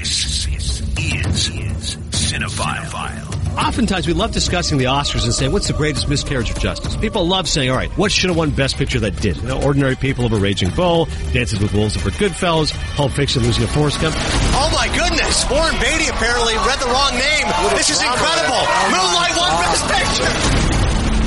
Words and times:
This 0.00 1.50
is 1.50 1.96
Cinephile. 2.10 3.58
Oftentimes, 3.58 4.06
we 4.06 4.14
love 4.14 4.32
discussing 4.32 4.78
the 4.78 4.84
Oscars 4.84 5.24
and 5.24 5.34
saying, 5.34 5.52
what's 5.52 5.66
the 5.66 5.74
greatest 5.74 6.08
miscarriage 6.08 6.50
of 6.50 6.58
justice? 6.58 6.96
People 6.96 7.26
love 7.26 7.46
saying, 7.46 7.68
all 7.68 7.76
right, 7.76 7.90
what 7.98 8.10
should 8.10 8.30
have 8.30 8.36
won 8.38 8.48
Best 8.48 8.76
Picture 8.76 8.98
that 9.00 9.20
did? 9.20 9.36
You 9.36 9.48
know, 9.48 9.62
Ordinary 9.62 9.96
People 9.96 10.24
of 10.24 10.32
a 10.32 10.38
Raging 10.38 10.70
Bull, 10.70 11.04
Dances 11.34 11.60
with 11.60 11.74
Wolves 11.74 11.98
over 11.98 12.08
Goodfellas, 12.10 12.72
Pulp 12.96 13.12
Fiction 13.12 13.42
losing 13.42 13.64
a 13.64 13.68
Forrest 13.68 14.00
Gump. 14.00 14.14
Oh 14.16 14.70
my 14.74 14.88
goodness! 14.96 15.44
Warren 15.50 15.74
Beatty 15.74 16.08
apparently 16.08 16.54
read 16.54 16.78
the 16.80 16.86
wrong 16.86 17.12
name. 17.12 17.46
This 17.76 17.90
is 17.90 18.00
incredible. 18.00 18.64
Moonlight 18.88 19.36
won 19.36 19.50
Best 19.60 19.84
Picture. 19.84 20.59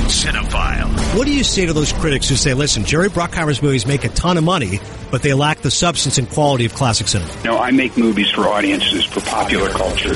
Cinephile. 0.06 1.16
What 1.16 1.26
do 1.26 1.34
you 1.34 1.44
say 1.44 1.66
to 1.66 1.72
those 1.72 1.92
critics 1.92 2.28
who 2.28 2.36
say, 2.36 2.54
listen, 2.54 2.84
Jerry 2.84 3.08
Bruckheimer's 3.08 3.62
movies 3.62 3.86
make 3.86 4.04
a 4.04 4.08
ton 4.10 4.36
of 4.36 4.44
money, 4.44 4.80
but 5.10 5.22
they 5.22 5.34
lack 5.34 5.58
the 5.58 5.70
substance 5.70 6.18
and 6.18 6.28
quality 6.28 6.64
of 6.64 6.74
classic 6.74 7.08
cinema? 7.08 7.30
No, 7.44 7.58
I 7.58 7.70
make 7.70 7.96
movies 7.96 8.30
for 8.30 8.42
audiences, 8.42 9.04
for 9.04 9.20
popular 9.20 9.70
culture. 9.70 10.14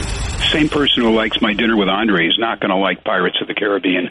Same 0.52 0.68
person 0.68 1.02
who 1.02 1.14
likes 1.14 1.40
My 1.42 1.52
Dinner 1.52 1.76
with 1.76 1.88
Andre 1.88 2.26
is 2.26 2.38
not 2.38 2.60
going 2.60 2.70
to 2.70 2.76
like 2.76 3.04
Pirates 3.04 3.36
of 3.40 3.48
the 3.48 3.54
Caribbean. 3.54 4.08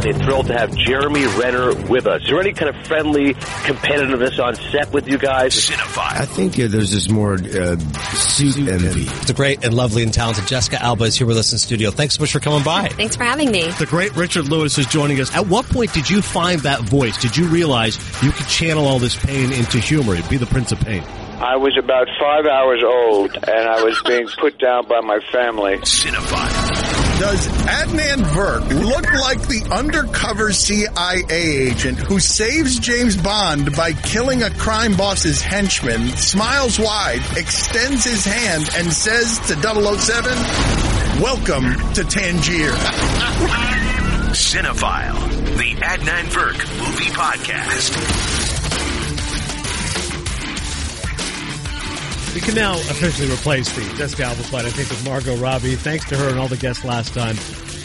They're 0.00 0.12
thrilled 0.12 0.46
to 0.46 0.54
have 0.54 0.74
Jeremy 0.76 1.26
Renner 1.38 1.74
with 1.88 2.06
us. 2.06 2.22
Is 2.22 2.28
there 2.28 2.40
any 2.40 2.52
kind 2.52 2.74
of 2.74 2.86
friendly 2.86 3.34
competitiveness 3.34 4.38
on 4.42 4.54
set 4.54 4.92
with 4.92 5.08
you 5.08 5.18
guys? 5.18 5.54
Cinephile. 5.54 6.20
I 6.20 6.24
think 6.24 6.58
uh, 6.58 6.68
there's 6.68 6.92
this 6.92 7.08
more 7.08 7.34
uh, 7.34 7.76
suit 8.14 8.68
envy. 8.68 9.04
The 9.04 9.32
great 9.34 9.64
and 9.64 9.74
lovely 9.74 10.02
and 10.02 10.12
talented 10.12 10.46
Jessica 10.46 10.82
Alba 10.82 11.04
is 11.04 11.16
here 11.16 11.26
with 11.26 11.38
us 11.38 11.52
in 11.52 11.58
studio. 11.58 11.90
Thanks 11.90 12.16
so 12.16 12.22
much 12.22 12.32
for 12.32 12.40
coming 12.40 12.62
by. 12.62 12.88
Thanks 12.88 13.16
for 13.16 13.24
having 13.24 13.50
me. 13.50 13.68
The 13.70 13.86
great 13.86 14.14
Richard 14.16 14.48
Lewis 14.48 14.78
is 14.78 14.86
joining 14.86 15.11
us. 15.20 15.34
At 15.34 15.46
what 15.46 15.66
point 15.66 15.92
did 15.92 16.08
you 16.08 16.22
find 16.22 16.60
that 16.60 16.80
voice? 16.80 17.16
Did 17.20 17.36
you 17.36 17.46
realize 17.46 17.98
you 18.22 18.32
could 18.32 18.46
channel 18.46 18.86
all 18.86 18.98
this 18.98 19.16
pain 19.16 19.52
into 19.52 19.78
humor? 19.78 20.16
Be 20.28 20.36
the 20.36 20.46
Prince 20.46 20.72
of 20.72 20.80
Pain. 20.80 21.02
I 21.42 21.56
was 21.56 21.76
about 21.76 22.06
five 22.20 22.46
hours 22.46 22.84
old, 22.84 23.34
and 23.34 23.68
I 23.68 23.82
was 23.82 24.00
being 24.06 24.28
put 24.28 24.60
down 24.60 24.86
by 24.86 25.00
my 25.00 25.18
family. 25.32 25.76
Cinephile. 25.78 27.02
Does 27.18 27.46
Adnan 27.48 28.22
Virk 28.30 28.68
look 28.84 29.12
like 29.12 29.42
the 29.48 29.68
undercover 29.72 30.52
CIA 30.52 31.22
agent 31.30 31.98
who 31.98 32.20
saves 32.20 32.78
James 32.78 33.16
Bond 33.16 33.74
by 33.76 33.92
killing 33.92 34.42
a 34.42 34.50
crime 34.50 34.96
boss's 34.96 35.40
henchman, 35.40 36.08
smiles 36.16 36.78
wide, 36.78 37.22
extends 37.36 38.04
his 38.04 38.24
hand, 38.24 38.70
and 38.76 38.92
says 38.92 39.38
to 39.48 39.54
007, 39.54 41.22
Welcome 41.22 41.74
to 41.94 42.04
Tangier? 42.04 43.78
Cinephile. 44.32 45.28
The 45.58 45.74
Adnan 45.82 46.24
Virk 46.30 46.56
Movie 46.78 47.10
Podcast. 47.10 47.92
We 52.34 52.40
can 52.40 52.54
now 52.54 52.72
officially 52.72 53.30
replace 53.30 53.70
the 53.74 53.82
Jessica 53.96 54.24
Alba 54.24 54.40
I 54.40 54.70
think, 54.70 54.88
with 54.88 55.04
Margot 55.04 55.36
Robbie. 55.36 55.74
Thanks 55.74 56.08
to 56.08 56.16
her 56.16 56.30
and 56.30 56.38
all 56.38 56.48
the 56.48 56.56
guests 56.56 56.82
last 56.82 57.12
time. 57.12 57.36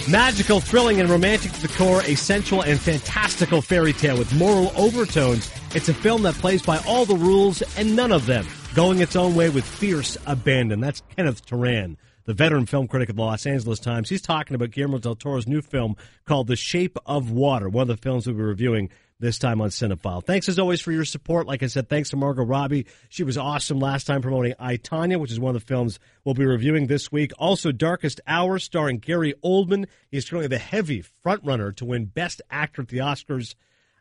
Magical, 0.09 0.62
thrilling, 0.62 1.02
and 1.02 1.09
romantic 1.09 1.52
to 1.52 1.62
the 1.64 1.68
core, 1.68 2.02
a 2.03 2.16
sensual 2.16 2.62
and 2.62 2.80
fantastical 2.80 3.62
fairy 3.62 3.92
tale 3.92 4.18
with 4.18 4.34
moral 4.34 4.72
overtones. 4.78 5.52
It's 5.75 5.90
a 5.90 5.94
film 5.94 6.23
that 6.23 6.36
plays 6.36 6.62
by 6.62 6.78
all 6.88 7.03
the 7.03 7.18
rules 7.18 7.62
and 7.78 7.94
none 7.94 8.14
of 8.14 8.25
them, 8.25 8.48
going 8.73 9.02
its 9.02 9.18
own 9.18 9.36
way 9.36 9.50
with 9.50 9.66
fierce 9.66 10.18
abandon. 10.25 10.80
That's 10.80 11.03
Kenneth 11.18 11.45
Turan, 11.45 11.98
the 12.28 12.33
veteran 12.33 12.66
film 12.66 12.88
critic 12.88 13.09
of 13.09 13.16
the 13.16 13.22
Los 13.22 13.45
Angeles 13.47 13.80
Times. 13.80 14.09
He's 14.09 14.22
talking 14.22 14.53
about 14.53 14.72
Guillermo 14.72 15.00
del 15.00 15.16
Toro's 15.16 15.47
new 15.47 15.61
film 15.61 15.95
called 16.25 16.47
The 16.47 16.58
Shape 16.58 16.97
of 17.06 17.31
Water, 17.31 17.69
one 17.69 17.84
of 17.84 17.88
the 17.88 17.97
films 17.97 18.28
we'll 18.28 18.36
be 18.36 18.44
reviewing 18.44 18.89
this 19.19 19.39
time 19.39 19.61
on 19.61 19.69
Cinephile. 19.69 20.23
Thanks 20.23 20.50
as 20.50 20.59
always 20.59 20.81
for 20.81 20.92
your 20.92 21.06
support. 21.06 21.47
Like 21.47 21.64
I 21.64 21.67
said, 21.67 21.89
thanks 21.89 22.09
to 22.09 22.17
Margot 22.17 22.44
Robbie. 22.44 22.86
She 23.08 23.23
was 23.23 23.38
awesome 23.38 23.80
last 23.80 24.06
time 24.06 24.22
promoting 24.22 24.53
I, 24.59 24.75
Tonya, 24.75 25.19
which 25.19 25.31
is 25.31 25.39
one 25.39 25.56
of 25.56 25.61
the 25.61 25.66
films 25.66 26.00
we'll 26.25 26.36
be 26.36 26.45
reviewing 26.45 26.88
this 26.88 27.11
week. 27.11 27.31
Also, 27.39 27.72
Darkest 27.72 28.19
Hour, 28.28 28.59
starring 28.59 29.00
Gary 29.00 29.34
Oldman. 29.44 29.88
He's 30.12 30.30
currently 30.30 30.50
the 30.50 30.59
heavy 30.59 31.03
frontrunner 31.25 31.75
to 31.78 31.86
win 31.86 32.06
Best 32.06 32.41
Actor 32.52 32.84
at 32.84 32.88
the 32.90 32.97
Oscars. 32.97 33.56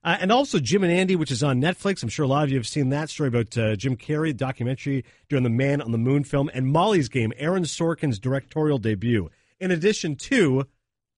Uh, 0.06 0.16
and 0.20 0.30
also 0.30 0.60
Jim 0.60 0.84
and 0.84 0.92
Andy, 0.92 1.16
which 1.16 1.32
is 1.32 1.42
on 1.42 1.60
Netflix. 1.60 2.00
I'm 2.00 2.08
sure 2.08 2.24
a 2.24 2.28
lot 2.28 2.44
of 2.44 2.50
you 2.50 2.56
have 2.58 2.66
seen 2.66 2.90
that 2.90 3.10
story 3.10 3.26
about 3.26 3.58
uh, 3.58 3.74
Jim 3.74 3.96
Carrey, 3.96 4.34
documentary 4.34 5.04
during 5.28 5.42
the 5.42 5.50
Man 5.50 5.82
on 5.82 5.90
the 5.90 5.98
Moon 5.98 6.22
film, 6.22 6.48
and 6.54 6.68
Molly's 6.68 7.08
Game, 7.08 7.32
Aaron 7.36 7.64
Sorkin's 7.64 8.20
directorial 8.20 8.78
debut. 8.78 9.28
In 9.58 9.72
addition 9.72 10.14
to 10.14 10.68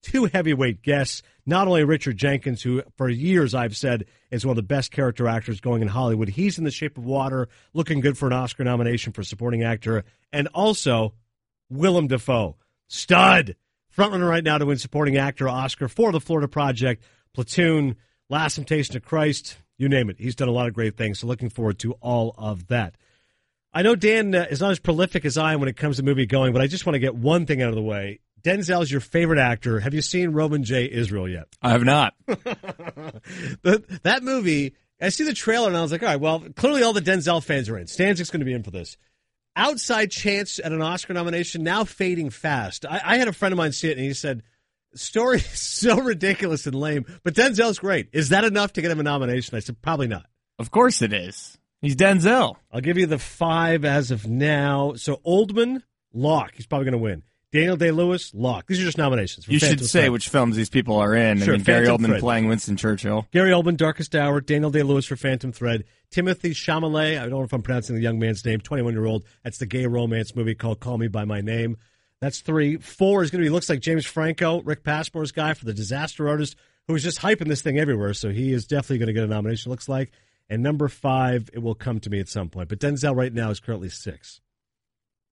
two 0.03 0.25
heavyweight 0.32 0.81
guests, 0.81 1.22
not 1.44 1.69
only 1.69 1.84
Richard 1.84 2.16
Jenkins, 2.16 2.62
who 2.62 2.82
for 2.97 3.10
years 3.10 3.54
I've 3.54 3.77
said 3.77 4.06
is 4.31 4.47
one 4.47 4.53
of 4.53 4.56
the 4.56 4.62
best 4.62 4.91
character 4.91 5.28
actors 5.28 5.60
going 5.60 5.82
in 5.82 5.88
Hollywood. 5.88 6.31
He's 6.31 6.56
in 6.56 6.65
The 6.65 6.71
Shape 6.71 6.97
of 6.97 7.04
Water, 7.04 7.50
looking 7.75 8.00
good 8.00 8.16
for 8.16 8.27
an 8.27 8.32
Oscar 8.32 8.65
nomination 8.65 9.12
for 9.12 9.22
supporting 9.22 9.65
actor, 9.65 10.04
and 10.32 10.48
also 10.54 11.12
Willem 11.69 12.06
Dafoe, 12.06 12.56
stud, 12.87 13.54
frontrunner 13.94 14.31
right 14.31 14.44
now 14.44 14.56
to 14.56 14.65
win 14.65 14.78
supporting 14.78 15.19
actor 15.19 15.47
Oscar 15.47 15.88
for 15.88 16.10
The 16.10 16.21
Florida 16.21 16.48
Project, 16.48 17.04
Platoon, 17.34 17.97
Last 18.31 18.56
Temptation 18.56 18.97
of 18.97 19.05
Christ, 19.05 19.56
you 19.78 19.89
name 19.89 20.11
it. 20.11 20.16
He's 20.19 20.34
done 20.34 20.49
a 20.49 20.53
lot 20.53 20.66
of 20.66 20.75
great 20.75 20.97
things. 20.97 21.21
So 21.21 21.27
looking 21.27 21.49
forward 21.49 21.78
to 21.81 21.93
all 21.94 22.34
of 22.37 22.66
that. 22.69 22.94
I 23.72 23.83
know 23.83 23.94
Dan 23.97 24.34
uh, 24.34 24.47
is 24.50 24.61
not 24.61 24.71
as 24.71 24.78
prolific 24.78 25.25
as 25.25 25.39
I 25.39 25.53
am 25.53 25.61
when 25.61 25.69
it 25.69 25.77
comes 25.77 25.97
to 25.97 26.03
movie 26.03 26.27
going, 26.27 26.53
but 26.53 26.61
I 26.61 26.66
just 26.66 26.84
want 26.84 26.94
to 26.94 27.00
get 27.00 27.15
one 27.15 27.47
thing 27.47 27.62
out 27.62 27.69
of 27.69 27.75
the 27.75 27.83
way. 27.83 28.21
Denzel's 28.43 28.91
your 28.91 29.00
favorite 29.00 29.39
actor. 29.39 29.81
Have 29.81 29.94
you 29.94 30.03
seen 30.03 30.31
Roman 30.31 30.62
J. 30.62 30.91
Israel 30.91 31.28
yet? 31.28 31.49
I 31.62 31.71
have 31.71 31.84
not. 31.84 32.15
the, 32.27 34.00
that 34.03 34.22
movie, 34.22 34.75
I 35.00 35.09
see 35.09 35.25
the 35.25 35.34
trailer 35.34 35.69
and 35.69 35.77
I 35.77 35.83
was 35.83 35.93
like, 35.93 36.03
all 36.03 36.09
right, 36.09 36.21
well, 36.21 36.45
clearly 36.56 36.83
all 36.83 36.93
the 36.93 37.00
Denzel 37.00 37.43
fans 37.43 37.69
are 37.69 37.78
in. 37.78 37.87
Stanzik's 37.87 38.31
going 38.31 38.41
to 38.41 38.47
be 38.47 38.53
in 38.53 38.62
for 38.62 38.71
this. 38.71 38.97
Outside 39.56 40.10
chance 40.10 40.60
at 40.62 40.72
an 40.72 40.83
Oscar 40.83 41.15
nomination, 41.15 41.62
now 41.62 41.84
fading 41.84 42.31
fast. 42.31 42.87
I, 42.87 43.00
I 43.05 43.16
had 43.16 43.28
a 43.28 43.33
friend 43.33 43.53
of 43.53 43.56
mine 43.56 43.72
see 43.72 43.89
it 43.89 43.97
and 43.97 44.06
he 44.06 44.15
said, 44.15 44.43
story 44.94 45.37
is 45.38 45.47
so 45.59 46.00
ridiculous 46.00 46.66
and 46.66 46.75
lame, 46.75 47.06
but 47.25 47.34
Denzel's 47.34 47.78
great. 47.78 48.09
Is 48.12 48.31
that 48.31 48.44
enough 48.44 48.72
to 48.75 48.82
get 48.82 48.91
him 48.91 49.00
a 49.00 49.03
nomination? 49.04 49.56
I 49.56 49.60
said, 49.60 49.81
probably 49.82 50.09
not. 50.09 50.26
Of 50.59 50.71
course 50.71 51.03
it 51.03 51.12
is. 51.12 51.56
He's 51.81 51.94
Denzel. 51.97 52.56
I'll 52.72 52.81
give 52.81 52.98
you 52.98 53.06
the 53.06 53.19
five 53.19 53.84
as 53.84 54.10
of 54.10 54.27
now. 54.27 54.94
So 54.94 55.21
Oldman, 55.25 55.82
lock. 56.12 56.53
He's 56.54 56.66
probably 56.66 56.87
going 56.87 56.93
to 56.93 56.98
win. 56.98 57.22
Daniel 57.50 57.77
Day 57.77 57.93
Lewis, 57.93 58.34
lock. 58.34 58.66
These 58.66 58.81
are 58.81 58.84
just 58.84 58.98
nominations. 58.98 59.48
You 59.48 59.59
should 59.59 59.82
say 59.87 60.00
Thread. 60.00 60.12
which 60.12 60.28
films 60.28 60.54
these 60.54 60.69
people 60.69 60.97
are 60.97 61.15
in. 61.15 61.38
Sure, 61.38 61.54
I 61.54 61.56
mean, 61.56 61.65
Gary 61.65 61.87
Oldman 61.87 62.06
Thread. 62.06 62.21
playing 62.21 62.47
Winston 62.48 62.77
Churchill. 62.77 63.27
Gary 63.32 63.53
Oldman, 63.53 63.78
Darkest 63.78 64.15
Hour, 64.15 64.43
Daniel 64.43 64.71
Day 64.71 64.82
Lewis 64.82 65.06
for 65.06 65.16
Phantom 65.16 65.50
Thread, 65.50 65.84
Timothy 66.10 66.50
Chalamet. 66.50 67.16
I 67.19 67.21
don't 67.21 67.31
know 67.31 67.43
if 67.44 67.53
I'm 67.54 67.62
pronouncing 67.62 67.97
the 67.97 68.03
young 68.03 68.19
man's 68.19 68.44
name. 68.44 68.60
21 68.60 68.93
year 68.93 69.06
old. 69.06 69.25
That's 69.44 69.56
the 69.56 69.65
gay 69.66 69.87
romance 69.87 70.37
movie 70.37 70.54
called 70.54 70.81
Call 70.81 70.98
Me 70.98 71.09
by 71.09 71.25
My 71.25 71.41
Name. 71.41 71.78
That's 72.21 72.41
three. 72.41 72.77
Four 72.77 73.23
is 73.23 73.31
going 73.31 73.43
to 73.43 73.47
be 73.47 73.51
looks 73.51 73.69
like 73.69 73.81
James 73.81 74.05
Franco, 74.05 74.61
Rick 74.62 74.83
Passmore's 74.83 75.33
guy 75.33 75.55
for 75.55 75.65
the 75.65 75.75
Disaster 75.75 76.29
Artist, 76.29 76.56
who 76.87 76.95
is 76.95 77.03
just 77.03 77.21
hyping 77.21 77.49
this 77.49 77.62
thing 77.62 77.79
everywhere. 77.79 78.15
So 78.15 78.31
he 78.31 78.53
is 78.53 78.67
definitely 78.67 78.99
going 78.99 79.09
to 79.09 79.12
get 79.12 79.25
a 79.25 79.29
nomination. 79.29 79.71
Looks 79.71 79.89
like. 79.89 80.11
And 80.51 80.62
number 80.62 80.89
five, 80.89 81.51
it 81.53 81.59
will 81.59 81.75
come 81.75 82.01
to 82.01 82.11
me 82.11 82.21
at 82.21 82.28
some 82.28 82.49
point. 82.49 82.71
But 82.71 82.81
Denzel 82.81 83.15
right 83.15 83.33
now 83.33 83.51
is 83.51 83.61
currently 83.61 83.91
six. 83.91 84.41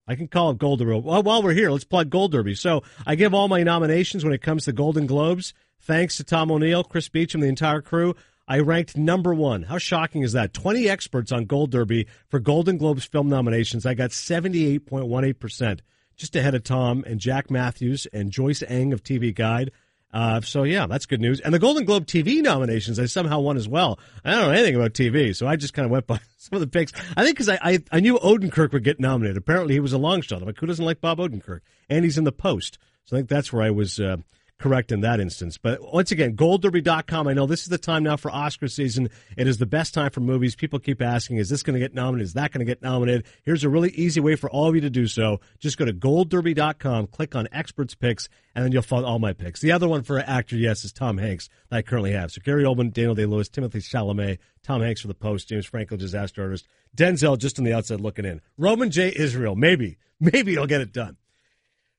I 0.07 0.15
can 0.15 0.27
call 0.27 0.51
it 0.51 0.57
Gold 0.57 0.79
Derby. 0.79 1.01
Well, 1.01 1.23
while 1.23 1.43
we're 1.43 1.53
here, 1.53 1.69
let's 1.69 1.83
plug 1.83 2.09
Gold 2.09 2.31
Derby. 2.31 2.55
So 2.55 2.83
I 3.05 3.15
give 3.15 3.33
all 3.33 3.47
my 3.47 3.63
nominations 3.63 4.23
when 4.23 4.33
it 4.33 4.41
comes 4.41 4.65
to 4.65 4.71
Golden 4.71 5.05
Globes. 5.05 5.53
Thanks 5.81 6.17
to 6.17 6.23
Tom 6.23 6.51
O'Neill, 6.51 6.83
Chris 6.83 7.09
Beachum, 7.09 7.41
the 7.41 7.47
entire 7.47 7.81
crew. 7.81 8.15
I 8.47 8.59
ranked 8.59 8.95
number 8.95 9.33
one. 9.33 9.63
How 9.63 9.77
shocking 9.77 10.21
is 10.21 10.31
that? 10.31 10.53
20 10.53 10.87
experts 10.87 11.33
on 11.33 11.45
Gold 11.45 11.71
Derby 11.71 12.07
for 12.29 12.39
Golden 12.39 12.77
Globes 12.77 13.03
film 13.03 13.27
nominations. 13.27 13.85
I 13.85 13.93
got 13.93 14.11
78.18%, 14.11 15.79
just 16.17 16.35
ahead 16.35 16.55
of 16.55 16.63
Tom 16.63 17.03
and 17.07 17.19
Jack 17.19 17.49
Matthews 17.49 18.07
and 18.11 18.31
Joyce 18.31 18.63
Eng 18.67 18.91
of 18.91 19.03
TV 19.03 19.33
Guide. 19.33 19.71
Uh, 20.13 20.41
so 20.41 20.63
yeah, 20.63 20.87
that's 20.87 21.05
good 21.05 21.21
news. 21.21 21.39
And 21.39 21.53
the 21.53 21.59
Golden 21.59 21.85
Globe 21.85 22.05
TV 22.05 22.41
nominations, 22.41 22.97
I 22.97 23.05
somehow 23.05 23.39
won 23.39 23.57
as 23.57 23.67
well. 23.67 23.99
I 24.25 24.31
don't 24.31 24.41
know 24.41 24.51
anything 24.51 24.75
about 24.75 24.93
TV, 24.93 25.35
so 25.35 25.47
I 25.47 25.57
just 25.57 25.73
kind 25.73 25.85
of 25.85 25.91
went 25.91 26.07
by 26.07 26.19
some 26.37 26.55
of 26.55 26.61
the 26.61 26.67
picks. 26.67 26.93
I 27.15 27.23
think 27.23 27.35
because 27.35 27.49
I, 27.49 27.59
I 27.61 27.79
I 27.91 27.99
knew 27.99 28.17
Odenkirk 28.17 28.71
would 28.73 28.83
get 28.83 28.99
nominated. 28.99 29.37
Apparently, 29.37 29.73
he 29.75 29.79
was 29.79 29.93
a 29.93 29.97
long 29.97 30.21
shot. 30.21 30.41
I'm 30.41 30.47
like, 30.47 30.59
who 30.59 30.65
doesn't 30.65 30.83
like 30.83 31.01
Bob 31.01 31.19
Odenkirk? 31.19 31.59
And 31.89 32.03
he's 32.03 32.17
in 32.17 32.23
the 32.23 32.31
Post, 32.31 32.77
so 33.05 33.15
I 33.15 33.19
think 33.19 33.29
that's 33.29 33.51
where 33.53 33.63
I 33.63 33.69
was 33.69 33.99
uh, 33.99 34.17
correct 34.59 34.91
in 34.91 35.01
that 35.01 35.19
instance. 35.19 35.57
But 35.57 35.93
once 35.93 36.11
again, 36.11 36.35
GoldDerby.com. 36.35 37.27
I 37.27 37.33
know 37.33 37.45
this 37.45 37.61
is 37.61 37.67
the 37.69 37.77
time 37.77 38.03
now 38.03 38.17
for 38.17 38.31
Oscar 38.31 38.67
season. 38.67 39.09
It 39.37 39.47
is 39.47 39.57
the 39.57 39.65
best 39.65 39.93
time 39.93 40.09
for 40.09 40.19
movies. 40.19 40.55
People 40.55 40.79
keep 40.79 41.01
asking, 41.01 41.37
is 41.37 41.49
this 41.49 41.63
going 41.63 41.75
to 41.75 41.79
get 41.79 41.93
nominated? 41.93 42.27
Is 42.27 42.33
that 42.33 42.51
going 42.51 42.65
to 42.65 42.69
get 42.69 42.81
nominated? 42.81 43.25
Here's 43.43 43.63
a 43.63 43.69
really 43.69 43.91
easy 43.91 44.19
way 44.19 44.35
for 44.35 44.49
all 44.49 44.67
of 44.67 44.75
you 44.75 44.81
to 44.81 44.89
do 44.89 45.07
so. 45.07 45.39
Just 45.59 45.77
go 45.77 45.85
to 45.85 45.93
GoldDerby.com, 45.93 47.07
click 47.07 47.35
on 47.35 47.47
Experts 47.51 47.95
Picks, 47.95 48.29
and 48.55 48.65
then 48.65 48.71
you'll 48.71 48.81
find 48.81 49.05
all 49.05 49.19
my 49.19 49.33
picks. 49.33 49.61
The 49.61 49.71
other 49.71 49.87
one 49.87 50.01
for 50.01 50.19
actor, 50.19 50.55
yes, 50.55 50.83
is 50.83 50.91
Tom 50.91 51.19
Hanks 51.19 51.49
that 51.69 51.77
I 51.77 51.81
currently 51.83 52.13
have. 52.13 52.31
So 52.31 52.41
Gary 52.43 52.63
Oldman, 52.63 52.91
Daniel 52.91 53.15
Day-Lewis, 53.15 53.49
Timothy 53.49 53.79
Chalamet, 53.79 54.39
Tom 54.63 54.81
Hanks 54.81 55.01
for 55.01 55.07
The 55.07 55.13
Post, 55.13 55.49
James 55.49 55.67
Franco, 55.67 55.95
Disaster 55.95 56.43
Artist, 56.43 56.67
Denzel 56.95 57.37
just 57.37 57.59
on 57.59 57.65
the 57.65 57.73
outside 57.73 58.01
looking 58.01 58.25
in. 58.25 58.41
Roman 58.57 58.89
J. 58.89 59.13
Israel, 59.15 59.55
maybe, 59.55 59.97
maybe 60.19 60.53
he'll 60.53 60.65
get 60.65 60.81
it 60.81 60.91
done. 60.91 61.17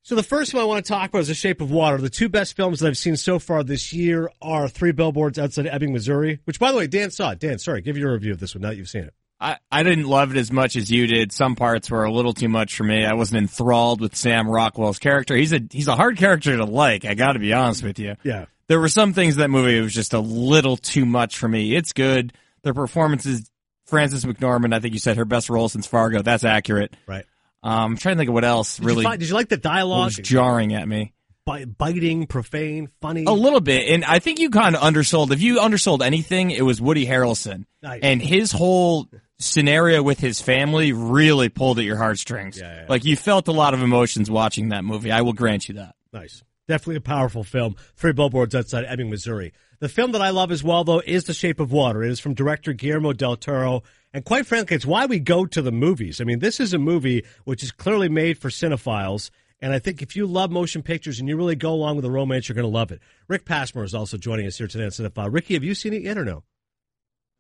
So 0.09 0.15
the 0.15 0.23
first 0.23 0.55
one 0.55 0.63
I 0.63 0.65
want 0.65 0.83
to 0.83 0.91
talk 0.91 1.11
about 1.11 1.19
is 1.19 1.29
The 1.29 1.35
Shape 1.35 1.61
of 1.61 1.71
Water. 1.71 1.99
The 1.99 2.09
two 2.09 2.31
best 2.31 2.57
films 2.57 2.81
that 2.81 2.89
I've 2.89 2.97
seen 2.97 3.15
so 3.15 3.39
far 3.39 3.63
this 3.63 3.93
year 3.93 4.31
are 4.41 4.67
Three 4.67 4.93
Billboards 4.93 5.39
Outside 5.39 5.67
Ebbing, 5.67 5.93
Missouri, 5.93 6.41
which, 6.47 6.59
by 6.59 6.73
the 6.73 6.79
way, 6.79 6.87
Dan 6.87 7.11
saw 7.11 7.33
it. 7.33 7.41
Dan, 7.41 7.59
sorry, 7.59 7.83
give 7.83 7.99
your 7.99 8.15
review 8.15 8.33
of 8.33 8.41
this 8.41 8.55
one 8.55 8.63
now 8.63 8.71
that 8.71 8.77
you've 8.77 8.89
seen 8.89 9.05
it. 9.05 9.13
I, 9.39 9.59
I 9.71 9.83
didn't 9.83 10.07
love 10.07 10.35
it 10.35 10.39
as 10.39 10.51
much 10.51 10.77
as 10.77 10.91
you 10.91 11.07
did. 11.07 11.31
Some 11.31 11.57
parts 11.57 11.91
were 11.91 12.05
a 12.05 12.11
little 12.11 12.33
too 12.33 12.49
much 12.49 12.75
for 12.75 12.85
me. 12.85 13.05
I 13.05 13.13
wasn't 13.13 13.43
enthralled 13.43 14.01
with 14.01 14.17
Sam 14.17 14.49
Rockwell's 14.49 14.99
character. 14.99 15.37
He's 15.37 15.53
a 15.53 15.61
he's 15.71 15.89
a 15.89 15.95
hard 15.95 16.17
character 16.17 16.57
to 16.57 16.65
like. 16.65 17.05
I 17.05 17.13
got 17.13 17.35
to 17.35 17.39
be 17.39 17.53
honest 17.53 17.83
with 17.83 17.99
you. 17.99 18.17
Yeah. 18.23 18.47
There 18.67 18.81
were 18.81 18.89
some 18.89 19.13
things 19.13 19.35
in 19.35 19.41
that 19.41 19.51
movie 19.51 19.79
was 19.79 19.93
just 19.93 20.15
a 20.15 20.21
little 20.21 20.79
too 20.79 21.05
much 21.05 21.37
for 21.37 21.49
me. 21.49 21.77
It's 21.77 21.93
good. 21.93 22.33
The 22.63 22.73
performances, 22.73 23.51
Frances 23.85 24.25
McDormand, 24.25 24.73
I 24.73 24.81
think 24.81 24.95
you 24.95 25.01
said 25.01 25.19
her 25.19 25.27
best 25.27 25.51
role 25.51 25.69
since 25.69 25.87
Fargo. 25.87 26.23
That's 26.23 26.45
accurate. 26.45 26.97
Right. 27.07 27.27
Um, 27.63 27.93
I'm 27.93 27.97
trying 27.97 28.15
to 28.15 28.19
think 28.19 28.29
of 28.29 28.35
what 28.35 28.45
else 28.45 28.77
Did 28.77 28.87
really 28.87 29.03
you, 29.03 29.09
find, 29.09 29.21
did 29.21 29.29
you 29.29 29.35
like 29.35 29.49
the 29.49 29.57
dialogue? 29.57 30.07
was 30.07 30.17
jarring 30.17 30.75
at 30.75 30.87
me. 30.87 31.13
Bi- 31.45 31.65
biting, 31.65 32.27
profane, 32.27 32.89
funny. 33.01 33.25
A 33.25 33.33
little 33.33 33.61
bit, 33.61 33.89
and 33.89 34.05
I 34.05 34.19
think 34.19 34.39
you 34.39 34.51
kind 34.51 34.77
of 34.77 34.83
undersold. 34.83 35.33
If 35.33 35.41
you 35.41 35.61
undersold 35.61 36.03
anything, 36.03 36.51
it 36.51 36.61
was 36.63 36.81
Woody 36.81 37.07
Harrelson, 37.07 37.65
Nice. 37.83 38.01
and 38.03 38.21
his 38.21 38.53
whole 38.53 39.09
scenario 39.39 40.03
with 40.03 40.19
his 40.21 40.41
family 40.43 40.93
really 40.93 41.49
pulled 41.49 41.79
at 41.79 41.85
your 41.87 41.97
heartstrings. 41.97 42.59
Yeah, 42.59 42.81
yeah. 42.83 42.87
Like 42.89 43.05
you 43.05 43.17
felt 43.17 43.49
a 43.49 43.53
lot 43.53 43.73
of 43.73 43.83
emotions 43.83 44.31
watching 44.31 44.69
that 44.71 44.85
movie. 44.85 45.11
I 45.11 45.23
will 45.23 45.33
grant 45.33 45.69
you 45.69 45.77
that. 45.77 45.95
Nice. 46.13 46.43
Definitely 46.69 46.97
a 46.97 47.01
powerful 47.01 47.45
film. 47.45 47.77
Three 47.97 48.13
billboards 48.13 48.55
outside 48.55 48.85
Ebbing, 48.87 49.09
Missouri. 49.09 49.55
The 49.81 49.89
film 49.89 50.13
that 50.13 50.21
I 50.21 50.31
love 50.31 50.51
as 50.53 50.63
well, 50.63 50.85
though, 50.85 51.01
is 51.01 51.25
The 51.25 51.33
Shape 51.33 51.61
of 51.61 51.73
Water. 51.73 52.03
It 52.03 52.11
is 52.11 52.21
from 52.21 52.35
director 52.35 52.73
Guillermo 52.75 53.15
del 53.15 53.37
Toro. 53.37 53.85
And 54.13 54.25
quite 54.25 54.47
frankly, 54.47 54.75
it's 54.75 54.87
why 54.87 55.07
we 55.07 55.19
go 55.19 55.45
to 55.47 55.61
the 55.61 55.73
movies. 55.73 56.21
I 56.21 56.25
mean, 56.25 56.39
this 56.39 56.61
is 56.61 56.73
a 56.73 56.79
movie 56.79 57.25
which 57.45 57.63
is 57.63 57.73
clearly 57.73 58.09
made 58.09 58.39
for 58.39 58.49
cinephiles. 58.49 59.31
And 59.61 59.73
I 59.73 59.79
think 59.79 60.03
if 60.03 60.17
you 60.17 60.27
love 60.27 60.51
motion 60.51 60.83
pictures 60.83 61.19
and 61.19 61.29
you 61.29 61.37
really 61.37 61.57
go 61.57 61.73
along 61.73 61.97
with 61.97 62.05
the 62.05 62.11
romance, 62.11 62.49
you're 62.49 62.55
going 62.55 62.63
to 62.63 62.69
love 62.69 62.93
it. 62.93 63.01
Rick 63.27 63.45
Passmore 63.45 63.85
is 63.85 63.95
also 63.95 64.17
joining 64.17 64.47
us 64.47 64.57
here 64.57 64.69
today 64.69 64.85
on 64.85 64.91
Cinephile. 64.91 65.33
Ricky, 65.33 65.55
have 65.55 65.65
you 65.65 65.75
seen 65.75 65.93
it 65.93 66.03
yet 66.03 66.17
or 66.17 66.25
no? 66.25 66.45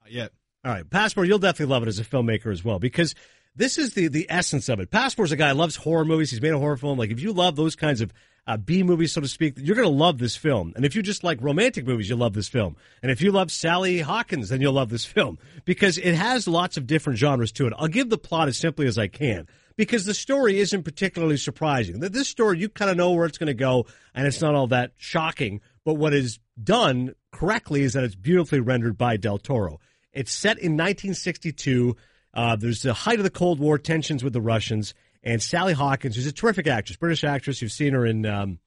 Not 0.02 0.10
yet. 0.10 0.32
All 0.64 0.72
right, 0.72 0.88
Passmore, 0.88 1.24
you'll 1.24 1.38
definitely 1.38 1.72
love 1.72 1.84
it 1.84 1.88
as 1.88 2.00
a 2.00 2.04
filmmaker 2.04 2.52
as 2.52 2.64
well 2.64 2.80
because 2.80 3.14
this 3.58 3.76
is 3.76 3.94
the 3.94 4.08
the 4.08 4.26
essence 4.30 4.68
of 4.68 4.80
it. 4.80 4.90
Passmore's 4.90 5.32
a 5.32 5.36
guy 5.36 5.52
loves 5.52 5.76
horror 5.76 6.04
movies. 6.04 6.30
He's 6.30 6.40
made 6.40 6.52
a 6.52 6.58
horror 6.58 6.76
film. 6.76 6.98
Like 6.98 7.10
if 7.10 7.20
you 7.20 7.32
love 7.32 7.56
those 7.56 7.76
kinds 7.76 8.00
of 8.00 8.12
uh, 8.46 8.56
B 8.56 8.82
movies, 8.82 9.12
so 9.12 9.20
to 9.20 9.28
speak, 9.28 9.54
you're 9.58 9.76
going 9.76 9.86
to 9.86 9.94
love 9.94 10.16
this 10.16 10.34
film. 10.34 10.72
And 10.74 10.86
if 10.86 10.96
you 10.96 11.02
just 11.02 11.22
like 11.22 11.38
romantic 11.42 11.86
movies, 11.86 12.08
you'll 12.08 12.18
love 12.18 12.32
this 12.32 12.48
film. 12.48 12.76
And 13.02 13.12
if 13.12 13.20
you 13.20 13.30
love 13.30 13.50
Sally 13.50 14.00
Hawkins, 14.00 14.48
then 14.48 14.62
you'll 14.62 14.72
love 14.72 14.88
this 14.88 15.04
film 15.04 15.38
because 15.66 15.98
it 15.98 16.14
has 16.14 16.48
lots 16.48 16.78
of 16.78 16.86
different 16.86 17.18
genres 17.18 17.52
to 17.52 17.66
it. 17.66 17.74
I'll 17.76 17.88
give 17.88 18.08
the 18.08 18.16
plot 18.16 18.48
as 18.48 18.56
simply 18.56 18.86
as 18.86 18.96
I 18.96 19.06
can 19.08 19.46
because 19.76 20.06
the 20.06 20.14
story 20.14 20.60
isn't 20.60 20.82
particularly 20.82 21.36
surprising. 21.36 22.00
This 22.00 22.28
story, 22.28 22.58
you 22.58 22.70
kind 22.70 22.90
of 22.90 22.96
know 22.96 23.12
where 23.12 23.26
it's 23.26 23.38
going 23.38 23.48
to 23.48 23.54
go, 23.54 23.86
and 24.14 24.26
it's 24.26 24.40
not 24.40 24.54
all 24.54 24.68
that 24.68 24.92
shocking. 24.96 25.60
But 25.84 25.94
what 25.94 26.14
is 26.14 26.38
done 26.62 27.14
correctly 27.32 27.82
is 27.82 27.92
that 27.92 28.04
it's 28.04 28.14
beautifully 28.14 28.60
rendered 28.60 28.96
by 28.96 29.18
Del 29.18 29.38
Toro. 29.38 29.78
It's 30.12 30.32
set 30.32 30.58
in 30.58 30.72
1962. 30.72 31.96
Uh, 32.34 32.56
there's 32.56 32.82
the 32.82 32.92
height 32.92 33.18
of 33.18 33.24
the 33.24 33.30
Cold 33.30 33.58
War, 33.58 33.78
tensions 33.78 34.22
with 34.22 34.32
the 34.32 34.40
Russians, 34.40 34.94
and 35.22 35.42
Sally 35.42 35.72
Hawkins, 35.72 36.16
who's 36.16 36.26
a 36.26 36.32
terrific 36.32 36.66
actress, 36.66 36.96
British 36.96 37.24
actress. 37.24 37.60
You've 37.60 37.72
seen 37.72 37.92
her 37.94 38.06
in 38.06 38.26
um, 38.26 38.58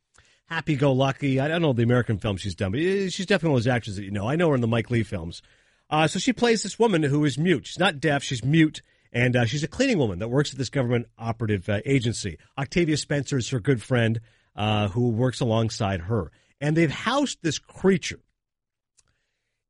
Happy 0.46 0.76
Go 0.76 0.92
Lucky. 0.92 1.40
I 1.40 1.48
don't 1.48 1.62
know 1.62 1.74
the 1.74 1.84
American 1.84 2.18
films 2.18 2.42
she's 2.42 2.56
done, 2.56 2.72
but 2.72 2.82
uh, 2.82 3.10
she's 3.10 3.26
definitely 3.26 3.52
one 3.52 3.58
of 3.60 3.64
those 3.64 3.74
actors 3.74 3.96
that 3.96 4.04
you 4.04 4.12
know. 4.12 4.28
I 4.28 4.36
know 4.36 4.50
her 4.50 4.56
in 4.56 4.62
the 4.62 4.68
Mike 4.68 4.90
Lee 4.90 5.04
films. 5.04 5.42
Uh, 5.90 6.08
so 6.08 6.20
she 6.20 6.34
plays 6.34 6.64
this 6.64 6.80
woman 6.80 7.04
who 7.04 7.24
is 7.26 7.38
mute. 7.38 7.68
She's 7.68 7.80
not 7.80 8.00
deaf. 8.00 8.24
She's 8.24 8.44
mute. 8.44 8.82
And 9.14 9.36
uh, 9.36 9.46
she's 9.46 9.64
a 9.64 9.68
cleaning 9.68 9.98
woman 9.98 10.20
that 10.20 10.30
works 10.30 10.54
at 10.54 10.58
this 10.58 10.70
government 10.70 11.08
operative 11.18 11.68
uh, 11.68 11.80
agency. 11.86 12.38
Octavia 12.58 12.96
Spencer 12.96 13.38
is 13.38 13.50
her 13.50 13.60
good 13.60 13.82
friend 13.82 14.22
uh, 14.56 14.88
who 14.88 15.10
works 15.10 15.42
alongside 15.42 16.02
her. 16.02 16.32
And 16.62 16.78
they've 16.78 16.92
housed 16.92 17.40
this 17.42 17.60
creature. 17.60 18.20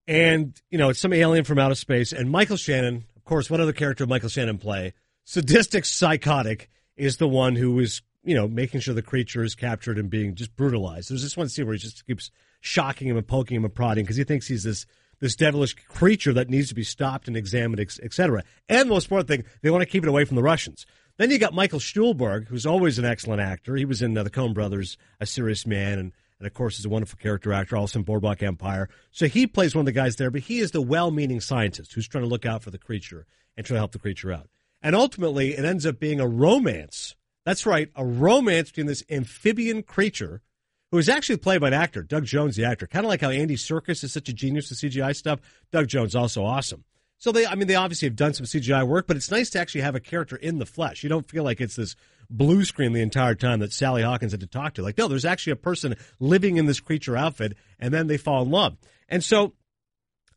And, 0.08 0.60
you 0.70 0.78
know, 0.78 0.90
it's 0.90 1.00
some 1.00 1.14
alien 1.14 1.44
from 1.44 1.58
outer 1.58 1.76
space. 1.76 2.12
And 2.12 2.30
Michael 2.30 2.58
Shannon, 2.58 3.06
course, 3.32 3.50
what 3.50 3.62
other 3.62 3.72
character 3.72 4.06
Michael 4.06 4.28
Shannon 4.28 4.58
play? 4.58 4.94
Sadistic, 5.24 5.86
psychotic, 5.86 6.70
is 6.98 7.16
the 7.16 7.30
one 7.30 7.56
who 7.56 7.80
is, 7.80 8.02
you 8.26 8.36
know, 8.36 8.46
making 8.46 8.82
sure 8.82 8.94
the 8.94 9.02
creature 9.02 9.42
is 9.42 9.56
captured 9.56 9.98
and 9.98 10.10
being 10.10 10.36
just 10.36 10.54
brutalized. 10.58 11.10
There's 11.10 11.24
this 11.24 11.38
one 11.38 11.48
scene 11.48 11.66
where 11.66 11.74
he 11.74 11.80
just 11.80 12.06
keeps 12.06 12.30
shocking 12.60 13.08
him 13.08 13.16
and 13.16 13.26
poking 13.26 13.56
him 13.56 13.64
and 13.64 13.74
prodding 13.74 14.04
because 14.04 14.18
he 14.18 14.26
thinks 14.26 14.48
he's 14.48 14.64
this 14.64 14.86
this 15.22 15.38
devilish 15.38 15.76
creature 15.76 16.34
that 16.34 16.50
needs 16.50 16.68
to 16.70 16.76
be 16.76 16.84
stopped 16.84 17.30
and 17.30 17.38
examined, 17.38 17.80
etc. 17.80 18.44
And 18.68 18.90
the 18.90 18.94
most 18.94 19.06
important 19.06 19.30
thing, 19.30 19.46
they 19.62 19.70
want 19.70 19.84
to 19.84 19.90
keep 19.90 20.04
it 20.04 20.10
away 20.10 20.26
from 20.26 20.36
the 20.36 20.44
Russians. 20.44 20.86
Then 21.18 21.32
you 21.32 21.38
got 21.38 21.54
Michael 21.54 21.80
Stuhlbarg, 21.80 22.50
who's 22.50 22.66
always 22.66 23.00
an 23.00 23.06
excellent 23.06 23.40
actor. 23.40 23.78
He 23.78 23.86
was 23.86 24.02
in 24.02 24.18
uh, 24.18 24.24
the 24.24 24.30
Coen 24.30 24.54
Brothers, 24.54 24.98
A 25.22 25.26
Serious 25.26 25.66
Man, 25.66 26.00
and, 26.00 26.12
and 26.42 26.48
of 26.48 26.56
course 26.56 26.80
is 26.80 26.86
a 26.86 26.90
wonderful 26.90 27.20
character 27.22 27.54
actor, 27.54 27.78
also 27.78 28.00
in 28.00 28.04
Boardwalk 28.04 28.42
Empire. 28.42 28.90
So 29.12 29.28
he 29.28 29.46
plays 29.46 29.76
one 29.76 29.82
of 29.82 29.86
the 29.86 29.92
guys 29.92 30.16
there, 30.16 30.32
but 30.32 30.42
he 30.42 30.58
is 30.58 30.72
the 30.72 30.82
well-meaning 30.82 31.40
scientist 31.40 31.94
who's 31.94 32.08
trying 32.08 32.24
to 32.24 32.30
look 32.30 32.48
out 32.48 32.64
for 32.64 32.72
the 32.72 32.80
creature 32.80 33.28
and 33.56 33.64
try 33.64 33.76
to 33.76 33.80
help 33.80 33.92
the 33.92 34.00
creature 34.00 34.32
out. 34.32 34.50
And 34.82 34.96
ultimately, 34.96 35.56
it 35.56 35.64
ends 35.64 35.86
up 35.86 36.00
being 36.00 36.20
a 36.20 36.28
romance. 36.28 37.16
That's 37.46 37.68
right, 37.68 37.90
a 37.96 38.04
romance 38.04 38.70
between 38.70 38.88
this 38.88 39.04
amphibian 39.10 39.84
creature 39.84 40.42
who 40.90 40.98
is 40.98 41.10
actually 41.10 41.38
played 41.38 41.62
by 41.62 41.68
an 41.68 41.74
actor, 41.74 42.02
Doug 42.02 42.26
Jones, 42.26 42.56
the 42.56 42.66
actor. 42.66 42.88
Kind 42.88 43.06
of 43.06 43.10
like 43.10 43.22
how 43.22 43.30
Andy 43.30 43.56
Serkis 43.56 44.04
is 44.04 44.12
such 44.12 44.28
a 44.28 44.34
genius 44.34 44.70
with 44.70 44.80
CGI 44.80 45.16
stuff. 45.16 45.40
Doug 45.72 45.88
Jones 45.88 46.10
is 46.10 46.16
also 46.16 46.44
awesome. 46.44 46.84
So 47.18 47.32
they, 47.32 47.46
I 47.46 47.54
mean, 47.54 47.68
they 47.68 47.76
obviously 47.76 48.08
have 48.08 48.16
done 48.16 48.34
some 48.34 48.48
CGI 48.48 48.86
work, 48.86 49.06
but 49.06 49.16
it's 49.16 49.30
nice 49.30 49.52
to 49.52 49.60
actually 49.60 49.82
have 49.82 49.94
a 49.94 50.00
character 50.00 50.36
in 50.36 50.58
the 50.58 50.66
flesh. 50.66 51.04
You 51.04 51.10
don't 51.10 51.30
feel 51.30 51.44
like 51.44 51.62
it's 51.62 51.76
this 51.76 51.96
blue 52.32 52.64
screen 52.66 52.94
the 52.94 53.02
entire 53.02 53.36
time 53.36 53.60
that 53.60 53.74
Sally 53.74 54.04
Hawkins 54.04 54.32
had 54.32 54.42
to 54.42 54.48
talk 54.48 54.76
to. 54.76 54.82
Like, 54.82 54.98
no, 54.98 55.08
there's 55.08 55.26
actually 55.26 55.54
a 55.54 55.58
person 55.58 55.96
living 56.20 56.58
in 56.58 56.66
this 56.66 56.80
creature 56.80 57.18
outfit, 57.18 57.56
and 57.80 57.94
then 57.94 58.08
they 58.08 58.18
fall 58.18 58.42
in 58.42 58.50
love. 58.50 58.78
And 59.10 59.24
so, 59.24 59.54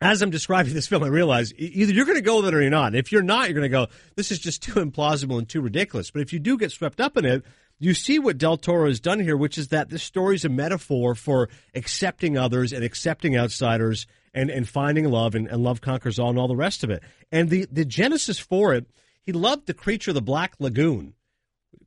as 0.00 0.20
I'm 0.20 0.30
describing 0.30 0.74
this 0.74 0.86
film, 0.86 1.02
I 1.02 1.08
realize 1.08 1.54
either 1.56 1.92
you're 1.92 2.04
going 2.04 2.18
to 2.18 2.22
go 2.22 2.36
with 2.36 2.48
it 2.48 2.54
or 2.54 2.60
you're 2.60 2.70
not. 2.70 2.94
If 2.94 3.12
you're 3.12 3.22
not, 3.22 3.48
you're 3.48 3.58
going 3.58 3.62
to 3.62 3.68
go, 3.68 3.86
this 4.16 4.30
is 4.30 4.38
just 4.38 4.62
too 4.62 4.74
implausible 4.74 5.38
and 5.38 5.48
too 5.48 5.60
ridiculous. 5.60 6.10
But 6.10 6.22
if 6.22 6.32
you 6.32 6.38
do 6.38 6.58
get 6.58 6.72
swept 6.72 7.00
up 7.00 7.16
in 7.16 7.24
it, 7.24 7.44
you 7.78 7.94
see 7.94 8.18
what 8.18 8.38
Del 8.38 8.56
Toro 8.56 8.88
has 8.88 9.00
done 9.00 9.20
here, 9.20 9.36
which 9.36 9.58
is 9.58 9.68
that 9.68 9.90
this 9.90 10.02
story 10.02 10.36
is 10.36 10.44
a 10.44 10.48
metaphor 10.48 11.14
for 11.14 11.48
accepting 11.74 12.36
others 12.36 12.72
and 12.72 12.84
accepting 12.84 13.36
outsiders 13.36 14.06
and, 14.32 14.50
and 14.50 14.68
finding 14.68 15.10
love 15.10 15.34
and, 15.34 15.48
and 15.48 15.62
love 15.62 15.80
conquers 15.80 16.18
all 16.18 16.30
and 16.30 16.38
all 16.38 16.48
the 16.48 16.56
rest 16.56 16.84
of 16.84 16.90
it. 16.90 17.02
And 17.32 17.50
the, 17.50 17.66
the 17.70 17.84
genesis 17.84 18.38
for 18.38 18.74
it, 18.74 18.86
he 19.22 19.32
loved 19.32 19.66
the 19.66 19.74
creature 19.74 20.12
the 20.12 20.22
Black 20.22 20.54
Lagoon. 20.58 21.14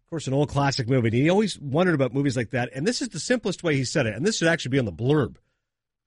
Of 0.08 0.12
course, 0.12 0.28
an 0.28 0.34
old 0.34 0.48
classic 0.48 0.88
movie. 0.88 1.10
And 1.10 1.18
he 1.18 1.30
always 1.30 1.60
wondered 1.60 1.94
about 1.94 2.14
movies 2.14 2.38
like 2.38 2.52
that. 2.52 2.70
And 2.74 2.88
this 2.88 3.02
is 3.02 3.10
the 3.10 3.20
simplest 3.20 3.62
way 3.62 3.76
he 3.76 3.84
said 3.84 4.06
it. 4.06 4.16
And 4.16 4.26
this 4.26 4.38
should 4.38 4.48
actually 4.48 4.70
be 4.70 4.80
on 4.80 4.86
the 4.86 4.92
blurb. 4.94 5.36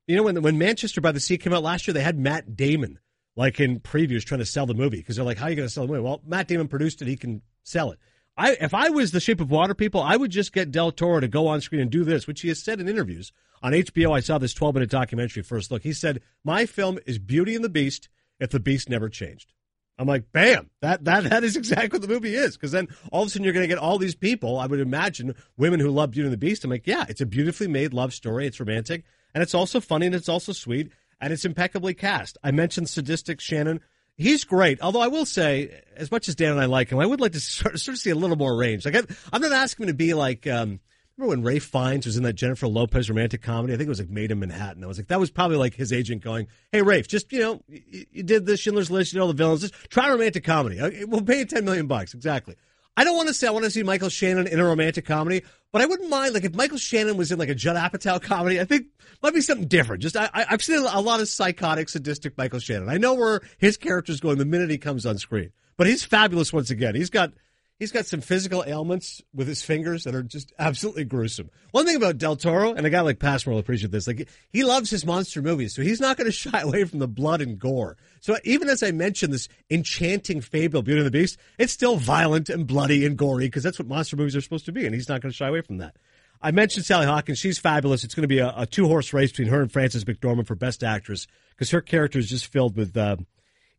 You 0.06 0.16
know, 0.16 0.22
when 0.22 0.40
when 0.40 0.56
Manchester 0.56 1.02
by 1.02 1.12
the 1.12 1.20
Sea 1.20 1.36
came 1.36 1.52
out 1.52 1.62
last 1.62 1.86
year, 1.86 1.92
they 1.92 2.02
had 2.02 2.18
Matt 2.18 2.56
Damon 2.56 2.98
like 3.36 3.60
in 3.60 3.78
previews 3.78 4.24
trying 4.24 4.38
to 4.38 4.46
sell 4.46 4.64
the 4.64 4.72
movie 4.72 4.96
because 4.96 5.16
they're 5.16 5.24
like, 5.24 5.36
"How 5.36 5.48
are 5.48 5.50
you 5.50 5.56
going 5.56 5.68
to 5.68 5.72
sell 5.72 5.86
the 5.86 5.92
movie?" 5.92 6.02
Well, 6.02 6.22
Matt 6.24 6.48
Damon 6.48 6.66
produced 6.66 7.02
it; 7.02 7.08
he 7.08 7.16
can 7.18 7.42
sell 7.62 7.90
it. 7.90 7.98
I 8.38 8.56
if 8.58 8.72
I 8.72 8.88
was 8.88 9.12
the 9.12 9.20
Shape 9.20 9.42
of 9.42 9.50
Water 9.50 9.74
people, 9.74 10.00
I 10.00 10.16
would 10.16 10.30
just 10.30 10.54
get 10.54 10.70
Del 10.70 10.92
Toro 10.92 11.20
to 11.20 11.28
go 11.28 11.46
on 11.46 11.60
screen 11.60 11.82
and 11.82 11.90
do 11.90 12.02
this, 12.02 12.26
which 12.26 12.40
he 12.40 12.48
has 12.48 12.62
said 12.62 12.80
in 12.80 12.88
interviews 12.88 13.32
on 13.62 13.72
HBO. 13.72 14.16
I 14.16 14.20
saw 14.20 14.38
this 14.38 14.54
12 14.54 14.76
minute 14.76 14.90
documentary 14.90 15.42
first 15.42 15.70
look. 15.70 15.82
He 15.82 15.92
said, 15.92 16.22
"My 16.42 16.64
film 16.64 16.98
is 17.04 17.18
Beauty 17.18 17.54
and 17.54 17.62
the 17.62 17.68
Beast 17.68 18.08
if 18.40 18.48
the 18.48 18.60
Beast 18.60 18.88
never 18.88 19.10
changed." 19.10 19.52
I'm 20.00 20.08
like, 20.08 20.32
bam, 20.32 20.70
that 20.80 21.04
that 21.04 21.24
that 21.24 21.44
is 21.44 21.56
exactly 21.56 21.98
what 21.98 22.00
the 22.00 22.12
movie 22.12 22.34
is. 22.34 22.56
Because 22.56 22.72
then 22.72 22.88
all 23.12 23.22
of 23.22 23.28
a 23.28 23.30
sudden 23.30 23.44
you're 23.44 23.52
going 23.52 23.64
to 23.64 23.68
get 23.68 23.76
all 23.76 23.98
these 23.98 24.14
people. 24.14 24.58
I 24.58 24.66
would 24.66 24.80
imagine 24.80 25.34
women 25.58 25.78
who 25.78 25.90
love 25.90 26.12
Beauty 26.12 26.26
and 26.26 26.32
the 26.32 26.38
Beast. 26.38 26.64
I'm 26.64 26.70
like, 26.70 26.86
yeah, 26.86 27.04
it's 27.08 27.20
a 27.20 27.26
beautifully 27.26 27.68
made 27.68 27.92
love 27.92 28.14
story. 28.14 28.46
It's 28.46 28.58
romantic 28.58 29.04
and 29.34 29.42
it's 29.42 29.54
also 29.54 29.78
funny 29.78 30.06
and 30.06 30.14
it's 30.14 30.28
also 30.28 30.52
sweet 30.52 30.90
and 31.20 31.34
it's 31.34 31.44
impeccably 31.44 31.92
cast. 31.92 32.38
I 32.42 32.50
mentioned 32.50 32.88
sadistic 32.88 33.40
Shannon. 33.40 33.80
He's 34.16 34.44
great. 34.44 34.80
Although 34.80 35.02
I 35.02 35.08
will 35.08 35.26
say, 35.26 35.82
as 35.96 36.10
much 36.10 36.28
as 36.28 36.34
Dan 36.34 36.52
and 36.52 36.60
I 36.60 36.64
like 36.64 36.90
him, 36.90 36.98
I 36.98 37.04
would 37.04 37.20
like 37.20 37.32
to 37.32 37.40
sort 37.40 37.74
of, 37.74 37.98
see 37.98 38.10
a 38.10 38.14
little 38.14 38.36
more 38.36 38.56
range. 38.56 38.86
Like 38.86 38.96
I, 38.96 39.02
I'm 39.32 39.42
not 39.42 39.52
asking 39.52 39.84
him 39.84 39.88
to 39.88 39.94
be 39.94 40.14
like. 40.14 40.46
Um, 40.46 40.80
Remember 41.20 41.36
when 41.36 41.44
Ralph 41.44 41.64
Fiennes 41.64 42.06
was 42.06 42.16
in 42.16 42.22
that 42.22 42.32
Jennifer 42.32 42.66
Lopez 42.66 43.10
romantic 43.10 43.42
comedy? 43.42 43.74
I 43.74 43.76
think 43.76 43.88
it 43.88 43.90
was 43.90 43.98
like 43.98 44.08
Maid 44.08 44.30
in 44.30 44.38
Manhattan. 44.38 44.82
I 44.82 44.86
was 44.86 44.96
like, 44.96 45.08
that 45.08 45.20
was 45.20 45.30
probably 45.30 45.58
like 45.58 45.74
his 45.74 45.92
agent 45.92 46.22
going, 46.24 46.46
"Hey, 46.72 46.80
Rafe, 46.80 47.08
just 47.08 47.30
you 47.30 47.40
know, 47.40 47.60
you, 47.68 48.06
you 48.10 48.22
did 48.22 48.46
the 48.46 48.56
Schindler's 48.56 48.90
List, 48.90 49.12
you 49.12 49.18
know 49.18 49.26
the 49.26 49.34
villains. 49.34 49.60
Just 49.60 49.74
try 49.90 50.08
romantic 50.08 50.44
comedy. 50.44 50.80
Uh, 50.80 50.90
We'll 51.06 51.20
pay 51.20 51.40
you 51.40 51.44
ten 51.44 51.66
million 51.66 51.86
bucks, 51.86 52.14
exactly." 52.14 52.56
I 52.96 53.04
don't 53.04 53.16
want 53.16 53.28
to 53.28 53.34
say 53.34 53.46
I 53.46 53.50
want 53.50 53.66
to 53.66 53.70
see 53.70 53.82
Michael 53.82 54.08
Shannon 54.08 54.46
in 54.46 54.58
a 54.60 54.64
romantic 54.64 55.04
comedy, 55.04 55.42
but 55.72 55.82
I 55.82 55.86
wouldn't 55.86 56.08
mind 56.08 56.32
like 56.32 56.44
if 56.44 56.54
Michael 56.54 56.78
Shannon 56.78 57.18
was 57.18 57.30
in 57.30 57.38
like 57.38 57.50
a 57.50 57.54
Judd 57.54 57.76
Apatow 57.76 58.20
comedy. 58.22 58.58
I 58.58 58.64
think 58.64 58.86
might 59.22 59.34
be 59.34 59.42
something 59.42 59.68
different. 59.68 60.02
Just 60.02 60.16
I, 60.16 60.30
I, 60.32 60.46
I've 60.48 60.62
seen 60.62 60.78
a 60.78 61.00
lot 61.02 61.20
of 61.20 61.28
psychotic, 61.28 61.90
sadistic 61.90 62.38
Michael 62.38 62.60
Shannon. 62.60 62.88
I 62.88 62.96
know 62.96 63.12
where 63.12 63.42
his 63.58 63.76
character's 63.76 64.20
going 64.20 64.38
the 64.38 64.46
minute 64.46 64.70
he 64.70 64.78
comes 64.78 65.04
on 65.04 65.18
screen, 65.18 65.52
but 65.76 65.86
he's 65.86 66.02
fabulous 66.02 66.50
once 66.50 66.70
again. 66.70 66.94
He's 66.94 67.10
got 67.10 67.34
he's 67.80 67.90
got 67.90 68.06
some 68.06 68.20
physical 68.20 68.62
ailments 68.64 69.20
with 69.34 69.48
his 69.48 69.62
fingers 69.62 70.04
that 70.04 70.14
are 70.14 70.22
just 70.22 70.52
absolutely 70.60 71.04
gruesome. 71.04 71.50
One 71.72 71.86
thing 71.86 71.96
about 71.96 72.18
Del 72.18 72.36
Toro, 72.36 72.74
and 72.74 72.86
a 72.86 72.90
guy 72.90 73.00
like 73.00 73.18
Passmore 73.18 73.54
will 73.54 73.60
appreciate 73.60 73.90
this, 73.90 74.06
like 74.06 74.28
he 74.52 74.62
loves 74.62 74.90
his 74.90 75.04
monster 75.04 75.42
movies, 75.42 75.74
so 75.74 75.82
he's 75.82 76.00
not 76.00 76.16
going 76.16 76.26
to 76.30 76.32
shy 76.32 76.60
away 76.60 76.84
from 76.84 77.00
the 77.00 77.08
blood 77.08 77.40
and 77.40 77.58
gore. 77.58 77.96
So 78.20 78.36
even 78.44 78.68
as 78.68 78.84
I 78.84 78.92
mentioned 78.92 79.32
this 79.32 79.48
enchanting 79.68 80.42
fable, 80.42 80.82
Beauty 80.82 81.00
and 81.00 81.06
the 81.06 81.10
Beast, 81.10 81.38
it's 81.58 81.72
still 81.72 81.96
violent 81.96 82.48
and 82.48 82.66
bloody 82.66 83.04
and 83.04 83.18
gory 83.18 83.46
because 83.46 83.64
that's 83.64 83.78
what 83.78 83.88
monster 83.88 84.16
movies 84.16 84.36
are 84.36 84.40
supposed 84.40 84.66
to 84.66 84.72
be, 84.72 84.86
and 84.86 84.94
he's 84.94 85.08
not 85.08 85.22
going 85.22 85.32
to 85.32 85.36
shy 85.36 85.48
away 85.48 85.62
from 85.62 85.78
that. 85.78 85.96
I 86.42 86.52
mentioned 86.52 86.86
Sally 86.86 87.06
Hawkins. 87.06 87.38
She's 87.38 87.58
fabulous. 87.58 88.04
It's 88.04 88.14
going 88.14 88.22
to 88.22 88.28
be 88.28 88.38
a, 88.38 88.54
a 88.56 88.66
two 88.66 88.86
horse 88.86 89.12
race 89.12 89.30
between 89.30 89.48
her 89.48 89.60
and 89.60 89.70
Frances 89.70 90.04
McDormand 90.04 90.46
for 90.46 90.54
Best 90.54 90.82
Actress 90.82 91.26
because 91.50 91.70
her 91.70 91.82
character 91.82 92.18
is 92.18 92.28
just 92.28 92.46
filled 92.46 92.76
with. 92.76 92.96
Uh, 92.96 93.16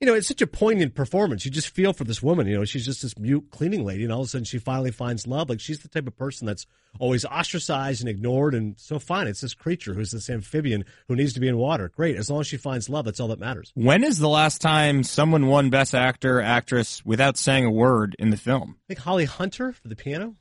you 0.02 0.08
know, 0.08 0.16
it's 0.16 0.28
such 0.28 0.42
a 0.42 0.48
poignant 0.48 0.96
performance. 0.96 1.46
You 1.46 1.52
just 1.52 1.70
feel 1.70 1.94
for 1.94 2.06
this 2.06 2.24
woman. 2.24 2.48
You 2.48 2.58
know, 2.58 2.66
she's 2.66 2.86
just 2.86 3.04
this 3.04 3.20
mute 3.20 3.52
cleaning 3.52 3.86
lady, 3.86 4.04
and 4.04 4.12
all 4.12 4.22
of 4.22 4.26
a 4.26 4.30
sudden 4.30 4.46
she 4.46 4.58
finally 4.58 4.90
finds 4.90 5.28
love. 5.28 5.48
Like 5.48 5.60
she's 5.60 5.80
the 5.82 5.88
type 5.88 6.08
of 6.08 6.18
person 6.18 6.48
that's 6.48 6.66
always 7.00 7.24
ostracized 7.24 8.02
and 8.02 8.10
ignored, 8.10 8.56
and 8.56 8.80
so 8.80 8.98
fine. 8.98 9.28
It's 9.28 9.42
this 9.42 9.54
creature 9.54 9.94
who's 9.94 10.10
this 10.10 10.28
amphibian 10.28 10.86
who 11.08 11.16
needs 11.16 11.34
to 11.34 11.40
be 11.40 11.48
in 11.48 11.56
water. 11.56 11.88
Great, 11.96 12.16
as 12.18 12.32
long 12.32 12.42
as 12.42 12.48
she 12.48 12.58
finds 12.58 12.90
love, 12.90 13.06
that's 13.06 13.20
all 13.20 13.28
that 13.28 13.40
matters. 13.40 13.72
When 13.76 14.04
is 14.04 14.18
the 14.18 14.28
last 14.28 14.60
time 14.60 15.04
someone 15.04 15.46
won 15.46 15.70
Best 15.70 15.94
Actor, 15.94 16.42
Actress 16.42 17.06
without 17.06 17.38
saying 17.38 17.66
a 17.66 17.72
word 17.72 18.16
in 18.18 18.32
the 18.32 18.38
film? 18.38 18.78
I 18.80 18.88
think 18.88 19.02
Holly 19.02 19.26
Hunter 19.26 19.72
for 19.72 19.88
the 19.88 19.96
piano. 19.96 20.36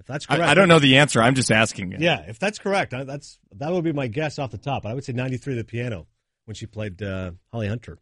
If 0.00 0.06
that's 0.06 0.26
correct, 0.26 0.42
I, 0.42 0.50
I 0.50 0.54
don't 0.54 0.68
know 0.68 0.80
the 0.80 0.96
answer. 0.96 1.22
I'm 1.22 1.36
just 1.36 1.52
asking. 1.52 1.92
You. 1.92 1.98
Yeah, 2.00 2.24
if 2.26 2.40
that's 2.40 2.58
correct, 2.58 2.92
that's 3.06 3.38
that 3.52 3.70
would 3.70 3.84
be 3.84 3.92
my 3.92 4.08
guess 4.08 4.40
off 4.40 4.50
the 4.50 4.58
top. 4.58 4.86
I 4.86 4.92
would 4.92 5.04
say 5.04 5.12
'93 5.12 5.54
the 5.54 5.62
piano 5.62 6.08
when 6.44 6.54
she 6.54 6.66
played 6.66 7.02
uh, 7.02 7.32
Holly 7.52 7.68
Hunter. 7.68 7.98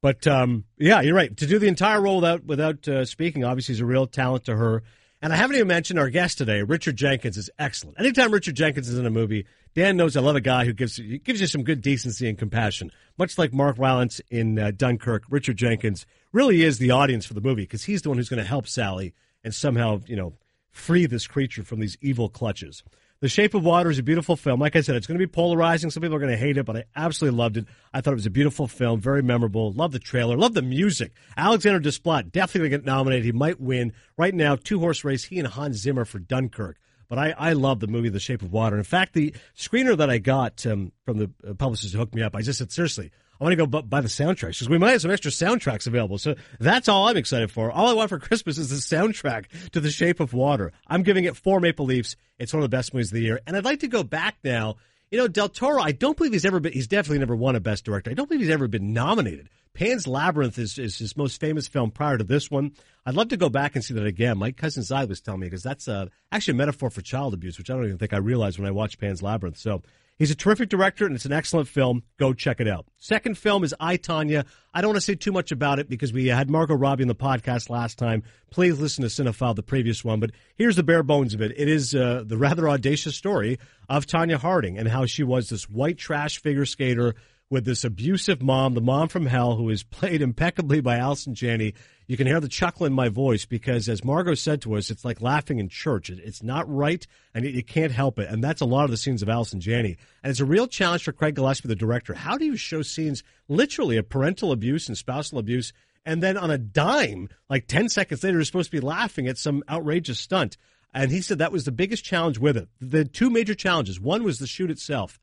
But 0.00 0.26
um, 0.26 0.64
yeah, 0.78 1.00
you're 1.00 1.14
right. 1.14 1.36
To 1.36 1.46
do 1.46 1.58
the 1.58 1.66
entire 1.66 2.00
role 2.00 2.16
without 2.16 2.44
without 2.44 2.88
uh, 2.88 3.04
speaking, 3.04 3.44
obviously, 3.44 3.74
is 3.74 3.80
a 3.80 3.86
real 3.86 4.06
talent 4.06 4.44
to 4.44 4.56
her. 4.56 4.82
And 5.20 5.32
I 5.32 5.36
haven't 5.36 5.56
even 5.56 5.66
mentioned 5.66 5.98
our 5.98 6.10
guest 6.10 6.38
today, 6.38 6.62
Richard 6.62 6.94
Jenkins, 6.94 7.36
is 7.36 7.50
excellent. 7.58 7.98
Anytime 7.98 8.30
Richard 8.30 8.54
Jenkins 8.54 8.88
is 8.88 8.96
in 8.96 9.06
a 9.06 9.10
movie, 9.10 9.46
Dan 9.74 9.96
knows 9.96 10.16
I 10.16 10.20
love 10.20 10.36
a 10.36 10.40
guy 10.40 10.64
who 10.64 10.72
gives 10.72 11.00
gives 11.24 11.40
you 11.40 11.48
some 11.48 11.64
good 11.64 11.82
decency 11.82 12.28
and 12.28 12.38
compassion. 12.38 12.92
Much 13.18 13.36
like 13.36 13.52
Mark 13.52 13.76
Rylance 13.78 14.20
in 14.30 14.58
uh, 14.58 14.70
Dunkirk, 14.70 15.24
Richard 15.28 15.56
Jenkins 15.56 16.06
really 16.32 16.62
is 16.62 16.78
the 16.78 16.92
audience 16.92 17.26
for 17.26 17.34
the 17.34 17.40
movie 17.40 17.62
because 17.62 17.84
he's 17.84 18.02
the 18.02 18.10
one 18.10 18.18
who's 18.18 18.28
going 18.28 18.42
to 18.42 18.48
help 18.48 18.68
Sally 18.68 19.14
and 19.42 19.52
somehow 19.52 20.00
you 20.06 20.14
know 20.14 20.34
free 20.70 21.06
this 21.06 21.26
creature 21.26 21.64
from 21.64 21.80
these 21.80 21.96
evil 22.00 22.28
clutches. 22.28 22.84
The 23.20 23.28
Shape 23.28 23.54
of 23.54 23.64
Water 23.64 23.90
is 23.90 23.98
a 23.98 24.04
beautiful 24.04 24.36
film. 24.36 24.60
Like 24.60 24.76
I 24.76 24.80
said, 24.80 24.94
it's 24.94 25.08
going 25.08 25.18
to 25.18 25.26
be 25.26 25.28
polarizing. 25.28 25.90
Some 25.90 26.02
people 26.02 26.14
are 26.14 26.20
going 26.20 26.30
to 26.30 26.36
hate 26.36 26.56
it, 26.56 26.64
but 26.64 26.76
I 26.76 26.84
absolutely 26.94 27.36
loved 27.36 27.56
it. 27.56 27.66
I 27.92 28.00
thought 28.00 28.12
it 28.12 28.14
was 28.14 28.26
a 28.26 28.30
beautiful 28.30 28.68
film, 28.68 29.00
very 29.00 29.24
memorable. 29.24 29.72
Love 29.72 29.90
the 29.90 29.98
trailer, 29.98 30.36
love 30.36 30.54
the 30.54 30.62
music. 30.62 31.12
Alexander 31.36 31.80
Desplat 31.80 32.30
definitely 32.30 32.70
going 32.70 32.82
to 32.82 32.84
get 32.84 32.86
nominated. 32.86 33.24
He 33.24 33.32
might 33.32 33.60
win. 33.60 33.92
Right 34.16 34.32
now, 34.32 34.54
two 34.54 34.78
horse 34.78 35.02
race, 35.02 35.24
he 35.24 35.40
and 35.40 35.48
Hans 35.48 35.78
Zimmer 35.78 36.04
for 36.04 36.20
Dunkirk. 36.20 36.76
But 37.08 37.18
I, 37.18 37.34
I 37.36 37.52
love 37.54 37.80
the 37.80 37.88
movie 37.88 38.08
The 38.08 38.20
Shape 38.20 38.42
of 38.42 38.52
Water. 38.52 38.76
In 38.76 38.84
fact, 38.84 39.14
the 39.14 39.34
screener 39.56 39.96
that 39.96 40.10
I 40.10 40.18
got 40.18 40.64
um, 40.64 40.92
from 41.04 41.18
the 41.18 41.54
publishers 41.56 41.92
who 41.92 41.98
hooked 41.98 42.14
me 42.14 42.22
up, 42.22 42.36
I 42.36 42.42
just 42.42 42.60
said, 42.60 42.70
seriously, 42.70 43.10
I 43.40 43.44
want 43.44 43.52
to 43.52 43.66
go 43.66 43.66
buy 43.66 44.00
the 44.00 44.08
soundtracks 44.08 44.58
because 44.58 44.68
we 44.68 44.78
might 44.78 44.90
have 44.92 45.02
some 45.02 45.10
extra 45.10 45.30
soundtracks 45.30 45.86
available. 45.86 46.18
So 46.18 46.34
that's 46.58 46.88
all 46.88 47.06
I'm 47.06 47.16
excited 47.16 47.50
for. 47.50 47.70
All 47.70 47.88
I 47.88 47.92
want 47.92 48.08
for 48.08 48.18
Christmas 48.18 48.58
is 48.58 48.70
the 48.70 48.96
soundtrack 48.96 49.70
to 49.70 49.80
The 49.80 49.90
Shape 49.90 50.20
of 50.20 50.32
Water. 50.32 50.72
I'm 50.86 51.02
giving 51.02 51.24
it 51.24 51.36
four 51.36 51.60
Maple 51.60 51.86
Leafs. 51.86 52.16
It's 52.38 52.52
one 52.52 52.62
of 52.62 52.70
the 52.70 52.76
best 52.76 52.92
movies 52.92 53.08
of 53.08 53.14
the 53.14 53.22
year. 53.22 53.40
And 53.46 53.56
I'd 53.56 53.64
like 53.64 53.80
to 53.80 53.88
go 53.88 54.02
back 54.02 54.36
now. 54.42 54.76
You 55.10 55.18
know, 55.18 55.28
Del 55.28 55.48
Toro, 55.48 55.80
I 55.80 55.92
don't 55.92 56.16
believe 56.18 56.32
he's 56.32 56.44
ever 56.44 56.60
been, 56.60 56.72
he's 56.72 56.86
definitely 56.86 57.20
never 57.20 57.34
won 57.34 57.56
a 57.56 57.60
Best 57.60 57.84
Director. 57.84 58.10
I 58.10 58.14
don't 58.14 58.28
believe 58.28 58.42
he's 58.42 58.50
ever 58.52 58.68
been 58.68 58.92
nominated. 58.92 59.48
Pan's 59.72 60.06
Labyrinth 60.06 60.58
is, 60.58 60.76
is 60.76 60.98
his 60.98 61.16
most 61.16 61.40
famous 61.40 61.68
film 61.68 61.90
prior 61.92 62.18
to 62.18 62.24
this 62.24 62.50
one. 62.50 62.72
I'd 63.06 63.14
love 63.14 63.28
to 63.28 63.36
go 63.36 63.48
back 63.48 63.74
and 63.74 63.84
see 63.84 63.94
that 63.94 64.04
again. 64.04 64.36
My 64.36 64.50
cousin 64.50 64.82
Zai 64.82 65.04
was 65.04 65.20
telling 65.20 65.40
me 65.40 65.46
because 65.46 65.62
that's 65.62 65.88
uh, 65.88 66.06
actually 66.32 66.52
a 66.52 66.56
metaphor 66.56 66.90
for 66.90 67.00
child 67.00 67.32
abuse, 67.32 67.56
which 67.56 67.70
I 67.70 67.74
don't 67.74 67.84
even 67.84 67.96
think 67.96 68.12
I 68.12 68.18
realized 68.18 68.58
when 68.58 68.66
I 68.66 68.72
watched 68.72 69.00
Pan's 69.00 69.22
Labyrinth. 69.22 69.56
So 69.56 69.82
He's 70.18 70.32
a 70.32 70.34
terrific 70.34 70.68
director, 70.68 71.06
and 71.06 71.14
it's 71.14 71.26
an 71.26 71.32
excellent 71.32 71.68
film. 71.68 72.02
Go 72.18 72.32
check 72.32 72.60
it 72.60 72.66
out. 72.66 72.86
Second 72.98 73.38
film 73.38 73.62
is 73.62 73.72
I, 73.78 73.96
Tonya. 73.96 74.44
I 74.74 74.80
don't 74.80 74.88
want 74.88 74.96
to 74.96 75.00
say 75.00 75.14
too 75.14 75.30
much 75.30 75.52
about 75.52 75.78
it 75.78 75.88
because 75.88 76.12
we 76.12 76.26
had 76.26 76.50
Margot 76.50 76.74
Robbie 76.74 77.02
in 77.02 77.08
the 77.08 77.14
podcast 77.14 77.70
last 77.70 77.98
time. 77.98 78.24
Please 78.50 78.80
listen 78.80 79.02
to 79.04 79.10
Cinephile, 79.10 79.54
the 79.54 79.62
previous 79.62 80.04
one. 80.04 80.18
But 80.18 80.32
here's 80.56 80.74
the 80.74 80.82
bare 80.82 81.04
bones 81.04 81.34
of 81.34 81.40
it. 81.40 81.52
It 81.56 81.68
is 81.68 81.94
uh, 81.94 82.24
the 82.26 82.36
rather 82.36 82.68
audacious 82.68 83.14
story 83.14 83.60
of 83.88 84.06
Tonya 84.06 84.38
Harding 84.38 84.76
and 84.76 84.88
how 84.88 85.06
she 85.06 85.22
was 85.22 85.50
this 85.50 85.70
white 85.70 85.98
trash 85.98 86.40
figure 86.42 86.66
skater 86.66 87.14
with 87.50 87.64
this 87.64 87.84
abusive 87.84 88.42
mom, 88.42 88.74
the 88.74 88.80
mom 88.80 89.08
from 89.08 89.26
hell, 89.26 89.56
who 89.56 89.70
is 89.70 89.82
played 89.82 90.20
impeccably 90.20 90.80
by 90.80 90.98
Allison 90.98 91.34
Janney. 91.34 91.74
You 92.06 92.16
can 92.16 92.26
hear 92.26 92.40
the 92.40 92.48
chuckle 92.48 92.84
in 92.84 92.92
my 92.92 93.08
voice 93.08 93.46
because, 93.46 93.88
as 93.88 94.04
Margot 94.04 94.34
said 94.34 94.60
to 94.62 94.74
us, 94.74 94.90
it's 94.90 95.04
like 95.04 95.22
laughing 95.22 95.58
in 95.58 95.68
church. 95.68 96.10
It's 96.10 96.42
not 96.42 96.68
right, 96.72 97.06
and 97.34 97.44
you 97.46 97.62
can't 97.62 97.92
help 97.92 98.18
it. 98.18 98.28
And 98.28 98.44
that's 98.44 98.60
a 98.60 98.66
lot 98.66 98.84
of 98.84 98.90
the 98.90 98.96
scenes 98.96 99.22
of 99.22 99.28
Allison 99.28 99.60
Janney. 99.60 99.96
And 100.22 100.30
it's 100.30 100.40
a 100.40 100.44
real 100.44 100.66
challenge 100.66 101.04
for 101.04 101.12
Craig 101.12 101.36
Gillespie, 101.36 101.68
the 101.68 101.74
director. 101.74 102.14
How 102.14 102.36
do 102.36 102.44
you 102.44 102.56
show 102.56 102.82
scenes 102.82 103.22
literally 103.48 103.96
of 103.96 104.08
parental 104.08 104.52
abuse 104.52 104.88
and 104.88 104.96
spousal 104.96 105.38
abuse, 105.38 105.72
and 106.04 106.22
then 106.22 106.36
on 106.36 106.50
a 106.50 106.58
dime, 106.58 107.28
like 107.48 107.66
10 107.66 107.88
seconds 107.88 108.22
later, 108.22 108.38
you're 108.38 108.44
supposed 108.44 108.70
to 108.70 108.76
be 108.76 108.86
laughing 108.86 109.26
at 109.26 109.38
some 109.38 109.62
outrageous 109.70 110.20
stunt? 110.20 110.58
And 110.92 111.10
he 111.10 111.20
said 111.20 111.38
that 111.38 111.52
was 111.52 111.64
the 111.64 111.72
biggest 111.72 112.04
challenge 112.04 112.38
with 112.38 112.56
it. 112.56 112.68
The 112.80 113.04
two 113.04 113.30
major 113.30 113.54
challenges 113.54 114.00
one 114.00 114.22
was 114.22 114.38
the 114.38 114.46
shoot 114.46 114.70
itself 114.70 115.18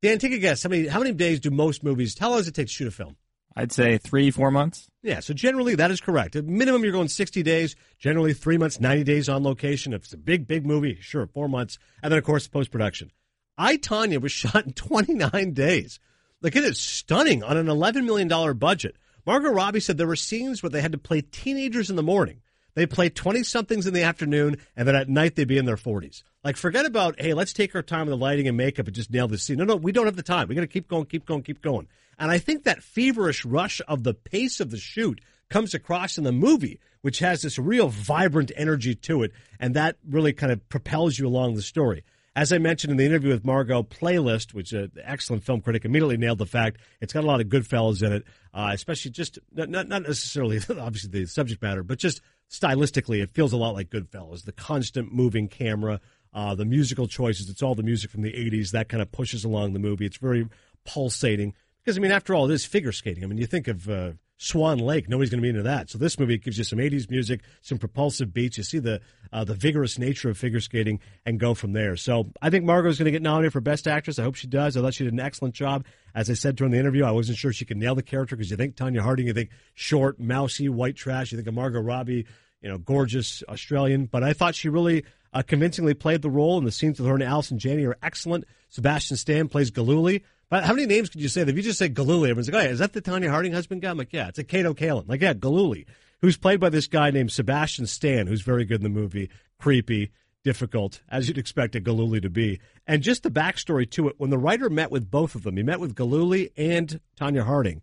Dan, 0.00 0.18
take 0.18 0.32
a 0.32 0.38
guess. 0.38 0.62
How 0.62 0.68
many 0.68 0.86
how 0.86 1.00
many 1.00 1.12
days 1.12 1.40
do 1.40 1.50
most 1.50 1.82
movies? 1.82 2.16
How 2.18 2.30
long 2.30 2.38
does 2.38 2.48
it 2.48 2.54
take 2.54 2.68
to 2.68 2.72
shoot 2.72 2.88
a 2.88 2.92
film? 2.92 3.16
I'd 3.56 3.72
say 3.72 3.98
three, 3.98 4.30
four 4.30 4.52
months. 4.52 4.88
Yeah, 5.02 5.18
so 5.18 5.34
generally 5.34 5.74
that 5.74 5.90
is 5.90 6.00
correct. 6.00 6.36
At 6.36 6.44
minimum, 6.44 6.84
you're 6.84 6.92
going 6.92 7.08
60 7.08 7.42
days. 7.42 7.74
Generally, 7.98 8.34
three 8.34 8.56
months, 8.56 8.78
90 8.78 9.02
days 9.02 9.28
on 9.28 9.42
location. 9.42 9.92
If 9.92 10.04
it's 10.04 10.12
a 10.12 10.18
big, 10.18 10.46
big 10.46 10.64
movie, 10.64 10.98
sure, 11.00 11.26
four 11.26 11.48
months, 11.48 11.78
and 12.00 12.12
then 12.12 12.18
of 12.18 12.24
course 12.24 12.46
post 12.46 12.70
production. 12.70 13.10
I 13.56 13.76
Tonya 13.76 14.20
was 14.20 14.30
shot 14.42 14.66
in 14.66 14.72
29 14.72 15.52
days. 15.54 15.98
Like 16.40 16.54
it 16.54 16.62
is 16.62 16.78
stunning 16.78 17.42
on 17.42 17.56
an 17.56 17.68
11 17.68 18.06
million 18.06 18.28
dollar 18.28 18.54
budget. 18.54 18.96
Margot 19.26 19.50
Robbie 19.50 19.80
said 19.80 19.98
there 19.98 20.06
were 20.06 20.16
scenes 20.16 20.62
where 20.62 20.70
they 20.70 20.80
had 20.80 20.92
to 20.92 20.98
play 20.98 21.20
teenagers 21.20 21.90
in 21.90 21.96
the 21.96 22.02
morning. 22.04 22.40
They 22.74 22.86
play 22.86 23.10
20 23.10 23.42
somethings 23.42 23.88
in 23.88 23.94
the 23.94 24.04
afternoon, 24.04 24.58
and 24.76 24.86
then 24.86 24.94
at 24.94 25.08
night 25.08 25.34
they'd 25.34 25.48
be 25.48 25.58
in 25.58 25.64
their 25.64 25.76
40s. 25.76 26.22
Like, 26.48 26.56
forget 26.56 26.86
about, 26.86 27.20
hey, 27.20 27.34
let's 27.34 27.52
take 27.52 27.74
our 27.74 27.82
time 27.82 28.06
with 28.06 28.12
the 28.12 28.16
lighting 28.16 28.48
and 28.48 28.56
makeup 28.56 28.86
and 28.86 28.96
just 28.96 29.10
nail 29.10 29.28
the 29.28 29.36
scene. 29.36 29.58
No, 29.58 29.64
no, 29.64 29.76
we 29.76 29.92
don't 29.92 30.06
have 30.06 30.16
the 30.16 30.22
time. 30.22 30.48
We 30.48 30.54
got 30.54 30.62
to 30.62 30.66
keep 30.66 30.88
going, 30.88 31.04
keep 31.04 31.26
going, 31.26 31.42
keep 31.42 31.60
going. 31.60 31.88
And 32.18 32.30
I 32.30 32.38
think 32.38 32.64
that 32.64 32.82
feverish 32.82 33.44
rush 33.44 33.82
of 33.86 34.02
the 34.02 34.14
pace 34.14 34.58
of 34.58 34.70
the 34.70 34.78
shoot 34.78 35.20
comes 35.50 35.74
across 35.74 36.16
in 36.16 36.24
the 36.24 36.32
movie, 36.32 36.80
which 37.02 37.18
has 37.18 37.42
this 37.42 37.58
real 37.58 37.88
vibrant 37.88 38.50
energy 38.56 38.94
to 38.94 39.24
it, 39.24 39.32
and 39.60 39.74
that 39.74 39.96
really 40.08 40.32
kind 40.32 40.50
of 40.50 40.66
propels 40.70 41.18
you 41.18 41.26
along 41.26 41.54
the 41.54 41.60
story. 41.60 42.02
As 42.34 42.50
I 42.50 42.56
mentioned 42.56 42.92
in 42.92 42.96
the 42.96 43.04
interview 43.04 43.28
with 43.28 43.44
Margot, 43.44 43.82
Playlist, 43.82 44.54
which 44.54 44.72
is 44.72 44.84
an 44.84 44.92
excellent 45.04 45.44
film 45.44 45.60
critic, 45.60 45.84
immediately 45.84 46.16
nailed 46.16 46.38
the 46.38 46.46
fact 46.46 46.80
it's 47.02 47.12
got 47.12 47.24
a 47.24 47.26
lot 47.26 47.42
of 47.42 47.50
good 47.50 47.66
fellas 47.66 48.00
in 48.00 48.12
it, 48.12 48.24
uh, 48.54 48.70
especially 48.72 49.10
just 49.10 49.38
not, 49.52 49.68
not 49.68 49.88
necessarily 49.88 50.60
obviously 50.80 51.10
the 51.10 51.26
subject 51.26 51.60
matter, 51.60 51.82
but 51.82 51.98
just 51.98 52.22
stylistically, 52.50 53.22
it 53.22 53.30
feels 53.30 53.52
a 53.52 53.56
lot 53.56 53.74
like 53.74 53.90
Goodfellas. 53.90 54.44
The 54.44 54.52
constant 54.52 55.12
moving 55.12 55.48
camera, 55.48 56.00
uh, 56.32 56.54
the 56.54 56.64
musical 56.64 57.06
choices, 57.06 57.48
it's 57.48 57.62
all 57.62 57.74
the 57.74 57.82
music 57.82 58.10
from 58.10 58.22
the 58.22 58.32
80s 58.32 58.70
that 58.72 58.88
kind 58.88 59.02
of 59.02 59.10
pushes 59.12 59.44
along 59.44 59.72
the 59.72 59.78
movie. 59.78 60.06
It's 60.06 60.18
very 60.18 60.48
pulsating 60.84 61.54
because, 61.84 61.96
I 61.96 62.00
mean, 62.00 62.12
after 62.12 62.34
all, 62.34 62.50
it 62.50 62.54
is 62.54 62.64
figure 62.64 62.92
skating. 62.92 63.24
I 63.24 63.26
mean, 63.26 63.38
you 63.38 63.46
think 63.46 63.68
of. 63.68 63.88
Uh, 63.88 64.12
Swan 64.38 64.78
Lake. 64.78 65.08
Nobody's 65.08 65.30
going 65.30 65.40
to 65.40 65.42
be 65.42 65.48
into 65.48 65.64
that. 65.64 65.90
So 65.90 65.98
this 65.98 66.18
movie 66.18 66.38
gives 66.38 66.56
you 66.56 66.64
some 66.64 66.78
80s 66.78 67.10
music, 67.10 67.40
some 67.60 67.76
propulsive 67.76 68.32
beats. 68.32 68.56
You 68.56 68.62
see 68.62 68.78
the 68.78 69.00
uh, 69.32 69.44
the 69.44 69.54
vigorous 69.54 69.98
nature 69.98 70.30
of 70.30 70.38
figure 70.38 70.60
skating 70.60 71.00
and 71.26 71.38
go 71.38 71.54
from 71.54 71.72
there. 71.72 71.96
So 71.96 72.30
I 72.40 72.48
think 72.48 72.64
Margot's 72.64 72.98
going 72.98 73.06
to 73.06 73.10
get 73.10 73.20
nominated 73.20 73.52
for 73.52 73.60
Best 73.60 73.86
Actress. 73.86 74.18
I 74.18 74.22
hope 74.22 74.36
she 74.36 74.46
does. 74.46 74.76
I 74.76 74.80
thought 74.80 74.94
she 74.94 75.04
did 75.04 75.12
an 75.12 75.20
excellent 75.20 75.54
job. 75.54 75.84
As 76.14 76.30
I 76.30 76.34
said 76.34 76.56
during 76.56 76.72
the 76.72 76.78
interview, 76.78 77.04
I 77.04 77.10
wasn't 77.10 77.36
sure 77.36 77.52
she 77.52 77.64
could 77.64 77.76
nail 77.76 77.96
the 77.96 78.02
character 78.02 78.36
because 78.36 78.50
you 78.50 78.56
think 78.56 78.76
Tonya 78.76 79.00
Harding, 79.00 79.26
you 79.26 79.34
think 79.34 79.50
short, 79.74 80.20
mousy, 80.20 80.68
white 80.68 80.96
trash. 80.96 81.32
You 81.32 81.36
think 81.36 81.48
of 81.48 81.54
Margot 81.54 81.80
Robbie, 81.80 82.26
you 82.62 82.68
know, 82.68 82.78
gorgeous 82.78 83.42
Australian. 83.48 84.06
But 84.06 84.22
I 84.22 84.32
thought 84.34 84.54
she 84.54 84.68
really 84.68 85.04
uh, 85.32 85.42
convincingly 85.42 85.94
played 85.94 86.22
the 86.22 86.30
role, 86.30 86.58
and 86.58 86.66
the 86.66 86.72
scenes 86.72 86.98
with 86.98 87.08
her 87.08 87.14
and 87.14 87.22
Allison 87.22 87.58
Janney 87.58 87.84
are 87.84 87.96
excellent. 88.02 88.44
Sebastian 88.68 89.16
Stan 89.16 89.48
plays 89.48 89.70
Gillooly. 89.70 90.24
But 90.50 90.64
how 90.64 90.72
many 90.72 90.86
names 90.86 91.10
could 91.10 91.20
you 91.20 91.28
say? 91.28 91.44
That 91.44 91.50
if 91.50 91.56
you 91.56 91.62
just 91.62 91.78
say 91.78 91.88
Gillooly, 91.88 92.30
everyone's 92.30 92.48
like, 92.50 92.62
oh, 92.62 92.66
yeah, 92.66 92.72
is 92.72 92.78
that 92.78 92.94
the 92.94 93.02
Tonya 93.02 93.28
Harding 93.28 93.52
husband 93.52 93.82
guy? 93.82 93.90
I'm 93.90 93.98
like, 93.98 94.12
yeah, 94.12 94.28
it's 94.28 94.38
a 94.38 94.44
Kato 94.44 94.72
Kaelin. 94.72 95.08
Like, 95.08 95.20
yeah, 95.20 95.34
Gillooly, 95.34 95.86
who's 96.20 96.38
played 96.38 96.60
by 96.60 96.70
this 96.70 96.86
guy 96.86 97.10
named 97.10 97.32
Sebastian 97.32 97.86
Stan, 97.86 98.26
who's 98.26 98.42
very 98.42 98.64
good 98.64 98.82
in 98.82 98.84
the 98.84 99.00
movie, 99.00 99.28
creepy, 99.58 100.10
difficult, 100.44 101.02
as 101.10 101.28
you'd 101.28 101.36
expect 101.36 101.74
a 101.74 101.80
Gillooly 101.80 102.20
to 102.22 102.30
be. 102.30 102.60
And 102.86 103.02
just 103.02 103.22
the 103.22 103.30
backstory 103.30 103.90
to 103.90 104.08
it, 104.08 104.14
when 104.18 104.30
the 104.30 104.38
writer 104.38 104.70
met 104.70 104.90
with 104.90 105.10
both 105.10 105.34
of 105.34 105.42
them, 105.42 105.58
he 105.58 105.62
met 105.62 105.80
with 105.80 105.94
Gillooly 105.94 106.50
and 106.56 107.00
Tonya 107.20 107.44
Harding. 107.44 107.82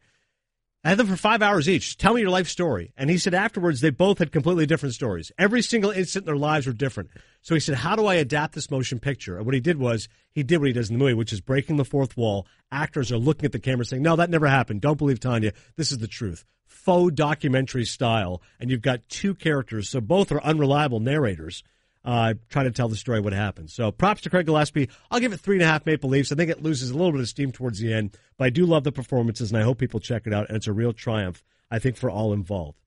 I 0.85 0.89
had 0.89 0.99
them 0.99 1.07
for 1.07 1.15
five 1.15 1.41
hours 1.41 1.67
each. 1.67 1.97
Tell 1.97 2.13
me 2.13 2.21
your 2.21 2.29
life 2.29 2.47
story. 2.47 2.93
And 2.95 3.09
he 3.09 3.17
said 3.17 3.33
afterwards 3.33 3.81
they 3.81 3.89
both 3.89 4.19
had 4.19 4.31
completely 4.31 4.67
different 4.67 4.93
stories. 4.93 5.31
Every 5.35 5.63
single 5.63 5.89
instant 5.89 6.23
in 6.23 6.25
their 6.27 6.37
lives 6.37 6.67
were 6.67 6.73
different. 6.73 7.09
So 7.41 7.55
he 7.55 7.59
said, 7.59 7.77
How 7.77 7.95
do 7.95 8.05
I 8.05 8.13
adapt 8.13 8.53
this 8.53 8.69
motion 8.69 8.99
picture? 8.99 9.37
And 9.37 9.47
what 9.47 9.55
he 9.55 9.59
did 9.59 9.79
was 9.79 10.07
he 10.31 10.43
did 10.43 10.59
what 10.59 10.67
he 10.67 10.73
does 10.73 10.91
in 10.91 10.99
the 10.99 11.03
movie, 11.03 11.15
which 11.15 11.33
is 11.33 11.41
breaking 11.41 11.77
the 11.77 11.85
fourth 11.85 12.15
wall. 12.15 12.45
Actors 12.71 13.11
are 13.11 13.17
looking 13.17 13.45
at 13.45 13.51
the 13.51 13.57
camera 13.57 13.83
saying, 13.83 14.03
No, 14.03 14.15
that 14.15 14.29
never 14.29 14.45
happened. 14.45 14.81
Don't 14.81 14.99
believe 14.99 15.19
Tonya. 15.19 15.55
This 15.75 15.91
is 15.91 15.97
the 15.97 16.07
truth. 16.07 16.45
Faux 16.67 17.11
documentary 17.15 17.85
style. 17.85 18.43
And 18.59 18.69
you've 18.69 18.83
got 18.83 19.09
two 19.09 19.33
characters. 19.33 19.89
So 19.89 20.01
both 20.01 20.31
are 20.31 20.43
unreliable 20.43 20.99
narrators 20.99 21.63
uh, 22.05 22.35
trying 22.49 22.65
to 22.65 22.71
tell 22.71 22.87
the 22.87 22.95
story 22.95 23.19
what 23.19 23.33
happened. 23.33 23.71
So 23.71 23.91
props 23.91 24.21
to 24.21 24.29
Craig 24.29 24.45
Gillespie. 24.45 24.89
I'll 25.09 25.19
give 25.19 25.33
it 25.33 25.39
three 25.39 25.55
and 25.55 25.63
a 25.63 25.67
half 25.67 25.85
Maple 25.85 26.09
Leafs. 26.09 26.31
I 26.31 26.35
think 26.35 26.51
it 26.51 26.61
loses 26.61 26.91
a 26.91 26.93
little 26.93 27.11
bit 27.11 27.21
of 27.21 27.27
steam 27.27 27.51
towards 27.51 27.79
the 27.79 27.93
end, 27.93 28.15
but 28.37 28.45
I 28.45 28.49
do 28.51 28.65
love 28.65 28.83
the 28.83 28.91
performances, 28.91 29.51
and 29.51 29.59
I 29.59 29.63
hope 29.63 29.79
people 29.79 29.99
check 29.99 30.27
it 30.27 30.33
out. 30.33 30.47
And 30.47 30.55
it's 30.55 30.67
a 30.67 30.73
real 30.73 30.93
triumph, 30.93 31.43
I 31.69 31.79
think, 31.79 31.97
for 31.97 32.09
all 32.09 32.31
involved. 32.31 32.79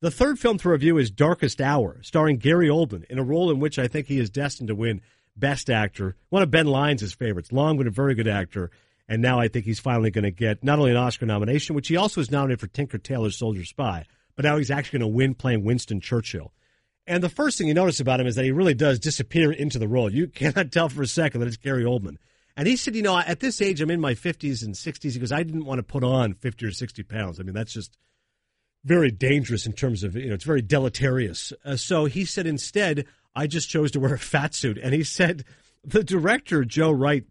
The 0.00 0.10
third 0.10 0.38
film 0.38 0.58
to 0.58 0.70
review 0.70 0.98
is 0.98 1.10
Darkest 1.10 1.60
Hour, 1.60 1.98
starring 2.02 2.38
Gary 2.38 2.68
Oldman 2.68 3.04
in 3.04 3.18
a 3.18 3.22
role 3.22 3.50
in 3.50 3.60
which 3.60 3.78
I 3.78 3.88
think 3.88 4.06
he 4.06 4.18
is 4.18 4.30
destined 4.30 4.68
to 4.68 4.74
win 4.74 5.02
Best 5.36 5.68
Actor. 5.68 6.16
One 6.30 6.42
of 6.42 6.50
Ben 6.50 6.66
Lyons' 6.66 7.12
favorites. 7.12 7.52
Long 7.52 7.76
been 7.76 7.86
a 7.86 7.90
very 7.90 8.14
good 8.14 8.28
actor. 8.28 8.70
And 9.08 9.22
now 9.22 9.38
I 9.38 9.48
think 9.48 9.64
he's 9.64 9.78
finally 9.78 10.10
going 10.10 10.24
to 10.24 10.30
get 10.30 10.64
not 10.64 10.78
only 10.78 10.90
an 10.90 10.96
Oscar 10.96 11.26
nomination, 11.26 11.76
which 11.76 11.88
he 11.88 11.96
also 11.96 12.20
was 12.20 12.30
nominated 12.30 12.60
for 12.60 12.66
Tinker 12.66 12.98
Tailor's 12.98 13.38
Soldier 13.38 13.64
Spy, 13.64 14.04
but 14.34 14.44
now 14.44 14.56
he's 14.56 14.70
actually 14.70 14.98
going 14.98 15.12
to 15.12 15.16
win 15.16 15.34
playing 15.34 15.64
Winston 15.64 16.00
Churchill. 16.00 16.52
And 17.06 17.22
the 17.22 17.28
first 17.28 17.56
thing 17.56 17.68
you 17.68 17.74
notice 17.74 18.00
about 18.00 18.20
him 18.20 18.26
is 18.26 18.34
that 18.34 18.44
he 18.44 18.50
really 18.50 18.74
does 18.74 18.98
disappear 18.98 19.52
into 19.52 19.78
the 19.78 19.88
role. 19.88 20.10
You 20.12 20.26
cannot 20.34 20.72
tell 20.72 20.88
for 20.88 21.02
a 21.02 21.06
second 21.06 21.40
that 21.40 21.46
it's 21.46 21.56
Gary 21.56 21.84
Oldman. 21.84 22.16
And 22.56 22.66
he 22.66 22.76
said, 22.76 22.96
you 22.96 23.02
know, 23.02 23.18
at 23.18 23.40
this 23.40 23.60
age, 23.60 23.80
I'm 23.80 23.90
in 23.90 24.00
my 24.00 24.14
50s 24.14 24.64
and 24.64 24.74
60s. 24.74 25.12
He 25.12 25.18
goes, 25.18 25.30
I 25.30 25.42
didn't 25.42 25.66
want 25.66 25.78
to 25.78 25.82
put 25.82 26.02
on 26.02 26.34
50 26.34 26.64
or 26.64 26.70
60 26.72 27.02
pounds. 27.02 27.38
I 27.38 27.42
mean, 27.42 27.54
that's 27.54 27.72
just 27.72 27.98
very 28.82 29.10
dangerous 29.10 29.66
in 29.66 29.72
terms 29.72 30.02
of, 30.02 30.16
you 30.16 30.28
know, 30.28 30.34
it's 30.34 30.44
very 30.44 30.62
deleterious. 30.62 31.52
Uh, 31.64 31.76
so 31.76 32.06
he 32.06 32.24
said, 32.24 32.46
instead, 32.46 33.04
I 33.34 33.46
just 33.46 33.68
chose 33.68 33.90
to 33.92 34.00
wear 34.00 34.14
a 34.14 34.18
fat 34.18 34.54
suit. 34.54 34.78
And 34.78 34.94
he 34.94 35.04
said, 35.04 35.44
the 35.84 36.02
director, 36.02 36.64
Joe 36.64 36.90
Wright, 36.90 37.24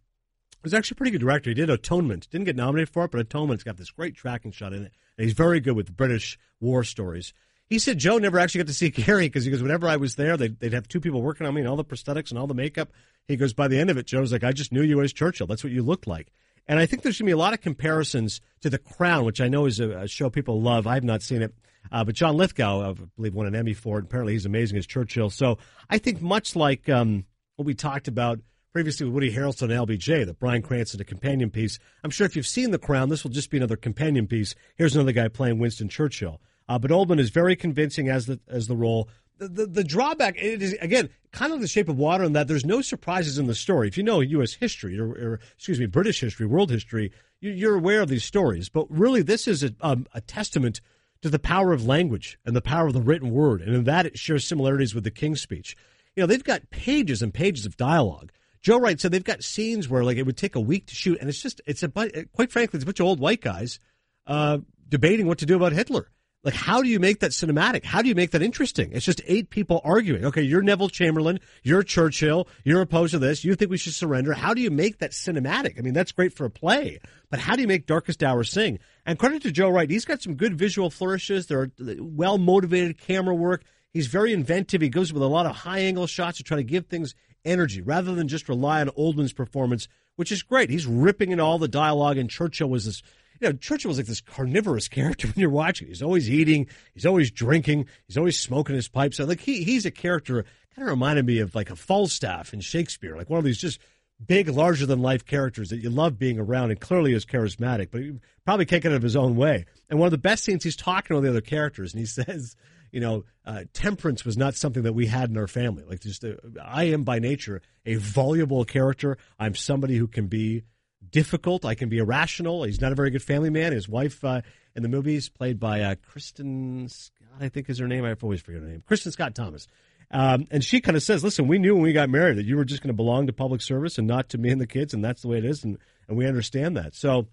was 0.64 0.74
actually 0.74 0.96
a 0.96 0.98
pretty 0.98 1.12
good 1.12 1.22
director. 1.22 1.50
He 1.50 1.56
did 1.56 1.70
Atonement. 1.70 2.30
Didn't 2.30 2.46
get 2.46 2.56
nominated 2.56 2.90
for 2.90 3.06
it, 3.06 3.12
but 3.12 3.28
Atonement's 3.28 3.64
got 3.64 3.78
this 3.78 3.92
great 3.92 4.16
tracking 4.16 4.52
shot 4.52 4.74
in 4.74 4.84
it. 4.84 4.92
And 5.18 5.26
he's 5.26 5.34
very 5.34 5.60
good 5.60 5.76
with 5.76 5.96
British 5.96 6.38
war 6.60 6.84
stories. 6.84 7.34
He 7.68 7.80
said 7.80 7.98
Joe 7.98 8.18
never 8.18 8.38
actually 8.38 8.60
got 8.60 8.68
to 8.68 8.74
see 8.74 8.90
Gary 8.90 9.28
because 9.28 9.46
he 9.46 9.52
goes, 9.52 9.64
whenever 9.64 9.88
I 9.88 9.98
was 9.98 10.16
there, 10.16 10.38
they'd, 10.38 10.60
they'd 10.60 10.74
have 10.74 10.88
two 10.88 11.00
people 11.00 11.22
working 11.22 11.48
on 11.48 11.54
me 11.54 11.62
and 11.62 11.70
all 11.70 11.76
the 11.76 11.84
prosthetics 11.84 12.30
and 12.30 12.38
all 12.38 12.48
the 12.48 12.54
makeup. 12.54 12.92
He 13.28 13.36
goes, 13.38 13.54
by 13.54 13.68
the 13.68 13.80
end 13.80 13.90
of 13.90 13.98
it, 13.98 14.06
Joe's 14.06 14.32
like, 14.32 14.44
I 14.44 14.52
just 14.52 14.72
knew 14.72 14.84
you 14.84 15.02
as 15.02 15.14
Churchill. 15.14 15.48
That's 15.48 15.64
what 15.64 15.74
you 15.74 15.82
looked 15.82 16.06
like. 16.06 16.32
And 16.68 16.80
I 16.80 16.86
think 16.86 17.02
there's 17.02 17.18
going 17.18 17.26
to 17.26 17.30
be 17.30 17.34
a 17.34 17.38
lot 17.38 17.54
of 17.54 17.62
comparisons 17.62 18.42
to 18.62 18.70
The 18.70 18.78
Crown, 18.78 19.26
which 19.26 19.42
I 19.42 19.48
know 19.48 19.66
is 19.66 19.80
a, 19.80 19.90
a 20.02 20.08
show 20.08 20.30
people 20.30 20.62
love. 20.62 20.88
I've 20.88 21.04
not 21.04 21.22
seen 21.22 21.42
it. 21.42 21.54
Uh, 21.92 22.04
but 22.04 22.16
John 22.16 22.38
Lithgow, 22.38 22.90
I 22.90 22.94
believe, 23.16 23.36
won 23.36 23.48
an 23.48 23.56
Emmy 23.56 23.74
for 23.74 24.00
it. 24.00 24.06
Apparently, 24.06 24.34
he's 24.34 24.46
amazing 24.46 24.78
as 24.78 24.88
Churchill. 24.88 25.30
So 25.30 25.60
I 25.90 26.00
think 26.00 26.22
much 26.22 26.56
like 26.56 26.90
um, 26.90 27.26
what 27.56 27.66
we 27.66 27.76
talked 27.76 28.08
about 28.08 28.40
previously 28.74 29.06
with 29.06 29.14
Woody 29.14 29.34
Harrelson 29.34 29.72
and 29.72 29.88
LBJ, 29.88 30.26
the 30.26 30.34
Bryan 30.34 30.62
Cranston, 30.62 31.00
a 31.00 31.06
companion 31.06 31.52
piece. 31.52 31.80
I'm 32.04 32.10
sure 32.10 32.26
if 32.26 32.36
you've 32.36 32.48
seen 32.48 32.72
The 32.72 32.80
Crown, 32.80 33.10
this 33.10 33.24
will 33.24 33.32
just 33.32 33.50
be 33.50 33.58
another 33.58 33.78
companion 33.78 34.28
piece. 34.28 34.56
Here's 34.76 34.96
another 34.96 35.12
guy 35.12 35.28
playing 35.28 35.60
Winston 35.60 35.88
Churchill. 35.88 36.42
Uh, 36.68 36.80
but 36.80 36.92
Oldman 36.92 37.20
is 37.20 37.30
very 37.30 37.56
convincing 37.56 38.10
as 38.10 38.26
the 38.26 38.40
as 38.48 38.68
the 38.68 38.76
role. 38.76 39.10
The, 39.38 39.50
the, 39.50 39.66
the 39.66 39.84
drawback 39.84 40.36
it 40.38 40.62
is 40.62 40.74
again 40.80 41.10
kind 41.32 41.52
of 41.52 41.60
the 41.60 41.68
shape 41.68 41.90
of 41.90 41.98
water 41.98 42.24
in 42.24 42.34
that 42.34 42.48
there's 42.48 42.66
no 42.66 42.82
surprises 42.82 43.38
in 43.38 43.48
the 43.48 43.56
story. 43.56 43.88
If 43.88 43.98
you 43.98 44.04
know 44.04 44.22
U.S. 44.22 44.54
history 44.54 44.98
or, 44.98 45.10
or 45.10 45.40
excuse 45.56 45.80
me 45.80 45.86
British 45.86 46.22
history, 46.22 46.46
world 46.46 46.72
history, 46.72 47.12
you, 47.42 47.70
are 47.70 47.76
aware 47.76 48.02
of 48.02 48.10
these 48.10 48.24
stories. 48.24 48.70
But 48.70 48.88
really, 48.90 49.22
this 49.22 49.48
is 49.48 49.64
a, 49.64 49.76
um, 49.82 50.08
a 50.14 50.22
testament 50.22 50.80
to 51.22 51.30
the 51.30 51.40
power 51.40 51.74
of 51.74 51.86
language 51.86 52.40
and 52.46 52.56
the 52.56 52.62
power 52.62 52.88
of 52.88 52.94
the 52.94 53.02
written 53.02 53.32
word, 53.32 53.62
and 53.62 53.76
in 53.76 53.84
that 53.86 54.06
it 54.06 54.18
shares 54.18 54.48
similarities 54.48 54.96
with 54.96 55.04
the 55.04 55.12
King's 55.12 55.42
Speech. 55.42 55.76
You 56.16 56.24
know, 56.24 56.28
they've 56.28 56.44
got 56.44 56.70
pages 56.70 57.22
and 57.22 57.34
pages 57.34 57.66
of 57.66 57.78
dialogue. 57.78 58.32
Joe 58.62 58.80
Wright 58.80 59.00
said 59.00 59.12
they've 59.12 59.24
got 59.24 59.44
scenes 59.44 59.88
where 59.90 60.04
like 60.04 60.18
it 60.18 60.26
would 60.26 60.38
take 60.38 60.56
a 60.56 60.62
week 60.62 60.88
to 60.88 60.96
shoot, 60.96 61.20
and 61.20 61.30
it's 61.30 61.42
just 61.42 61.62
it's 61.66 61.84
a 61.84 61.90
quite 61.90 62.52
frankly 62.52 62.78
it's 62.78 62.84
a 62.84 62.86
bunch 62.86 63.00
of 63.00 63.06
old 63.06 63.20
white 63.20 63.42
guys 63.42 63.80
uh, 64.26 64.60
debating 64.90 65.28
what 65.28 65.40
to 65.40 65.46
do 65.46 65.56
about 65.56 65.74
Hitler. 65.74 66.10
Like, 66.46 66.54
how 66.54 66.84
do 66.84 66.88
you 66.88 67.00
make 67.00 67.22
that 67.22 67.32
cinematic? 67.32 67.84
How 67.84 68.04
do 68.04 68.08
you 68.08 68.14
make 68.14 68.30
that 68.32 68.44
interesting? 68.44 68.92
It's 68.92 69.04
just 69.04 69.20
eight 69.26 69.50
people 69.50 69.82
arguing. 69.84 70.26
Okay, 70.26 70.44
you're 70.44 70.62
Neville 70.62 70.90
Chamberlain, 70.90 71.40
you're 71.64 71.82
Churchill, 71.82 72.48
you're 72.64 72.82
opposed 72.82 73.14
to 73.14 73.20
this, 73.20 73.44
you 73.44 73.56
think 73.56 73.72
we 73.72 73.78
should 73.78 73.96
surrender. 73.96 74.32
How 74.34 74.54
do 74.54 74.62
you 74.62 74.70
make 74.70 75.00
that 75.00 75.10
cinematic? 75.10 75.80
I 75.80 75.82
mean, 75.82 75.96
that's 75.96 76.12
great 76.12 76.34
for 76.34 76.46
a 76.46 76.52
play, 76.52 77.00
but 77.32 77.40
how 77.40 77.56
do 77.56 77.64
you 77.64 77.68
make 77.68 77.88
Darkest 77.88 78.22
Hour 78.22 78.44
sing? 78.44 78.78
And 79.08 79.18
credit 79.18 79.42
to 79.42 79.52
Joe 79.52 79.70
Wright, 79.70 79.90
he's 79.90 80.06
got 80.06 80.22
some 80.22 80.36
good 80.36 80.56
visual 80.56 80.92
flourishes. 80.92 81.48
There 81.48 81.62
are 81.62 81.72
uh, 81.82 81.96
well 82.00 82.38
motivated 82.38 83.00
camera 83.00 83.34
work. 83.34 83.64
He's 83.92 84.06
very 84.08 84.32
inventive. 84.32 84.82
He 84.82 84.90
goes 84.90 85.12
with 85.12 85.24
a 85.24 85.28
lot 85.28 85.48
of 85.48 85.56
high 85.56 85.80
angle 85.80 86.06
shots 86.06 86.38
to 86.38 86.44
try 86.44 86.58
to 86.58 86.64
give 86.64 86.86
things 86.86 87.16
energy 87.44 87.82
rather 87.82 88.14
than 88.14 88.28
just 88.28 88.48
rely 88.48 88.82
on 88.82 88.90
Oldman's 88.90 89.34
performance, 89.34 89.88
which 90.16 90.32
is 90.32 90.44
great. 90.44 90.70
He's 90.70 90.86
ripping 90.86 91.32
in 91.32 91.40
all 91.40 91.58
the 91.58 91.68
dialogue, 91.68 92.20
and 92.20 92.30
Churchill 92.30 92.70
was 92.70 92.86
this 92.86 93.02
you 93.40 93.50
know, 93.50 93.54
Churchill 93.54 93.90
was 93.90 93.98
like 93.98 94.08
this 94.08 94.22
carnivorous 94.22 94.88
character 94.90 95.28
when 95.28 95.36
you're 95.38 95.50
watching. 95.50 95.88
He's 95.88 96.02
always 96.04 96.30
eating, 96.30 96.68
he's 96.94 97.06
always 97.06 97.32
drinking, 97.32 97.88
he's 98.08 98.18
always 98.18 98.40
smoking 98.40 98.76
his 98.76 98.88
pipe. 98.88 99.14
So 99.14 99.26
like 99.26 99.42
he 99.42 99.64
he's 99.64 99.86
a 99.86 99.92
character 99.92 100.46
kind 100.76 100.88
of 100.88 100.92
reminded 100.92 101.26
me 101.26 101.40
of 101.40 101.56
like 101.56 101.70
a 101.70 101.76
Falstaff 101.76 102.54
in 102.54 102.60
Shakespeare, 102.60 103.16
like 103.16 103.30
one 103.30 103.40
of 103.40 103.46
these 103.46 103.58
just 103.58 103.80
big, 104.26 104.48
larger 104.50 104.86
than 104.86 105.02
life 105.02 105.26
characters 105.26 105.70
that 105.70 105.78
you 105.78 105.90
love 105.90 106.18
being 106.18 106.40
around 106.40 106.72
and 106.72 106.80
clearly 106.80 107.14
is 107.14 107.26
charismatic, 107.26 107.90
but 107.92 108.02
he 108.02 108.14
probably 108.46 108.66
can't 108.66 108.84
get 108.84 108.92
out 108.92 108.98
of 108.98 109.02
his 109.04 109.16
own 109.16 109.36
way. 109.36 109.66
And 109.90 110.00
one 110.00 110.08
of 110.08 110.12
the 110.12 110.18
best 110.18 110.44
scenes, 110.44 110.64
he's 110.64 110.76
talking 110.76 111.10
to 111.10 111.16
all 111.16 111.22
the 111.22 111.30
other 111.30 111.42
characters 111.42 111.94
and 111.94 112.00
he 112.00 112.06
says, 112.06 112.56
you 112.92 113.00
know, 113.00 113.26
uh, 113.46 113.64
temperance 113.74 114.24
was 114.24 114.38
not 114.38 114.56
something 114.56 114.84
that 114.84 114.94
we 114.94 115.08
had 115.08 115.30
in 115.30 115.38
our 115.38 115.48
family. 115.48 115.84
Like 115.88 116.00
just, 116.00 116.24
uh, 116.24 116.36
I 116.64 116.86
am 116.86 117.04
by 117.04 117.20
nature 117.20 117.62
a 117.86 117.96
voluble 117.96 118.64
character. 118.66 119.18
I'm 119.38 119.56
somebody 119.56 119.98
who 119.98 120.08
can 120.08 120.28
be 120.28 120.64
difficult. 121.12 121.66
I 121.66 121.76
can 121.76 121.90
be 121.90 121.98
irrational. 121.98 122.64
He's 122.64 122.82
not 122.82 122.92
a 122.92 122.96
very 122.96 123.10
good 123.10 123.24
family 123.24 123.50
man. 123.50 123.72
His 123.72 123.90
wife 123.90 124.24
uh, 124.24 124.42
in 124.76 124.84
the 124.84 124.90
movies, 124.90 125.30
played 125.30 125.60
by 125.60 125.82
uh, 125.82 125.96
Kristin 125.96 126.90
Scott, 126.90 127.28
I 127.40 127.50
think 127.50 127.70
is 127.70 127.80
her 127.80 127.88
name. 127.88 128.06
I 128.06 128.16
always 128.22 128.42
forget 128.42 128.62
her 128.62 128.68
name. 128.68 128.84
Kristin 128.90 129.12
Scott 129.12 129.36
Thomas. 129.36 129.68
Um, 130.12 130.48
and 130.52 130.64
she 130.64 130.82
kind 130.82 130.96
of 130.96 131.04
says, 131.04 131.24
"Listen, 131.24 131.48
we 131.48 131.58
knew 131.58 131.74
when 131.74 131.84
we 131.84 131.94
got 131.94 132.10
married 132.10 132.38
that 132.38 132.46
you 132.46 132.58
were 132.58 132.66
just 132.66 132.82
going 132.82 132.94
to 132.94 132.96
belong 132.96 133.28
to 133.28 133.34
public 133.34 133.62
service 133.62 133.98
and 133.98 134.08
not 134.08 134.30
to 134.30 134.38
me 134.38 134.52
and 134.52 134.62
the 134.62 134.68
kids, 134.68 134.94
and 134.94 135.04
that's 135.04 135.22
the 135.22 135.28
way 135.28 135.38
it 135.38 135.46
is, 135.46 135.64
and 135.64 135.78
and 136.08 136.18
we 136.18 136.28
understand 136.28 136.78
that." 136.78 136.94
So 136.94 137.28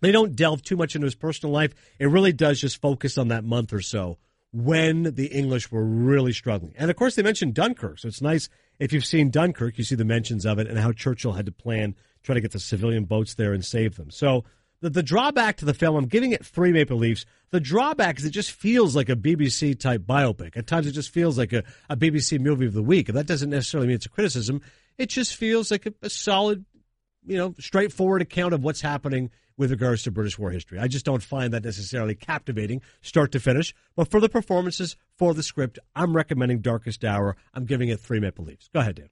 they 0.00 0.12
don't 0.12 0.36
delve 0.36 0.62
too 0.62 0.76
much 0.76 0.94
into 0.94 1.06
his 1.06 1.14
personal 1.14 1.52
life. 1.52 1.74
It 1.98 2.06
really 2.06 2.32
does 2.32 2.60
just 2.60 2.80
focus 2.80 3.16
on 3.16 3.28
that 3.28 3.44
month 3.44 3.72
or 3.72 3.80
so 3.80 4.18
when 4.52 5.14
the 5.14 5.26
English 5.28 5.72
were 5.72 5.84
really 5.84 6.32
struggling. 6.32 6.74
And 6.76 6.90
of 6.90 6.96
course, 6.96 7.14
they 7.14 7.22
mentioned 7.22 7.54
Dunkirk, 7.54 8.00
so 8.00 8.08
it's 8.08 8.20
nice 8.20 8.50
if 8.78 8.92
you've 8.92 9.04
seen 9.04 9.30
Dunkirk, 9.30 9.78
you 9.78 9.84
see 9.84 9.94
the 9.94 10.04
mentions 10.04 10.44
of 10.44 10.58
it 10.58 10.66
and 10.66 10.78
how 10.78 10.92
Churchill 10.92 11.32
had 11.32 11.46
to 11.46 11.52
plan 11.52 11.94
try 12.22 12.34
to 12.34 12.40
get 12.40 12.52
the 12.52 12.60
civilian 12.60 13.04
boats 13.04 13.34
there 13.34 13.52
and 13.52 13.64
save 13.64 13.96
them. 13.96 14.10
So 14.10 14.44
the, 14.82 14.90
the 14.90 15.02
drawback 15.02 15.56
to 15.58 15.64
the 15.64 15.74
film, 15.74 15.96
I'm 15.96 16.06
giving 16.06 16.32
it 16.32 16.44
three 16.44 16.72
Maple 16.72 16.98
Leafs. 16.98 17.24
The 17.50 17.60
drawback 17.60 18.18
is 18.18 18.24
it 18.24 18.30
just 18.30 18.50
feels 18.50 18.94
like 18.94 19.08
a 19.08 19.16
BBC 19.16 19.78
type 19.78 20.02
biopic. 20.02 20.56
At 20.56 20.66
times, 20.66 20.86
it 20.86 20.92
just 20.92 21.10
feels 21.10 21.38
like 21.38 21.52
a, 21.52 21.62
a 21.88 21.96
BBC 21.96 22.40
movie 22.40 22.66
of 22.66 22.74
the 22.74 22.82
week. 22.82 23.08
And 23.08 23.16
that 23.16 23.26
doesn't 23.26 23.50
necessarily 23.50 23.86
mean 23.86 23.96
it's 23.96 24.06
a 24.06 24.10
criticism. 24.10 24.60
It 24.98 25.08
just 25.08 25.36
feels 25.36 25.70
like 25.70 25.86
a, 25.86 25.94
a 26.02 26.10
solid, 26.10 26.64
you 27.24 27.38
know, 27.38 27.54
straightforward 27.58 28.22
account 28.22 28.54
of 28.54 28.62
what's 28.64 28.80
happening 28.80 29.30
with 29.56 29.70
regards 29.70 30.02
to 30.02 30.10
British 30.10 30.38
war 30.38 30.50
history. 30.50 30.78
I 30.78 30.88
just 30.88 31.04
don't 31.04 31.22
find 31.22 31.52
that 31.52 31.64
necessarily 31.64 32.14
captivating, 32.14 32.82
start 33.02 33.32
to 33.32 33.40
finish. 33.40 33.74
But 33.94 34.10
for 34.10 34.20
the 34.20 34.28
performances, 34.28 34.96
for 35.16 35.34
the 35.34 35.42
script, 35.42 35.78
I'm 35.94 36.16
recommending 36.16 36.60
Darkest 36.60 37.04
Hour. 37.04 37.36
I'm 37.54 37.66
giving 37.66 37.88
it 37.88 38.00
three 38.00 38.18
Maple 38.18 38.44
Leafs. 38.44 38.68
Go 38.72 38.80
ahead, 38.80 38.96
Dan. 38.96 39.10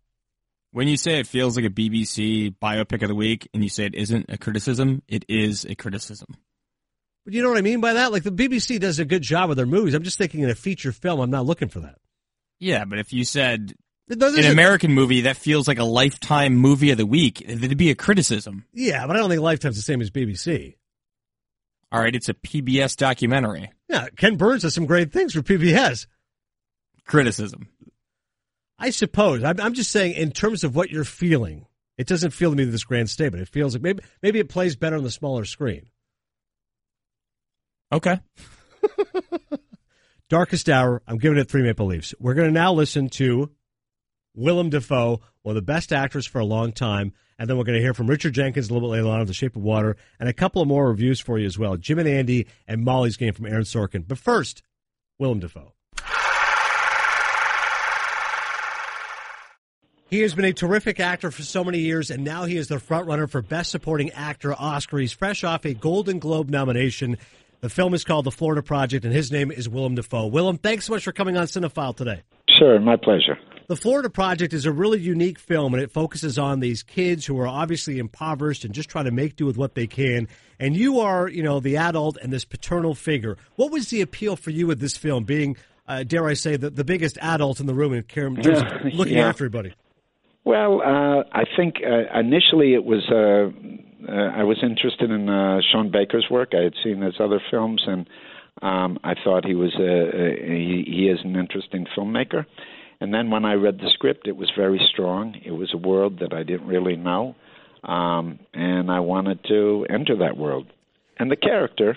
When 0.72 0.86
you 0.86 0.96
say 0.96 1.18
it 1.18 1.26
feels 1.26 1.56
like 1.56 1.64
a 1.64 1.70
BBC 1.70 2.54
biopic 2.62 3.02
of 3.02 3.08
the 3.08 3.14
week 3.14 3.48
and 3.52 3.62
you 3.62 3.68
say 3.68 3.86
it 3.86 3.94
isn't 3.94 4.26
a 4.28 4.38
criticism, 4.38 5.02
it 5.08 5.24
is 5.28 5.64
a 5.64 5.74
criticism. 5.74 6.36
But 7.24 7.34
you 7.34 7.42
know 7.42 7.48
what 7.48 7.58
I 7.58 7.62
mean 7.62 7.80
by 7.80 7.94
that? 7.94 8.12
Like 8.12 8.22
the 8.22 8.30
BBC 8.30 8.78
does 8.78 8.98
a 8.98 9.04
good 9.04 9.22
job 9.22 9.48
with 9.48 9.56
their 9.56 9.66
movies. 9.66 9.94
I'm 9.94 10.04
just 10.04 10.18
thinking 10.18 10.40
in 10.40 10.50
a 10.50 10.54
feature 10.54 10.92
film, 10.92 11.20
I'm 11.20 11.30
not 11.30 11.44
looking 11.44 11.68
for 11.68 11.80
that. 11.80 11.98
Yeah, 12.60 12.84
but 12.84 12.98
if 12.98 13.12
you 13.12 13.24
said 13.24 13.74
an 14.08 14.50
American 14.50 14.92
movie 14.92 15.22
that 15.22 15.36
feels 15.36 15.66
like 15.66 15.78
a 15.78 15.84
lifetime 15.84 16.54
movie 16.56 16.90
of 16.90 16.98
the 16.98 17.06
week, 17.06 17.40
it'd 17.40 17.76
be 17.76 17.90
a 17.90 17.94
criticism. 17.94 18.64
Yeah, 18.72 19.06
but 19.06 19.16
I 19.16 19.18
don't 19.18 19.30
think 19.30 19.42
Lifetime's 19.42 19.76
the 19.76 19.82
same 19.82 20.00
as 20.00 20.10
BBC. 20.10 20.76
All 21.92 22.00
right, 22.00 22.14
it's 22.14 22.28
a 22.28 22.34
PBS 22.34 22.96
documentary. 22.96 23.72
Yeah, 23.88 24.08
Ken 24.16 24.36
Burns 24.36 24.62
does 24.62 24.74
some 24.74 24.86
great 24.86 25.12
things 25.12 25.32
for 25.32 25.42
PBS. 25.42 26.06
Criticism. 27.06 27.68
I 28.80 28.90
suppose. 28.90 29.44
I'm, 29.44 29.60
I'm 29.60 29.74
just 29.74 29.92
saying, 29.92 30.14
in 30.14 30.32
terms 30.32 30.64
of 30.64 30.74
what 30.74 30.90
you're 30.90 31.04
feeling, 31.04 31.66
it 31.98 32.06
doesn't 32.06 32.30
feel 32.30 32.50
to 32.50 32.56
me 32.56 32.64
this 32.64 32.82
grand 32.82 33.10
statement. 33.10 33.42
It 33.42 33.48
feels 33.48 33.74
like 33.74 33.82
maybe 33.82 34.02
maybe 34.22 34.38
it 34.38 34.48
plays 34.48 34.74
better 34.74 34.96
on 34.96 35.04
the 35.04 35.10
smaller 35.10 35.44
screen. 35.44 35.90
Okay. 37.92 38.18
Darkest 40.30 40.68
Hour. 40.68 41.02
I'm 41.06 41.18
giving 41.18 41.38
it 41.38 41.48
three 41.50 41.62
Maple 41.62 41.86
Leafs. 41.86 42.14
We're 42.18 42.34
going 42.34 42.48
to 42.48 42.54
now 42.54 42.72
listen 42.72 43.10
to 43.10 43.50
Willem 44.34 44.70
Dafoe, 44.70 45.20
one 45.42 45.56
of 45.56 45.56
the 45.56 45.72
best 45.72 45.92
actors 45.92 46.26
for 46.26 46.38
a 46.38 46.44
long 46.44 46.72
time. 46.72 47.12
And 47.38 47.48
then 47.48 47.56
we're 47.56 47.64
going 47.64 47.76
to 47.76 47.82
hear 47.82 47.94
from 47.94 48.06
Richard 48.06 48.34
Jenkins 48.34 48.70
a 48.70 48.72
little 48.72 48.88
bit 48.88 48.96
later 48.96 49.08
on 49.08 49.20
of 49.20 49.26
The 49.26 49.34
Shape 49.34 49.56
of 49.56 49.62
Water 49.62 49.96
and 50.18 50.28
a 50.28 50.32
couple 50.34 50.62
of 50.62 50.68
more 50.68 50.88
reviews 50.88 51.20
for 51.20 51.38
you 51.38 51.46
as 51.46 51.58
well. 51.58 51.76
Jim 51.76 51.98
and 51.98 52.08
Andy 52.08 52.46
and 52.68 52.84
Molly's 52.84 53.16
game 53.16 53.32
from 53.32 53.46
Aaron 53.46 53.64
Sorkin. 53.64 54.06
But 54.06 54.18
first, 54.18 54.62
Willem 55.18 55.40
Dafoe. 55.40 55.72
He 60.10 60.22
has 60.22 60.34
been 60.34 60.44
a 60.44 60.52
terrific 60.52 60.98
actor 60.98 61.30
for 61.30 61.42
so 61.42 61.62
many 61.62 61.78
years, 61.78 62.10
and 62.10 62.24
now 62.24 62.44
he 62.44 62.56
is 62.56 62.66
the 62.66 62.78
frontrunner 62.78 63.30
for 63.30 63.42
Best 63.42 63.70
Supporting 63.70 64.10
Actor 64.10 64.54
Oscar. 64.54 64.98
He's 64.98 65.12
fresh 65.12 65.44
off 65.44 65.64
a 65.64 65.72
Golden 65.72 66.18
Globe 66.18 66.50
nomination. 66.50 67.16
The 67.60 67.68
film 67.68 67.94
is 67.94 68.02
called 68.02 68.24
The 68.24 68.32
Florida 68.32 68.60
Project, 68.60 69.04
and 69.04 69.14
his 69.14 69.30
name 69.30 69.52
is 69.52 69.68
Willem 69.68 69.94
Dafoe. 69.94 70.26
Willem, 70.26 70.58
thanks 70.58 70.86
so 70.86 70.94
much 70.94 71.04
for 71.04 71.12
coming 71.12 71.36
on 71.36 71.46
Cinephile 71.46 71.94
today. 71.94 72.22
Sure, 72.58 72.80
my 72.80 72.96
pleasure. 72.96 73.38
The 73.68 73.76
Florida 73.76 74.10
Project 74.10 74.52
is 74.52 74.66
a 74.66 74.72
really 74.72 74.98
unique 74.98 75.38
film, 75.38 75.74
and 75.74 75.82
it 75.82 75.92
focuses 75.92 76.40
on 76.40 76.58
these 76.58 76.82
kids 76.82 77.24
who 77.24 77.38
are 77.38 77.46
obviously 77.46 78.00
impoverished 78.00 78.64
and 78.64 78.74
just 78.74 78.88
trying 78.88 79.04
to 79.04 79.12
make 79.12 79.36
do 79.36 79.46
with 79.46 79.56
what 79.56 79.76
they 79.76 79.86
can. 79.86 80.26
And 80.58 80.76
you 80.76 80.98
are, 80.98 81.28
you 81.28 81.44
know, 81.44 81.60
the 81.60 81.76
adult 81.76 82.18
and 82.20 82.32
this 82.32 82.44
paternal 82.44 82.96
figure. 82.96 83.36
What 83.54 83.70
was 83.70 83.90
the 83.90 84.00
appeal 84.00 84.34
for 84.34 84.50
you 84.50 84.66
with 84.66 84.80
this 84.80 84.96
film, 84.96 85.22
being, 85.22 85.56
uh, 85.86 86.02
dare 86.02 86.26
I 86.26 86.34
say, 86.34 86.56
the, 86.56 86.68
the 86.68 86.82
biggest 86.82 87.16
adult 87.22 87.60
in 87.60 87.66
the 87.66 87.74
room 87.74 87.92
in 87.92 88.02
terms 88.02 88.44
of 88.44 88.64
looking 88.92 89.18
yeah. 89.18 89.28
after 89.28 89.44
everybody? 89.44 89.72
Well, 90.44 90.80
uh, 90.80 91.24
I 91.32 91.44
think 91.56 91.76
uh, 91.84 92.18
initially 92.18 92.74
it 92.74 92.84
was 92.84 93.04
uh, 93.10 93.50
uh, 94.10 94.12
I 94.12 94.44
was 94.44 94.58
interested 94.62 95.10
in 95.10 95.28
uh, 95.28 95.60
Sean 95.70 95.90
Baker's 95.90 96.26
work. 96.30 96.50
I 96.54 96.62
had 96.62 96.74
seen 96.82 97.02
his 97.02 97.14
other 97.20 97.40
films, 97.50 97.82
and 97.86 98.08
um, 98.62 98.98
I 99.04 99.14
thought 99.22 99.44
he 99.44 99.54
was 99.54 99.74
a, 99.78 99.82
a 99.82 100.56
he, 100.56 100.84
he 100.86 101.08
is 101.08 101.18
an 101.24 101.36
interesting 101.36 101.86
filmmaker. 101.96 102.46
And 103.00 103.14
then 103.14 103.30
when 103.30 103.44
I 103.44 103.54
read 103.54 103.78
the 103.78 103.90
script, 103.92 104.26
it 104.26 104.36
was 104.36 104.50
very 104.56 104.80
strong. 104.92 105.34
It 105.44 105.52
was 105.52 105.72
a 105.72 105.78
world 105.78 106.18
that 106.20 106.32
I 106.34 106.42
didn't 106.42 106.66
really 106.66 106.96
know, 106.96 107.34
um, 107.84 108.38
and 108.52 108.90
I 108.90 109.00
wanted 109.00 109.44
to 109.48 109.86
enter 109.88 110.16
that 110.18 110.36
world. 110.36 110.66
And 111.18 111.30
the 111.30 111.36
character 111.36 111.96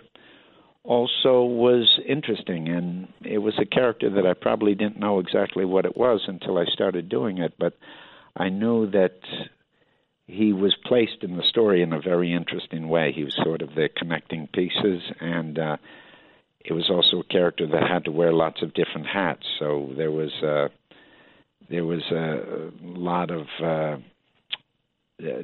also 0.84 1.44
was 1.44 2.00
interesting, 2.06 2.68
and 2.68 3.08
it 3.24 3.38
was 3.38 3.54
a 3.60 3.66
character 3.66 4.10
that 4.10 4.26
I 4.26 4.34
probably 4.34 4.76
didn't 4.76 5.00
know 5.00 5.20
exactly 5.20 5.64
what 5.64 5.86
it 5.86 5.96
was 5.96 6.22
until 6.28 6.58
I 6.58 6.66
started 6.66 7.08
doing 7.08 7.38
it. 7.38 7.54
But 7.58 7.74
I 8.36 8.50
know 8.50 8.86
that 8.88 9.20
he 10.28 10.54
was 10.54 10.76
placed 10.86 11.22
in 11.22 11.38
the 11.38 11.44
story 11.44 11.82
in 11.82 11.94
a 11.94 12.00
very 12.02 12.34
interesting 12.34 12.88
way. 12.90 13.12
He 13.14 13.24
was 13.24 13.36
sort 13.44 13.62
of 13.62 13.70
the 13.76 13.90
connecting 13.96 14.48
pieces, 14.48 15.02
and 15.20 15.60
uh, 15.60 15.78
it 16.64 16.74
was 16.74 16.90
also 16.90 17.20
a 17.20 17.24
character 17.26 17.68
that 17.68 17.88
had 17.88 18.06
to 18.06 18.12
wear 18.12 18.34
lots 18.34 18.62
of 18.62 18.74
different 18.74 19.08
hats. 19.08 19.46
So 19.60 19.92
there 19.98 20.12
was 20.12 20.32
uh, 20.42 20.70
there 21.70 21.86
was 21.86 22.02
a 22.12 22.72
lot 22.82 23.30
of 23.32 23.48
uh, 23.62 23.66
uh, 23.66 23.98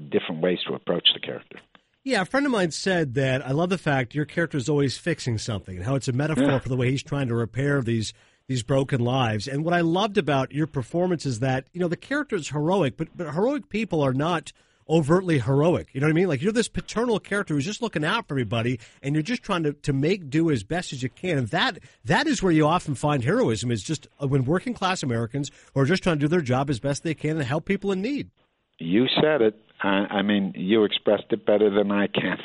different 0.10 0.42
ways 0.42 0.60
to 0.68 0.74
approach 0.74 1.10
the 1.14 1.20
character. 1.20 1.60
Yeah, 2.04 2.22
a 2.22 2.26
friend 2.26 2.46
of 2.46 2.52
mine 2.52 2.72
said 2.72 3.14
that 3.16 3.46
I 3.46 3.52
love 3.52 3.70
the 3.70 3.78
fact 3.78 4.16
your 4.16 4.26
character 4.26 4.58
is 4.58 4.70
always 4.70 4.98
fixing 4.98 5.38
something 5.38 5.76
and 5.76 5.86
how 5.86 5.96
it's 5.96 6.08
a 6.08 6.14
metaphor 6.14 6.46
Yeah. 6.46 6.60
for 6.60 6.70
the 6.70 6.78
way 6.78 6.90
he's 6.90 7.04
trying 7.04 7.28
to 7.28 7.36
repair 7.36 7.82
these 7.82 8.14
these 8.50 8.64
broken 8.64 9.00
lives. 9.00 9.48
And 9.48 9.64
what 9.64 9.76
I 9.76 9.82
loved 9.82 10.18
about 10.18 10.52
your 10.52 10.66
performance 10.66 11.24
is 11.26 11.40
that 11.40 11.68
you 11.72 11.80
know 11.80 11.88
the 11.88 11.96
character 11.96 12.36
is 12.36 12.50
heroic, 12.50 12.98
but 12.98 13.08
but 13.16 13.34
heroic 13.34 13.70
people 13.70 14.02
are 14.02 14.12
not 14.12 14.52
overtly 14.90 15.38
heroic. 15.38 15.90
You 15.94 16.02
know 16.02 16.08
what 16.08 16.12
I 16.12 16.16
mean? 16.16 16.28
Like 16.28 16.42
you're 16.42 16.52
this 16.52 16.68
paternal 16.68 17.20
character 17.20 17.54
who's 17.54 17.64
just 17.64 17.84
looking 17.84 18.04
out 18.04 18.28
for 18.28 18.34
everybody, 18.34 18.80
and 19.04 19.14
you're 19.14 19.22
just 19.22 19.44
trying 19.44 19.62
to, 19.64 19.74
to 19.74 19.94
make 19.94 20.32
do 20.32 20.50
as 20.50 20.64
best 20.64 20.92
as 20.92 21.04
you 21.04 21.10
can. 21.10 21.38
And 21.38 21.48
that 21.50 21.78
that 22.04 22.26
is 22.26 22.42
where 22.42 22.52
you 22.52 22.66
often 22.66 22.96
find 22.96 23.24
heroism 23.24 23.70
is 23.70 23.84
just 23.84 24.08
uh, 24.22 24.28
when 24.28 24.46
working 24.46 24.74
class 24.74 25.04
Americans 25.04 25.52
who 25.76 25.82
are 25.82 25.86
just 25.86 26.02
trying 26.02 26.18
to 26.18 26.22
do 26.22 26.28
their 26.28 26.42
job 26.42 26.72
as 26.72 26.80
best 26.80 27.04
they 27.04 27.14
can 27.14 27.38
and 27.38 27.46
help 27.46 27.66
people 27.66 27.92
in 27.92 28.02
need. 28.02 28.32
You 28.80 29.06
said 29.22 29.42
it. 29.42 29.56
I, 29.84 29.88
I 30.10 30.22
mean, 30.24 30.54
you 30.56 30.86
expressed 30.86 31.26
it 31.30 31.46
better 31.46 31.70
than 31.70 31.92
I 31.92 32.08
can. 32.08 32.38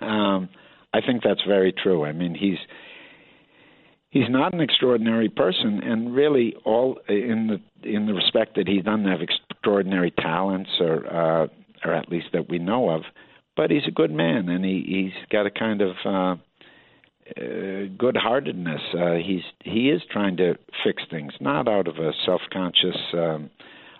um, 0.00 0.48
I 0.94 1.00
think 1.06 1.22
that's 1.22 1.42
very 1.46 1.72
true. 1.72 2.06
I 2.06 2.12
mean, 2.12 2.34
he's 2.34 2.58
he's 4.10 4.28
not 4.28 4.52
an 4.52 4.60
extraordinary 4.60 5.28
person, 5.28 5.80
and 5.82 6.14
really, 6.14 6.54
all 6.64 6.98
in 7.08 7.48
the 7.48 7.88
in 7.88 8.06
the 8.06 8.14
respect 8.14 8.56
that 8.56 8.68
he 8.68 8.82
doesn't 8.82 9.06
have 9.06 9.20
extraordinary 9.22 10.10
talents, 10.10 10.70
or 10.80 11.06
uh, 11.06 11.46
or 11.84 11.94
at 11.94 12.10
least 12.10 12.26
that 12.32 12.48
we 12.48 12.58
know 12.58 12.90
of. 12.90 13.02
But 13.56 13.70
he's 13.70 13.86
a 13.88 13.92
good 13.92 14.10
man, 14.10 14.48
and 14.48 14.64
he 14.64 14.84
he's 14.86 15.26
got 15.30 15.46
a 15.46 15.50
kind 15.50 15.80
of 15.80 15.96
uh, 16.04 16.36
uh, 17.36 17.86
good-heartedness. 17.96 18.80
Uh, 18.94 19.14
he's 19.14 19.42
he 19.64 19.90
is 19.90 20.02
trying 20.10 20.36
to 20.38 20.54
fix 20.84 21.02
things, 21.10 21.32
not 21.40 21.68
out 21.68 21.88
of 21.88 21.96
a 21.96 22.12
self-conscious 22.26 22.96
um, 23.14 23.50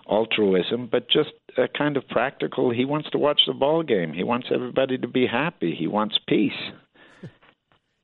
altruism, 0.09 0.89
but 0.91 1.09
just 1.09 1.31
a 1.57 1.67
kind 1.67 1.95
of 1.97 2.07
practical. 2.07 2.71
He 2.71 2.85
wants 2.85 3.09
to 3.11 3.17
watch 3.17 3.41
the 3.47 3.53
ball 3.53 3.83
game. 3.83 4.13
He 4.13 4.23
wants 4.23 4.47
everybody 4.53 4.97
to 4.97 5.07
be 5.07 5.27
happy. 5.27 5.75
He 5.77 5.87
wants 5.87 6.17
peace. 6.27 6.51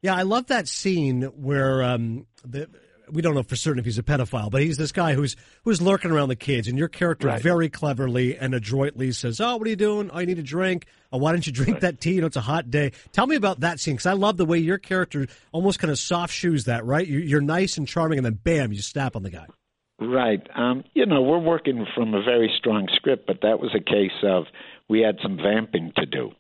Yeah, 0.08 0.16
I 0.16 0.22
love 0.22 0.48
that 0.48 0.70
scene 0.70 1.24
where 1.24 1.84
um, 1.84 2.28
the, 2.46 2.70
we 3.12 3.22
don't 3.22 3.36
know 3.36 3.44
for 3.44 3.58
certain 3.58 3.80
if 3.80 3.84
he's 3.84 3.98
a 3.98 4.04
pedophile, 4.04 4.50
but 4.50 4.62
he's 4.62 4.78
this 4.78 4.94
guy 4.94 5.14
who's 5.14 5.36
who's 5.66 5.82
lurking 5.82 6.12
around 6.12 6.30
the 6.30 6.38
kids, 6.38 6.70
and 6.70 6.78
your 6.78 6.88
character 6.88 7.28
Right. 7.28 7.42
very 7.42 7.68
cleverly 7.68 8.38
and 8.38 8.54
adroitly 8.54 9.12
says, 9.12 9.42
"Oh, 9.42 9.58
what 9.58 9.68
are 9.68 9.70
you 9.70 9.76
doing? 9.76 10.10
Oh, 10.14 10.20
you 10.20 10.26
need 10.26 10.40
a 10.40 10.44
drink. 10.44 10.86
Oh, 11.12 11.18
why 11.18 11.34
don't 11.34 11.46
you 11.46 11.52
drink 11.52 11.82
that 11.82 12.00
tea? 12.00 12.14
You 12.14 12.22
know, 12.22 12.28
it's 12.28 12.38
a 12.38 12.42
hot 12.42 12.72
day." 12.72 12.94
Tell 13.12 13.28
me 13.28 13.36
about 13.36 13.60
that 13.60 13.82
scene 13.82 13.96
because 13.96 14.06
I 14.06 14.14
love 14.14 14.38
the 14.38 14.46
way 14.46 14.60
your 14.60 14.78
character 14.78 15.28
almost 15.52 15.80
kind 15.80 15.92
of 15.92 16.00
soft 16.00 16.34
shoes 16.34 16.64
that. 16.64 16.86
Right, 16.86 17.06
you, 17.06 17.20
you're 17.20 17.42
nice 17.42 17.78
and 17.78 17.86
charming, 17.86 18.18
and 18.18 18.26
then 18.26 18.40
bam, 18.42 18.72
you 18.72 18.82
snap 18.82 19.18
on 19.18 19.24
the 19.24 19.30
guy. 19.30 19.48
Right. 20.00 20.48
Um, 20.56 20.86
you 20.94 21.06
know, 21.06 21.22
we're 21.22 21.38
working 21.38 21.86
from 21.94 22.14
a 22.14 22.24
very 22.24 22.50
strong 22.58 22.88
script, 22.96 23.28
but 23.28 23.42
that 23.42 23.60
was 23.60 23.76
a 23.76 23.84
case 23.84 24.24
of 24.24 24.46
we 24.88 25.02
had 25.02 25.18
some 25.22 25.36
vamping 25.36 25.92
to 25.98 26.06
do, 26.06 26.32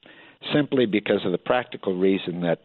simply 0.53 0.85
because 0.85 1.25
of 1.25 1.33
the 1.33 1.37
practical 1.37 1.97
reason 1.97 2.39
that 2.43 2.59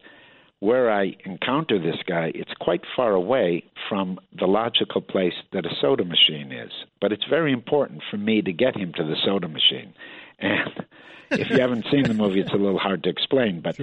where 0.63 0.93
I 0.93 1.17
encounter 1.25 1.77
this 1.77 1.97
guy, 2.07 2.31
it's 2.37 2.53
quite 2.61 2.83
far 2.95 3.15
away 3.15 3.65
from 3.89 4.21
the 4.39 4.47
logical 4.47 5.01
place 5.01 5.35
that 5.53 5.67
a 5.67 5.75
soda 5.81 6.05
machine 6.05 6.53
is. 6.53 6.71
But 7.01 7.11
it's 7.11 7.25
very 7.29 7.53
important 7.53 8.03
for 8.09 8.17
me 8.17 8.43
to 8.43 8.53
get 8.53 8.77
him 8.77 8.93
to 8.93 9.03
the 9.03 9.17
soda 9.25 9.49
machine. 9.49 9.93
And 10.39 10.87
if 11.33 11.51
you 11.51 11.59
haven't 11.59 11.87
seen 11.91 12.05
the 12.05 12.15
movie, 12.15 12.39
it's 12.39 12.53
a 12.53 12.57
little 12.57 12.79
hard 12.79 13.03
to 13.03 13.11
explain. 13.11 13.61
But 13.61 13.77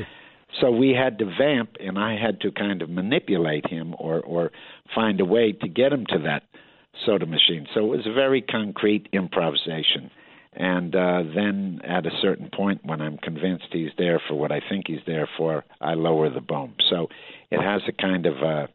so 0.62 0.72
we 0.72 0.92
had 0.92 1.20
to 1.20 1.26
vamp, 1.26 1.76
and 1.82 2.00
I 2.00 2.16
had 2.16 2.40
to 2.42 2.52
kind 2.54 2.82
of 2.82 2.90
manipulate 2.90 3.68
him 3.68 3.94
or 4.00 4.22
or 4.22 4.54
find 4.96 5.20
a 5.20 5.26
way 5.26 5.52
to 5.52 5.68
get 5.68 5.92
him 5.92 6.06
to 6.12 6.20
that 6.20 6.44
soda 7.06 7.26
machine. 7.26 7.68
So 7.74 7.82
it 7.82 7.98
was 7.98 8.08
a 8.08 8.14
very 8.14 8.42
concrete 8.42 9.10
improvisation. 9.12 10.12
And 10.54 10.96
uh, 10.96 11.24
then 11.36 11.82
at 11.84 12.06
a 12.06 12.12
certain 12.22 12.50
point, 12.52 12.84
when 12.84 13.02
I'm 13.02 13.18
convinced 13.18 13.66
he's 13.72 13.92
there 13.98 14.20
for 14.28 14.36
what 14.36 14.52
I 14.52 14.62
think 14.68 14.86
he's 14.88 15.00
there 15.06 15.30
for, 15.38 15.64
I 15.80 15.94
lower 15.94 16.30
the 16.30 16.42
boom. 16.42 16.76
So 16.90 17.08
it 17.52 17.62
has 17.62 17.82
a 17.88 17.92
kind 17.92 18.26
of 18.26 18.34
uh, 18.44 18.68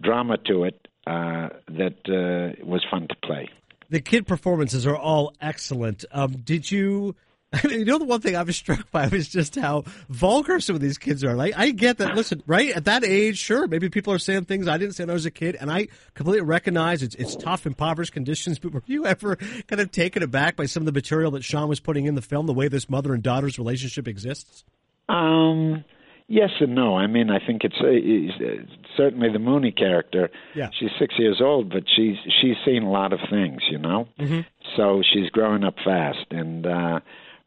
drama 0.00 0.38
to 0.46 0.64
it 0.64 0.88
uh, 1.06 1.50
that 1.68 1.96
uh, 2.08 2.64
was 2.64 2.84
fun 2.90 3.08
to 3.08 3.16
play. 3.22 3.50
The 3.90 4.00
kid 4.00 4.26
performances 4.26 4.86
are 4.86 4.96
all 4.96 5.34
excellent. 5.40 6.04
Um, 6.12 6.32
did 6.32 6.70
you? 6.70 7.14
You 7.70 7.84
know, 7.84 7.98
the 7.98 8.04
one 8.04 8.20
thing 8.20 8.36
I 8.36 8.42
was 8.42 8.56
struck 8.56 8.90
by 8.90 9.08
was 9.08 9.28
just 9.28 9.56
how 9.56 9.84
vulgar 10.08 10.60
some 10.60 10.74
of 10.76 10.82
these 10.82 10.98
kids 10.98 11.24
are. 11.24 11.34
Like, 11.34 11.54
I 11.56 11.70
get 11.70 11.98
that. 11.98 12.14
Listen, 12.14 12.42
right 12.46 12.70
at 12.70 12.84
that 12.84 13.04
age, 13.04 13.38
sure, 13.38 13.66
maybe 13.66 13.88
people 13.88 14.12
are 14.12 14.18
saying 14.18 14.44
things 14.44 14.68
I 14.68 14.78
didn't 14.78 14.94
say 14.94 15.04
when 15.04 15.10
I 15.10 15.14
was 15.14 15.26
a 15.26 15.30
kid, 15.30 15.56
and 15.60 15.70
I 15.70 15.88
completely 16.14 16.46
recognize 16.46 17.02
it's 17.02 17.14
it's 17.16 17.36
tough, 17.36 17.66
impoverished 17.66 18.12
conditions. 18.12 18.58
But 18.58 18.72
were 18.72 18.82
you 18.86 19.06
ever 19.06 19.36
kind 19.36 19.80
of 19.80 19.90
taken 19.90 20.22
aback 20.22 20.56
by 20.56 20.66
some 20.66 20.82
of 20.82 20.86
the 20.86 20.92
material 20.92 21.30
that 21.32 21.44
Sean 21.44 21.68
was 21.68 21.80
putting 21.80 22.06
in 22.06 22.14
the 22.14 22.22
film, 22.22 22.46
the 22.46 22.54
way 22.54 22.68
this 22.68 22.88
mother 22.88 23.12
and 23.12 23.22
daughter's 23.22 23.58
relationship 23.58 24.08
exists? 24.08 24.64
Um, 25.08 25.84
yes 26.28 26.50
and 26.60 26.74
no. 26.74 26.96
I 26.96 27.06
mean, 27.06 27.30
I 27.30 27.44
think 27.44 27.64
it's, 27.64 27.76
uh, 27.80 27.88
it's 27.88 28.40
uh, 28.40 28.74
certainly 28.96 29.30
the 29.30 29.38
Moonee 29.38 29.76
character. 29.76 30.30
Yeah. 30.54 30.70
she's 30.78 30.90
six 30.98 31.14
years 31.18 31.40
old, 31.42 31.70
but 31.70 31.84
she's 31.94 32.16
she's 32.40 32.56
seen 32.64 32.82
a 32.84 32.90
lot 32.90 33.12
of 33.12 33.20
things, 33.30 33.62
you 33.70 33.78
know. 33.78 34.08
Mm-hmm. 34.18 34.40
So 34.76 35.02
she's 35.12 35.28
growing 35.30 35.64
up 35.64 35.74
fast, 35.84 36.26
and 36.30 36.66
uh, 36.66 37.00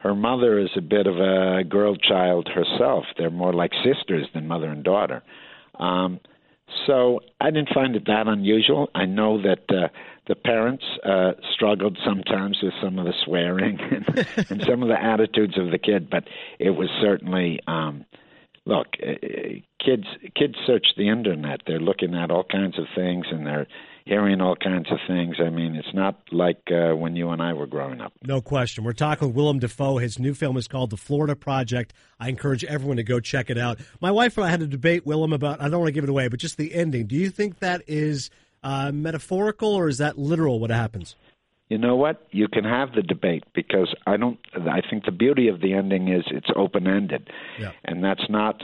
her 0.06 0.14
mother 0.14 0.58
is 0.58 0.70
a 0.76 0.80
bit 0.80 1.06
of 1.06 1.16
a 1.16 1.64
girl 1.64 1.96
child 1.96 2.48
herself. 2.48 3.04
They're 3.18 3.30
more 3.30 3.52
like 3.52 3.72
sisters 3.84 4.26
than 4.32 4.46
mother 4.46 4.68
and 4.70 4.84
daughter. 4.84 5.22
Um, 5.78 6.20
so 6.86 7.20
I 7.40 7.50
didn't 7.50 7.70
find 7.74 7.96
it 7.96 8.04
that 8.06 8.28
unusual. 8.28 8.88
I 8.94 9.06
know 9.06 9.42
that 9.42 9.64
uh, 9.68 9.88
the 10.28 10.36
parents 10.36 10.84
uh, 11.04 11.32
struggled 11.54 11.98
sometimes 12.04 12.58
with 12.62 12.72
some 12.80 12.98
of 12.98 13.06
the 13.06 13.14
swearing 13.24 13.78
and, 13.90 14.26
and 14.50 14.62
some 14.64 14.82
of 14.82 14.88
the 14.88 15.00
attitudes 15.00 15.58
of 15.58 15.70
the 15.70 15.78
kid, 15.78 16.08
but 16.10 16.24
it 16.58 16.70
was 16.70 16.88
certainly. 17.00 17.60
Um, 17.66 18.04
look, 18.64 18.88
uh, 19.00 19.14
kids 19.84 20.06
kids 20.34 20.54
search 20.66 20.86
the 20.96 21.08
internet. 21.08 21.62
They're 21.66 21.80
looking 21.80 22.14
at 22.14 22.30
all 22.30 22.44
kinds 22.44 22.78
of 22.78 22.86
things 22.94 23.26
and 23.30 23.46
they're 23.46 23.66
hearing 24.06 24.40
all 24.40 24.54
kinds 24.56 24.86
of 24.90 24.98
things. 25.08 25.36
I 25.44 25.50
mean, 25.50 25.74
it's 25.74 25.92
not 25.92 26.18
like 26.32 26.60
uh, 26.70 26.94
when 26.94 27.16
you 27.16 27.30
and 27.30 27.42
I 27.42 27.52
were 27.52 27.66
growing 27.66 28.00
up. 28.00 28.12
No 28.22 28.40
question. 28.40 28.84
We're 28.84 28.92
talking 28.92 29.28
with 29.28 29.36
Willem 29.36 29.58
Dafoe. 29.58 29.98
His 29.98 30.18
new 30.18 30.32
film 30.32 30.56
is 30.56 30.68
called 30.68 30.90
The 30.90 30.96
Florida 30.96 31.34
Project. 31.36 31.92
I 32.20 32.28
encourage 32.28 32.64
everyone 32.64 32.96
to 32.98 33.02
go 33.02 33.18
check 33.20 33.50
it 33.50 33.58
out. 33.58 33.78
My 34.00 34.10
wife 34.12 34.38
and 34.38 34.46
I 34.46 34.50
had 34.50 34.62
a 34.62 34.66
debate, 34.66 35.04
Willem, 35.04 35.32
about, 35.32 35.60
I 35.60 35.68
don't 35.68 35.80
want 35.80 35.88
to 35.88 35.92
give 35.92 36.04
it 36.04 36.10
away, 36.10 36.28
but 36.28 36.38
just 36.40 36.56
the 36.56 36.72
ending. 36.74 37.06
Do 37.06 37.16
you 37.16 37.30
think 37.30 37.58
that 37.58 37.82
is 37.88 38.30
uh, 38.62 38.92
metaphorical 38.92 39.74
or 39.74 39.88
is 39.88 39.98
that 39.98 40.16
literal 40.16 40.60
what 40.60 40.70
happens? 40.70 41.16
You 41.68 41.78
know 41.78 41.96
what? 41.96 42.24
You 42.30 42.46
can 42.46 42.62
have 42.62 42.92
the 42.92 43.02
debate 43.02 43.42
because 43.52 43.92
I 44.06 44.16
don't. 44.16 44.38
I 44.54 44.82
think 44.88 45.04
the 45.04 45.10
beauty 45.10 45.48
of 45.48 45.60
the 45.60 45.72
ending 45.74 46.06
is 46.06 46.22
it's 46.30 46.46
open 46.54 46.86
ended, 46.86 47.28
Yeah. 47.58 47.72
and 47.84 48.04
that's 48.04 48.22
not. 48.28 48.60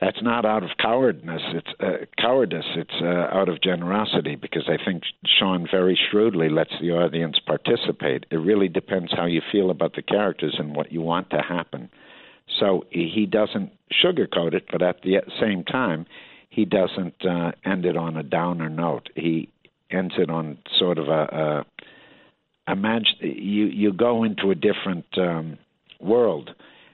That's 0.00 0.22
not 0.22 0.46
out 0.46 0.62
of 0.62 0.70
cowardness. 0.80 1.42
It's 1.52 1.68
uh, 1.78 2.06
cowardice. 2.18 2.64
It's 2.74 3.02
uh, 3.02 3.36
out 3.36 3.50
of 3.50 3.60
generosity 3.60 4.34
because 4.34 4.66
I 4.66 4.82
think 4.82 5.02
Sean 5.38 5.66
very 5.70 5.98
shrewdly 6.10 6.48
lets 6.48 6.72
the 6.80 6.92
audience 6.92 7.38
participate. 7.44 8.24
It 8.30 8.36
really 8.36 8.68
depends 8.68 9.12
how 9.12 9.26
you 9.26 9.42
feel 9.52 9.70
about 9.70 9.94
the 9.94 10.02
characters 10.02 10.56
and 10.58 10.74
what 10.74 10.90
you 10.90 11.02
want 11.02 11.28
to 11.30 11.42
happen. 11.46 11.90
So 12.58 12.84
he 12.90 13.26
doesn't 13.30 13.70
sugarcoat 14.02 14.54
it, 14.54 14.64
but 14.72 14.82
at 14.82 15.02
the 15.02 15.20
same 15.40 15.64
time, 15.64 16.06
he 16.48 16.64
doesn't 16.64 17.24
uh, 17.24 17.52
end 17.64 17.84
it 17.84 17.96
on 17.96 18.16
a 18.16 18.22
downer 18.22 18.68
note. 18.68 19.08
He 19.14 19.50
ends 19.90 20.14
it 20.18 20.30
on 20.30 20.58
sort 20.78 20.98
of 20.98 21.08
a, 21.08 21.64
a 22.68 22.72
imagine 22.72 23.16
you 23.20 23.66
you 23.66 23.92
go 23.92 24.24
into 24.24 24.50
a 24.50 24.54
different 24.54 25.06
um, 25.16 25.58
world, 26.00 26.50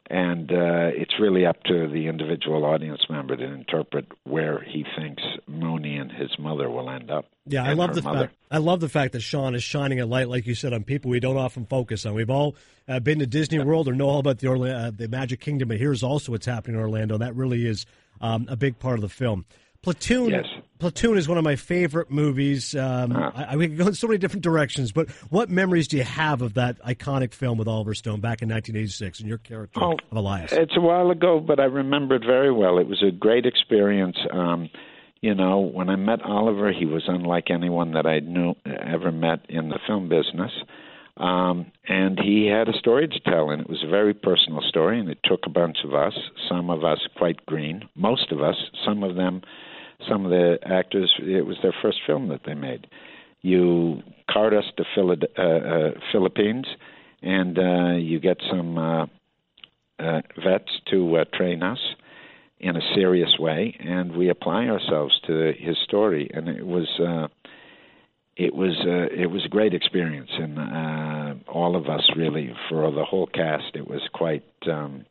and 0.08 0.50
uh, 0.52 0.90
it's 0.94 1.14
really 1.20 1.44
up 1.44 1.62
to 1.64 1.88
the 1.88 2.06
individual 2.06 2.64
audience 2.64 3.00
member 3.10 3.36
to 3.36 3.44
interpret 3.44 4.06
where 4.24 4.62
he 4.62 4.84
thinks 4.96 5.22
Moonee 5.50 6.00
and 6.00 6.12
his 6.12 6.38
mother 6.38 6.70
will 6.70 6.88
end 6.88 7.10
up. 7.10 7.26
Yeah, 7.44 7.64
I 7.64 7.72
love 7.72 7.94
the 7.94 8.02
mother. 8.02 8.26
fact. 8.26 8.36
I 8.50 8.58
love 8.58 8.80
the 8.80 8.88
fact 8.88 9.12
that 9.14 9.20
Sean 9.20 9.54
is 9.54 9.64
shining 9.64 10.00
a 10.00 10.06
light, 10.06 10.28
like 10.28 10.46
you 10.46 10.54
said, 10.54 10.72
on 10.72 10.84
people 10.84 11.10
we 11.10 11.18
don't 11.18 11.36
often 11.36 11.66
focus 11.66 12.06
on. 12.06 12.14
We've 12.14 12.30
all 12.30 12.54
uh, 12.88 13.00
been 13.00 13.18
to 13.18 13.26
Disney 13.26 13.58
World 13.58 13.88
or 13.88 13.94
know 13.94 14.08
all 14.08 14.20
about 14.20 14.38
the 14.38 14.48
Orla- 14.48 14.88
uh, 14.88 14.90
the 14.94 15.08
Magic 15.08 15.40
Kingdom, 15.40 15.68
but 15.68 15.78
here's 15.78 16.02
also 16.02 16.32
what's 16.32 16.46
happening 16.46 16.76
in 16.76 16.82
Orlando. 16.82 17.18
That 17.18 17.34
really 17.34 17.66
is 17.66 17.86
um, 18.20 18.46
a 18.48 18.56
big 18.56 18.78
part 18.78 18.94
of 18.94 19.02
the 19.02 19.08
film. 19.08 19.44
Platoon. 19.86 20.30
Yes. 20.30 20.46
Platoon 20.80 21.16
is 21.16 21.28
one 21.28 21.38
of 21.38 21.44
my 21.44 21.54
favorite 21.54 22.10
movies. 22.10 22.74
Um, 22.74 23.12
Ah. 23.14 23.30
I, 23.36 23.44
I 23.52 23.56
we 23.56 23.68
could 23.68 23.78
go 23.78 23.86
in 23.86 23.94
so 23.94 24.08
many 24.08 24.18
different 24.18 24.42
directions, 24.42 24.90
but 24.90 25.08
what 25.30 25.48
memories 25.48 25.86
do 25.86 25.96
you 25.96 26.02
have 26.02 26.42
of 26.42 26.54
that 26.54 26.82
iconic 26.82 27.32
film 27.32 27.56
with 27.56 27.68
Oliver 27.68 27.94
Stone 27.94 28.20
back 28.20 28.42
in 28.42 28.48
1986 28.48 29.20
and 29.20 29.28
your 29.28 29.38
character 29.38 29.78
Oh, 29.80 29.92
of 29.92 30.16
Elias? 30.16 30.50
It's 30.52 30.76
a 30.76 30.80
while 30.80 31.10
ago, 31.12 31.38
but 31.38 31.60
I 31.60 31.64
remember 31.66 32.16
it 32.16 32.24
very 32.26 32.50
well. 32.52 32.78
It 32.78 32.88
was 32.88 33.00
a 33.06 33.12
great 33.12 33.46
experience. 33.46 34.16
Um, 34.32 34.68
you 35.20 35.34
know, 35.36 35.60
when 35.60 35.88
I 35.88 35.94
met 35.96 36.20
Oliver, 36.22 36.72
he 36.72 36.84
was 36.84 37.04
unlike 37.06 37.44
anyone 37.50 37.92
that 37.92 38.06
I 38.06 38.18
knew 38.18 38.54
ever 38.66 39.12
met 39.12 39.46
in 39.48 39.68
the 39.68 39.78
film 39.86 40.08
business. 40.08 40.50
Um, 41.16 41.72
and 41.88 42.18
he 42.20 42.46
had 42.46 42.68
a 42.68 42.76
story 42.76 43.08
to 43.08 43.20
tell, 43.20 43.50
and 43.50 43.62
it 43.62 43.68
was 43.70 43.82
a 43.82 43.88
very 43.88 44.12
personal 44.12 44.60
story, 44.68 44.98
and 45.00 45.08
it 45.08 45.18
took 45.24 45.46
a 45.46 45.50
bunch 45.50 45.78
of 45.84 45.94
us, 45.94 46.12
some 46.48 46.68
of 46.70 46.84
us 46.84 46.98
quite 47.16 47.46
green, 47.46 47.88
most 47.94 48.30
of 48.32 48.42
us, 48.42 48.56
some 48.84 49.02
of 49.02 49.14
them, 49.16 49.40
some 50.08 50.24
of 50.24 50.30
the 50.30 50.58
actors, 50.64 51.12
it 51.18 51.46
was 51.46 51.56
their 51.62 51.74
first 51.82 51.98
film 52.06 52.28
that 52.28 52.40
they 52.46 52.54
made. 52.54 52.86
You 53.42 54.02
cart 54.30 54.52
us 54.52 54.64
to 54.76 54.84
Philid- 54.94 55.28
uh, 55.38 55.42
uh, 55.42 55.90
Philippines, 56.12 56.66
and 57.22 57.58
uh, 57.58 57.96
you 57.96 58.20
get 58.20 58.38
some 58.50 58.78
uh, 58.78 59.06
uh, 59.98 60.20
vets 60.42 60.80
to 60.90 61.18
uh, 61.18 61.24
train 61.34 61.62
us 61.62 61.78
in 62.58 62.76
a 62.76 62.80
serious 62.94 63.38
way, 63.38 63.76
and 63.80 64.16
we 64.16 64.28
apply 64.28 64.66
ourselves 64.66 65.20
to 65.26 65.52
his 65.58 65.76
story, 65.84 66.30
and 66.32 66.48
it 66.48 66.66
was. 66.66 66.88
Uh, 67.00 67.28
it 68.36 68.54
was 68.54 68.76
uh, 68.86 69.08
it 69.18 69.30
was 69.30 69.46
a 69.46 69.48
great 69.48 69.72
experience, 69.72 70.28
and 70.30 70.58
uh, 70.58 71.50
all 71.50 71.74
of 71.74 71.88
us 71.88 72.06
really, 72.14 72.52
for 72.68 72.90
the 72.90 73.02
whole 73.02 73.26
cast, 73.26 73.74
it 73.74 73.88
was 73.88 74.02
quite 74.12 74.44
um, 74.70 75.06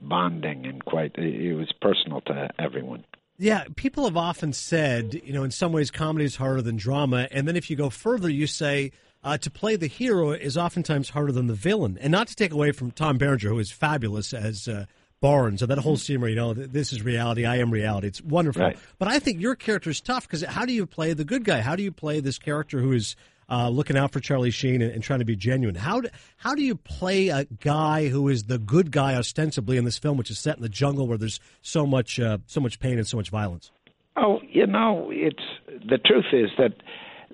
bonding 0.00 0.64
and 0.64 0.82
quite. 0.82 1.14
It 1.16 1.52
was 1.52 1.70
personal 1.82 2.22
to 2.22 2.48
everyone. 2.58 3.04
Yeah, 3.42 3.64
people 3.74 4.04
have 4.04 4.16
often 4.16 4.52
said, 4.52 5.20
you 5.24 5.32
know, 5.32 5.42
in 5.42 5.50
some 5.50 5.72
ways 5.72 5.90
comedy 5.90 6.24
is 6.24 6.36
harder 6.36 6.62
than 6.62 6.76
drama. 6.76 7.26
And 7.32 7.48
then 7.48 7.56
if 7.56 7.70
you 7.70 7.76
go 7.76 7.90
further, 7.90 8.30
you 8.30 8.46
say 8.46 8.92
uh, 9.24 9.36
to 9.38 9.50
play 9.50 9.74
the 9.74 9.88
hero 9.88 10.30
is 10.30 10.56
oftentimes 10.56 11.10
harder 11.10 11.32
than 11.32 11.48
the 11.48 11.54
villain. 11.54 11.98
And 12.00 12.12
not 12.12 12.28
to 12.28 12.36
take 12.36 12.52
away 12.52 12.70
from 12.70 12.92
Tom 12.92 13.18
Berenger, 13.18 13.48
who 13.48 13.58
is 13.58 13.72
fabulous 13.72 14.32
as 14.32 14.68
uh, 14.68 14.84
Barnes, 15.20 15.60
or 15.60 15.66
that 15.66 15.78
whole 15.78 15.96
scene 15.96 16.20
where, 16.20 16.30
you 16.30 16.36
know, 16.36 16.54
this 16.54 16.92
is 16.92 17.02
reality, 17.02 17.44
I 17.44 17.56
am 17.56 17.72
reality. 17.72 18.06
It's 18.06 18.22
wonderful. 18.22 18.62
Right. 18.62 18.78
But 19.00 19.08
I 19.08 19.18
think 19.18 19.40
your 19.40 19.56
character 19.56 19.90
is 19.90 20.00
tough 20.00 20.28
because 20.28 20.44
how 20.44 20.64
do 20.64 20.72
you 20.72 20.86
play 20.86 21.12
the 21.12 21.24
good 21.24 21.44
guy? 21.44 21.62
How 21.62 21.74
do 21.74 21.82
you 21.82 21.90
play 21.90 22.20
this 22.20 22.38
character 22.38 22.78
who 22.78 22.92
is 22.92 23.16
uh, 23.52 23.68
looking 23.68 23.98
out 23.98 24.12
for 24.12 24.20
Charlie 24.20 24.50
Sheen 24.50 24.80
and, 24.80 24.90
and 24.90 25.02
trying 25.02 25.18
to 25.18 25.26
be 25.26 25.36
genuine? 25.36 25.74
How 25.74 26.00
do, 26.00 26.08
how 26.38 26.54
do 26.54 26.62
you 26.62 26.74
play 26.74 27.28
a 27.28 27.44
guy 27.44 28.08
who 28.08 28.28
is 28.28 28.44
the 28.44 28.58
good 28.58 28.90
guy 28.90 29.14
ostensibly 29.14 29.76
in 29.76 29.84
this 29.84 29.98
film, 29.98 30.16
which 30.16 30.30
is 30.30 30.38
set 30.38 30.56
in 30.56 30.62
the 30.62 30.70
jungle 30.70 31.06
where 31.06 31.18
there's 31.18 31.38
so 31.60 31.86
much 31.86 32.18
uh, 32.18 32.38
so 32.46 32.60
much 32.60 32.80
pain 32.80 32.96
and 32.96 33.06
so 33.06 33.18
much 33.18 33.28
violence? 33.28 33.70
Oh, 34.16 34.40
you 34.48 34.66
know, 34.66 35.10
it's 35.12 35.42
the 35.68 35.98
truth 35.98 36.32
is 36.32 36.50
that 36.56 36.72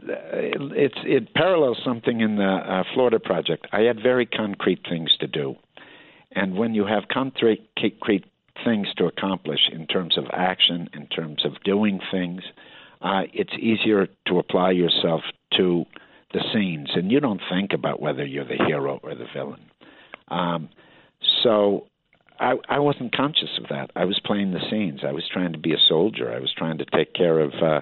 uh, 0.02 0.74
it's 0.74 0.98
it 1.04 1.32
parallels 1.34 1.78
something 1.84 2.20
in 2.20 2.36
the 2.36 2.42
uh, 2.42 2.82
Florida 2.94 3.20
project. 3.20 3.68
I 3.72 3.82
had 3.82 4.02
very 4.02 4.26
concrete 4.26 4.80
things 4.88 5.16
to 5.20 5.28
do, 5.28 5.54
and 6.32 6.56
when 6.56 6.74
you 6.74 6.84
have 6.84 7.04
concrete 7.12 7.68
concrete 7.78 8.24
things 8.64 8.88
to 8.96 9.06
accomplish 9.06 9.70
in 9.72 9.86
terms 9.86 10.18
of 10.18 10.24
action, 10.32 10.88
in 10.92 11.06
terms 11.06 11.44
of 11.44 11.62
doing 11.62 12.00
things, 12.10 12.42
uh, 13.02 13.22
it's 13.32 13.52
easier 13.60 14.08
to 14.26 14.40
apply 14.40 14.72
yourself 14.72 15.22
to 15.56 15.84
the 16.32 16.44
scenes, 16.52 16.90
and 16.94 17.10
you 17.10 17.20
don't 17.20 17.40
think 17.50 17.72
about 17.72 18.00
whether 18.00 18.24
you're 18.24 18.44
the 18.44 18.62
hero 18.66 19.00
or 19.02 19.14
the 19.14 19.26
villain. 19.34 19.62
Um, 20.28 20.68
so 21.42 21.86
I, 22.38 22.54
I 22.68 22.78
wasn't 22.78 23.14
conscious 23.14 23.58
of 23.58 23.68
that. 23.70 23.90
I 23.96 24.04
was 24.04 24.20
playing 24.24 24.52
the 24.52 24.60
scenes. 24.70 25.00
I 25.06 25.12
was 25.12 25.24
trying 25.32 25.52
to 25.52 25.58
be 25.58 25.72
a 25.72 25.78
soldier. 25.88 26.32
I 26.32 26.38
was 26.38 26.52
trying 26.56 26.78
to 26.78 26.84
take 26.84 27.14
care 27.14 27.40
of 27.40 27.52
uh, 27.62 27.80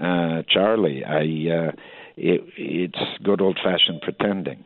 uh, 0.00 0.42
Charlie. 0.48 1.04
I 1.04 1.20
uh, 1.20 1.72
it, 2.16 2.42
it's 2.56 3.22
good 3.22 3.40
old 3.40 3.58
fashioned 3.62 4.00
pretending. 4.02 4.64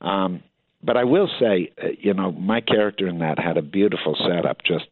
Um, 0.00 0.42
but 0.84 0.96
I 0.96 1.04
will 1.04 1.28
say, 1.38 1.70
uh, 1.82 1.88
you 1.98 2.14
know, 2.14 2.32
my 2.32 2.60
character 2.60 3.06
in 3.06 3.18
that 3.20 3.38
had 3.38 3.56
a 3.56 3.62
beautiful 3.62 4.16
setup. 4.18 4.58
Just 4.64 4.88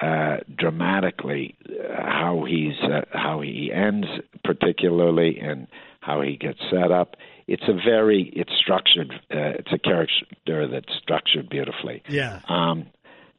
uh, 0.00 0.38
dramatically, 0.56 1.56
uh, 1.68 2.02
how 2.02 2.44
he's 2.48 2.78
uh, 2.82 3.02
how 3.12 3.40
he 3.40 3.72
ends, 3.72 4.06
particularly, 4.44 5.38
and 5.38 5.66
how 6.02 6.20
he 6.20 6.36
gets 6.36 6.58
set 6.70 6.90
up. 6.90 7.16
It's 7.46 7.62
a 7.66 7.72
very 7.72 8.30
it's 8.34 8.52
structured. 8.54 9.12
Uh, 9.30 9.56
it's 9.58 9.72
a 9.72 9.78
character 9.78 10.68
that's 10.68 10.92
structured 11.00 11.48
beautifully. 11.48 12.02
Yeah. 12.08 12.40
Um, 12.48 12.86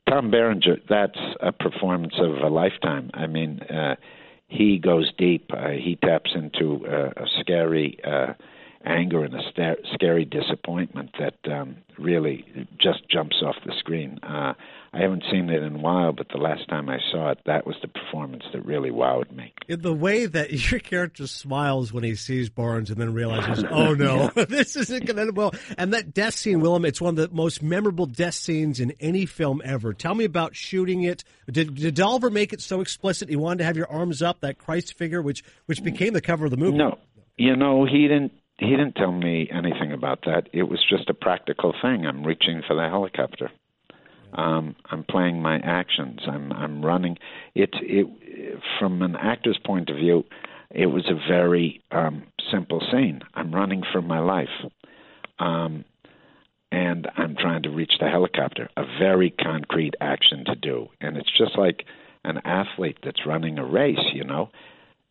Tom 0.09 0.31
Berenger, 0.31 0.77
that's 0.89 1.19
a 1.39 1.51
performance 1.51 2.15
of 2.17 2.37
a 2.37 2.47
lifetime. 2.47 3.11
I 3.13 3.27
mean, 3.27 3.59
uh, 3.61 3.95
he 4.47 4.77
goes 4.77 5.11
deep. 5.17 5.49
Uh, 5.53 5.69
he 5.69 5.97
taps 6.03 6.31
into 6.35 6.85
uh, 6.87 7.11
a 7.15 7.25
scary 7.39 7.97
uh, 8.03 8.33
anger 8.85 9.23
and 9.23 9.33
a 9.33 9.41
sta- 9.49 9.81
scary 9.93 10.25
disappointment 10.25 11.11
that 11.19 11.37
um, 11.51 11.77
really 11.97 12.45
just 12.79 13.09
jumps 13.09 13.37
off 13.43 13.55
the 13.65 13.73
screen. 13.79 14.19
Uh, 14.23 14.53
I 14.95 15.01
haven't 15.01 15.23
seen 15.31 15.49
it 15.49 15.63
in 15.63 15.77
a 15.77 15.79
while, 15.79 16.11
but 16.11 16.27
the 16.29 16.37
last 16.37 16.69
time 16.69 16.87
I 16.87 16.99
saw 17.11 17.31
it, 17.31 17.39
that 17.47 17.65
was 17.65 17.75
the 17.81 17.87
performance 17.87 18.43
that 18.53 18.63
really 18.63 18.91
wowed 18.91 19.35
me. 19.35 19.51
In 19.67 19.81
the 19.81 19.93
way 19.93 20.27
that 20.27 20.51
your 20.71 20.79
character 20.79 21.25
smiles 21.25 21.91
when 21.91 22.03
he 22.03 22.13
sees 22.13 22.49
Barnes 22.49 22.91
and 22.91 23.01
then 23.01 23.11
realizes, 23.11 23.65
oh 23.71 23.95
no, 23.95 24.27
this 24.35 24.75
isn't 24.75 25.05
going 25.05 25.15
to 25.15 25.23
end 25.23 25.35
well. 25.35 25.55
And 25.79 25.93
that 25.93 26.13
death 26.13 26.35
scene, 26.35 26.59
Willem, 26.59 26.85
it's 26.85 27.01
one 27.01 27.17
of 27.17 27.29
the 27.29 27.35
most 27.35 27.63
memorable 27.63 28.05
death 28.05 28.35
scenes 28.35 28.79
in 28.79 28.93
any 28.99 29.25
film 29.25 29.63
ever. 29.65 29.93
Tell 29.93 30.13
me 30.13 30.25
about 30.25 30.55
shooting 30.55 31.01
it. 31.01 31.23
Did, 31.51 31.73
did 31.73 31.99
Oliver 31.99 32.29
make 32.29 32.53
it 32.53 32.61
so 32.61 32.79
explicit 32.79 33.29
he 33.29 33.35
wanted 33.35 33.59
to 33.59 33.63
have 33.63 33.77
your 33.77 33.89
arms 33.89 34.21
up, 34.21 34.41
that 34.41 34.59
Christ 34.59 34.93
figure, 34.95 35.23
which 35.23 35.43
which 35.65 35.83
became 35.83 36.13
the 36.13 36.21
cover 36.21 36.45
of 36.45 36.51
the 36.51 36.57
movie? 36.57 36.77
No, 36.77 36.99
you 37.35 37.55
know 37.55 37.85
he 37.85 38.03
didn't. 38.03 38.33
He 38.59 38.69
didn't 38.69 38.93
tell 38.93 39.11
me 39.11 39.49
anything 39.51 39.91
about 39.91 40.21
that. 40.25 40.49
It 40.53 40.63
was 40.63 40.79
just 40.87 41.09
a 41.09 41.13
practical 41.15 41.73
thing. 41.81 42.05
I'm 42.05 42.23
reaching 42.23 42.61
for 42.67 42.75
the 42.75 42.87
helicopter. 42.87 43.49
Um, 44.35 44.75
I'm 44.89 45.03
playing 45.03 45.41
my 45.41 45.57
actions. 45.59 46.21
I'm 46.27 46.51
I'm 46.51 46.83
running. 46.83 47.17
It 47.55 47.69
it 47.73 48.07
from 48.79 49.01
an 49.01 49.15
actor's 49.15 49.59
point 49.63 49.89
of 49.89 49.97
view, 49.97 50.25
it 50.71 50.87
was 50.87 51.05
a 51.07 51.15
very 51.27 51.81
um, 51.91 52.23
simple 52.51 52.81
scene. 52.91 53.21
I'm 53.35 53.53
running 53.53 53.83
for 53.91 54.01
my 54.01 54.19
life, 54.19 54.49
um, 55.39 55.85
and 56.71 57.07
I'm 57.15 57.35
trying 57.35 57.63
to 57.63 57.69
reach 57.69 57.93
the 57.99 58.09
helicopter. 58.09 58.69
A 58.75 58.83
very 58.99 59.29
concrete 59.29 59.93
action 60.01 60.45
to 60.45 60.55
do, 60.55 60.87
and 60.99 61.17
it's 61.17 61.31
just 61.37 61.57
like 61.57 61.85
an 62.23 62.39
athlete 62.43 62.97
that's 63.03 63.25
running 63.25 63.59
a 63.59 63.65
race. 63.65 63.99
You 64.13 64.23
know, 64.23 64.49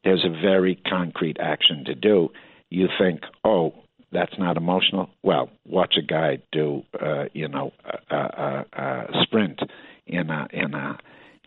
there's 0.05 0.25
a 0.25 0.31
very 0.31 0.75
concrete 0.75 1.39
action 1.39 1.85
to 1.87 1.95
do. 1.95 2.31
You 2.71 2.89
think, 2.99 3.21
oh, 3.45 3.75
that's 4.13 4.39
not 4.39 4.57
emotional. 4.57 5.11
Well, 5.23 5.51
watch 5.67 5.95
a 5.99 6.03
guy 6.03 6.39
do, 6.53 6.83
uh, 7.01 7.25
you 7.33 7.49
know, 7.49 7.73
a, 8.11 8.17
a, 8.17 8.67
a 8.73 9.23
sprint 9.23 9.61
in 10.07 10.31
a 10.31 10.49
in 10.53 10.75
a 10.75 10.99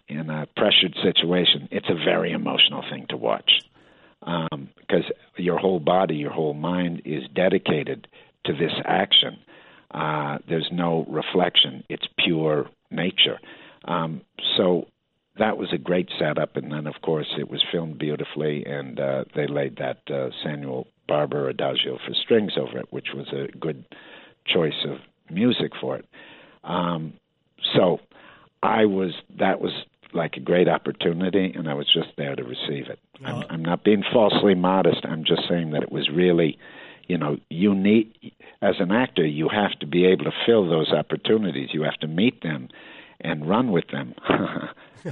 in 0.08 0.30
a 0.30 0.47
pressured 0.56 0.95
situation. 1.01 1.67
It's 1.71 1.89
a 1.89 1.95
very 1.95 2.32
emotional 2.32 2.84
thing 2.89 3.06
to 3.10 3.17
watch 3.17 3.51
um, 4.23 4.69
because 4.80 5.04
your 5.38 5.58
whole 5.58 5.80
body, 5.80 6.15
your 6.15 6.32
whole 6.32 6.54
mind 6.54 7.04
is 7.06 7.23
dedicated 7.34 8.08
to 8.45 8.54
this 8.54 8.73
action. 8.84 9.38
Uh, 9.91 10.39
there's 10.49 10.69
no 10.71 11.06
reflection; 11.08 11.84
it's 11.89 12.08
pure 12.17 12.69
nature. 12.91 13.39
Um, 13.86 14.21
so 14.58 14.88
that 15.37 15.57
was 15.57 15.73
a 15.73 15.77
great 15.77 16.09
setup, 16.17 16.55
and 16.55 16.71
then 16.71 16.87
of 16.87 16.95
course 17.01 17.27
it 17.37 17.49
was 17.49 17.63
filmed 17.71 17.97
beautifully, 17.97 18.65
and 18.65 18.99
uh, 18.99 19.25
they 19.35 19.47
laid 19.47 19.77
that 19.77 19.99
uh, 20.09 20.29
Samuel 20.43 20.87
Barber 21.07 21.49
Adagio 21.49 21.97
for 22.05 22.13
strings 22.13 22.53
over 22.57 22.79
it, 22.79 22.87
which 22.91 23.09
was 23.13 23.27
a 23.33 23.55
good 23.57 23.85
choice 24.45 24.85
of 24.87 24.99
music 25.29 25.71
for 25.79 25.97
it. 25.97 26.05
Um, 26.63 27.13
so 27.75 27.99
I 28.63 28.85
was 28.85 29.11
that 29.37 29.59
was 29.59 29.71
like 30.13 30.37
a 30.37 30.39
great 30.39 30.69
opportunity, 30.69 31.51
and 31.53 31.69
I 31.69 31.73
was 31.73 31.87
just 31.93 32.15
there 32.17 32.35
to 32.35 32.43
receive 32.43 32.87
it. 32.89 32.99
I'm, 33.23 33.43
I'm 33.49 33.65
not 33.65 33.83
being 33.83 34.03
falsely 34.13 34.55
modest. 34.55 35.05
I'm 35.05 35.25
just 35.25 35.41
saying 35.49 35.71
that 35.71 35.83
it 35.83 35.91
was 35.91 36.09
really, 36.09 36.57
you 37.07 37.17
know, 37.17 37.37
you 37.49 37.75
need 37.75 38.33
as 38.61 38.75
an 38.79 38.91
actor, 38.91 39.25
you 39.25 39.49
have 39.49 39.77
to 39.79 39.85
be 39.85 40.05
able 40.05 40.25
to 40.25 40.31
fill 40.45 40.67
those 40.69 40.91
opportunities. 40.91 41.69
You 41.73 41.83
have 41.83 41.99
to 41.99 42.07
meet 42.07 42.41
them 42.41 42.69
and 43.25 43.47
run 43.47 43.71
with 43.71 43.88
them. 43.91 44.13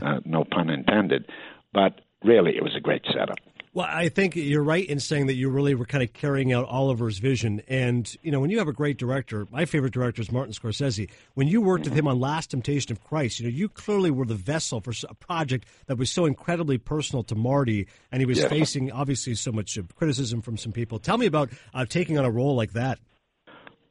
uh, 0.02 0.20
no 0.26 0.44
pun 0.44 0.70
intended. 0.70 1.26
But 1.74 2.02
really, 2.24 2.56
it 2.56 2.64
was 2.64 2.76
a 2.76 2.80
great 2.80 3.04
setup. 3.12 3.38
Well, 3.76 3.88
I 3.90 4.08
think 4.10 4.36
you're 4.36 4.64
right 4.64 4.88
in 4.88 5.00
saying 5.00 5.26
that 5.28 5.34
you 5.34 5.50
really 5.50 5.74
were 5.74 5.88
kind 5.88 6.04
of 6.04 6.14
carrying 6.14 6.54
out 6.54 6.66
Oliver's 6.68 7.18
vision. 7.18 7.64
And, 7.68 8.16
you 8.22 8.32
know, 8.32 8.40
when 8.40 8.52
you 8.52 8.60
have 8.60 8.68
a 8.68 8.74
great 8.74 9.00
director, 9.00 9.48
my 9.50 9.66
favorite 9.66 9.94
director 9.94 10.22
is 10.22 10.32
Martin 10.32 10.54
Scorsese. 10.54 11.10
When 11.34 11.48
you 11.48 11.60
worked 11.60 11.86
with 11.86 11.96
him 11.96 12.08
on 12.08 12.20
Last 12.20 12.52
Temptation 12.52 12.92
of 12.92 13.04
Christ, 13.04 13.40
you 13.40 13.48
know, 13.48 13.50
you 13.50 13.68
clearly 13.68 14.12
were 14.12 14.26
the 14.26 14.36
vessel 14.36 14.80
for 14.80 14.94
a 15.10 15.16
project 15.16 15.66
that 15.88 15.98
was 15.98 16.12
so 16.12 16.26
incredibly 16.26 16.78
personal 16.78 17.24
to 17.24 17.34
Marty. 17.34 17.88
And 18.12 18.22
he 18.22 18.28
was 18.28 18.42
Yeah. 18.42 18.48
facing, 18.48 18.92
obviously, 18.92 19.34
so 19.34 19.52
much 19.52 19.76
uh, 19.76 19.82
criticism 19.96 20.44
from 20.44 20.56
some 20.56 20.72
people. 20.72 21.00
Tell 21.00 21.18
me 21.18 21.26
about 21.26 21.50
uh, 21.74 21.86
taking 21.88 22.20
on 22.20 22.26
a 22.26 22.32
role 22.32 22.56
like 22.56 22.74
that. 22.74 23.00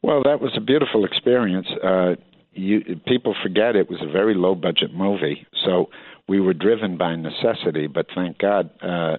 Well, 0.03 0.23
that 0.23 0.41
was 0.41 0.53
a 0.57 0.61
beautiful 0.61 1.05
experience. 1.05 1.67
Uh, 1.83 2.15
you, 2.55 3.01
people 3.07 3.35
forget 3.43 3.77
it 3.77 3.91
was 3.91 4.01
a 4.03 4.11
very 4.11 4.35
low 4.35 4.55
budget 4.55 4.95
movie, 4.95 5.47
so 5.65 5.89
we 6.29 6.41
were 6.41 6.55
driven 6.55 6.97
by 6.97 7.17
necessity. 7.17 7.87
But 7.87 8.07
thank 8.15 8.39
God, 8.39 8.71
uh, 8.83 9.19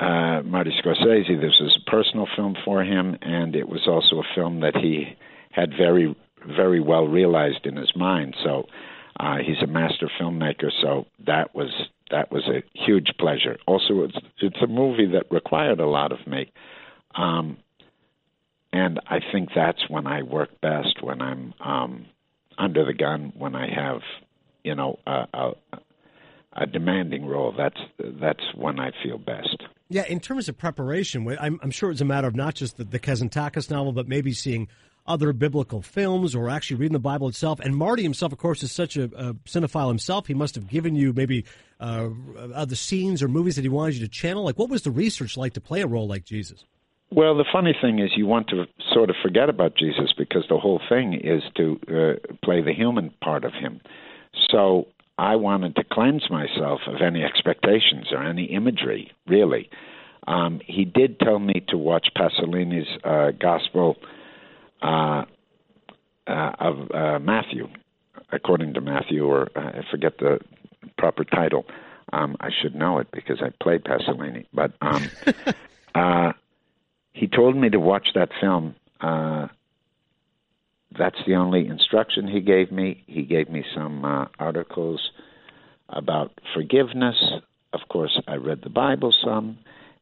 uh, 0.00 0.42
Marty 0.42 0.72
Scorsese, 0.82 1.40
this 1.40 1.58
was 1.60 1.78
a 1.80 1.90
personal 1.90 2.26
film 2.36 2.56
for 2.64 2.82
him, 2.82 3.16
and 3.22 3.54
it 3.54 3.68
was 3.68 3.86
also 3.86 4.20
a 4.20 4.34
film 4.34 4.60
that 4.60 4.76
he 4.76 5.16
had 5.50 5.70
very, 5.76 6.16
very 6.56 6.80
well 6.80 7.06
realized 7.06 7.66
in 7.66 7.76
his 7.76 7.92
mind. 7.96 8.34
So 8.44 8.66
uh, 9.18 9.38
he's 9.38 9.62
a 9.62 9.66
master 9.66 10.10
filmmaker. 10.20 10.70
So 10.80 11.06
that 11.26 11.54
was 11.54 11.70
that 12.10 12.32
was 12.32 12.48
a 12.48 12.62
huge 12.74 13.10
pleasure. 13.18 13.58
Also, 13.66 14.02
it's 14.02 14.18
it's 14.40 14.62
a 14.62 14.66
movie 14.66 15.06
that 15.12 15.30
required 15.30 15.80
a 15.80 15.86
lot 15.86 16.12
of 16.12 16.26
me. 16.26 16.52
Um, 17.14 17.58
and 18.72 19.00
I 19.08 19.18
think 19.32 19.50
that's 19.54 19.88
when 19.88 20.06
I 20.06 20.22
work 20.22 20.60
best 20.60 21.02
when 21.02 21.20
I'm 21.20 21.54
um, 21.60 22.06
under 22.58 22.84
the 22.84 22.94
gun 22.94 23.32
when 23.36 23.54
I 23.54 23.68
have 23.74 24.00
you 24.64 24.74
know 24.74 24.98
a, 25.06 25.26
a, 25.34 25.52
a 26.52 26.66
demanding 26.66 27.26
role. 27.26 27.54
That's 27.56 27.80
that's 28.20 28.44
when 28.54 28.78
I 28.78 28.90
feel 29.02 29.18
best. 29.18 29.62
Yeah, 29.88 30.04
in 30.06 30.20
terms 30.20 30.48
of 30.48 30.56
preparation, 30.56 31.26
I'm, 31.40 31.58
I'm 31.62 31.72
sure 31.72 31.90
it's 31.90 32.00
a 32.00 32.04
matter 32.04 32.28
of 32.28 32.36
not 32.36 32.54
just 32.54 32.76
the, 32.76 32.84
the 32.84 33.00
Kazantzakis 33.00 33.70
novel, 33.70 33.92
but 33.92 34.06
maybe 34.06 34.32
seeing 34.32 34.68
other 35.04 35.32
biblical 35.32 35.82
films 35.82 36.36
or 36.36 36.48
actually 36.48 36.76
reading 36.76 36.92
the 36.92 37.00
Bible 37.00 37.28
itself. 37.28 37.58
And 37.58 37.74
Marty 37.76 38.04
himself, 38.04 38.30
of 38.32 38.38
course, 38.38 38.62
is 38.62 38.70
such 38.70 38.96
a, 38.96 39.04
a 39.04 39.34
cinephile 39.46 39.88
himself. 39.88 40.28
He 40.28 40.34
must 40.34 40.54
have 40.54 40.68
given 40.68 40.94
you 40.94 41.12
maybe 41.12 41.44
uh, 41.80 42.10
other 42.54 42.76
scenes 42.76 43.20
or 43.20 43.26
movies 43.26 43.56
that 43.56 43.62
he 43.62 43.68
wanted 43.68 43.96
you 43.96 44.06
to 44.06 44.08
channel. 44.08 44.44
Like, 44.44 44.58
what 44.58 44.68
was 44.68 44.82
the 44.82 44.92
research 44.92 45.36
like 45.36 45.54
to 45.54 45.60
play 45.60 45.80
a 45.80 45.86
role 45.88 46.06
like 46.06 46.24
Jesus? 46.24 46.64
Well, 47.12 47.36
the 47.36 47.44
funny 47.52 47.74
thing 47.80 47.98
is, 47.98 48.10
you 48.16 48.26
want 48.26 48.48
to 48.48 48.66
sort 48.92 49.10
of 49.10 49.16
forget 49.20 49.48
about 49.48 49.76
Jesus 49.76 50.12
because 50.16 50.44
the 50.48 50.58
whole 50.58 50.80
thing 50.88 51.14
is 51.14 51.42
to 51.56 51.80
uh, 51.88 52.34
play 52.44 52.62
the 52.62 52.72
human 52.72 53.10
part 53.20 53.44
of 53.44 53.52
him. 53.52 53.80
So 54.48 54.86
I 55.18 55.34
wanted 55.36 55.74
to 55.76 55.84
cleanse 55.84 56.30
myself 56.30 56.80
of 56.86 57.02
any 57.02 57.24
expectations 57.24 58.06
or 58.12 58.22
any 58.22 58.44
imagery, 58.44 59.10
really. 59.26 59.68
Um, 60.28 60.60
he 60.64 60.84
did 60.84 61.18
tell 61.18 61.40
me 61.40 61.64
to 61.68 61.76
watch 61.76 62.08
Pasolini's 62.16 62.88
uh, 63.02 63.32
Gospel 63.32 63.96
uh, 64.80 65.24
uh, 66.26 66.52
of 66.60 66.90
uh, 66.94 67.18
Matthew, 67.18 67.68
according 68.30 68.74
to 68.74 68.80
Matthew, 68.80 69.24
or 69.24 69.48
uh, 69.56 69.60
I 69.60 69.80
forget 69.90 70.18
the 70.18 70.38
proper 70.96 71.24
title. 71.24 71.66
Um, 72.12 72.36
I 72.40 72.50
should 72.62 72.74
know 72.74 72.98
it 72.98 73.08
because 73.12 73.42
I 73.42 73.50
played 73.62 73.82
Pasolini. 73.82 74.46
But 74.54 74.72
um, 74.80 75.10
uh, 75.94 76.32
he 77.12 77.26
told 77.26 77.56
me 77.56 77.68
to 77.70 77.80
watch 77.80 78.08
that 78.14 78.30
film. 78.40 78.74
Uh, 79.00 79.48
that's 80.98 81.18
the 81.26 81.34
only 81.34 81.66
instruction 81.66 82.26
he 82.26 82.40
gave 82.40 82.72
me. 82.72 83.04
He 83.06 83.22
gave 83.22 83.48
me 83.48 83.64
some 83.74 84.04
uh, 84.04 84.26
articles 84.38 85.10
about 85.88 86.32
forgiveness. 86.54 87.16
Of 87.72 87.80
course, 87.88 88.20
I 88.26 88.34
read 88.36 88.60
the 88.62 88.70
Bible 88.70 89.14
some, 89.24 89.58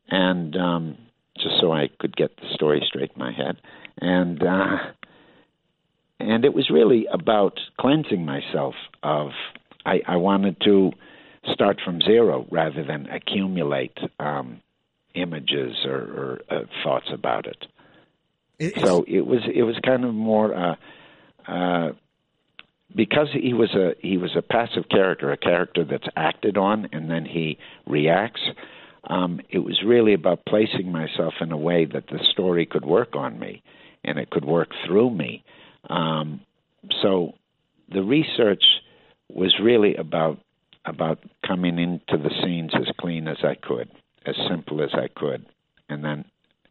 and 0.09 0.57
um, 0.57 0.99
just 1.37 1.61
so 1.61 1.73
I 1.73 1.88
could 1.99 2.16
get 2.16 2.37
the 2.37 2.49
story 2.55 2.83
straight 2.87 3.12
in 3.14 3.18
my 3.18 3.33
head. 3.33 3.61
And 4.01 4.42
uh, 4.42 4.77
and 6.21 6.44
it 6.44 6.55
was 6.55 6.71
really 6.71 7.07
about 7.12 7.59
cleansing 7.79 8.25
myself 8.25 8.75
of. 9.03 9.31
I, 9.87 10.01
I 10.07 10.16
wanted 10.16 10.61
to 10.64 10.92
start 11.53 11.81
from 11.83 12.01
zero 12.03 12.47
rather 12.51 12.85
than 12.85 13.07
accumulate 13.07 13.97
um, 14.18 14.61
images 15.20 15.76
or, 15.85 15.96
or 15.96 16.40
uh, 16.50 16.61
thoughts 16.83 17.09
about 17.12 17.46
it. 17.46 17.66
so 18.85 19.04
it 19.07 19.26
was 19.26 19.40
it 19.52 19.62
was 19.62 19.76
kind 19.85 20.04
of 20.04 20.14
more 20.14 20.54
uh, 20.54 20.74
uh, 21.46 21.92
because 22.94 23.28
he 23.33 23.52
was 23.54 23.74
a 23.74 23.94
he 24.00 24.16
was 24.16 24.35
a 24.37 24.42
passive 24.42 24.88
character, 24.90 25.31
a 25.31 25.37
character 25.37 25.85
that's 25.85 26.09
acted 26.16 26.57
on 26.57 26.88
and 26.92 27.11
then 27.11 27.24
he 27.24 27.59
reacts. 27.87 28.42
Um, 29.04 29.40
it 29.48 29.61
was 29.61 29.81
really 29.87 30.12
about 30.12 30.44
placing 30.44 30.90
myself 30.90 31.35
in 31.40 31.52
a 31.52 31.57
way 31.57 31.85
that 31.85 32.09
the 32.09 32.18
story 32.33 32.66
could 32.66 32.85
work 32.85 33.14
on 33.14 33.38
me 33.38 33.62
and 34.04 34.18
it 34.18 34.31
could 34.31 34.44
work 34.44 34.70
through 34.87 35.11
me. 35.11 35.44
Um, 35.88 36.40
so 37.02 37.35
the 37.90 38.02
research 38.02 38.64
was 39.28 39.54
really 39.62 39.94
about 39.96 40.38
about 40.85 41.18
coming 41.46 41.78
into 41.78 42.22
the 42.22 42.31
scenes 42.42 42.70
as 42.74 42.87
clean 42.98 43.28
as 43.28 43.38
I 43.42 43.54
could, 43.54 43.90
as 44.26 44.37
simple 44.48 44.83
as 44.83 44.90
I 44.94 45.09
could, 45.09 45.46
and 45.88 46.04
then 46.04 46.24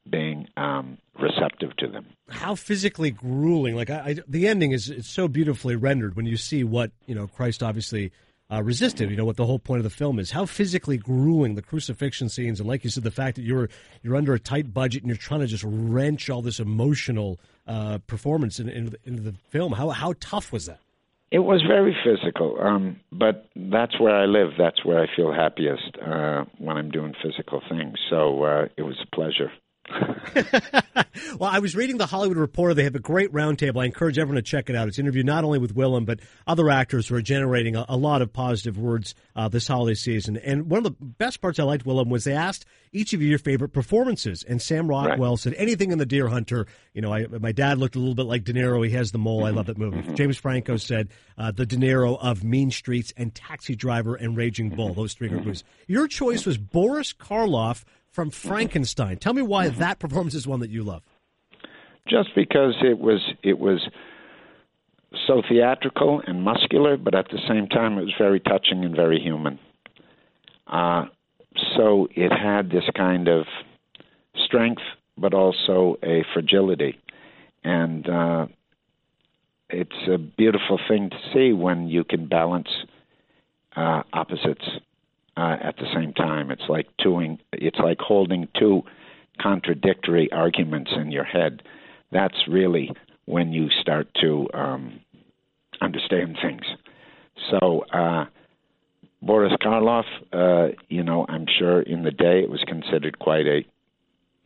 being 0.10 0.48
um, 0.58 0.98
receptive 1.20 1.76
to 1.78 1.88
them. 1.88 2.06
How 2.30 2.56
physically 2.56 3.12
grueling! 3.12 3.76
Like, 3.76 3.90
I, 3.90 4.00
I, 4.00 4.16
the 4.28 4.48
ending 4.48 4.72
is 4.72 4.90
it's 4.90 5.10
so 5.10 5.28
beautifully 5.28 5.76
rendered 5.76 6.16
when 6.16 6.26
you 6.26 6.38
see 6.38 6.64
what 6.64 6.92
you 7.06 7.16
know 7.16 7.28
Christ 7.28 7.64
obviously 7.64 8.12
uh, 8.52 8.64
resisted. 8.64 9.10
You 9.10 9.18
know 9.18 9.26
what 9.26 9.38
the 9.38 9.46
whole 9.46 9.60
point 9.60 9.80
of 9.80 9.84
the 9.84 9.90
film 9.90 10.20
is. 10.20 10.32
How 10.32 10.46
physically 10.46 10.98
grueling 10.98 11.56
the 11.56 11.62
crucifixion 11.62 12.30
scenes, 12.30 12.60
and 12.60 12.68
like 12.68 12.84
you 12.84 12.90
said, 12.90 13.04
the 13.04 13.12
fact 13.12 13.36
that 13.36 13.44
you're 13.44 13.70
you're 14.04 14.16
under 14.16 14.34
a 14.34 14.40
tight 14.40 14.74
budget 14.74 15.04
and 15.04 15.10
you're 15.10 15.18
trying 15.18 15.42
to 15.42 15.48
just 15.48 15.64
wrench 15.66 16.30
all 16.30 16.42
this 16.42 16.60
emotional 16.60 17.40
uh, 17.68 17.98
performance 18.08 18.60
in, 18.60 18.68
the, 18.68 18.98
into 19.06 19.22
the 19.22 19.34
film. 19.50 19.74
How 19.74 19.90
how 19.90 20.14
tough 20.20 20.52
was 20.52 20.66
that? 20.68 20.80
It 21.30 21.40
was 21.40 21.62
very 21.68 21.96
physical, 22.06 22.58
um, 22.62 23.02
but 23.12 23.50
that's 23.56 24.00
where 24.00 24.16
I 24.16 24.26
live. 24.26 24.52
That's 24.58 24.86
where 24.86 25.00
I 25.04 25.08
feel 25.14 25.34
happiest 25.34 25.98
uh, 26.06 26.46
when 26.58 26.78
I'm 26.78 26.90
doing 26.90 27.14
physical 27.22 27.62
things. 27.70 27.98
So 28.10 28.44
uh, 28.44 28.66
it 28.78 28.84
was 28.84 28.96
a 29.04 29.16
pleasure. 29.16 29.52
well, 31.40 31.50
I 31.50 31.60
was 31.60 31.76
reading 31.76 31.98
the 31.98 32.06
Hollywood 32.06 32.38
Reporter. 32.38 32.74
They 32.74 32.84
have 32.84 32.96
a 32.96 33.00
great 33.00 33.32
roundtable. 33.32 33.82
I 33.82 33.86
encourage 33.86 34.18
everyone 34.18 34.36
to 34.36 34.42
check 34.42 34.70
it 34.70 34.76
out. 34.76 34.88
It's 34.88 34.98
an 34.98 35.06
interview 35.06 35.24
not 35.24 35.44
only 35.44 35.60
with 35.60 35.76
Willem, 35.76 36.06
but 36.06 36.20
other 36.46 36.70
actors 36.70 37.08
who 37.08 37.16
are 37.16 37.22
generating 37.22 37.76
a, 37.76 37.86
a 37.88 37.98
lot 37.98 38.22
of 38.22 38.34
positive 38.34 38.78
words 38.78 39.16
uh, 39.36 39.48
this 39.48 39.68
holiday 39.68 39.96
season. 39.96 40.38
And 40.38 40.70
one 40.70 40.80
of 40.80 40.84
the 40.84 40.92
best 41.06 41.42
parts 41.42 41.60
I 41.60 41.64
liked, 41.64 41.86
Willem, 41.86 42.10
was 42.10 42.26
they 42.26 42.34
asked 42.34 42.66
each 42.92 43.14
of 43.14 43.22
you 43.22 43.30
your 43.30 43.40
favorite 43.40 43.70
performances. 43.70 44.44
And 44.44 44.62
Sam 44.62 44.88
Rockwell 44.88 45.32
right. 45.32 45.40
said 45.40 45.54
anything 45.56 45.92
in 45.92 45.98
The 45.98 46.06
Deer 46.06 46.28
Hunter. 46.28 46.68
You 46.94 47.02
know, 47.02 47.14
I, 47.14 47.28
my 47.28 47.52
dad 47.52 47.78
looked 47.78 47.96
a 47.96 48.00
little 48.00 48.16
bit 48.16 48.26
like 48.26 48.44
De 48.44 48.54
Niro. 48.54 48.86
He 48.86 48.94
has 48.94 49.12
the 49.12 49.18
mole. 49.18 49.46
I 49.46 49.52
love 49.52 49.68
that 49.68 49.78
movie. 49.78 50.14
James 50.14 50.38
Franco 50.38 50.78
said 50.78 51.10
uh, 51.38 51.52
the 51.52 51.66
De 51.66 51.78
Niro 51.78 52.18
of 52.20 52.44
Mean 52.44 52.72
Streets 52.72 53.14
and 53.16 53.34
Taxi 53.34 53.76
Driver 53.76 54.16
and 54.16 54.36
Raging 54.36 54.70
Bull. 54.70 54.94
Those 54.94 55.14
three 55.14 55.30
movies. 55.30 55.64
Your 55.88 56.08
choice 56.08 56.46
was 56.46 56.58
Boris 56.58 57.14
Karloff 57.14 57.84
from 58.18 58.32
Frankenstein. 58.32 59.18
Tell 59.18 59.34
me 59.34 59.44
why 59.44 59.70
that 59.70 60.00
performance 60.00 60.34
is 60.34 60.48
one 60.48 60.62
that 60.62 60.72
you 60.72 60.82
love. 60.84 61.04
Just 62.10 62.30
because 62.36 62.74
it 62.82 62.98
was 62.98 63.22
it 63.44 63.60
was 63.60 63.88
so 65.28 65.44
theatrical 65.48 66.24
and 66.26 66.42
muscular, 66.42 66.98
but 66.98 67.14
at 67.14 67.28
the 67.30 67.38
same 67.48 67.68
time 67.68 68.00
it 68.00 68.02
was 68.02 68.16
very 68.18 68.40
touching 68.40 68.84
and 68.84 68.96
very 68.96 69.20
human. 69.20 69.60
Uh, 70.66 71.06
so 71.76 72.08
it 72.16 72.32
had 72.32 72.72
this 72.72 72.86
kind 72.96 73.28
of 73.28 73.46
strength, 74.46 74.82
but 75.16 75.36
also 75.36 75.98
a 76.02 76.26
fragility, 76.34 76.98
and 77.64 78.10
uh, 78.10 78.48
it's 79.70 80.08
a 80.12 80.18
beautiful 80.18 80.80
thing 80.90 81.12
to 81.12 81.18
see 81.32 81.54
when 81.54 81.88
you 81.88 82.04
can 82.04 82.28
balance 82.28 82.70
uh, 83.76 84.02
opposites 84.12 84.68
uh, 85.38 85.58
at 85.62 85.78
the 85.78 85.86
same 85.94 86.14
time. 86.14 86.52
It's 86.52 86.68
like 86.68 86.88
doing, 86.98 87.40
it's 87.54 87.80
like 87.80 88.00
holding 88.00 88.48
two 88.60 88.82
contradictory 89.40 90.32
arguments 90.32 90.92
in 90.96 91.12
your 91.12 91.24
head. 91.24 91.62
That's 92.12 92.48
really 92.48 92.92
when 93.26 93.54
you 93.54 93.70
start 93.82 94.08
to 94.22 94.48
um, 94.54 95.00
understand 95.80 96.38
things. 96.42 96.64
So 97.52 97.86
uh, 97.94 98.26
Boris 99.22 99.54
Karloff, 99.62 100.06
uh, 100.34 100.74
you 100.90 101.04
know, 101.04 101.26
I'm 101.30 101.46
sure 101.60 101.82
in 101.82 102.04
the 102.04 102.12
day 102.12 102.42
it 102.42 102.50
was 102.50 102.64
considered 102.68 103.20
quite 103.20 103.46
a 103.46 103.62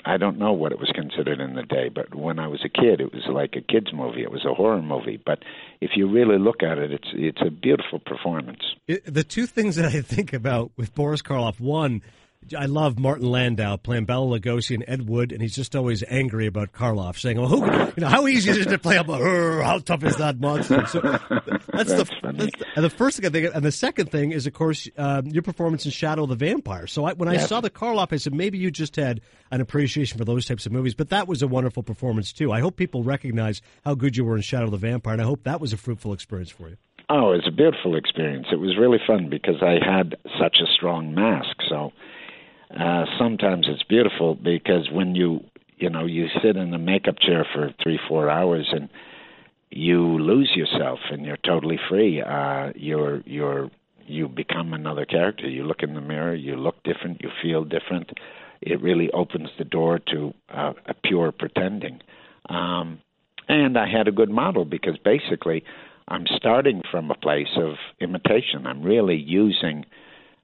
I 0.05 0.17
don't 0.17 0.37
know 0.37 0.53
what 0.53 0.71
it 0.71 0.79
was 0.79 0.91
considered 0.93 1.39
in 1.39 1.55
the 1.55 1.63
day, 1.63 1.89
but 1.89 2.15
when 2.15 2.39
I 2.39 2.47
was 2.47 2.61
a 2.65 2.69
kid, 2.69 3.01
it 3.01 3.13
was 3.13 3.23
like 3.27 3.55
a 3.55 3.61
kids' 3.61 3.93
movie. 3.93 4.23
It 4.23 4.31
was 4.31 4.45
a 4.45 4.53
horror 4.53 4.81
movie. 4.81 5.21
But 5.23 5.39
if 5.79 5.91
you 5.95 6.09
really 6.09 6.39
look 6.39 6.63
at 6.63 6.77
it, 6.77 6.91
it's 6.91 7.09
it's 7.13 7.41
a 7.45 7.51
beautiful 7.51 7.99
performance. 7.99 8.61
It, 8.87 9.01
the 9.05 9.23
two 9.23 9.45
things 9.45 9.75
that 9.75 9.85
I 9.85 10.01
think 10.01 10.33
about 10.33 10.71
with 10.75 10.95
Boris 10.95 11.21
Karloff, 11.21 11.59
one, 11.59 12.01
I 12.57 12.65
love 12.65 12.99
Martin 12.99 13.29
Landau 13.29 13.77
playing 13.77 14.05
Bela 14.05 14.39
Lugosi 14.39 14.75
and 14.75 14.83
Ed 14.87 15.07
Wood, 15.07 15.31
and 15.31 15.41
he's 15.41 15.55
just 15.55 15.75
always 15.75 16.03
angry 16.07 16.47
about 16.47 16.71
Karloff, 16.71 17.17
saying, 17.17 17.39
"Well, 17.39 17.47
who, 17.47 17.65
you 17.65 18.01
know, 18.01 18.07
how 18.07 18.27
easy 18.27 18.49
is 18.49 18.57
it 18.57 18.69
to 18.69 18.77
play 18.77 18.97
up? 18.97 19.07
A, 19.09 19.63
how 19.63 19.79
tough 19.79 20.03
is 20.03 20.17
that 20.17 20.39
monster?" 20.39 20.85
So 20.87 20.99
that's, 21.01 21.67
That's 21.67 21.89
the, 21.89 22.05
that's 22.33 22.57
the 22.57 22.65
and 22.75 22.83
the 22.83 22.89
first 22.89 23.17
thing 23.17 23.25
I 23.25 23.29
think, 23.29 23.55
and 23.55 23.63
the 23.63 23.71
second 23.71 24.11
thing 24.11 24.31
is, 24.31 24.47
of 24.47 24.53
course, 24.53 24.89
um, 24.97 25.27
your 25.27 25.43
performance 25.43 25.85
in 25.85 25.91
Shadow 25.91 26.23
of 26.23 26.29
the 26.29 26.35
Vampire. 26.35 26.87
So 26.87 27.05
I, 27.05 27.13
when 27.13 27.29
I 27.29 27.37
saw 27.37 27.61
the 27.61 27.69
Karloff, 27.69 28.11
I 28.11 28.17
said 28.17 28.33
maybe 28.33 28.57
you 28.57 28.71
just 28.71 28.95
had 28.95 29.21
an 29.51 29.61
appreciation 29.61 30.17
for 30.17 30.25
those 30.25 30.45
types 30.45 30.65
of 30.65 30.71
movies, 30.71 30.95
but 30.95 31.09
that 31.09 31.27
was 31.27 31.41
a 31.41 31.47
wonderful 31.47 31.83
performance 31.83 32.33
too. 32.33 32.51
I 32.51 32.59
hope 32.59 32.75
people 32.75 33.03
recognize 33.03 33.61
how 33.85 33.95
good 33.95 34.17
you 34.17 34.25
were 34.25 34.35
in 34.35 34.41
Shadow 34.41 34.65
of 34.65 34.71
the 34.71 34.77
Vampire, 34.77 35.13
and 35.13 35.21
I 35.21 35.25
hope 35.25 35.43
that 35.43 35.61
was 35.61 35.73
a 35.73 35.77
fruitful 35.77 36.11
experience 36.11 36.49
for 36.49 36.69
you. 36.69 36.77
Oh, 37.09 37.33
it 37.33 37.37
was 37.37 37.47
a 37.47 37.51
beautiful 37.51 37.95
experience. 37.95 38.47
It 38.51 38.55
was 38.55 38.77
really 38.77 38.99
fun 39.05 39.29
because 39.29 39.61
I 39.61 39.77
had 39.85 40.15
such 40.39 40.57
a 40.61 40.65
strong 40.73 41.13
mask. 41.13 41.57
So 41.67 41.91
uh, 42.79 43.05
sometimes 43.17 43.67
it's 43.69 43.83
beautiful 43.83 44.35
because 44.35 44.89
when 44.91 45.15
you 45.15 45.41
you 45.77 45.89
know 45.89 46.05
you 46.05 46.27
sit 46.43 46.55
in 46.55 46.73
a 46.73 46.79
makeup 46.79 47.15
chair 47.19 47.45
for 47.53 47.73
three 47.81 47.99
four 48.07 48.29
hours 48.29 48.69
and 48.71 48.89
you 49.71 50.01
lose 50.19 50.51
yourself 50.55 50.99
and 51.09 51.25
you're 51.25 51.37
totally 51.37 51.79
free. 51.89 52.21
Uh, 52.21 52.71
you're 52.75 53.21
you're 53.25 53.71
you 54.05 54.27
become 54.27 54.73
another 54.73 55.05
character. 55.05 55.47
You 55.47 55.63
look 55.63 55.83
in 55.83 55.93
the 55.93 56.01
mirror, 56.01 56.35
you 56.35 56.55
look 56.55 56.83
different, 56.83 57.21
you 57.21 57.29
feel 57.41 57.63
different. 57.63 58.11
It 58.61 58.81
really 58.81 59.09
opens 59.11 59.49
the 59.57 59.63
door 59.63 59.99
to 60.11 60.33
uh, 60.49 60.73
a 60.85 60.93
pure 60.93 61.31
pretending. 61.31 62.01
Um, 62.49 62.99
and 63.47 63.77
I 63.77 63.89
had 63.89 64.07
a 64.07 64.11
good 64.11 64.29
model 64.29 64.65
because 64.65 64.97
basically 64.97 65.63
I'm 66.07 66.25
starting 66.35 66.81
from 66.91 67.09
a 67.09 67.15
place 67.15 67.55
of 67.55 67.75
imitation. 67.99 68.67
I'm 68.67 68.83
really 68.83 69.15
using 69.15 69.85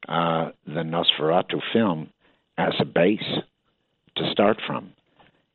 uh, 0.07 0.51
the 0.65 0.83
Nosferatu 0.83 1.61
film 1.73 2.09
as 2.57 2.73
a 2.79 2.85
base 2.85 3.41
to 4.15 4.31
start 4.31 4.57
from. 4.65 4.91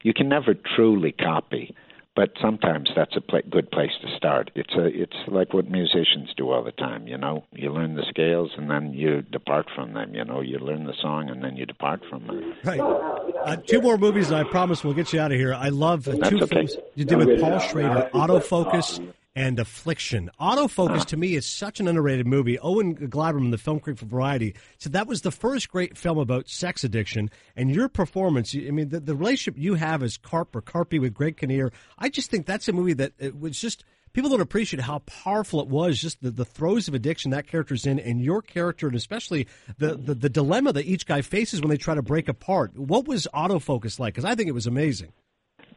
You 0.02 0.12
can 0.12 0.28
never 0.28 0.54
truly 0.54 1.12
copy, 1.12 1.74
but 2.16 2.32
sometimes 2.40 2.90
that's 2.94 3.16
a 3.16 3.20
pla 3.20 3.40
good 3.48 3.70
place 3.70 3.92
to 4.02 4.16
start. 4.16 4.50
It's 4.54 4.74
a 4.74 4.86
it's 4.86 5.16
like 5.28 5.54
what 5.54 5.70
musicians 5.70 6.30
do 6.36 6.50
all 6.50 6.64
the 6.64 6.72
time. 6.72 7.06
You 7.06 7.16
know, 7.16 7.44
you 7.52 7.72
learn 7.72 7.94
the 7.94 8.04
scales 8.08 8.50
and 8.56 8.68
then 8.68 8.92
you 8.92 9.22
depart 9.22 9.66
from 9.74 9.94
them. 9.94 10.14
You 10.14 10.24
know, 10.24 10.40
you 10.40 10.58
learn 10.58 10.84
the 10.84 10.94
song 11.00 11.30
and 11.30 11.42
then 11.42 11.56
you 11.56 11.66
depart 11.66 12.02
from 12.10 12.26
them. 12.26 12.54
Right. 12.64 12.80
Uh, 12.80 13.56
two 13.56 13.80
more 13.80 13.96
movies, 13.96 14.30
and 14.30 14.36
I 14.36 14.44
promise 14.44 14.84
we'll 14.84 14.94
get 14.94 15.12
you 15.12 15.20
out 15.20 15.32
of 15.32 15.38
here. 15.38 15.54
I 15.54 15.68
love 15.68 16.08
uh, 16.08 16.12
two 16.28 16.36
okay. 16.42 16.46
films 16.46 16.76
you 16.94 17.04
did 17.04 17.18
with 17.18 17.40
Paul 17.40 17.58
Schrader, 17.60 18.10
Autofocus 18.12 19.00
and 19.34 19.58
Affliction. 19.58 20.30
Autofocus, 20.40 21.04
to 21.06 21.16
me, 21.16 21.34
is 21.34 21.46
such 21.46 21.80
an 21.80 21.88
underrated 21.88 22.26
movie. 22.26 22.58
Owen 22.58 22.94
Gleiberman, 22.94 23.50
the 23.50 23.58
film 23.58 23.80
critic 23.80 24.00
for 24.00 24.06
Variety, 24.06 24.54
said 24.78 24.92
that 24.92 25.06
was 25.06 25.22
the 25.22 25.30
first 25.30 25.68
great 25.70 25.96
film 25.96 26.18
about 26.18 26.48
sex 26.48 26.84
addiction. 26.84 27.30
And 27.56 27.74
your 27.74 27.88
performance, 27.88 28.54
I 28.54 28.70
mean, 28.70 28.90
the, 28.90 29.00
the 29.00 29.14
relationship 29.14 29.58
you 29.58 29.74
have 29.74 30.02
as 30.02 30.16
Carp 30.16 30.54
or 30.54 30.62
Carpy 30.62 31.00
with 31.00 31.14
Greg 31.14 31.36
Kinnear, 31.36 31.72
I 31.98 32.08
just 32.08 32.30
think 32.30 32.46
that's 32.46 32.68
a 32.68 32.72
movie 32.72 32.94
that 32.94 33.12
it 33.18 33.38
was 33.38 33.58
just 33.58 33.84
people 34.12 34.30
don't 34.30 34.40
appreciate 34.40 34.82
how 34.82 34.98
powerful 35.00 35.60
it 35.60 35.68
was 35.68 35.98
just 35.98 36.22
the, 36.22 36.30
the 36.30 36.44
throes 36.44 36.88
of 36.88 36.94
addiction 36.94 37.30
that 37.30 37.46
character's 37.46 37.86
in 37.86 37.98
and 37.98 38.20
your 38.20 38.42
character 38.42 38.86
and 38.86 38.96
especially 38.96 39.46
the, 39.78 39.94
the, 39.94 40.14
the 40.14 40.28
dilemma 40.28 40.72
that 40.72 40.84
each 40.84 41.06
guy 41.06 41.22
faces 41.22 41.60
when 41.60 41.70
they 41.70 41.76
try 41.76 41.94
to 41.94 42.02
break 42.02 42.28
apart 42.28 42.76
what 42.76 43.06
was 43.06 43.26
autofocus 43.32 43.98
like 43.98 44.12
because 44.14 44.24
i 44.24 44.34
think 44.34 44.48
it 44.48 44.52
was 44.52 44.66
amazing 44.66 45.12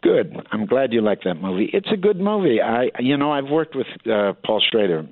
Good. 0.05 0.37
I'm 0.51 0.67
glad 0.67 0.93
you 0.93 1.01
like 1.01 1.23
that 1.23 1.41
movie. 1.41 1.67
It's 1.73 1.87
a 1.91 1.97
good 1.97 2.19
movie. 2.19 2.61
I, 2.61 2.91
you 2.99 3.17
know, 3.17 3.31
I've 3.31 3.49
worked 3.49 3.75
with 3.75 3.87
uh, 4.05 4.33
Paul 4.45 4.61
Schrader 4.69 5.03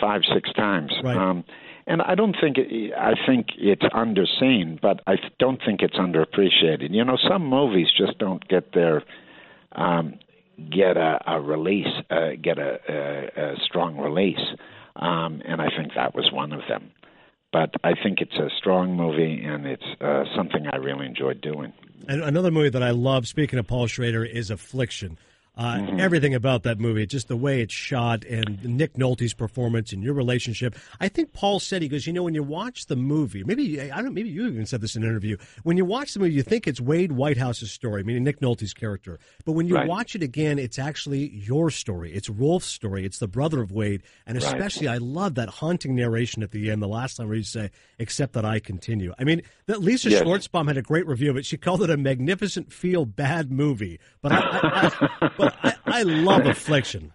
five, 0.00 0.22
six 0.34 0.52
times. 0.54 0.92
Right. 1.04 1.16
Um, 1.16 1.44
and 1.86 2.02
I 2.02 2.16
don't 2.16 2.34
think 2.40 2.58
it, 2.58 2.92
I 2.98 3.12
think 3.28 3.46
it's 3.56 3.84
underseen, 3.94 4.80
but 4.80 5.02
I 5.06 5.18
don't 5.38 5.60
think 5.64 5.82
it's 5.82 5.94
underappreciated. 5.94 6.90
You 6.90 7.04
know, 7.04 7.16
some 7.28 7.46
movies 7.46 7.86
just 7.96 8.18
don't 8.18 8.46
get 8.48 8.74
their 8.74 9.04
um, 9.76 10.18
get 10.68 10.96
a, 10.96 11.20
a 11.28 11.40
release, 11.40 11.86
uh, 12.10 12.30
get 12.42 12.58
a, 12.58 12.78
a, 12.88 13.52
a 13.52 13.54
strong 13.64 13.98
release, 13.98 14.40
um, 14.96 15.42
and 15.46 15.60
I 15.60 15.68
think 15.76 15.92
that 15.94 16.12
was 16.12 16.32
one 16.32 16.52
of 16.52 16.62
them. 16.68 16.90
But 17.52 17.72
I 17.84 17.92
think 18.02 18.20
it's 18.20 18.34
a 18.34 18.48
strong 18.58 18.96
movie, 18.96 19.44
and 19.44 19.64
it's 19.64 19.86
uh, 20.00 20.24
something 20.36 20.66
I 20.66 20.76
really 20.78 21.06
enjoyed 21.06 21.40
doing. 21.40 21.72
Another 22.08 22.50
movie 22.50 22.70
that 22.70 22.82
I 22.82 22.90
love, 22.90 23.26
speaking 23.26 23.58
of 23.58 23.66
Paul 23.66 23.86
Schrader, 23.86 24.24
is 24.24 24.50
Affliction. 24.50 25.18
Uh, 25.56 25.74
Mm-hmm. 25.84 26.00
Everything 26.00 26.34
about 26.34 26.62
that 26.64 26.80
movie, 26.80 27.06
just 27.06 27.28
the 27.28 27.36
way 27.36 27.60
it's 27.60 27.72
shot 27.72 28.24
and 28.24 28.62
Nick 28.64 28.94
Nolte's 28.94 29.34
performance 29.34 29.92
and 29.92 30.02
your 30.02 30.14
relationship. 30.14 30.74
I 31.00 31.08
think 31.08 31.32
Paul 31.32 31.60
said 31.60 31.80
he 31.82 31.88
goes, 31.88 32.06
you 32.06 32.12
know, 32.12 32.22
when 32.24 32.34
you 32.34 32.42
watch 32.42 32.86
the 32.86 32.96
movie, 32.96 33.44
maybe 33.44 33.80
I 33.80 34.02
don't, 34.02 34.14
maybe 34.14 34.28
you 34.30 34.46
even 34.48 34.66
said 34.66 34.80
this 34.80 34.96
in 34.96 35.02
an 35.04 35.08
interview. 35.08 35.36
When 35.62 35.76
you 35.76 35.84
watch 35.84 36.12
the 36.14 36.20
movie, 36.20 36.32
you 36.34 36.42
think 36.42 36.66
it's 36.66 36.80
Wade 36.80 37.12
Whitehouse's 37.12 37.70
story, 37.70 38.02
meaning 38.02 38.24
Nick 38.24 38.40
Nolte's 38.40 38.72
character. 38.74 39.18
But 39.44 39.52
when 39.52 39.68
you 39.68 39.74
Right. 39.76 39.86
watch 39.88 40.16
it 40.16 40.22
again, 40.22 40.58
it's 40.58 40.78
actually 40.78 41.30
your 41.30 41.70
story. 41.70 42.12
It's 42.12 42.28
Rolf's 42.28 42.66
story. 42.66 43.04
It's 43.04 43.18
the 43.18 43.28
brother 43.28 43.60
of 43.60 43.70
Wade, 43.70 44.02
and 44.26 44.36
Right. 44.36 44.44
especially 44.44 44.88
I 44.88 44.98
love 44.98 45.34
that 45.36 45.48
haunting 45.48 45.94
narration 45.94 46.42
at 46.42 46.50
the 46.50 46.70
end. 46.70 46.82
The 46.82 46.88
last 46.88 47.16
time 47.16 47.28
where 47.28 47.36
you 47.36 47.42
say, 47.44 47.70
"Except 47.98 48.32
that 48.32 48.44
I 48.44 48.58
continue." 48.58 49.12
I 49.18 49.24
mean, 49.24 49.42
that 49.66 49.80
Lisa 49.82 50.10
Yes. 50.10 50.22
Schwarzbaum 50.22 50.66
had 50.68 50.76
a 50.76 50.82
great 50.82 51.06
review 51.06 51.30
of 51.30 51.36
it. 51.36 51.46
She 51.46 51.56
called 51.56 51.82
it 51.82 51.90
a 51.90 51.96
magnificent 51.96 52.72
feel 52.72 53.04
bad 53.04 53.52
movie. 53.52 54.00
But 54.22 54.32
I, 54.32 54.38
I, 54.38 54.90
I, 55.20 55.30
but 55.36 55.43
I, 55.62 55.74
I 55.86 56.02
love 56.02 56.46
Affliction. 56.46 57.12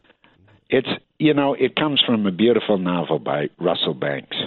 it's 0.69 0.87
you 1.17 1.33
know 1.33 1.53
it 1.53 1.75
comes 1.75 2.01
from 2.05 2.25
a 2.25 2.31
beautiful 2.31 2.77
novel 2.77 3.19
by 3.19 3.49
Russell 3.59 3.93
Banks, 3.93 4.37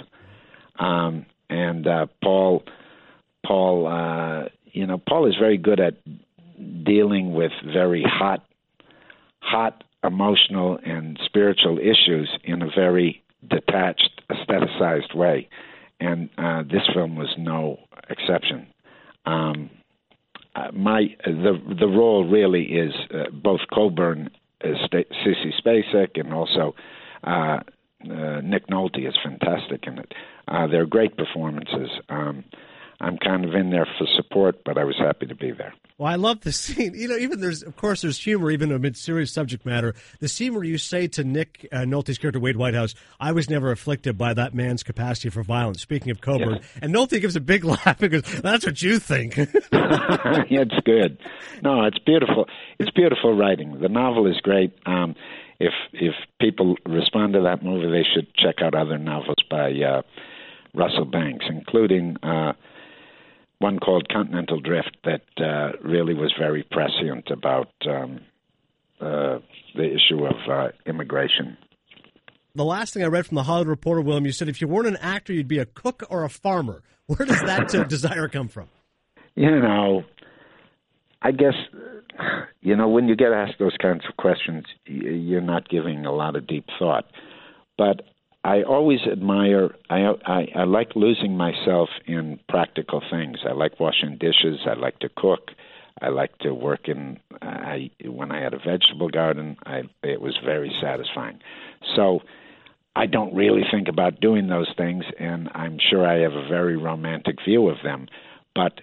um, 0.79 1.25
and 1.49 1.87
uh, 1.87 2.07
Paul 2.23 2.63
Paul 3.45 3.87
uh, 3.87 4.49
you 4.71 4.87
know 4.87 4.97
Paul 4.97 5.27
is 5.27 5.35
very 5.39 5.57
good 5.57 5.79
at 5.79 5.95
dealing 6.83 7.33
with 7.33 7.51
very 7.65 8.03
hot 8.03 8.45
hot 9.39 9.83
emotional 10.03 10.79
and 10.85 11.19
spiritual 11.25 11.79
issues 11.79 12.29
in 12.43 12.61
a 12.61 12.67
very 12.75 13.21
detached 13.47 14.21
aestheticized 14.29 15.15
way, 15.15 15.49
and 15.99 16.29
uh, 16.37 16.63
this 16.63 16.83
film 16.93 17.15
was 17.15 17.33
no 17.37 17.79
exception. 18.09 18.67
Um, 19.25 19.69
uh, 20.55 20.71
my 20.73 21.15
the 21.25 21.59
the 21.79 21.87
role 21.87 22.27
really 22.27 22.63
is 22.63 22.93
uh, 23.13 23.29
both 23.31 23.61
Coburn, 23.73 24.29
uh, 24.63 24.67
Sta- 24.85 25.09
Sissy 25.25 25.51
Spacek, 25.59 26.19
and 26.19 26.33
also 26.33 26.75
uh, 27.23 27.59
uh, 28.09 28.41
Nick 28.41 28.67
Nolte 28.67 29.07
is 29.07 29.15
fantastic 29.23 29.87
in 29.87 29.99
it. 29.99 30.13
Uh, 30.47 30.67
they're 30.67 30.85
great 30.85 31.17
performances. 31.17 31.89
Um, 32.09 32.43
I'm 33.01 33.17
kind 33.17 33.45
of 33.45 33.53
in 33.53 33.69
there 33.69 33.87
for 33.97 34.07
support, 34.15 34.63
but 34.63 34.77
I 34.77 34.83
was 34.83 34.95
happy 34.97 35.25
to 35.25 35.35
be 35.35 35.51
there. 35.51 35.73
Well, 35.97 36.11
I 36.11 36.15
love 36.15 36.41
the 36.41 36.51
scene. 36.51 36.93
You 37.03 37.07
know, 37.09 37.17
even 37.17 37.41
there's, 37.41 37.63
of 37.63 37.75
course, 37.75 38.01
there's 38.01 38.17
humor 38.17 38.49
even 38.49 38.71
amid 38.71 38.95
serious 38.95 39.31
subject 39.31 39.65
matter. 39.65 39.93
The 40.19 40.29
scene 40.29 40.53
where 40.53 40.63
you 40.63 40.77
say 40.77 41.07
to 41.09 41.23
Nick 41.23 41.67
uh, 41.71 41.79
Nolte's 41.79 42.17
character 42.17 42.39
Wade 42.39 42.55
Whitehouse, 42.55 42.95
"I 43.19 43.31
was 43.33 43.49
never 43.49 43.71
afflicted 43.71 44.17
by 44.17 44.33
that 44.33 44.53
man's 44.53 44.83
capacity 44.83 45.29
for 45.29 45.43
violence." 45.43 45.81
Speaking 45.81 46.11
of 46.11 46.21
Coburn, 46.21 46.61
and 46.81 46.93
Nolte 46.93 47.19
gives 47.19 47.35
a 47.35 47.41
big 47.41 47.63
laugh 47.65 47.99
because 47.99 48.23
"That's 48.41 48.65
what 48.65 48.81
you 48.81 48.99
think." 48.99 49.37
it's 49.37 50.79
good. 50.85 51.17
No, 51.61 51.83
it's 51.83 51.99
beautiful. 51.99 52.47
It's 52.79 52.91
beautiful 52.91 53.35
writing. 53.35 53.79
The 53.81 53.89
novel 53.89 54.27
is 54.27 54.39
great. 54.41 54.73
Um, 54.85 55.15
if 55.59 55.73
if 55.93 56.13
people 56.39 56.75
respond 56.85 57.33
to 57.33 57.41
that 57.41 57.63
movie, 57.63 57.89
they 57.89 58.05
should 58.13 58.33
check 58.35 58.61
out 58.61 58.75
other 58.75 58.97
novels 58.97 59.37
by 59.49 59.71
uh, 59.71 60.01
Russell 60.73 61.05
Banks, 61.05 61.45
including 61.49 62.17
uh, 62.23 62.53
one 63.63 63.79
called 63.79 64.09
Continental 64.09 64.59
Drift 64.59 64.97
that 65.05 65.21
uh, 65.37 65.71
really 65.81 66.13
was 66.13 66.33
very 66.37 66.63
prescient 66.69 67.31
about 67.31 67.71
um, 67.89 68.19
uh, 68.99 69.39
the 69.73 69.85
issue 69.85 70.25
of 70.25 70.35
uh, 70.51 70.67
immigration. 70.85 71.55
the 72.55 72.65
last 72.65 72.93
thing 72.93 73.03
I 73.03 73.07
read 73.07 73.25
from 73.25 73.35
the 73.35 73.43
Hollywood 73.43 73.69
Reporter, 73.69 74.01
William, 74.01 74.25
you 74.25 74.33
said 74.33 74.49
if 74.49 74.59
you 74.59 74.67
weren't 74.67 74.87
an 74.87 74.97
actor, 74.97 75.31
you'd 75.31 75.47
be 75.47 75.59
a 75.59 75.65
cook 75.65 76.03
or 76.09 76.25
a 76.25 76.29
farmer. 76.29 76.83
Where 77.07 77.25
does 77.25 77.41
that 77.41 77.73
uh, 77.73 77.83
desire 77.95 78.27
come 78.27 78.49
from? 78.49 78.67
You 79.35 79.49
know, 79.49 80.03
I 81.21 81.31
guess 81.31 81.55
you 82.59 82.75
know 82.75 82.89
when 82.89 83.07
you 83.07 83.15
get 83.15 83.31
asked 83.31 83.59
those 83.59 83.77
kinds 83.81 84.03
of 84.09 84.17
questions, 84.17 84.65
you're 84.85 85.41
not 85.41 85.69
giving 85.69 86.05
a 86.05 86.11
lot 86.11 86.35
of 86.35 86.45
deep 86.47 86.65
thought. 86.77 87.05
But 87.77 88.01
I 88.43 88.63
always 88.63 88.99
admire. 89.09 89.73
I, 89.89 90.13
I 90.25 90.47
I 90.55 90.63
like 90.65 90.95
losing 90.95 91.37
myself 91.37 91.89
in 92.05 92.39
practical 92.49 93.01
things. 93.09 93.39
I 93.47 93.53
like 93.53 93.79
washing 93.79 94.17
dishes. 94.17 94.59
I 94.65 94.73
like 94.73 94.99
to 94.99 95.09
cook. 95.09 95.51
I 96.01 96.09
like 96.09 96.37
to 96.39 96.53
work 96.53 96.89
in. 96.89 97.19
I 97.41 97.89
when 98.03 98.31
I 98.31 98.41
had 98.41 98.53
a 98.53 98.57
vegetable 98.57 99.09
garden, 99.09 99.57
I 99.65 99.83
it 100.03 100.21
was 100.21 100.37
very 100.43 100.71
satisfying. 100.81 101.39
So. 101.95 102.21
I 102.95 103.07
don't 103.07 103.33
really 103.33 103.63
think 103.71 103.87
about 103.87 104.19
doing 104.19 104.49
those 104.49 104.71
things, 104.77 105.03
and 105.19 105.49
I'm 105.55 105.79
sure 105.79 106.05
I 106.05 106.19
have 106.19 106.33
a 106.33 106.47
very 106.47 106.77
romantic 106.77 107.37
view 107.43 107.67
of 107.67 107.77
them. 107.83 108.07
But 108.53 108.81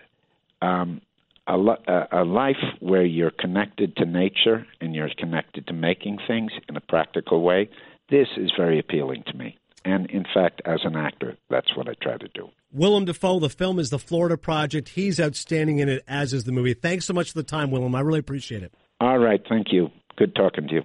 um, 0.60 1.00
a, 1.46 2.08
a 2.12 2.24
life 2.24 2.62
where 2.80 3.04
you're 3.04 3.30
connected 3.30 3.96
to 3.96 4.04
nature 4.04 4.66
and 4.80 4.94
you're 4.94 5.10
connected 5.16 5.66
to 5.68 5.72
making 5.72 6.18
things 6.26 6.52
in 6.68 6.76
a 6.76 6.80
practical 6.80 7.42
way, 7.42 7.68
this 8.10 8.28
is 8.36 8.52
very 8.56 8.78
appealing 8.78 9.22
to 9.28 9.36
me. 9.36 9.56
And 9.84 10.10
in 10.10 10.24
fact, 10.34 10.60
as 10.64 10.80
an 10.84 10.96
actor, 10.96 11.36
that's 11.48 11.74
what 11.76 11.88
I 11.88 11.94
try 12.02 12.18
to 12.18 12.28
do. 12.34 12.50
Willem 12.72 13.06
Dafoe. 13.06 13.40
The 13.40 13.48
film 13.48 13.78
is 13.78 13.90
The 13.90 13.98
Florida 13.98 14.36
Project. 14.36 14.90
He's 14.90 15.18
outstanding 15.18 15.78
in 15.78 15.88
it, 15.88 16.04
as 16.06 16.32
is 16.32 16.44
the 16.44 16.52
movie. 16.52 16.74
Thanks 16.74 17.06
so 17.06 17.14
much 17.14 17.32
for 17.32 17.38
the 17.38 17.44
time, 17.44 17.70
Willem. 17.70 17.94
I 17.94 18.00
really 18.00 18.20
appreciate 18.20 18.62
it. 18.62 18.74
All 19.00 19.18
right. 19.18 19.40
Thank 19.48 19.72
you. 19.72 19.88
Good 20.16 20.34
talking 20.34 20.68
to 20.68 20.74
you. 20.74 20.82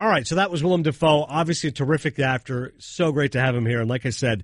All 0.00 0.08
right, 0.08 0.26
so 0.26 0.34
that 0.34 0.50
was 0.50 0.64
Willem 0.64 0.82
Dafoe. 0.82 1.26
Obviously, 1.28 1.68
a 1.68 1.72
terrific 1.72 2.18
actor. 2.18 2.74
So 2.78 3.12
great 3.12 3.30
to 3.32 3.40
have 3.40 3.54
him 3.54 3.66
here. 3.66 3.80
And 3.80 3.88
like 3.88 4.04
I 4.04 4.10
said, 4.10 4.42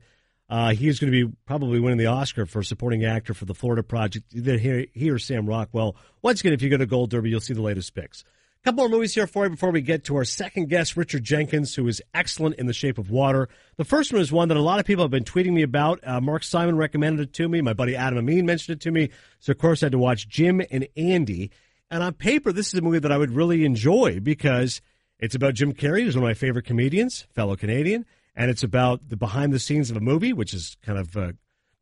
uh, 0.49 0.70
he 0.70 0.88
is 0.88 0.99
going 0.99 1.12
to 1.12 1.26
be 1.26 1.32
probably 1.46 1.80
winning 1.80 1.99
the 1.99 2.07
Oscar 2.07 2.46
for 2.46 2.62
supporting 2.62 3.05
actor 3.05 3.34
for 3.34 3.44
the 3.44 3.55
Florida 3.55 3.82
Project. 3.82 4.32
Either 4.34 4.59
he, 4.59 4.88
he 4.94 5.11
or 5.11 5.18
Sam 5.18 5.46
Rockwell. 5.46 5.96
Once 6.22 6.40
again, 6.40 6.53
if 6.53 6.62
you 6.62 6.70
go 6.70 6.76
to 6.76 6.86
Gold 6.86 7.11
Derby, 7.11 7.30
you'll 7.30 7.40
see 7.40 7.55
the 7.55 7.62
latest 7.62 7.94
picks. 7.94 8.24
A 8.62 8.64
couple 8.64 8.82
more 8.82 8.88
movies 8.88 9.14
here 9.14 9.26
for 9.26 9.44
you 9.44 9.51
before 9.51 9.70
we 9.70 9.82
get 9.82 10.05
to 10.05 10.16
our 10.16 10.24
second 10.24 10.68
guest, 10.68 10.96
Richard 10.96 11.22
Jenkins, 11.22 11.74
who 11.74 11.86
is 11.86 12.03
excellent 12.12 12.57
in 12.57 12.66
The 12.66 12.72
Shape 12.72 12.99
of 12.99 13.11
Water. 13.11 13.49
The 13.76 13.84
first 13.84 14.12
one 14.12 14.20
is 14.20 14.32
one 14.32 14.49
that 14.49 14.57
a 14.57 14.62
lot 14.62 14.80
of 14.80 14.86
people 14.86 15.05
have 15.05 15.11
been 15.11 15.24
tweeting 15.24 15.53
me 15.53 15.62
about. 15.62 16.01
Uh, 16.03 16.20
Mark 16.20 16.42
Simon 16.42 16.76
recommended 16.76 17.28
it 17.28 17.32
to 17.34 17.49
me. 17.49 17.61
My 17.61 17.72
buddy 17.72 17.94
Adam 17.94 18.18
Amin 18.18 18.46
mentioned 18.46 18.76
it 18.76 18.80
to 18.82 18.90
me. 18.90 19.11
So, 19.38 19.53
of 19.53 19.59
course, 19.59 19.82
I 19.82 19.86
had 19.86 19.92
to 19.92 19.99
watch 19.99 20.28
Jim 20.28 20.61
and 20.70 20.88
Andy. 20.96 21.51
And 21.90 22.03
on 22.03 22.14
paper, 22.14 22.53
this 22.53 22.68
is 22.68 22.74
a 22.74 22.82
movie 22.82 22.99
that 22.99 23.12
I 23.12 23.18
would 23.18 23.32
really 23.32 23.64
enjoy 23.64 24.20
because– 24.20 24.80
it's 25.18 25.34
about 25.34 25.55
Jim 25.55 25.72
Carrey, 25.72 26.03
who's 26.03 26.14
one 26.14 26.24
of 26.24 26.28
my 26.28 26.34
favorite 26.34 26.64
comedians, 26.64 27.26
fellow 27.34 27.57
Canadian, 27.57 28.07
and 28.39 28.53
it's 28.53 28.62
about 28.62 29.09
the 29.09 29.16
behind 29.16 29.53
the 29.53 29.59
scenes 29.59 29.91
of 29.91 29.97
a 29.97 30.01
movie, 30.01 30.32
which 30.32 30.55
is 30.55 30.76
kind 30.80 30.97
of 30.97 31.16
uh, 31.16 31.32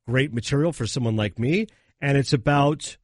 great 0.09 0.33
material 0.33 0.73
for 0.73 0.87
someone 0.87 1.15
like 1.15 1.39
me. 1.39 1.67
And 2.01 2.17
it's 2.17 2.33
about 2.33 2.97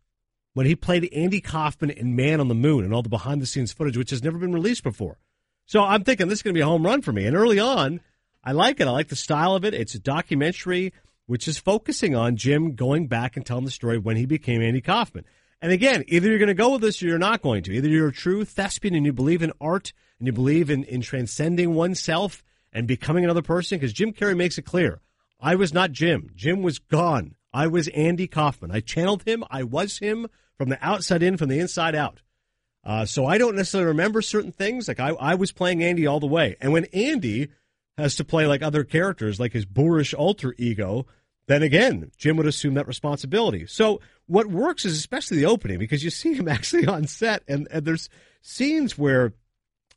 when 0.54 0.64
he 0.64 0.74
played 0.74 1.12
Andy 1.12 1.42
Kaufman 1.42 1.90
in 1.90 2.16
Man 2.16 2.40
on 2.40 2.48
the 2.48 2.54
Moon 2.54 2.82
and 2.82 2.94
all 2.94 3.02
the 3.02 3.10
behind 3.10 3.42
the 3.42 3.46
scenes 3.46 3.70
footage, 3.70 3.98
which 3.98 4.08
has 4.08 4.22
never 4.22 4.38
been 4.38 4.54
released 4.54 4.82
before. 4.82 5.18
So 5.66 5.82
I'm 5.82 6.02
thinking 6.02 6.28
this 6.28 6.38
is 6.38 6.42
going 6.42 6.54
to 6.54 6.58
be 6.58 6.62
a 6.62 6.66
home 6.66 6.84
run 6.84 7.02
for 7.02 7.12
me. 7.12 7.26
And 7.26 7.36
early 7.36 7.60
on, 7.60 8.00
I 8.42 8.52
like 8.52 8.80
it. 8.80 8.88
I 8.88 8.90
like 8.90 9.08
the 9.08 9.16
style 9.16 9.54
of 9.54 9.66
it. 9.66 9.74
It's 9.74 9.94
a 9.94 10.00
documentary 10.00 10.94
which 11.26 11.46
is 11.46 11.58
focusing 11.58 12.16
on 12.16 12.36
Jim 12.36 12.74
going 12.74 13.06
back 13.06 13.36
and 13.36 13.44
telling 13.44 13.66
the 13.66 13.70
story 13.70 13.98
when 13.98 14.16
he 14.16 14.24
became 14.24 14.62
Andy 14.62 14.80
Kaufman. 14.80 15.26
And 15.60 15.72
again, 15.72 16.04
either 16.08 16.28
you're 16.28 16.38
going 16.38 16.48
to 16.48 16.54
go 16.54 16.70
with 16.70 16.80
this 16.80 17.02
or 17.02 17.06
you're 17.06 17.18
not 17.18 17.42
going 17.42 17.62
to. 17.64 17.72
Either 17.72 17.88
you're 17.88 18.08
a 18.08 18.12
true 18.12 18.46
thespian 18.46 18.94
and 18.94 19.04
you 19.04 19.12
believe 19.12 19.42
in 19.42 19.52
art 19.60 19.92
and 20.18 20.26
you 20.26 20.32
believe 20.32 20.70
in, 20.70 20.84
in 20.84 21.02
transcending 21.02 21.74
oneself 21.74 22.42
and 22.72 22.86
becoming 22.86 23.24
another 23.24 23.42
person, 23.42 23.78
because 23.78 23.92
Jim 23.92 24.12
Carrey 24.12 24.36
makes 24.36 24.58
it 24.58 24.62
clear. 24.62 25.00
I 25.40 25.56
was 25.56 25.74
not 25.74 25.92
Jim. 25.92 26.30
Jim 26.34 26.62
was 26.62 26.78
gone. 26.78 27.34
I 27.52 27.66
was 27.66 27.88
Andy 27.88 28.26
Kaufman. 28.26 28.70
I 28.70 28.80
channeled 28.80 29.24
him. 29.24 29.44
I 29.50 29.62
was 29.64 29.98
him 29.98 30.28
from 30.56 30.68
the 30.68 30.78
outside 30.80 31.22
in, 31.22 31.36
from 31.36 31.48
the 31.48 31.58
inside 31.58 31.94
out. 31.94 32.22
Uh, 32.84 33.04
so 33.04 33.26
I 33.26 33.38
don't 33.38 33.56
necessarily 33.56 33.88
remember 33.88 34.22
certain 34.22 34.52
things. 34.52 34.88
Like 34.88 35.00
I, 35.00 35.10
I 35.10 35.34
was 35.34 35.52
playing 35.52 35.82
Andy 35.82 36.06
all 36.06 36.20
the 36.20 36.26
way. 36.26 36.56
And 36.60 36.72
when 36.72 36.86
Andy 36.86 37.48
has 37.98 38.16
to 38.16 38.24
play 38.24 38.46
like 38.46 38.62
other 38.62 38.84
characters, 38.84 39.38
like 39.38 39.52
his 39.52 39.66
boorish 39.66 40.14
alter 40.14 40.54
ego, 40.58 41.06
then 41.46 41.62
again, 41.62 42.10
Jim 42.16 42.36
would 42.36 42.46
assume 42.46 42.74
that 42.74 42.86
responsibility. 42.86 43.66
So 43.66 44.00
what 44.26 44.46
works 44.46 44.84
is 44.84 44.96
especially 44.96 45.38
the 45.38 45.46
opening 45.46 45.78
because 45.78 46.02
you 46.02 46.10
see 46.10 46.34
him 46.34 46.48
actually 46.48 46.86
on 46.86 47.06
set, 47.06 47.42
and, 47.46 47.68
and 47.70 47.84
there's 47.84 48.08
scenes 48.40 48.96
where 48.96 49.32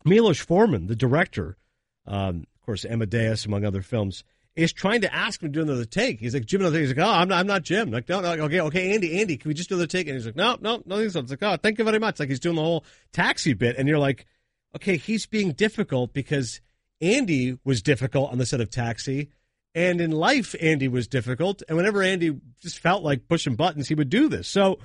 Milos 0.03 0.39
Forman, 0.39 0.87
the 0.87 0.95
director, 0.95 1.57
um, 2.05 2.45
of 2.65 2.67
course, 2.67 2.83
Amadeus, 2.83 3.45
among 3.45 3.63
other 3.63 3.83
films, 3.83 4.23
is 4.55 4.73
trying 4.73 5.01
to 5.01 5.13
ask 5.13 5.43
him 5.43 5.49
to 5.49 5.59
do 5.59 5.61
another 5.61 5.85
take. 5.85 6.19
He's 6.19 6.33
like, 6.33 6.45
Jim, 6.47 6.61
another 6.61 6.77
take. 6.77 6.87
He's 6.87 6.97
like, 6.97 7.05
oh, 7.05 7.11
I'm 7.11 7.27
not, 7.27 7.39
I'm 7.39 7.45
not 7.45 7.61
Jim. 7.61 7.91
Like, 7.91 8.09
no, 8.09 8.21
no, 8.21 8.31
okay, 8.45 8.59
okay, 8.59 8.95
Andy, 8.95 9.21
Andy, 9.21 9.37
can 9.37 9.49
we 9.49 9.53
just 9.53 9.69
do 9.69 9.75
the 9.75 9.85
take? 9.85 10.07
And 10.07 10.15
he's 10.15 10.25
like, 10.25 10.35
no, 10.35 10.57
no, 10.59 10.81
no, 10.83 10.97
It's 10.97 11.15
like, 11.15 11.43
oh, 11.43 11.57
thank 11.61 11.77
you 11.77 11.83
very 11.83 11.99
much. 11.99 12.19
Like 12.19 12.29
he's 12.29 12.39
doing 12.39 12.55
the 12.55 12.63
whole 12.63 12.83
taxi 13.13 13.53
bit, 13.53 13.75
and 13.77 13.87
you're 13.87 13.99
like, 13.99 14.25
okay, 14.75 14.97
he's 14.97 15.27
being 15.27 15.51
difficult 15.51 16.11
because 16.11 16.59
Andy 17.01 17.59
was 17.63 17.83
difficult 17.83 18.31
on 18.31 18.39
the 18.39 18.47
set 18.47 18.61
of 18.61 18.71
Taxi, 18.71 19.29
and 19.75 20.01
in 20.01 20.09
life, 20.09 20.55
Andy 20.59 20.87
was 20.87 21.07
difficult. 21.07 21.61
And 21.67 21.77
whenever 21.77 22.01
Andy 22.01 22.39
just 22.61 22.79
felt 22.79 23.03
like 23.03 23.27
pushing 23.27 23.55
buttons, 23.55 23.89
he 23.89 23.95
would 23.95 24.09
do 24.09 24.27
this. 24.27 24.47
So 24.47 24.79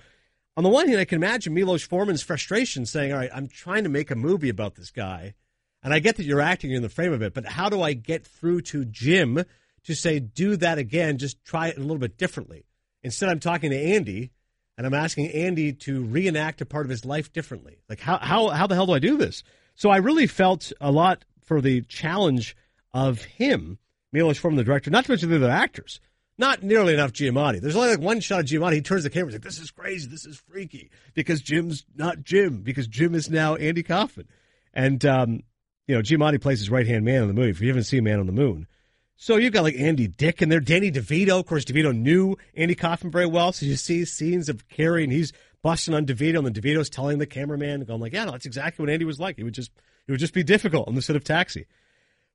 on 0.56 0.64
the 0.64 0.68
one 0.68 0.88
hand, 0.88 1.00
I 1.00 1.04
can 1.06 1.16
imagine 1.16 1.54
Milos 1.54 1.82
Forman's 1.82 2.22
frustration 2.22 2.84
saying, 2.84 3.12
All 3.12 3.18
right, 3.18 3.30
I'm 3.32 3.48
trying 3.48 3.84
to 3.84 3.88
make 3.88 4.10
a 4.10 4.16
movie 4.16 4.48
about 4.48 4.74
this 4.74 4.90
guy. 4.90 5.34
And 5.82 5.94
I 5.94 5.98
get 5.98 6.16
that 6.16 6.26
you're 6.26 6.40
acting 6.40 6.72
in 6.72 6.82
the 6.82 6.88
frame 6.88 7.12
of 7.12 7.22
it, 7.22 7.32
but 7.34 7.46
how 7.46 7.68
do 7.68 7.80
I 7.82 7.94
get 7.94 8.26
through 8.26 8.62
to 8.62 8.84
Jim 8.84 9.44
to 9.84 9.94
say, 9.94 10.18
do 10.18 10.56
that 10.56 10.78
again, 10.78 11.18
just 11.18 11.42
try 11.44 11.68
it 11.68 11.78
a 11.78 11.80
little 11.80 11.98
bit 11.98 12.18
differently? 12.18 12.64
Instead, 13.02 13.30
I'm 13.30 13.40
talking 13.40 13.70
to 13.70 13.78
Andy 13.78 14.30
and 14.76 14.86
I'm 14.86 14.94
asking 14.94 15.28
Andy 15.28 15.72
to 15.72 16.02
reenact 16.04 16.60
a 16.60 16.66
part 16.66 16.86
of 16.86 16.90
his 16.90 17.04
life 17.04 17.32
differently. 17.32 17.78
Like, 17.88 18.00
how, 18.00 18.18
how, 18.18 18.48
how 18.48 18.66
the 18.66 18.74
hell 18.74 18.86
do 18.86 18.92
I 18.92 18.98
do 18.98 19.16
this? 19.16 19.42
So 19.74 19.90
I 19.90 19.98
really 19.98 20.26
felt 20.26 20.72
a 20.80 20.90
lot 20.90 21.24
for 21.42 21.60
the 21.60 21.80
challenge 21.82 22.56
of 22.92 23.22
him, 23.22 23.78
Milos 24.12 24.38
Forman, 24.38 24.56
the 24.56 24.64
director, 24.64 24.90
not 24.90 25.04
to 25.06 25.10
mention 25.10 25.30
the 25.30 25.36
other 25.36 25.50
actors 25.50 26.00
not 26.40 26.62
nearly 26.62 26.94
enough 26.94 27.12
Giamatti. 27.12 27.60
There's 27.60 27.76
only 27.76 27.90
like 27.90 28.00
one 28.00 28.20
shot 28.20 28.40
of 28.40 28.46
Giamatti. 28.46 28.72
He 28.72 28.80
turns 28.80 29.04
the 29.04 29.10
camera. 29.10 29.28
He's 29.28 29.34
like, 29.34 29.42
"This 29.42 29.60
is 29.60 29.70
crazy. 29.70 30.08
This 30.08 30.24
is 30.24 30.38
freaky." 30.38 30.90
Because 31.14 31.42
Jim's 31.42 31.84
not 31.94 32.24
Jim. 32.24 32.62
Because 32.62 32.88
Jim 32.88 33.14
is 33.14 33.30
now 33.30 33.54
Andy 33.56 33.82
Kaufman, 33.82 34.26
and 34.72 35.04
um, 35.04 35.42
you 35.90 35.96
know 35.96 36.02
Giamatti 36.02 36.40
plays 36.40 36.60
his 36.60 36.70
right 36.70 36.86
hand 36.86 37.04
man 37.04 37.22
in 37.22 37.28
the 37.28 37.34
movie. 37.34 37.50
If 37.50 37.60
you 37.60 37.68
haven't 37.68 37.84
seen 37.84 38.04
Man 38.04 38.20
on 38.20 38.26
the 38.26 38.32
Moon, 38.32 38.68
so 39.16 39.36
you've 39.36 39.52
got 39.52 39.64
like 39.64 39.74
Andy 39.76 40.06
Dick 40.06 40.40
in 40.40 40.48
there, 40.48 40.60
Danny 40.60 40.92
DeVito. 40.92 41.40
Of 41.40 41.46
course, 41.46 41.64
DeVito 41.64 41.92
knew 41.96 42.36
Andy 42.56 42.76
Kaufman 42.76 43.10
very 43.10 43.26
well, 43.26 43.52
so 43.52 43.66
you 43.66 43.74
see 43.74 44.04
scenes 44.04 44.48
of 44.48 44.68
Carrey 44.68 45.02
and 45.02 45.12
he's 45.12 45.32
busting 45.62 45.92
on 45.92 46.06
DeVito, 46.06 46.38
and 46.38 46.46
then 46.46 46.54
DeVito's 46.54 46.88
telling 46.88 47.18
the 47.18 47.26
cameraman, 47.26 47.84
going 47.84 48.00
like, 48.00 48.12
"Yeah, 48.12 48.26
no, 48.26 48.32
that's 48.32 48.46
exactly 48.46 48.82
what 48.84 48.90
Andy 48.90 49.04
was 49.04 49.18
like. 49.18 49.36
He 49.36 49.42
would 49.42 49.54
just 49.54 49.72
he 50.06 50.12
would 50.12 50.20
just 50.20 50.34
be 50.34 50.44
difficult 50.44 50.86
on 50.86 50.94
the 50.94 51.02
set 51.02 51.16
of 51.16 51.24
Taxi." 51.24 51.66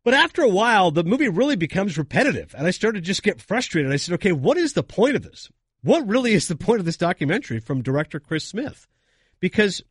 But 0.04 0.14
after 0.14 0.44
a 0.44 0.50
while, 0.50 0.92
the 0.92 1.04
movie 1.04 1.30
really 1.30 1.56
becomes 1.56 1.98
repetitive, 1.98 2.54
and 2.56 2.68
I 2.68 2.72
started 2.72 3.00
to 3.00 3.08
just 3.08 3.24
get 3.24 3.42
frustrated. 3.42 3.92
I 3.92 3.96
said, 3.96 4.14
okay, 4.16 4.32
what 4.32 4.56
is 4.56 4.74
the 4.74 4.84
point 4.84 5.16
of 5.16 5.24
this? 5.24 5.50
What 5.82 6.08
really 6.08 6.34
is 6.34 6.48
the 6.48 6.56
point 6.56 6.80
of 6.80 6.86
this 6.86 6.96
documentary 6.96 7.60
from 7.60 7.82
director 7.82 8.20
Chris 8.20 8.44
Smith? 8.44 8.88
Because, 9.40 9.84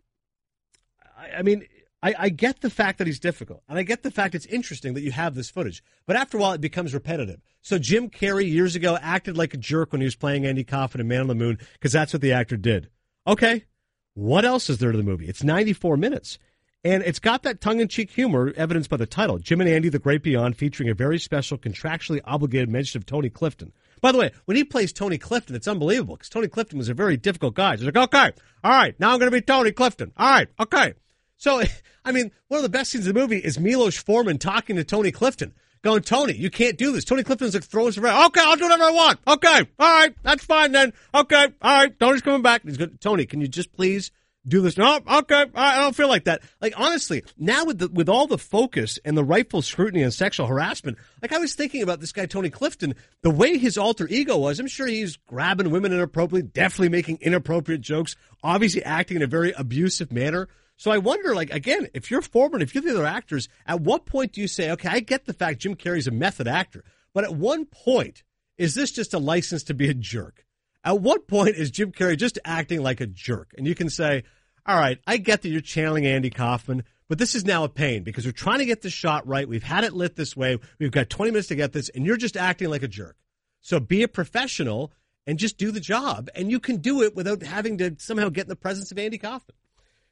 I 1.37 1.43
mean, 1.43 1.67
I, 2.05 2.15
I, 2.19 2.29
get 2.29 2.61
the 2.61 2.69
fact 2.69 2.99
that 2.99 3.07
he's 3.07 3.19
difficult, 3.19 3.63
and 3.67 3.79
I 3.79 3.83
get 3.83 4.03
the 4.03 4.11
fact 4.11 4.35
it's 4.35 4.45
interesting 4.45 4.93
that 4.93 5.01
you 5.01 5.11
have 5.11 5.35
this 5.35 5.49
footage. 5.49 5.83
But 6.07 6.17
after 6.17 6.37
a 6.37 6.41
while, 6.41 6.53
it 6.53 6.61
becomes 6.61 6.93
repetitive. 6.93 7.41
So 7.63 7.79
Jim 7.79 8.11
Carrey 8.11 8.47
years 8.47 8.77
ago 8.77 8.99
acted 9.01 9.39
like 9.39 9.55
a 9.55 9.57
jerk 9.57 9.91
when 9.93 10.03
he 10.03 10.05
was 10.05 10.15
playing 10.15 10.45
Andy 10.45 10.65
Kaufman 10.65 11.01
in 11.01 11.09
Man 11.09 11.23
on 11.23 11.29
the 11.29 11.35
Moon 11.35 11.59
because 11.73 11.93
that's 11.93 12.13
what 12.13 12.21
the 12.21 12.33
actor 12.33 12.59
did. 12.59 12.91
Okay, 13.27 13.65
what 14.13 14.45
else 14.45 14.69
is 14.69 14.79
there 14.79 14.93
to 14.93 14.99
the 14.99 15.03
movie? 15.03 15.27
It's 15.27 15.43
94 15.43 15.97
minutes. 15.97 16.39
And 16.85 17.03
it's 17.03 17.19
got 17.19 17.43
that 17.45 17.63
tongue 17.63 17.81
in 17.81 17.89
cheek 17.89 18.11
humor, 18.11 18.53
evidenced 18.55 18.91
by 18.91 18.99
the 18.99 19.07
title 19.07 19.39
Jim 19.39 19.63
and 19.63 19.71
Andy, 19.71 19.89
The 19.89 19.99
Great 19.99 20.23
Beyond, 20.23 20.59
featuring 20.59 20.91
a 20.91 20.95
very 20.95 21.19
special, 21.19 21.57
contractually 21.57 22.21
obligated 22.27 22.69
mention 22.69 22.99
of 22.99 23.07
Tony 23.07 23.31
Clifton. 23.31 23.73
By 24.03 24.13
the 24.13 24.19
way, 24.19 24.31
when 24.45 24.59
he 24.59 24.65
plays 24.65 24.93
Tony 24.93 25.17
Clifton, 25.17 25.57
it's 25.57 25.67
unbelievable 25.67 26.17
because 26.17 26.29
Tony 26.29 26.49
Clifton 26.49 26.77
was 26.77 26.91
a 26.91 26.95
very 26.95 27.17
difficult 27.17 27.55
guy. 27.55 27.77
He's 27.77 27.87
like, 27.87 27.97
okay, 27.97 28.33
all 28.63 28.71
right, 28.71 28.95
now 29.01 29.13
I'm 29.13 29.19
going 29.19 29.31
to 29.31 29.35
be 29.35 29.41
Tony 29.41 29.73
Clifton. 29.73 30.13
All 30.19 30.29
right, 30.29 30.49
okay. 30.61 30.93
So, 31.37 31.63
I 32.05 32.13
mean, 32.13 32.31
one 32.49 32.59
of 32.59 32.63
the 32.63 32.69
best 32.69 32.91
scenes 32.91 33.07
in 33.07 33.15
the 33.15 33.21
movie 33.21 33.39
is 33.39 33.59
Milos 33.59 33.97
Forman 33.97 34.39
talking 34.39 34.77
to 34.77 34.85
Tony 34.85 35.11
Clifton, 35.11 35.55
going, 35.83 36.03
Tony, 36.03 36.35
you 36.35 36.51
can't 36.51 36.77
do 36.77 36.93
this. 36.93 37.05
Tony 37.05 37.23
Clifton's 37.23 37.55
like 37.55 37.65
throwing 37.65 37.99
around. 37.99 38.27
Okay, 38.27 38.41
I'll 38.43 38.57
do 38.57 38.65
whatever 38.65 38.85
I 38.85 38.91
want. 38.91 39.21
Okay, 39.27 39.69
all 39.79 40.01
right, 40.01 40.15
that's 40.23 40.45
fine 40.45 40.73
then. 40.73 40.93
Okay, 41.15 41.49
all 41.63 41.79
right, 41.79 41.99
Tony's 41.99 42.23
coming 42.23 42.43
back. 42.43 42.63
He's 42.63 42.77
good. 42.77 43.01
Tony, 43.01 43.27
can 43.27 43.41
you 43.41 43.49
just 43.49 43.73
please 43.73 44.11
do 44.47 44.61
this. 44.61 44.77
No, 44.77 44.97
okay, 44.97 45.47
I 45.55 45.81
don't 45.81 45.97
feel 45.97 46.09
like 46.09 46.25
that. 46.25 46.43
Like 46.61 46.75
honestly, 46.77 47.23
now 47.39 47.65
with 47.65 47.79
the, 47.79 47.89
with 47.89 48.09
all 48.09 48.27
the 48.27 48.39
focus 48.39 48.99
and 49.05 49.17
the 49.17 49.25
rightful 49.25 49.63
scrutiny 49.63 50.05
on 50.05 50.11
sexual 50.11 50.47
harassment, 50.47 50.99
like 51.23 51.33
I 51.33 51.39
was 51.39 51.55
thinking 51.55 51.83
about 51.83 52.01
this 52.01 52.13
guy 52.13 52.27
Tony 52.27 52.51
Clifton, 52.51 52.95
the 53.23 53.31
way 53.31 53.57
his 53.59 53.79
alter 53.79 54.07
ego 54.09 54.39
was. 54.39 54.61
I'm 54.61 54.67
sure 54.67 54.87
he's 54.87 55.17
grabbing 55.17 55.71
women 55.71 55.93
inappropriately, 55.93 56.51
definitely 56.51 56.91
making 56.91 57.19
inappropriate 57.21 57.81
jokes, 57.81 58.17
obviously 58.43 58.85
acting 58.85 59.17
in 59.17 59.23
a 59.23 59.29
very 59.29 59.53
abusive 59.53 60.13
manner. 60.13 60.49
So 60.77 60.91
I 60.91 60.99
wonder, 60.99 61.35
like 61.35 61.53
again, 61.53 61.89
if 61.95 62.11
you're 62.11 62.23
Forman, 62.23 62.63
if 62.63 62.75
you're 62.75 62.83
the 62.83 62.91
other 62.91 63.07
actors, 63.07 63.49
at 63.67 63.81
what 63.81 64.07
point 64.07 64.33
do 64.33 64.41
you 64.41 64.49
say, 64.49 64.71
okay, 64.73 64.89
I 64.89 65.01
get 65.01 65.25
the 65.25 65.33
fact 65.33 65.61
Jim 65.61 65.77
Carrey's 65.77 66.07
a 66.07 66.11
method 66.11 66.49
actor, 66.49 66.85
but 67.13 67.25
at 67.25 67.35
one 67.35 67.65
point 67.67 68.23
is 68.59 68.75
this 68.75 68.93
just 68.93 69.15
a 69.15 69.19
license 69.19 69.65
to 69.65 69.75
be 69.75 69.89
a 69.89 69.95
jerk? 69.95 70.45
At 70.85 71.01
what 71.01 71.27
point 71.27 71.57
is 71.57 71.71
Jim 71.71 71.93
Carrey 71.93 72.17
just 72.17 72.39
acting 72.45 72.83
like 72.83 73.01
a 73.01 73.07
jerk? 73.07 73.55
And 73.57 73.67
you 73.67 73.75
can 73.75 73.89
say, 73.89 74.25
all 74.67 74.79
right, 74.79 74.99
I 75.07 75.17
get 75.17 75.43
that 75.43 75.49
you're 75.49 75.61
channeling 75.61 76.07
Andy 76.07 76.31
Kaufman, 76.31 76.85
but 77.09 77.19
this 77.19 77.35
is 77.35 77.45
now 77.45 77.65
a 77.65 77.69
pain 77.69 78.03
because 78.03 78.27
we're 78.27 78.33
trying 78.33 78.59
to 78.59 78.65
get 78.65 78.83
the 78.83 78.91
shot 78.91 79.27
right. 79.27 79.49
We've 79.49 79.63
had 79.63 79.85
it 79.85 79.93
lit 79.93 80.17
this 80.17 80.37
way. 80.37 80.59
We've 80.79 80.91
got 80.91 81.11
20 81.11 81.33
minutes 81.33 81.49
to 81.49 81.55
get 81.55 81.73
this, 81.73 81.89
and 81.91 82.05
you're 82.05 82.17
just 82.17 82.37
acting 82.37 82.71
like 82.71 82.83
a 82.83 82.89
jerk. 82.89 83.17
So 83.61 83.81
be 83.81 84.03
a 84.03 84.09
professional 84.09 84.93
and 85.27 85.39
just 85.39 85.57
do 85.57 85.71
the 85.71 85.81
job. 85.81 86.29
And 86.35 86.51
you 86.51 86.61
can 86.61 86.79
do 86.79 87.03
it 87.03 87.15
without 87.15 87.43
having 87.43 87.79
to 87.79 87.97
somehow 87.99 88.29
get 88.29 88.45
in 88.45 88.49
the 88.49 88.57
presence 88.57 88.91
of 88.93 88.99
Andy 88.99 89.19
Kaufman. 89.19 89.57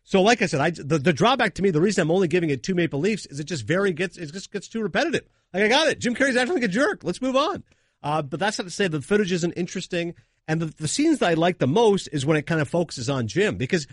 So, 0.05 0.21
like 0.21 0.43
I 0.43 0.47
said, 0.47 0.61
I, 0.61 0.71
the, 0.71 0.99
the 0.99 1.13
drawback 1.13 1.55
to 1.55 1.63
me, 1.63 1.71
the 1.71 1.81
reason 1.81 2.03
I'm 2.03 2.11
only 2.11 2.29
giving 2.29 2.51
it 2.51 2.63
two 2.63 2.75
Maple 2.75 3.01
Leafs 3.01 3.27
is 3.27 3.39
it 3.39 3.45
just 3.45 3.65
very 3.65 3.93
gets 3.93 4.19
it 4.19 4.33
just 4.33 4.53
gets 4.53 4.69
too 4.69 4.83
repetitive. 4.83 5.29
Like 5.53 5.65
I 5.65 5.69
got 5.69 5.89
it, 5.89 5.99
Jim 5.99 6.15
Carrey's 6.15 6.37
acting 6.37 6.55
like 6.55 6.65
a 6.65 6.69
jerk. 6.69 7.05
Let's 7.05 7.23
move 7.23 7.37
on. 7.37 7.63
Uh, 8.03 8.23
but 8.23 8.41
that's 8.41 8.59
not 8.59 8.65
to 8.65 8.71
say 8.71 8.89
the 8.89 9.01
footage 9.01 9.31
isn't 9.33 9.53
interesting. 9.53 10.15
And 10.49 10.61
the, 10.61 10.67
the 10.67 10.89
scenes 10.89 11.21
that 11.21 11.31
I 11.31 11.35
like 11.35 11.59
the 11.59 11.69
most 11.69 12.09
is 12.13 12.27
when 12.27 12.37
it 12.37 12.47
kind 12.47 12.61
of 12.61 12.69
focuses 12.69 13.09
on 13.09 13.29
Jim 13.29 13.57
because 13.57 13.87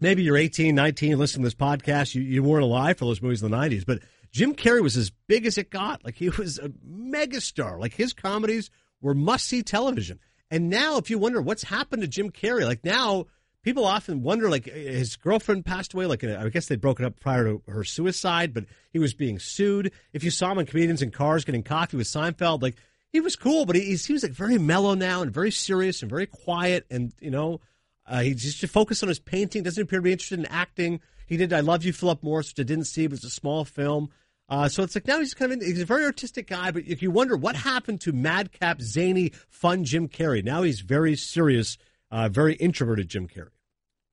maybe 0.00 0.24
you're 0.24 0.36
18, 0.36 0.74
19, 0.74 1.16
listening 1.16 1.44
to 1.44 1.46
this 1.46 1.54
podcast. 1.54 2.14
You, 2.14 2.22
you 2.22 2.42
weren't 2.42 2.64
alive 2.64 2.98
for 2.98 3.04
those 3.04 3.22
movies 3.22 3.42
in 3.42 3.50
the 3.50 3.56
90s, 3.56 3.86
but 3.86 4.00
Jim 4.32 4.54
Carrey 4.54 4.82
was 4.82 4.96
as 4.96 5.10
big 5.28 5.46
as 5.46 5.58
it 5.58 5.70
got. 5.70 6.04
Like 6.04 6.16
he 6.16 6.28
was 6.38 6.58
a 6.58 6.70
megastar. 6.70 7.78
Like 7.78 7.94
his 7.94 8.12
comedies 8.12 8.70
were 9.00 9.14
must 9.14 9.46
see 9.46 9.62
television. 9.62 10.18
And 10.50 10.70
now, 10.70 10.98
if 10.98 11.10
you 11.10 11.18
wonder 11.18 11.40
what's 11.40 11.64
happened 11.64 12.02
to 12.02 12.08
Jim 12.08 12.30
Carrey, 12.30 12.64
like 12.64 12.84
now 12.84 13.26
people 13.64 13.84
often 13.84 14.22
wonder, 14.22 14.48
like 14.48 14.66
his 14.66 15.16
girlfriend 15.16 15.64
passed 15.64 15.94
away. 15.94 16.06
Like 16.06 16.22
I 16.22 16.48
guess 16.50 16.66
they'd 16.66 16.80
broken 16.80 17.04
up 17.04 17.18
prior 17.18 17.44
to 17.44 17.62
her 17.66 17.82
suicide, 17.82 18.54
but 18.54 18.66
he 18.92 18.98
was 18.98 19.14
being 19.14 19.38
sued. 19.38 19.90
If 20.12 20.22
you 20.22 20.30
saw 20.30 20.52
him 20.52 20.58
in 20.58 20.66
comedians 20.66 21.02
in 21.02 21.10
cars 21.10 21.44
getting 21.44 21.62
coffee 21.62 21.96
with 21.96 22.06
Seinfeld, 22.06 22.62
like 22.62 22.76
he 23.12 23.20
was 23.20 23.34
cool, 23.34 23.66
but 23.66 23.74
he, 23.74 23.82
he 23.82 23.96
seems 23.96 24.22
like 24.22 24.32
very 24.32 24.58
mellow 24.58 24.94
now 24.94 25.22
and 25.22 25.32
very 25.32 25.50
serious 25.50 26.02
and 26.02 26.10
very 26.10 26.26
quiet. 26.26 26.86
And 26.90 27.12
you 27.20 27.30
know, 27.30 27.60
uh, 28.06 28.20
he's 28.20 28.54
just 28.54 28.72
focused 28.72 29.02
on 29.02 29.08
his 29.08 29.18
painting. 29.18 29.62
Doesn't 29.62 29.82
appear 29.82 29.98
to 29.98 30.04
be 30.04 30.12
interested 30.12 30.38
in 30.38 30.46
acting. 30.46 31.00
He 31.26 31.36
did 31.36 31.52
"I 31.52 31.60
Love 31.60 31.84
You, 31.84 31.92
Philip 31.92 32.22
Morris," 32.22 32.50
which 32.50 32.64
I 32.64 32.68
didn't 32.68 32.84
see, 32.84 33.06
but 33.06 33.16
it's 33.16 33.24
a 33.24 33.30
small 33.30 33.64
film. 33.64 34.10
Uh, 34.46 34.68
so 34.68 34.82
it's 34.82 34.94
like 34.94 35.06
now 35.06 35.18
he's 35.18 35.32
kind 35.32 35.52
of 35.52 35.60
in, 35.60 35.66
he's 35.66 35.80
a 35.80 35.86
very 35.86 36.04
artistic 36.04 36.48
guy, 36.48 36.70
but 36.70 36.82
if 36.86 37.00
you 37.02 37.10
wonder 37.10 37.34
what 37.34 37.56
happened 37.56 37.98
to 38.02 38.12
madcap, 38.12 38.80
zany, 38.82 39.32
fun 39.48 39.84
Jim 39.84 40.06
Carrey, 40.06 40.44
now 40.44 40.62
he's 40.62 40.80
very 40.80 41.16
serious, 41.16 41.78
uh, 42.10 42.28
very 42.28 42.54
introverted 42.56 43.08
Jim 43.08 43.26
Carrey. 43.26 43.53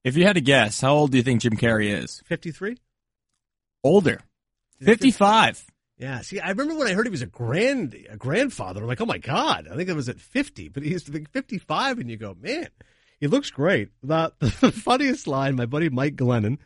If 0.03 0.17
you 0.17 0.25
had 0.25 0.33
to 0.33 0.41
guess, 0.41 0.81
how 0.81 0.93
old 0.93 1.11
do 1.11 1.17
you 1.17 1.23
think 1.23 1.41
Jim 1.41 1.55
Carrey 1.55 1.93
is? 1.93 2.21
Fifty 2.25 2.51
three. 2.51 2.77
Older. 3.83 4.21
Fifty 4.79 5.11
five. 5.11 5.63
Yeah. 5.97 6.21
See, 6.21 6.39
I 6.39 6.49
remember 6.49 6.75
when 6.75 6.87
I 6.87 6.93
heard 6.93 7.05
he 7.05 7.11
was 7.11 7.21
a 7.21 7.27
grand 7.27 7.95
a 8.09 8.17
grandfather. 8.17 8.81
I'm 8.81 8.87
like, 8.87 9.01
oh 9.01 9.05
my 9.05 9.19
god, 9.19 9.67
I 9.71 9.75
think 9.75 9.89
it 9.89 9.95
was 9.95 10.09
at 10.09 10.19
fifty, 10.19 10.69
but 10.69 10.83
he's 10.83 11.03
fifty 11.31 11.57
five, 11.57 11.99
and 11.99 12.09
you 12.09 12.17
go, 12.17 12.35
man, 12.39 12.67
he 13.19 13.27
looks 13.27 13.51
great. 13.51 13.89
The, 14.01 14.33
the 14.39 14.71
funniest 14.71 15.27
line, 15.27 15.55
my 15.55 15.65
buddy 15.65 15.89
Mike 15.89 16.15
Glennon 16.15 16.57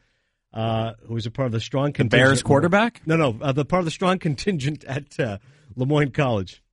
uh, 0.56 0.94
who 1.06 1.14
was 1.14 1.26
a 1.26 1.32
part 1.32 1.48
of 1.48 1.52
the 1.52 1.60
strong 1.60 1.92
contingent. 1.92 2.12
The 2.12 2.18
Bears 2.18 2.42
quarterback? 2.42 3.02
No, 3.06 3.18
no, 3.18 3.38
uh, 3.42 3.52
the 3.52 3.66
part 3.66 3.82
of 3.82 3.86
the 3.86 3.92
strong 3.92 4.18
contingent 4.20 4.84
at 4.86 5.20
uh, 5.20 5.38
Le 5.76 5.86
Moyne 5.86 6.12
College. 6.12 6.64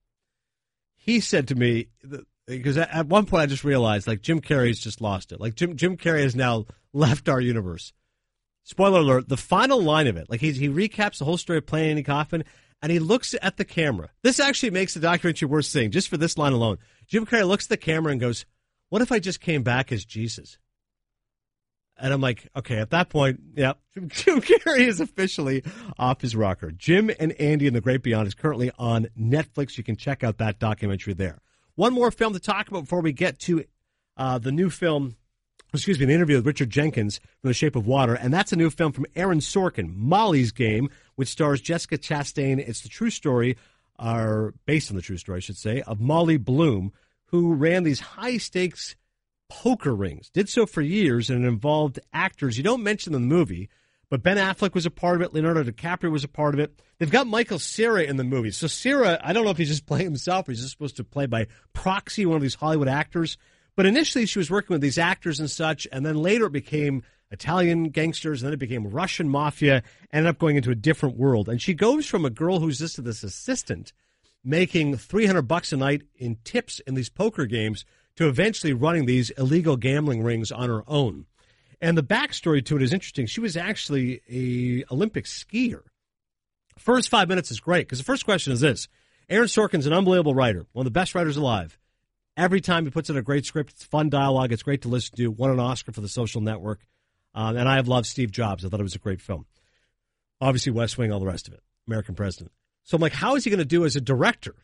He 0.95 1.19
said 1.19 1.49
to 1.49 1.55
me 1.55 1.89
because 2.47 2.77
at, 2.77 3.07
one 3.07 3.25
point 3.25 3.43
I 3.43 3.45
just 3.45 3.63
realized 3.63 4.07
like 4.07 4.21
Jim 4.21 4.41
Carrey's 4.41 4.79
just 4.79 5.01
lost 5.01 5.31
it. 5.31 5.39
Like 5.39 5.55
Jim 5.55 5.75
Jim 5.75 5.97
Carrey 5.97 6.23
has 6.23 6.35
now 6.35 6.65
left 6.93 7.29
our 7.29 7.41
universe. 7.41 7.93
Spoiler 8.63 8.99
alert: 8.99 9.29
the 9.29 9.37
final 9.37 9.81
line 9.81 10.07
of 10.07 10.17
it, 10.17 10.29
like 10.29 10.41
he 10.41 10.51
he 10.51 10.69
recaps 10.69 11.19
the 11.19 11.25
whole 11.25 11.37
story 11.37 11.57
of 11.57 11.65
Playing 11.65 11.91
Andy 11.91 12.03
Kaufman, 12.03 12.43
and 12.81 12.91
he 12.91 12.99
looks 12.99 13.35
at 13.41 13.57
the 13.57 13.65
camera. 13.65 14.09
This 14.21 14.39
actually 14.39 14.71
makes 14.71 14.93
the 14.93 14.99
documentary 14.99 15.47
worth 15.47 15.65
seeing 15.65 15.91
just 15.91 16.09
for 16.09 16.17
this 16.17 16.37
line 16.37 16.53
alone. 16.53 16.77
Jim 17.07 17.25
Carrey 17.25 17.47
looks 17.47 17.65
at 17.65 17.69
the 17.69 17.77
camera 17.77 18.11
and 18.11 18.21
goes, 18.21 18.45
"What 18.89 19.01
if 19.01 19.11
I 19.11 19.19
just 19.19 19.41
came 19.41 19.63
back 19.63 19.91
as 19.91 20.05
Jesus?" 20.05 20.57
And 21.95 22.11
I'm 22.11 22.21
like, 22.21 22.47
okay, 22.55 22.79
at 22.79 22.89
that 22.89 23.09
point, 23.09 23.39
yeah, 23.55 23.73
Jim 24.07 24.41
Carrey 24.41 24.87
is 24.87 24.99
officially 24.99 25.63
off 25.99 26.21
his 26.21 26.35
rocker. 26.35 26.71
Jim 26.71 27.11
and 27.19 27.33
Andy 27.33 27.67
and 27.67 27.75
the 27.75 27.81
Great 27.81 28.01
Beyond 28.01 28.27
is 28.27 28.33
currently 28.33 28.71
on 28.79 29.07
Netflix. 29.17 29.77
You 29.77 29.83
can 29.83 29.95
check 29.95 30.23
out 30.23 30.39
that 30.39 30.57
documentary 30.59 31.13
there. 31.13 31.39
One 31.75 31.93
more 31.93 32.11
film 32.11 32.33
to 32.33 32.39
talk 32.39 32.67
about 32.67 32.81
before 32.81 33.01
we 33.01 33.13
get 33.13 33.39
to 33.41 33.63
uh, 34.15 34.37
the 34.37 34.51
new 34.51 34.69
film, 34.69 35.15
excuse 35.73 35.97
me, 35.97 36.05
an 36.05 36.11
interview 36.11 36.35
with 36.35 36.45
Richard 36.45 36.69
Jenkins 36.69 37.17
from 37.41 37.47
The 37.47 37.53
Shape 37.53 37.75
of 37.75 37.87
Water, 37.87 38.13
and 38.13 38.31
that's 38.31 38.53
a 38.53 38.55
new 38.55 38.69
film 38.69 38.91
from 38.91 39.07
Aaron 39.15 39.39
Sorkin, 39.39 39.95
Molly's 39.95 40.51
Game, 40.51 40.89
which 41.15 41.29
stars 41.29 41.61
Jessica 41.61 41.97
Chastain. 41.97 42.59
It's 42.59 42.81
the 42.81 42.89
true 42.89 43.09
story, 43.09 43.57
or 43.97 44.53
based 44.65 44.91
on 44.91 44.95
the 44.95 45.01
true 45.01 45.17
story, 45.17 45.37
I 45.37 45.39
should 45.39 45.57
say, 45.57 45.81
of 45.81 45.99
Molly 45.99 46.37
Bloom, 46.37 46.93
who 47.25 47.55
ran 47.55 47.83
these 47.83 47.99
high 47.99 48.37
stakes 48.37 48.95
poker 49.49 49.95
rings. 49.95 50.29
Did 50.29 50.49
so 50.49 50.67
for 50.67 50.81
years, 50.81 51.31
and 51.31 51.43
it 51.43 51.47
involved 51.47 51.99
actors 52.13 52.57
you 52.57 52.63
don't 52.63 52.83
mention 52.83 53.15
in 53.15 53.21
the 53.21 53.35
movie, 53.35 53.69
but 54.13 54.21
Ben 54.21 54.37
Affleck 54.37 54.75
was 54.75 54.85
a 54.85 54.91
part 54.91 55.15
of 55.15 55.23
it. 55.23 55.33
Leonardo 55.33 55.63
DiCaprio 55.63 56.11
was 56.11 56.23
a 56.23 56.27
part 56.27 56.53
of 56.53 56.59
it. 56.59 56.79
They've 56.99 57.09
got 57.09 57.25
Michael 57.25 57.57
Cera 57.57 58.03
in 58.03 58.15
the 58.17 58.23
movie. 58.23 58.51
So 58.51 58.67
Cera, 58.67 59.19
I 59.23 59.33
don't 59.33 59.43
know 59.43 59.49
if 59.49 59.57
he's 59.57 59.69
just 59.69 59.85
playing 59.87 60.05
himself 60.05 60.47
or 60.47 60.51
he's 60.51 60.59
just 60.61 60.69
supposed 60.69 60.97
to 60.97 61.03
play 61.03 61.25
by 61.25 61.47
proxy 61.73 62.27
one 62.27 62.35
of 62.35 62.43
these 62.43 62.53
Hollywood 62.53 62.87
actors. 62.87 63.39
But 63.75 63.87
initially, 63.87 64.27
she 64.27 64.37
was 64.37 64.51
working 64.51 64.75
with 64.75 64.81
these 64.81 64.99
actors 64.99 65.39
and 65.39 65.49
such, 65.49 65.87
and 65.91 66.05
then 66.05 66.17
later 66.17 66.45
it 66.45 66.51
became 66.51 67.01
Italian 67.31 67.85
gangsters, 67.85 68.43
and 68.43 68.49
then 68.49 68.53
it 68.53 68.59
became 68.59 68.87
Russian 68.87 69.27
mafia, 69.27 69.81
ended 70.11 70.29
up 70.29 70.37
going 70.37 70.57
into 70.57 70.69
a 70.69 70.75
different 70.75 71.17
world. 71.17 71.49
And 71.49 71.59
she 71.59 71.73
goes 71.73 72.05
from 72.05 72.23
a 72.23 72.29
girl 72.29 72.59
who's 72.59 72.77
just 72.77 73.03
this 73.03 73.23
assistant 73.23 73.93
making 74.43 74.95
300 74.95 75.41
bucks 75.41 75.73
a 75.73 75.77
night 75.77 76.03
in 76.17 76.37
tips 76.43 76.79
in 76.81 76.93
these 76.93 77.09
poker 77.09 77.47
games 77.47 77.83
to 78.17 78.27
eventually 78.27 78.73
running 78.73 79.07
these 79.07 79.31
illegal 79.31 79.75
gambling 79.75 80.21
rings 80.21 80.51
on 80.51 80.69
her 80.69 80.83
own. 80.85 81.25
And 81.83 81.97
the 81.97 82.01
backstory 82.01 82.63
to 82.67 82.77
it 82.77 82.81
is 82.81 82.93
interesting. 82.93 83.25
She 83.25 83.41
was 83.41 83.57
actually 83.57 84.21
a 84.31 84.85
Olympic 84.89 85.25
skier. 85.25 85.81
First 86.77 87.09
five 87.09 87.27
minutes 87.27 87.51
is 87.51 87.59
great 87.59 87.85
because 87.85 87.97
the 87.97 88.05
first 88.05 88.23
question 88.23 88.53
is 88.53 88.61
this: 88.61 88.87
Aaron 89.29 89.49
Sorkin's 89.49 89.85
an 89.85 89.91
unbelievable 89.91 90.33
writer, 90.33 90.65
one 90.71 90.87
of 90.87 90.93
the 90.93 90.97
best 90.97 91.13
writers 91.13 91.35
alive. 91.35 91.77
Every 92.37 92.61
time 92.61 92.85
he 92.85 92.89
puts 92.89 93.09
in 93.09 93.17
a 93.17 93.21
great 93.21 93.45
script, 93.45 93.73
it's 93.73 93.83
fun 93.83 94.09
dialogue. 94.09 94.53
It's 94.53 94.63
great 94.63 94.83
to 94.83 94.87
listen 94.87 95.17
to. 95.17 95.27
Won 95.27 95.51
an 95.51 95.59
Oscar 95.59 95.91
for 95.91 95.99
The 95.99 96.07
Social 96.07 96.39
Network, 96.39 96.79
um, 97.35 97.57
and 97.57 97.67
I 97.67 97.75
have 97.75 97.89
loved 97.89 98.07
Steve 98.07 98.31
Jobs. 98.31 98.63
I 98.63 98.69
thought 98.69 98.79
it 98.79 98.83
was 98.83 98.95
a 98.95 98.99
great 98.99 99.19
film. 99.19 99.45
Obviously, 100.39 100.71
West 100.71 100.97
Wing, 100.97 101.11
all 101.11 101.19
the 101.19 101.25
rest 101.25 101.49
of 101.49 101.53
it. 101.53 101.63
American 101.85 102.15
President. 102.15 102.53
So 102.83 102.95
I'm 102.95 103.01
like, 103.01 103.11
how 103.11 103.35
is 103.35 103.43
he 103.43 103.49
going 103.49 103.59
to 103.59 103.65
do 103.65 103.83
as 103.83 103.97
a 103.97 104.01
director? 104.01 104.55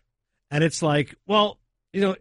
And 0.50 0.64
it's 0.64 0.82
like, 0.82 1.16
well, 1.28 1.60
you 1.92 2.00
know, 2.00 2.16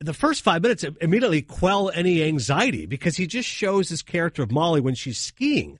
the 0.00 0.14
first 0.14 0.42
five 0.42 0.62
minutes 0.62 0.84
immediately 1.00 1.42
quell 1.42 1.90
any 1.90 2.22
anxiety 2.22 2.86
because 2.86 3.16
he 3.16 3.26
just 3.26 3.48
shows 3.48 3.88
his 3.88 4.02
character 4.02 4.42
of 4.42 4.52
Molly 4.52 4.80
when 4.80 4.94
she's 4.94 5.18
skiing. 5.18 5.78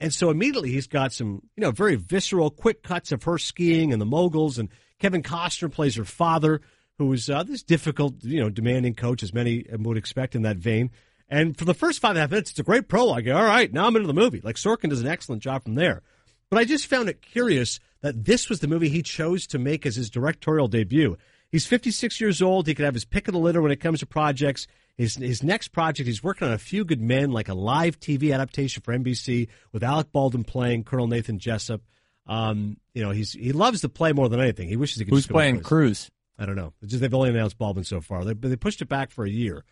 And 0.00 0.12
so 0.12 0.30
immediately 0.30 0.72
he's 0.72 0.86
got 0.86 1.12
some, 1.12 1.42
you 1.56 1.60
know, 1.60 1.70
very 1.70 1.94
visceral, 1.94 2.50
quick 2.50 2.82
cuts 2.82 3.12
of 3.12 3.22
her 3.24 3.38
skiing 3.38 3.92
and 3.92 4.00
the 4.00 4.06
moguls. 4.06 4.58
And 4.58 4.70
Kevin 4.98 5.22
Costner 5.22 5.70
plays 5.70 5.96
her 5.96 6.04
father, 6.04 6.62
who 6.98 7.12
is 7.12 7.30
uh, 7.30 7.42
this 7.42 7.62
difficult, 7.62 8.24
you 8.24 8.40
know, 8.40 8.50
demanding 8.50 8.94
coach, 8.94 9.22
as 9.22 9.32
many 9.32 9.64
would 9.70 9.96
expect 9.96 10.34
in 10.34 10.42
that 10.42 10.56
vein. 10.56 10.90
And 11.28 11.56
for 11.56 11.64
the 11.64 11.74
first 11.74 12.00
five 12.00 12.10
and 12.10 12.18
a 12.18 12.20
half 12.22 12.30
minutes, 12.30 12.50
it's 12.50 12.58
a 12.58 12.64
great 12.64 12.88
prologue. 12.88 13.28
All 13.28 13.44
right, 13.44 13.72
now 13.72 13.86
I'm 13.86 13.94
into 13.94 14.08
the 14.08 14.14
movie. 14.14 14.40
Like 14.42 14.56
Sorkin 14.56 14.90
does 14.90 15.00
an 15.00 15.06
excellent 15.06 15.42
job 15.42 15.62
from 15.62 15.76
there. 15.76 16.02
But 16.50 16.58
I 16.58 16.64
just 16.64 16.86
found 16.86 17.08
it 17.08 17.22
curious 17.22 17.78
that 18.00 18.24
this 18.24 18.48
was 18.48 18.58
the 18.58 18.66
movie 18.66 18.88
he 18.88 19.02
chose 19.02 19.46
to 19.48 19.58
make 19.58 19.86
as 19.86 19.94
his 19.94 20.10
directorial 20.10 20.66
debut. 20.66 21.16
He's 21.50 21.66
56 21.66 22.20
years 22.20 22.40
old. 22.40 22.66
He 22.66 22.74
could 22.74 22.84
have 22.84 22.94
his 22.94 23.04
pick 23.04 23.28
of 23.28 23.34
the 23.34 23.40
litter 23.40 23.60
when 23.60 23.72
it 23.72 23.80
comes 23.80 24.00
to 24.00 24.06
projects. 24.06 24.66
His, 24.96 25.16
his 25.16 25.42
next 25.42 25.68
project, 25.68 26.06
he's 26.06 26.22
working 26.22 26.46
on 26.46 26.54
A 26.54 26.58
Few 26.58 26.84
Good 26.84 27.00
Men, 27.00 27.32
like 27.32 27.48
a 27.48 27.54
live 27.54 27.98
TV 27.98 28.34
adaptation 28.34 28.82
for 28.82 28.96
NBC 28.96 29.48
with 29.72 29.82
Alec 29.82 30.12
Baldwin 30.12 30.44
playing 30.44 30.84
Colonel 30.84 31.06
Nathan 31.06 31.38
Jessup. 31.38 31.80
Um, 32.26 32.76
you 32.94 33.02
know, 33.02 33.10
he's 33.10 33.32
he 33.32 33.52
loves 33.52 33.80
to 33.80 33.88
play 33.88 34.12
more 34.12 34.28
than 34.28 34.40
anything. 34.40 34.68
He 34.68 34.76
wishes 34.76 34.98
he 34.98 35.04
could. 35.04 35.14
Who's 35.14 35.26
playing 35.26 35.62
Cruise? 35.62 36.10
I 36.38 36.46
don't 36.46 36.56
know. 36.56 36.72
Just, 36.84 37.00
they've 37.00 37.12
only 37.12 37.30
announced 37.30 37.58
Baldwin 37.58 37.84
so 37.84 38.00
far. 38.00 38.24
They, 38.24 38.34
they 38.34 38.56
pushed 38.56 38.82
it 38.82 38.88
back 38.88 39.10
for 39.10 39.24
a 39.24 39.30
year. 39.30 39.64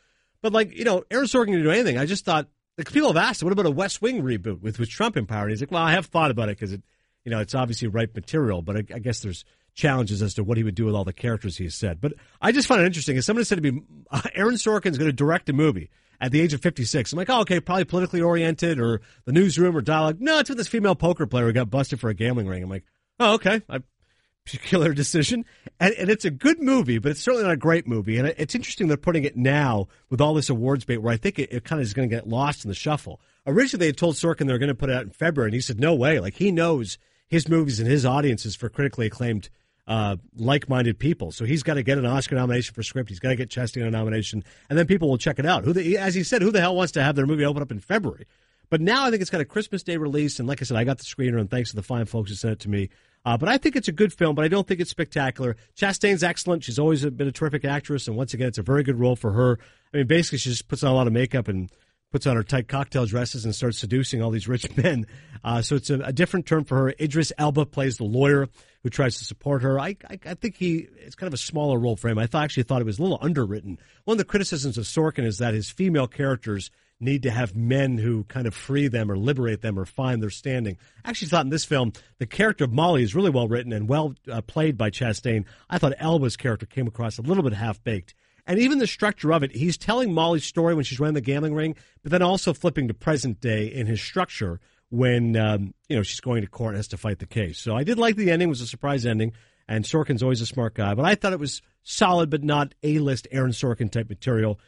But 0.43 0.53
like 0.53 0.77
you 0.77 0.85
know, 0.85 1.05
Aaron 1.11 1.27
Sorkin 1.27 1.47
can 1.49 1.63
do 1.63 1.71
anything. 1.71 1.99
I 1.99 2.07
just 2.07 2.25
thought 2.25 2.49
like 2.77 2.93
people 2.93 3.13
have 3.13 3.17
asked, 3.17 3.43
what 3.43 3.53
about 3.53 3.67
a 3.67 3.71
West 3.71 4.01
Wing 4.01 4.23
reboot 4.23 4.61
with 4.61 4.79
with 4.79 4.89
Trump 4.89 5.17
in 5.17 5.27
power? 5.27 5.43
And 5.43 5.51
he's 5.51 5.61
like, 5.61 5.71
well, 5.71 5.83
I 5.83 5.93
have 5.93 6.07
thought 6.07 6.31
about 6.31 6.49
it 6.49 6.57
because 6.57 6.73
it, 6.73 6.83
you 7.25 7.31
know, 7.31 7.41
it's 7.41 7.55
obviously 7.55 7.89
ripe 7.89 8.15
material. 8.15 8.63
But 8.63 8.77
I, 8.77 8.85
I 8.95 8.99
guess 8.99 9.21
there's 9.21 9.45
challenges 9.79 10.23
as 10.23 10.35
to 10.35 10.45
what 10.45 10.57
he 10.57 10.65
would 10.65 10.75
do 10.75 10.85
with 10.85 10.95
all 10.95 11.05
the 11.05 11.13
characters 11.13 11.57
he 11.57 11.65
has 11.65 11.75
said. 11.75 12.01
But 12.01 12.15
I 12.43 12.51
just 12.51 12.67
find 12.67 12.83
it 12.83 12.87
interesting. 12.87 13.17
As 13.17 13.25
somebody 13.25 13.45
said 13.45 13.63
to 13.63 13.73
me, 13.73 13.83
Aaron 14.35 14.57
Sorkin 14.57 14.91
is 14.91 14.99
going 14.99 15.09
to 15.09 15.17
direct 15.17 15.49
a 15.49 15.53
movie 15.53 15.89
at 16.21 16.33
the 16.33 16.41
age 16.41 16.53
of 16.53 16.61
56. 16.61 17.13
I'm 17.13 17.17
like, 17.17 17.31
oh, 17.31 17.43
okay, 17.43 17.61
probably 17.61 17.85
politically 17.85 18.21
oriented 18.21 18.81
or 18.81 19.01
the 19.25 19.33
newsroom 19.33 19.77
or 19.77 19.81
dialogue. 19.81 20.21
No, 20.21 20.41
it's 20.41 20.49
with 20.49 20.59
this 20.59 20.67
female 20.67 20.97
poker 20.97 21.27
player 21.27 21.47
who 21.47 21.53
got 21.53 21.71
busted 21.71 22.01
for 22.01 22.11
a 22.11 22.15
gambling 22.15 22.49
ring. 22.49 22.65
I'm 22.65 22.69
like, 22.69 22.85
oh, 23.21 23.35
okay. 23.35 23.63
I, 23.69 23.79
particular 24.45 24.95
decision. 24.95 25.45
And, 25.79 25.95
and, 25.95 26.09
it's 26.09 26.25
a 26.25 26.31
good 26.31 26.61
movie, 26.61 26.97
but 26.99 27.11
it's 27.11 27.21
certainly 27.21 27.45
not 27.45 27.53
a 27.53 27.57
great 27.59 27.87
movie. 27.87 28.17
And 28.17 28.29
it's 28.29 28.55
interesting 28.55 28.89
they're 28.89 28.97
putting 28.97 29.25
it 29.25 29.37
now 29.37 29.89
with 30.09 30.23
all 30.23 30.33
this 30.33 30.49
awards 30.49 30.87
bait 30.87 30.99
where 30.99 31.13
I 31.13 31.19
think 31.19 31.39
it, 31.39 31.53
it 31.53 31.65
kind 31.65 31.81
of 31.81 31.87
is 31.87 31.93
going 31.93 32.09
to 32.09 32.17
get 32.17 32.27
lost 32.27 32.65
in 32.65 32.71
the 32.71 32.75
shuffle. 32.75 33.21
Originally, 33.47 33.81
they 33.81 33.87
had 33.89 33.99
told 33.99 34.15
Sorkin 34.15 34.47
they 34.47 34.55
were 34.55 34.59
going 34.59 34.69
to 34.69 34.75
put 34.75 34.89
it 34.89 34.97
out 34.97 35.03
in 35.03 35.11
February, 35.11 35.49
and 35.49 35.55
he 35.55 35.61
said, 35.61 35.79
no 35.79 35.95
way. 35.95 36.19
Like, 36.19 36.35
he 36.35 36.51
knows 36.51 36.97
his 37.29 37.47
movies 37.47 37.79
and 37.79 37.89
his 37.89 38.07
audiences 38.07 38.57
for 38.57 38.71
critically 38.71 39.07
acclaimed 39.07 39.51
uh, 39.89 40.17
like-minded 40.37 40.99
people. 40.99 41.33
So 41.33 41.45
he's 41.45 41.65
got 41.65 41.75
to 41.75 41.83
get 41.83 41.99
an 41.99 42.07
Oscar 42.07 42.37
nomination 42.37 42.75
for 42.75 42.83
script. 42.83 43.09
He's 43.09 43.19
got 43.19 43.31
to 43.31 43.37
get 43.37 43.49
Chastain 43.49 43.85
a 43.85 43.91
nomination, 43.91 44.45
and 44.69 44.79
then 44.79 44.87
people 44.87 45.09
will 45.09 45.19
check 45.19 45.39
it 45.39 45.47
out. 45.47 45.65
Who, 45.65 45.73
the, 45.73 45.97
as 45.99 46.15
he 46.15 46.23
said, 46.23 46.43
who 46.43 46.53
the 46.53 46.61
hell 46.61 46.77
wants 46.77 46.93
to 46.93 47.03
have 47.03 47.17
their 47.17 47.27
movie 47.27 47.45
open 47.45 47.63
up 47.63 47.73
in 47.73 47.81
February? 47.81 48.27
But 48.71 48.83
now 48.83 49.07
I 49.07 49.11
think 49.11 49.23
it's 49.23 49.31
got 49.31 49.41
a 49.41 49.47
Christmas 49.47 49.83
Day 49.83 49.97
release, 49.97 50.39
and 50.39 50.47
like 50.47 50.61
I 50.61 50.67
said, 50.67 50.77
I 50.77 50.85
got 50.85 50.99
the 50.99 51.05
screener, 51.05 51.41
and 51.41 51.51
thanks 51.51 51.71
to 51.71 51.77
the 51.77 51.83
fine 51.83 52.05
folks 52.05 52.29
who 52.29 52.37
sent 52.37 52.53
it 52.53 52.61
to 52.61 52.69
me. 52.69 52.91
Uh, 53.25 53.37
but 53.39 53.49
I 53.49 53.57
think 53.57 53.77
it's 53.77 53.89
a 53.89 53.93
good 53.93 54.13
film, 54.13 54.35
but 54.35 54.45
I 54.45 54.49
don't 54.49 54.67
think 54.67 54.81
it's 54.81 54.91
spectacular. 54.91 55.57
Chastain's 55.77 56.23
excellent. 56.23 56.65
She's 56.65 56.79
always 56.79 57.05
been 57.05 57.27
a 57.27 57.33
terrific 57.33 57.65
actress, 57.65 58.07
and 58.07 58.17
once 58.17 58.35
again, 58.35 58.49
it's 58.49 58.59
a 58.59 58.63
very 58.63 58.83
good 58.83 59.01
role 59.01 59.17
for 59.17 59.33
her. 59.33 59.59
I 59.93 59.99
mean, 59.99 60.07
basically, 60.07 60.39
she 60.39 60.51
just 60.51 60.69
puts 60.69 60.85
on 60.85 60.93
a 60.93 60.95
lot 60.95 61.07
of 61.07 61.15
makeup 61.15 61.49
and 61.49 61.71
puts 62.11 62.27
on 62.27 62.37
her 62.37 62.43
tight 62.43 62.69
cocktail 62.69 63.07
dresses 63.07 63.45
and 63.45 63.55
starts 63.55 63.79
seducing 63.79 64.23
all 64.23 64.31
these 64.31 64.49
rich 64.49 64.75
men. 64.83 65.07
Uh, 65.45 65.63
so 65.63 65.77
it's 65.77 65.91
a, 65.91 66.01
a, 66.01 66.13
different 66.13 66.47
term 66.47 66.65
for 66.65 66.77
her. 66.77 66.95
Idris 67.01 67.33
Elba 67.39 67.67
plays 67.67 67.97
the 67.97 68.05
lawyer 68.05 68.49
who 68.83 68.91
tries 68.91 69.19
to 69.19 69.25
support 69.25 69.63
her. 69.63 69.79
I, 69.79 69.97
I, 70.09 70.19
I, 70.27 70.35
think 70.35 70.57
he 70.57 70.89
it's 70.99 71.15
kind 71.15 71.29
of 71.29 71.35
a 71.35 71.39
smaller 71.39 71.79
role 71.79 71.97
for 71.97 72.09
him. 72.09 72.19
I 72.19 72.27
thought, 72.27 72.45
actually 72.45 72.63
thought 72.65 72.81
it 72.81 72.87
was 72.87 72.99
a 72.99 73.03
little 73.03 73.19
underwritten. 73.21 73.79
One 74.05 74.15
of 74.15 74.19
the 74.19 74.25
criticisms 74.25 74.79
of 74.79 74.85
Sorkin 74.85 75.25
is 75.25 75.39
that 75.39 75.55
his 75.55 75.71
female 75.71 76.09
characters 76.09 76.71
need 77.01 77.23
to 77.23 77.31
have 77.31 77.55
men 77.55 77.99
who 77.99 78.25
kind 78.25 78.47
of 78.47 78.55
free 78.55 78.89
them 78.89 79.11
or 79.11 79.17
liberate 79.17 79.61
them 79.61 79.79
or 79.79 79.85
find 79.85 80.23
their 80.23 80.31
standing. 80.31 80.77
I 81.05 81.11
actually 81.11 81.29
thought 81.29 81.45
in 81.45 81.51
this 81.51 81.65
film 81.65 81.93
the 82.19 82.27
character 82.27 82.65
of 82.65 82.73
Molly 82.73 83.03
is 83.03 83.15
really 83.15 83.31
well 83.31 83.47
written 83.47 83.73
and 83.73 83.89
well 83.89 84.15
uh, 84.31 84.41
played 84.43 84.77
by 84.77 84.91
Chastain. 84.91 85.45
I 85.71 85.79
thought 85.79 85.93
Elba's 85.99 86.37
character 86.37 86.67
came 86.67 86.87
across 86.87 87.19
a 87.19 87.23
little 87.23 87.45
bit 87.45 87.53
half 87.53 87.83
baked. 87.85 88.15
And 88.49 88.59
even 88.59 88.79
the 88.79 88.87
structure 88.87 89.31
of 89.33 89.43
it, 89.43 89.55
he's 89.55 89.77
telling 89.77 90.15
Molly's 90.15 90.45
story 90.45 90.75
when 90.75 90.83
she's 90.83 90.99
running 90.99 91.15
the 91.15 91.21
gambling 91.21 91.55
ring, 91.55 91.77
but 92.03 92.11
then 92.11 92.23
also 92.23 92.55
flipping 92.55 92.89
to 92.89 92.95
present 92.95 93.43
day 93.43 93.67
in 93.67 93.87
his 93.87 94.01
structure 94.01 94.59
when 94.89 95.37
um, 95.37 95.75
you 95.91 95.97
know 95.97 96.03
she's 96.03 96.21
going 96.21 96.41
to 96.41 96.49
court 96.49 96.71
and 96.71 96.79
has 96.79 96.89
to 96.89 96.97
fight 96.97 97.19
the 97.19 97.27
case. 97.27 97.59
So 97.59 97.77
I 97.77 97.85
did 97.85 97.99
like 97.99 98.17
the 98.17 98.31
ending; 98.31 98.49
it 98.49 98.51
was 98.51 98.63
a 98.63 98.67
surprise 98.67 99.05
ending. 99.05 99.35
And 99.71 99.85
Sorkin's 99.85 100.23
always 100.23 100.41
a 100.41 100.47
smart 100.47 100.73
guy, 100.73 100.95
but 100.95 101.05
I 101.05 101.15
thought 101.15 101.35
it 101.35 101.39
was 101.39 101.61
solid, 101.83 102.31
but 102.31 102.43
not 102.43 102.75
A 102.83 103.01
list 103.01 103.29
Aaron 103.31 103.51
Sorkin 103.51 103.91
type 103.91 104.09
material. 104.09 104.59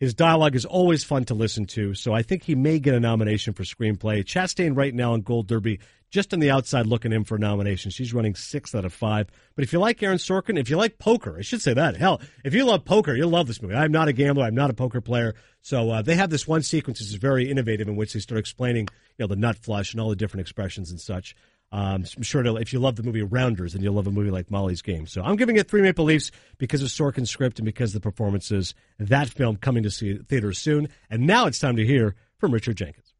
His 0.00 0.14
dialogue 0.14 0.56
is 0.56 0.64
always 0.64 1.04
fun 1.04 1.26
to 1.26 1.34
listen 1.34 1.66
to, 1.66 1.92
so 1.92 2.14
I 2.14 2.22
think 2.22 2.42
he 2.42 2.54
may 2.54 2.78
get 2.78 2.94
a 2.94 3.00
nomination 3.00 3.52
for 3.52 3.64
screenplay. 3.64 4.24
Chastain 4.24 4.74
right 4.74 4.94
now 4.94 5.12
in 5.12 5.20
Gold 5.20 5.46
Derby, 5.46 5.78
just 6.10 6.32
on 6.32 6.40
the 6.40 6.50
outside 6.50 6.86
looking 6.86 7.12
in 7.12 7.24
for 7.24 7.36
a 7.36 7.38
nomination. 7.38 7.90
She's 7.90 8.14
running 8.14 8.34
six 8.34 8.74
out 8.74 8.86
of 8.86 8.94
five. 8.94 9.28
But 9.54 9.62
if 9.62 9.74
you 9.74 9.78
like 9.78 10.02
Aaron 10.02 10.16
Sorkin, 10.16 10.58
if 10.58 10.70
you 10.70 10.78
like 10.78 10.98
poker, 10.98 11.36
I 11.38 11.42
should 11.42 11.60
say 11.60 11.74
that. 11.74 11.98
Hell, 11.98 12.22
if 12.44 12.54
you 12.54 12.64
love 12.64 12.86
poker, 12.86 13.14
you'll 13.14 13.28
love 13.28 13.46
this 13.46 13.60
movie. 13.60 13.74
I'm 13.74 13.92
not 13.92 14.08
a 14.08 14.14
gambler. 14.14 14.44
I'm 14.44 14.54
not 14.54 14.70
a 14.70 14.74
poker 14.74 15.02
player. 15.02 15.34
So 15.60 15.90
uh, 15.90 16.00
they 16.00 16.14
have 16.14 16.30
this 16.30 16.48
one 16.48 16.62
sequence 16.62 17.00
that's 17.00 17.12
very 17.12 17.50
innovative 17.50 17.86
in 17.86 17.94
which 17.94 18.14
they 18.14 18.20
start 18.20 18.38
explaining, 18.38 18.88
you 19.18 19.24
know, 19.24 19.26
the 19.26 19.36
nut 19.36 19.58
flush 19.58 19.92
and 19.92 20.00
all 20.00 20.08
the 20.08 20.16
different 20.16 20.40
expressions 20.40 20.90
and 20.90 20.98
such. 20.98 21.36
Um, 21.72 22.04
I'm 22.16 22.22
sure 22.22 22.44
if 22.58 22.72
you 22.72 22.80
love 22.80 22.96
the 22.96 23.04
movie 23.04 23.22
Rounders, 23.22 23.74
then 23.74 23.82
you'll 23.82 23.94
love 23.94 24.08
a 24.08 24.10
movie 24.10 24.30
like 24.30 24.50
Molly's 24.50 24.82
Game. 24.82 25.06
So 25.06 25.22
I'm 25.22 25.36
giving 25.36 25.56
it 25.56 25.68
three 25.68 25.82
Maple 25.82 26.04
Leafs 26.04 26.32
because 26.58 26.82
of 26.82 26.88
Sorkin's 26.88 27.30
script 27.30 27.58
and 27.58 27.66
because 27.66 27.94
of 27.94 28.02
the 28.02 28.10
performances. 28.10 28.74
That 28.98 29.28
film 29.28 29.56
coming 29.56 29.84
to 29.84 29.90
see 29.90 30.18
theaters 30.18 30.58
soon. 30.58 30.88
And 31.08 31.26
now 31.26 31.46
it's 31.46 31.60
time 31.60 31.76
to 31.76 31.86
hear 31.86 32.16
from 32.38 32.52
Richard 32.52 32.76
Jenkins. 32.76 33.14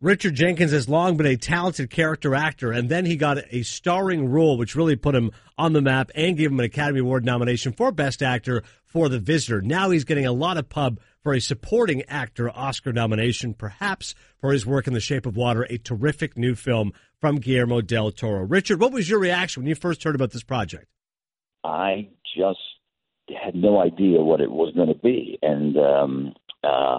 Richard 0.00 0.34
Jenkins 0.34 0.72
has 0.72 0.86
long 0.86 1.16
been 1.16 1.26
a 1.26 1.36
talented 1.36 1.88
character 1.88 2.34
actor, 2.34 2.70
and 2.72 2.90
then 2.90 3.06
he 3.06 3.16
got 3.16 3.38
a 3.50 3.62
starring 3.62 4.28
role, 4.28 4.58
which 4.58 4.76
really 4.76 4.96
put 4.96 5.14
him 5.14 5.30
on 5.56 5.72
the 5.72 5.80
map 5.80 6.10
and 6.14 6.36
gave 6.36 6.50
him 6.50 6.60
an 6.60 6.66
Academy 6.66 7.00
Award 7.00 7.24
nomination 7.24 7.72
for 7.72 7.90
Best 7.90 8.22
Actor 8.22 8.64
for 8.84 9.08
The 9.08 9.18
Visitor. 9.18 9.62
Now 9.62 9.88
he's 9.88 10.04
getting 10.04 10.26
a 10.26 10.32
lot 10.32 10.58
of 10.58 10.68
pub 10.68 11.00
for 11.24 11.32
a 11.32 11.40
supporting 11.40 12.02
actor 12.06 12.50
Oscar 12.50 12.92
nomination, 12.92 13.54
perhaps 13.54 14.14
for 14.38 14.52
his 14.52 14.66
work 14.66 14.86
in 14.86 14.92
The 14.92 15.00
Shape 15.00 15.24
of 15.24 15.36
Water, 15.36 15.66
a 15.70 15.78
terrific 15.78 16.36
new 16.36 16.54
film 16.54 16.92
from 17.18 17.38
Guillermo 17.38 17.80
del 17.80 18.12
Toro. 18.12 18.44
Richard, 18.44 18.78
what 18.78 18.92
was 18.92 19.08
your 19.08 19.18
reaction 19.18 19.62
when 19.62 19.68
you 19.68 19.74
first 19.74 20.04
heard 20.04 20.14
about 20.14 20.32
this 20.32 20.44
project? 20.44 20.86
I 21.64 22.10
just 22.36 22.60
had 23.42 23.54
no 23.54 23.80
idea 23.80 24.20
what 24.20 24.42
it 24.42 24.50
was 24.50 24.74
going 24.74 24.88
to 24.88 24.98
be, 24.98 25.38
and 25.40 25.78
um, 25.78 26.34
uh, 26.62 26.98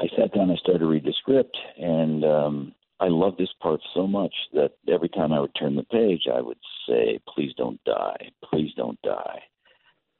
I 0.00 0.06
sat 0.18 0.34
down, 0.34 0.50
I 0.50 0.56
started 0.56 0.80
to 0.80 0.86
read 0.86 1.04
the 1.04 1.14
script, 1.20 1.56
and 1.78 2.24
um, 2.24 2.74
I 2.98 3.06
loved 3.06 3.38
this 3.38 3.52
part 3.62 3.80
so 3.94 4.08
much 4.08 4.34
that 4.54 4.72
every 4.92 5.08
time 5.08 5.32
I 5.32 5.38
would 5.38 5.54
turn 5.56 5.76
the 5.76 5.84
page, 5.84 6.22
I 6.32 6.40
would 6.40 6.58
say, 6.88 7.20
"Please 7.32 7.52
don't 7.56 7.82
die, 7.84 8.30
please 8.50 8.72
don't 8.76 9.00
die," 9.02 9.40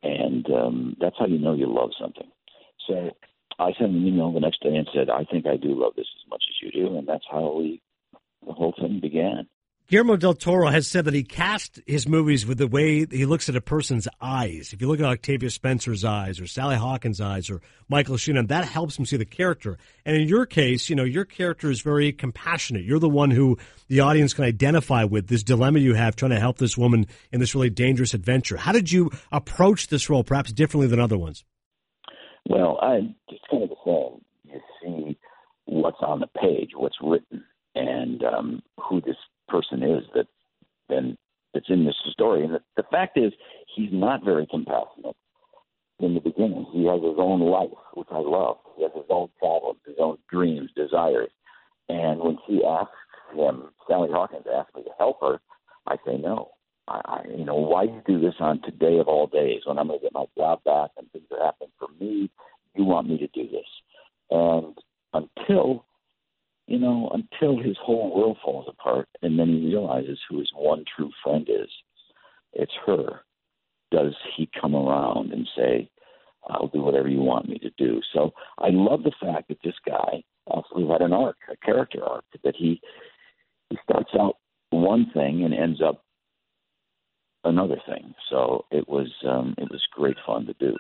and 0.03 0.46
um, 0.51 0.96
that's 1.01 1.16
how 1.18 1.26
you 1.26 1.38
know 1.38 1.55
you 1.55 1.66
love 1.66 1.90
something. 2.01 2.28
So 2.86 3.11
I 3.59 3.72
sent 3.78 3.92
an 3.92 4.07
email 4.07 4.32
the 4.32 4.40
next 4.40 4.62
day 4.62 4.74
and 4.74 4.88
said, 4.94 5.11
"I 5.11 5.24
think 5.24 5.46
I 5.46 5.57
do 5.57 5.80
love 5.80 5.94
this 5.96 6.09
as 6.22 6.30
much 6.30 6.44
as 6.48 6.57
you 6.62 6.70
do," 6.70 6.96
and 6.96 7.07
that's 7.07 7.24
how 7.30 7.53
we 7.53 7.80
the 8.46 8.53
whole 8.53 8.74
thing 8.78 9.01
began. 9.01 9.46
Guillermo 9.91 10.14
del 10.14 10.34
Toro 10.34 10.68
has 10.68 10.86
said 10.86 11.07
that 11.07 11.14
he 11.14 11.24
cast 11.24 11.80
his 11.84 12.07
movies 12.07 12.47
with 12.47 12.59
the 12.59 12.68
way 12.68 13.05
he 13.07 13.26
looks 13.26 13.49
at 13.49 13.57
a 13.57 13.61
person's 13.61 14.07
eyes. 14.20 14.72
If 14.72 14.80
you 14.80 14.86
look 14.86 15.01
at 15.01 15.05
Octavia 15.05 15.51
Spencer's 15.51 16.05
eyes 16.05 16.38
or 16.38 16.47
Sally 16.47 16.76
Hawkins' 16.76 17.20
eyes 17.20 17.51
or 17.51 17.61
Michael 17.88 18.16
Sheen, 18.16 18.47
that 18.47 18.64
helps 18.66 18.97
him 18.97 19.05
see 19.05 19.16
the 19.16 19.24
character. 19.24 19.78
And 20.07 20.14
in 20.14 20.28
your 20.28 20.47
case, 20.47 20.88
you 20.88 20.95
know, 20.95 21.03
your 21.03 21.24
character 21.24 21.72
is 21.72 21.80
very 21.80 22.12
compassionate. 22.12 22.84
You're 22.84 23.01
the 23.01 23.09
one 23.09 23.32
who 23.32 23.59
the 23.88 23.99
audience 23.99 24.32
can 24.32 24.45
identify 24.45 25.03
with 25.03 25.26
this 25.26 25.43
dilemma 25.43 25.80
you 25.80 25.95
have 25.95 26.14
trying 26.14 26.30
to 26.30 26.38
help 26.38 26.59
this 26.59 26.78
woman 26.78 27.09
in 27.32 27.41
this 27.41 27.57
really 27.57 27.68
dangerous 27.68 28.14
adventure. 28.14 28.59
How 28.59 28.70
did 28.70 28.93
you 28.93 29.11
approach 29.32 29.88
this 29.88 30.09
role 30.09 30.22
perhaps 30.22 30.53
differently 30.53 30.86
than 30.86 31.01
other 31.01 31.18
ones? 31.18 31.43
Well, 32.49 32.78
I 32.80 33.12
it's 33.26 33.43
kind 33.51 33.64
of 33.64 33.70
the 33.70 33.74
same. 33.84 34.20
You 34.45 34.61
see 34.84 35.18
what's 35.64 35.99
on 36.01 36.20
the 36.20 36.28
page, 36.41 36.70
what's 36.76 36.99
written, 37.03 37.43
and 37.74 38.22
um, 38.22 38.62
who 38.88 39.01
this 39.01 39.16
person 39.51 39.82
is 39.82 40.05
that 40.14 40.26
then 40.88 41.16
that's 41.53 41.68
in 41.68 41.84
this 41.84 41.96
story. 42.12 42.44
And 42.44 42.55
the, 42.55 42.61
the 42.76 42.84
fact 42.90 43.18
is, 43.18 43.32
he's 43.74 43.90
not 43.92 44.24
very 44.24 44.46
compassionate 44.46 45.16
in 45.98 46.14
the 46.14 46.20
beginning. 46.20 46.66
He 46.72 46.86
has 46.86 47.01
his 47.03 47.16
own 47.18 47.40
life, 47.40 47.70
which 47.94 48.09
I 48.11 48.18
love. 48.18 48.59
He 48.76 48.82
has 48.82 48.92
his 48.94 49.05
own 49.11 49.28
problems, 49.38 49.80
his 49.86 49.96
own 49.98 50.18
dreams, 50.30 50.70
desires. 50.76 51.30
And 51.88 52.20
when 52.20 52.38
she 52.46 52.62
asks 52.64 52.92
him, 53.34 53.70
Sally 53.88 54.09
Hawkins 54.12 54.46
asks 54.55 54.74
me 54.74 54.82
to 54.82 54.90
help 54.98 55.20
her, 55.20 55.40
I 55.86 55.96
say 56.07 56.16
no. 56.16 56.51
I, 56.88 57.01
I 57.05 57.20
you 57.36 57.44
know, 57.44 57.57
why 57.57 57.86
do 57.86 57.92
you 57.92 58.03
do 58.07 58.20
this 58.20 58.34
on 58.40 58.62
today 58.62 58.98
of 58.98 59.09
all 59.09 59.26
days 59.26 59.62
when 59.64 59.78
I'm 59.78 59.88
going 59.88 60.01
to 60.01 60.05
get 60.05 60.12
my 60.14 60.26
job 60.36 60.62
back 60.64 60.90
and 60.96 61.11
things 61.12 61.26
are 61.32 61.44
happening 61.44 61.70
for 61.78 61.88
me? 62.01 62.30
You 62.74 62.84
want 62.84 63.09
me 63.09 63.18
to 63.18 63.26
do 63.28 63.51
this? 63.51 63.66
And 64.30 64.76
until 65.12 65.84
know, 66.81 67.11
until 67.12 67.62
his 67.62 67.76
whole 67.81 68.14
world 68.14 68.39
falls 68.45 68.66
apart 68.68 69.09
and 69.22 69.39
then 69.39 69.49
he 69.49 69.66
realizes 69.66 70.18
who 70.28 70.39
his 70.39 70.51
one 70.55 70.85
true 70.97 71.11
friend 71.22 71.49
is. 71.49 71.70
It's 72.53 72.72
her. 72.87 73.20
Does 73.91 74.14
he 74.37 74.49
come 74.61 74.74
around 74.74 75.33
and 75.33 75.49
say, 75.57 75.91
I'll 76.49 76.68
do 76.68 76.81
whatever 76.83 77.09
you 77.09 77.20
want 77.20 77.49
me 77.49 77.59
to 77.59 77.70
do? 77.76 78.01
So 78.12 78.33
I 78.59 78.68
love 78.70 79.03
the 79.03 79.12
fact 79.20 79.49
that 79.49 79.59
this 79.62 79.74
guy 79.87 80.22
actually 80.57 80.87
had 80.89 81.03
an 81.03 81.12
arc, 81.12 81.37
a 81.51 81.57
character 81.64 82.05
arc, 82.05 82.24
that 82.45 82.57
he 82.57 82.81
he 83.68 83.78
starts 83.85 84.11
out 84.18 84.37
one 84.70 85.11
thing 85.14 85.45
and 85.45 85.55
ends 85.55 85.81
up 85.81 86.05
another 87.45 87.81
thing. 87.87 88.14
So 88.28 88.64
it 88.70 88.89
was 88.89 89.09
um, 89.26 89.55
it 89.59 89.70
was 89.70 89.83
great 89.93 90.16
fun 90.26 90.47
to 90.47 90.55
do. 90.55 90.76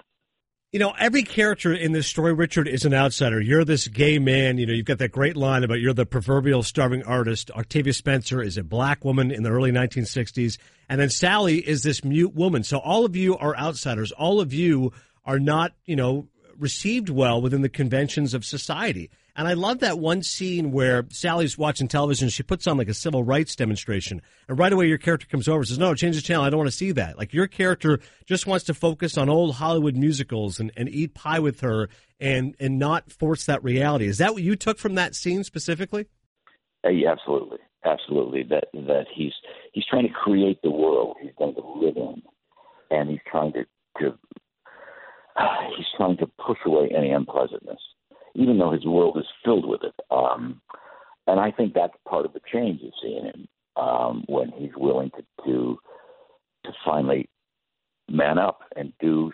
You 0.72 0.78
know, 0.78 0.94
every 1.00 1.24
character 1.24 1.74
in 1.74 1.90
this 1.90 2.06
story, 2.06 2.32
Richard, 2.32 2.68
is 2.68 2.84
an 2.84 2.94
outsider. 2.94 3.40
You're 3.40 3.64
this 3.64 3.88
gay 3.88 4.20
man. 4.20 4.56
You 4.56 4.66
know, 4.66 4.72
you've 4.72 4.86
got 4.86 4.98
that 4.98 5.10
great 5.10 5.36
line 5.36 5.64
about 5.64 5.80
you're 5.80 5.92
the 5.92 6.06
proverbial 6.06 6.62
starving 6.62 7.02
artist. 7.02 7.50
Octavia 7.50 7.92
Spencer 7.92 8.40
is 8.40 8.56
a 8.56 8.62
black 8.62 9.04
woman 9.04 9.32
in 9.32 9.42
the 9.42 9.50
early 9.50 9.72
1960s. 9.72 10.58
And 10.88 11.00
then 11.00 11.10
Sally 11.10 11.58
is 11.58 11.82
this 11.82 12.04
mute 12.04 12.36
woman. 12.36 12.62
So 12.62 12.78
all 12.78 13.04
of 13.04 13.16
you 13.16 13.36
are 13.36 13.56
outsiders. 13.56 14.12
All 14.12 14.40
of 14.40 14.52
you 14.52 14.92
are 15.24 15.40
not, 15.40 15.72
you 15.86 15.96
know, 15.96 16.28
received 16.56 17.08
well 17.08 17.42
within 17.42 17.62
the 17.62 17.68
conventions 17.68 18.32
of 18.32 18.44
society. 18.44 19.10
And 19.40 19.48
I 19.48 19.54
love 19.54 19.78
that 19.78 19.98
one 19.98 20.22
scene 20.22 20.70
where 20.70 21.06
Sally's 21.08 21.56
watching 21.56 21.88
television. 21.88 22.28
She 22.28 22.42
puts 22.42 22.66
on 22.66 22.76
like 22.76 22.90
a 22.90 22.94
civil 22.94 23.24
rights 23.24 23.56
demonstration, 23.56 24.20
and 24.46 24.58
right 24.58 24.70
away 24.70 24.86
your 24.86 24.98
character 24.98 25.26
comes 25.26 25.48
over 25.48 25.60
and 25.60 25.66
says, 25.66 25.78
"No, 25.78 25.94
change 25.94 26.16
the 26.16 26.20
channel. 26.20 26.44
I 26.44 26.50
don't 26.50 26.58
want 26.58 26.68
to 26.68 26.76
see 26.76 26.92
that." 26.92 27.16
Like 27.16 27.32
your 27.32 27.46
character 27.46 28.00
just 28.26 28.46
wants 28.46 28.66
to 28.66 28.74
focus 28.74 29.16
on 29.16 29.30
old 29.30 29.54
Hollywood 29.54 29.96
musicals 29.96 30.60
and, 30.60 30.70
and 30.76 30.90
eat 30.90 31.14
pie 31.14 31.38
with 31.38 31.60
her, 31.60 31.88
and 32.20 32.54
and 32.60 32.78
not 32.78 33.10
force 33.10 33.46
that 33.46 33.64
reality. 33.64 34.08
Is 34.08 34.18
that 34.18 34.34
what 34.34 34.42
you 34.42 34.56
took 34.56 34.78
from 34.78 34.94
that 34.96 35.14
scene 35.14 35.42
specifically? 35.42 36.04
Uh, 36.84 36.90
yeah, 36.90 37.10
absolutely, 37.12 37.60
absolutely. 37.86 38.42
That 38.42 38.64
that 38.74 39.06
he's 39.10 39.32
he's 39.72 39.86
trying 39.88 40.06
to 40.06 40.12
create 40.12 40.60
the 40.60 40.70
world 40.70 41.16
he's 41.22 41.32
going 41.38 41.54
to 41.54 41.62
live 41.62 41.96
in, 41.96 42.20
and 42.90 43.08
he's 43.08 43.20
trying 43.26 43.54
to 43.54 43.64
to 44.00 44.18
uh, 45.36 45.46
he's 45.78 45.86
trying 45.96 46.18
to 46.18 46.26
push 46.46 46.58
away 46.66 46.90
any 46.94 47.10
unpleasantness 47.10 47.80
even 48.34 48.58
though 48.58 48.72
his 48.72 48.84
world 48.84 49.16
is 49.18 49.26
filled 49.44 49.68
with 49.68 49.82
it. 49.82 49.94
Um, 50.10 50.60
and 51.26 51.38
I 51.38 51.50
think 51.50 51.74
that's 51.74 51.94
part 52.08 52.26
of 52.26 52.32
the 52.32 52.40
change 52.52 52.80
you 52.82 52.90
see 53.02 53.16
in 53.16 53.26
him 53.26 53.48
um, 53.76 54.24
when 54.26 54.50
he's 54.56 54.72
willing 54.76 55.10
to, 55.10 55.44
to 55.44 55.78
to 56.64 56.72
finally 56.84 57.28
man 58.08 58.38
up 58.38 58.60
and 58.76 58.92
do 59.00 59.30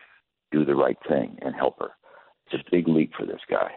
do 0.52 0.64
the 0.64 0.74
right 0.74 0.98
thing 1.08 1.38
and 1.42 1.54
help 1.54 1.78
her. 1.80 1.90
It's 2.50 2.62
a 2.62 2.70
big 2.70 2.86
leap 2.86 3.12
for 3.18 3.26
this 3.26 3.40
guy. 3.50 3.70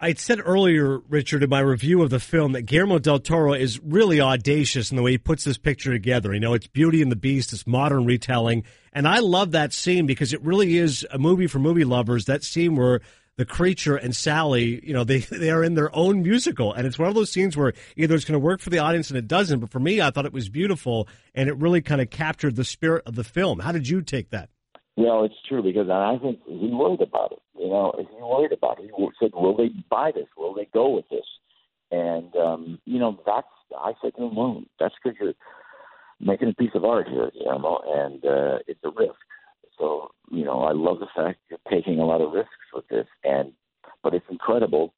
I 0.00 0.14
said 0.14 0.40
earlier, 0.44 1.00
Richard, 1.08 1.42
in 1.42 1.50
my 1.50 1.58
review 1.58 2.02
of 2.02 2.10
the 2.10 2.20
film, 2.20 2.52
that 2.52 2.62
Guillermo 2.62 3.00
del 3.00 3.18
Toro 3.18 3.52
is 3.52 3.80
really 3.80 4.20
audacious 4.20 4.92
in 4.92 4.96
the 4.96 5.02
way 5.02 5.12
he 5.12 5.18
puts 5.18 5.42
this 5.42 5.58
picture 5.58 5.90
together. 5.90 6.32
You 6.32 6.38
know, 6.38 6.54
it's 6.54 6.68
Beauty 6.68 7.02
and 7.02 7.10
the 7.10 7.16
Beast, 7.16 7.52
it's 7.52 7.66
modern 7.66 8.04
retelling. 8.04 8.62
And 8.92 9.08
I 9.08 9.18
love 9.18 9.50
that 9.52 9.72
scene 9.72 10.06
because 10.06 10.32
it 10.32 10.40
really 10.42 10.76
is 10.76 11.04
a 11.10 11.18
movie 11.18 11.48
for 11.48 11.58
movie 11.58 11.84
lovers. 11.84 12.26
That 12.26 12.44
scene 12.44 12.76
where 12.76 13.00
the 13.38 13.46
creature 13.46 13.96
and 13.96 14.14
Sally, 14.14 14.84
you 14.84 14.92
know, 14.92 15.04
they 15.04 15.18
they 15.30 15.50
are 15.50 15.64
in 15.64 15.74
their 15.74 15.94
own 15.96 16.22
musical, 16.22 16.74
and 16.74 16.86
it's 16.86 16.98
one 16.98 17.08
of 17.08 17.14
those 17.14 17.30
scenes 17.30 17.56
where 17.56 17.72
either 17.96 18.14
it's 18.14 18.26
going 18.26 18.38
to 18.38 18.44
work 18.44 18.60
for 18.60 18.68
the 18.68 18.80
audience 18.80 19.08
and 19.08 19.16
it 19.16 19.26
doesn't. 19.26 19.60
But 19.60 19.70
for 19.70 19.80
me, 19.80 20.02
I 20.02 20.10
thought 20.10 20.26
it 20.26 20.32
was 20.32 20.50
beautiful, 20.50 21.08
and 21.34 21.48
it 21.48 21.56
really 21.56 21.80
kind 21.80 22.02
of 22.02 22.10
captured 22.10 22.56
the 22.56 22.64
spirit 22.64 23.04
of 23.06 23.14
the 23.14 23.24
film. 23.24 23.60
How 23.60 23.72
did 23.72 23.88
you 23.88 24.02
take 24.02 24.30
that? 24.30 24.50
Well, 24.96 25.24
it's 25.24 25.40
true 25.48 25.62
because 25.62 25.88
I 25.88 26.18
think 26.20 26.40
he 26.44 26.66
worried 26.66 27.00
about 27.00 27.32
it. 27.32 27.38
You 27.56 27.68
know, 27.68 27.94
he 27.96 28.22
worried 28.22 28.52
about 28.52 28.80
it. 28.80 28.90
He 28.96 29.08
said, 29.20 29.30
"Will 29.32 29.56
they 29.56 29.70
buy 29.88 30.10
this? 30.12 30.26
Will 30.36 30.54
they 30.54 30.68
go 30.74 30.90
with 30.90 31.08
this?" 31.08 31.24
And 31.90 32.34
um, 32.36 32.78
you 32.84 32.98
know, 32.98 33.18
that's 33.24 33.46
I 33.78 33.92
said 34.02 34.16
to 34.16 34.24
him, 34.24 34.34
"Well, 34.34 34.64
that's 34.80 34.94
because 35.02 35.16
you're 35.20 35.34
making 36.20 36.48
a 36.48 36.54
piece 36.54 36.72
of 36.74 36.84
art 36.84 37.08
here, 37.08 37.30
you 37.32 37.46
know, 37.46 37.80
and 37.86 38.24
uh, 38.24 38.58
it's 38.66 38.80
a 38.84 38.90
risk." 38.90 39.14
So, 39.78 40.10
you 40.30 40.44
know, 40.44 40.62
I 40.62 40.72
love 40.72 40.98
the 41.00 41.06
fact 41.14 41.38
you're 41.48 41.58
taking 41.70 41.98
a 42.00 42.06
lot 42.06 42.20
of 42.20 42.32
risks 42.32 42.50
with 42.74 42.86
this, 42.88 43.06
and 43.24 43.52
but 44.02 44.14
it's 44.14 44.26
incredible, 44.30 44.94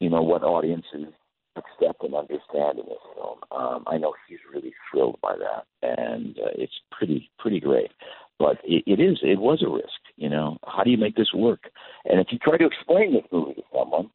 you 0.00 0.10
know, 0.10 0.22
what 0.22 0.42
audiences 0.42 1.12
accept 1.56 2.02
and 2.02 2.14
understand 2.14 2.78
in 2.78 2.86
this 2.86 2.98
film. 3.14 3.38
Um, 3.50 3.84
I 3.86 3.98
know 3.98 4.14
he's 4.28 4.38
really 4.52 4.72
thrilled 4.90 5.18
by 5.22 5.36
that, 5.36 5.66
and 5.82 6.38
uh, 6.38 6.52
it's 6.54 6.72
pretty 6.90 7.30
pretty 7.38 7.60
great. 7.60 7.90
But 8.38 8.58
it, 8.64 8.84
it 8.86 9.00
is 9.00 9.18
it 9.22 9.40
was 9.40 9.62
a 9.62 9.70
risk, 9.70 10.00
you 10.16 10.28
know. 10.28 10.58
How 10.66 10.82
do 10.82 10.90
you 10.90 10.98
make 10.98 11.16
this 11.16 11.32
work? 11.34 11.70
And 12.04 12.20
if 12.20 12.28
you 12.30 12.38
try 12.38 12.58
to 12.58 12.66
explain 12.66 13.14
this 13.14 13.24
movie 13.32 13.54
to 13.54 13.62
someone, 13.72 14.10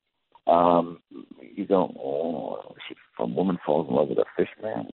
um, 0.47 0.99
you 1.39 1.65
go, 1.65 1.93
"Oh, 1.99 2.75
some 3.19 3.35
woman 3.35 3.57
falls 3.65 3.87
in 3.89 3.95
love 3.95 4.09
with 4.09 4.19
a 4.19 4.25
fish 4.37 4.49
man." 4.61 4.89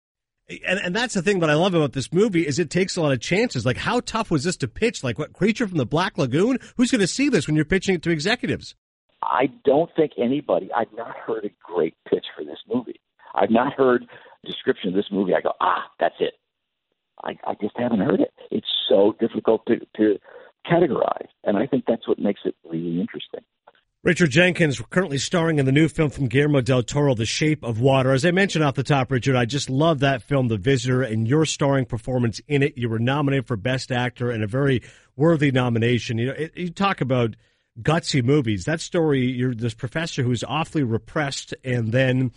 And, 0.49 0.81
and 0.81 0.97
that's 0.97 1.15
the 1.15 1.23
thing 1.23 1.41
that 1.41 1.51
I 1.51 1.55
love 1.55 1.75
about 1.75 1.93
this 1.93 2.13
movie 2.13 2.47
is 2.47 2.59
it 2.59 2.69
takes 2.69 2.97
a 2.97 3.03
lot 3.03 3.13
of 3.13 3.21
chances. 3.21 3.65
Like, 3.65 3.77
how 3.77 4.01
tough 4.01 4.31
was 4.31 4.45
this 4.45 4.57
to 4.59 4.69
pitch? 4.69 5.03
Like, 5.03 5.19
what 5.19 5.33
creature 5.33 5.67
from 5.67 5.79
the 5.79 5.87
Black 5.87 6.19
Lagoon? 6.19 6.59
Who's 6.77 6.91
going 6.91 7.01
to 7.01 7.07
see 7.07 7.29
this 7.29 7.47
when 7.47 7.57
you're 7.57 7.65
pitching 7.65 7.95
it 7.95 8.03
to 8.03 8.11
executives? 8.11 8.75
I 9.23 9.51
don't 9.65 9.91
think 9.95 10.13
anybody. 10.19 10.71
I've 10.77 10.93
not 10.95 11.17
heard 11.17 11.45
a 11.45 11.51
great 11.63 11.95
pitch 12.11 12.27
for 12.37 12.45
this 12.45 12.59
movie. 12.69 13.01
I've 13.35 13.51
not 13.51 13.73
heard 13.73 14.05
a 14.45 14.47
description 14.47 14.91
of 14.91 14.95
this 14.95 15.07
movie. 15.11 15.33
I 15.35 15.41
go, 15.41 15.53
ah, 15.61 15.85
that's 16.01 16.17
it. 16.19 16.35
I, 17.23 17.39
I 17.47 17.55
just 17.61 17.77
haven't 17.77 18.01
heard 18.01 18.21
it. 18.21 18.33
It's 18.51 18.67
so 18.89 19.15
difficult 19.21 19.65
to, 19.67 19.79
to 19.97 20.19
categorize, 20.67 21.29
and 21.45 21.57
I 21.57 21.67
think 21.67 21.85
that's 21.87 22.09
what 22.09 22.19
makes 22.19 22.41
it 22.45 22.57
really 22.65 23.01
interesting. 23.01 23.41
Richard 24.05 24.31
Jenkins, 24.31 24.83
currently 24.91 25.17
starring 25.17 25.61
in 25.61 25.65
the 25.65 25.71
new 25.71 25.87
film 25.87 26.11
from 26.11 26.27
Guillermo 26.27 26.61
del 26.61 26.83
Toro, 26.83 27.15
The 27.15 27.25
Shape 27.25 27.63
of 27.63 27.79
Water. 27.79 28.11
As 28.11 28.27
I 28.27 28.33
mentioned 28.33 28.65
off 28.65 28.75
the 28.75 28.83
top, 28.83 29.13
Richard, 29.13 29.37
I 29.37 29.45
just 29.45 29.71
love 29.71 30.01
that 30.01 30.25
film, 30.25 30.49
The 30.49 30.57
Visitor, 30.57 31.03
and 31.03 31.29
your 31.29 31.47
starring 31.47 31.85
performance 31.85 32.41
in 32.49 32.65
it. 32.65 32.77
You 32.77 32.89
were 32.89 32.99
nominated 32.99 33.47
for 33.47 33.57
Best 33.57 33.93
Actor 33.93 34.33
and 34.33 34.43
a 34.43 34.49
very 34.49 34.83
worthy 35.15 35.53
nomination. 35.53 36.19
You 36.19 36.27
know, 36.27 36.33
it, 36.33 36.57
you 36.57 36.71
talk 36.71 37.01
about 37.01 37.37
gutsy 37.81 38.25
movies. 38.25 38.65
That 38.65 38.81
story, 38.81 39.25
you're 39.25 39.55
this 39.55 39.75
professor 39.75 40.25
who's 40.25 40.43
awfully 40.43 40.83
repressed, 40.83 41.55
and 41.63 41.93
then 41.93 42.33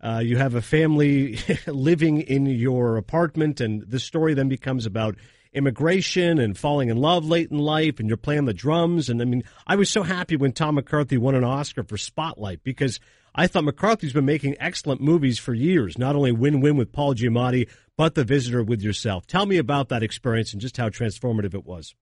uh, 0.00 0.18
you 0.18 0.36
have 0.36 0.56
a 0.56 0.62
family 0.62 1.38
living 1.68 2.22
in 2.22 2.46
your 2.46 2.96
apartment, 2.96 3.60
and 3.60 3.82
the 3.82 4.00
story 4.00 4.34
then 4.34 4.48
becomes 4.48 4.84
about 4.84 5.14
immigration 5.54 6.38
and 6.38 6.56
falling 6.56 6.88
in 6.88 6.96
love 6.96 7.24
late 7.24 7.50
in 7.50 7.58
life, 7.58 7.98
and 7.98 8.08
you're 8.08 8.16
playing 8.16 8.44
the 8.44 8.54
drums. 8.54 9.08
And 9.08 9.20
I 9.22 9.24
mean, 9.24 9.44
I 9.66 9.76
was 9.76 9.90
so 9.90 10.02
happy 10.02 10.36
when 10.36 10.52
Tom 10.52 10.74
McCarthy 10.74 11.16
won 11.16 11.34
an 11.34 11.44
Oscar 11.44 11.82
for 11.82 11.96
Spotlight 11.96 12.62
because 12.62 13.00
I 13.34 13.46
thought 13.46 13.64
McCarthy's 13.64 14.12
been 14.12 14.24
making 14.24 14.56
excellent 14.60 15.00
movies 15.00 15.38
for 15.38 15.54
years, 15.54 15.98
not 15.98 16.16
only 16.16 16.32
Win 16.32 16.60
Win 16.60 16.76
with 16.76 16.92
Paul 16.92 17.14
Giamatti, 17.14 17.68
but 17.96 18.14
The 18.14 18.24
Visitor 18.24 18.62
with 18.62 18.82
yourself. 18.82 19.26
Tell 19.26 19.46
me 19.46 19.56
about 19.56 19.88
that 19.88 20.02
experience 20.02 20.52
and 20.52 20.60
just 20.60 20.76
how 20.76 20.88
transformative 20.88 21.54
it 21.54 21.64
was. 21.64 21.94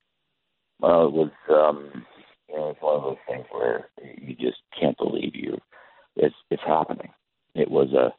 Well, 0.81 1.07
it 1.07 1.13
was, 1.13 1.31
um, 1.49 2.05
you 2.49 2.57
know, 2.57 2.71
it's 2.71 2.83
one 2.83 2.97
of 2.97 3.03
those 3.03 3.17
things 3.29 3.47
where 3.53 3.89
you 4.21 4.35
just 4.35 4.59
can't 4.79 4.97
believe 4.99 5.35
you 5.35 5.59
it's 6.17 6.35
it's 6.51 6.63
happening. 6.67 7.11
It 7.55 7.71
was 7.71 7.89
a 7.93 8.13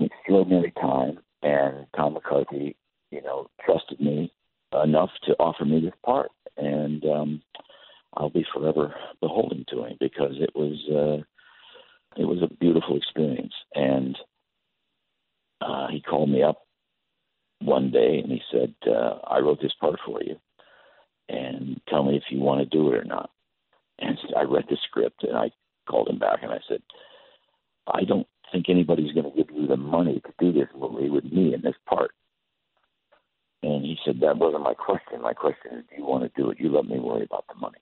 an 0.00 0.06
extraordinary 0.06 0.72
time, 0.80 1.18
and 1.42 1.86
Tom 1.96 2.14
McCarthy 2.14 2.76
you 3.12 3.22
know, 3.22 3.48
trusted 3.64 4.00
me 4.00 4.32
enough 4.82 5.10
to 5.24 5.32
offer 5.38 5.64
me 5.64 5.80
this 5.80 5.92
part, 6.04 6.30
and 6.56 7.04
um, 7.04 7.42
I'll 8.14 8.30
be 8.30 8.44
forever 8.52 8.94
beholden 9.20 9.66
to 9.68 9.84
him 9.84 9.96
because 10.00 10.34
it 10.40 10.50
was 10.56 10.78
uh, 10.90 11.22
it 12.20 12.24
was 12.24 12.42
a 12.42 12.54
beautiful 12.54 12.96
experience. 12.96 13.52
And 13.74 14.16
uh, 15.60 15.88
he 15.88 16.00
called 16.00 16.30
me 16.30 16.42
up 16.42 16.62
one 17.60 17.90
day 17.90 18.18
and 18.18 18.32
he 18.32 18.40
said, 18.50 18.74
uh, 18.88 19.18
"I 19.26 19.40
wrote 19.40 19.60
this 19.60 19.74
part 19.78 20.00
for 20.06 20.22
you, 20.22 20.36
and 21.28 21.80
tell 21.88 22.02
me 22.02 22.16
if 22.16 22.24
you 22.30 22.40
want 22.40 22.60
to 22.60 22.76
do 22.76 22.90
it 22.92 22.96
or 22.96 23.04
not." 23.04 23.30
And 23.98 24.18
I 24.36 24.42
read 24.42 24.64
the 24.70 24.78
script 24.88 25.22
and 25.22 25.36
I 25.36 25.50
called 25.86 26.08
him 26.08 26.18
back 26.18 26.38
and 26.42 26.50
I 26.50 26.60
said, 26.66 26.80
"I 27.86 28.04
don't 28.04 28.26
think 28.50 28.70
anybody's 28.70 29.12
going 29.12 29.30
to 29.30 29.36
give 29.36 29.54
you 29.54 29.66
the 29.66 29.76
money 29.76 30.22
to 30.24 30.32
do 30.38 30.50
this 30.50 30.68
movie 30.74 31.10
with 31.10 31.24
me 31.24 31.52
in 31.52 31.60
this 31.60 31.76
part." 31.86 32.12
And 33.62 33.84
he 33.84 33.96
said, 34.04 34.20
That 34.20 34.38
wasn't 34.38 34.64
my 34.64 34.74
question. 34.74 35.22
My 35.22 35.32
question 35.32 35.78
is, 35.78 35.84
do 35.90 35.96
you 35.96 36.04
want 36.04 36.24
to 36.24 36.40
do 36.40 36.50
it? 36.50 36.58
You 36.58 36.74
let 36.74 36.84
me 36.84 36.98
worry 36.98 37.24
about 37.24 37.44
the 37.48 37.54
money. 37.54 37.78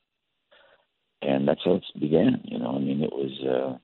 And 1.22 1.46
that's 1.46 1.60
how 1.64 1.74
it 1.76 1.84
began. 1.98 2.40
You 2.44 2.58
know, 2.58 2.76
I 2.76 2.78
mean, 2.78 3.02
it 3.02 3.12
was, 3.12 3.32
uh, 3.42 3.78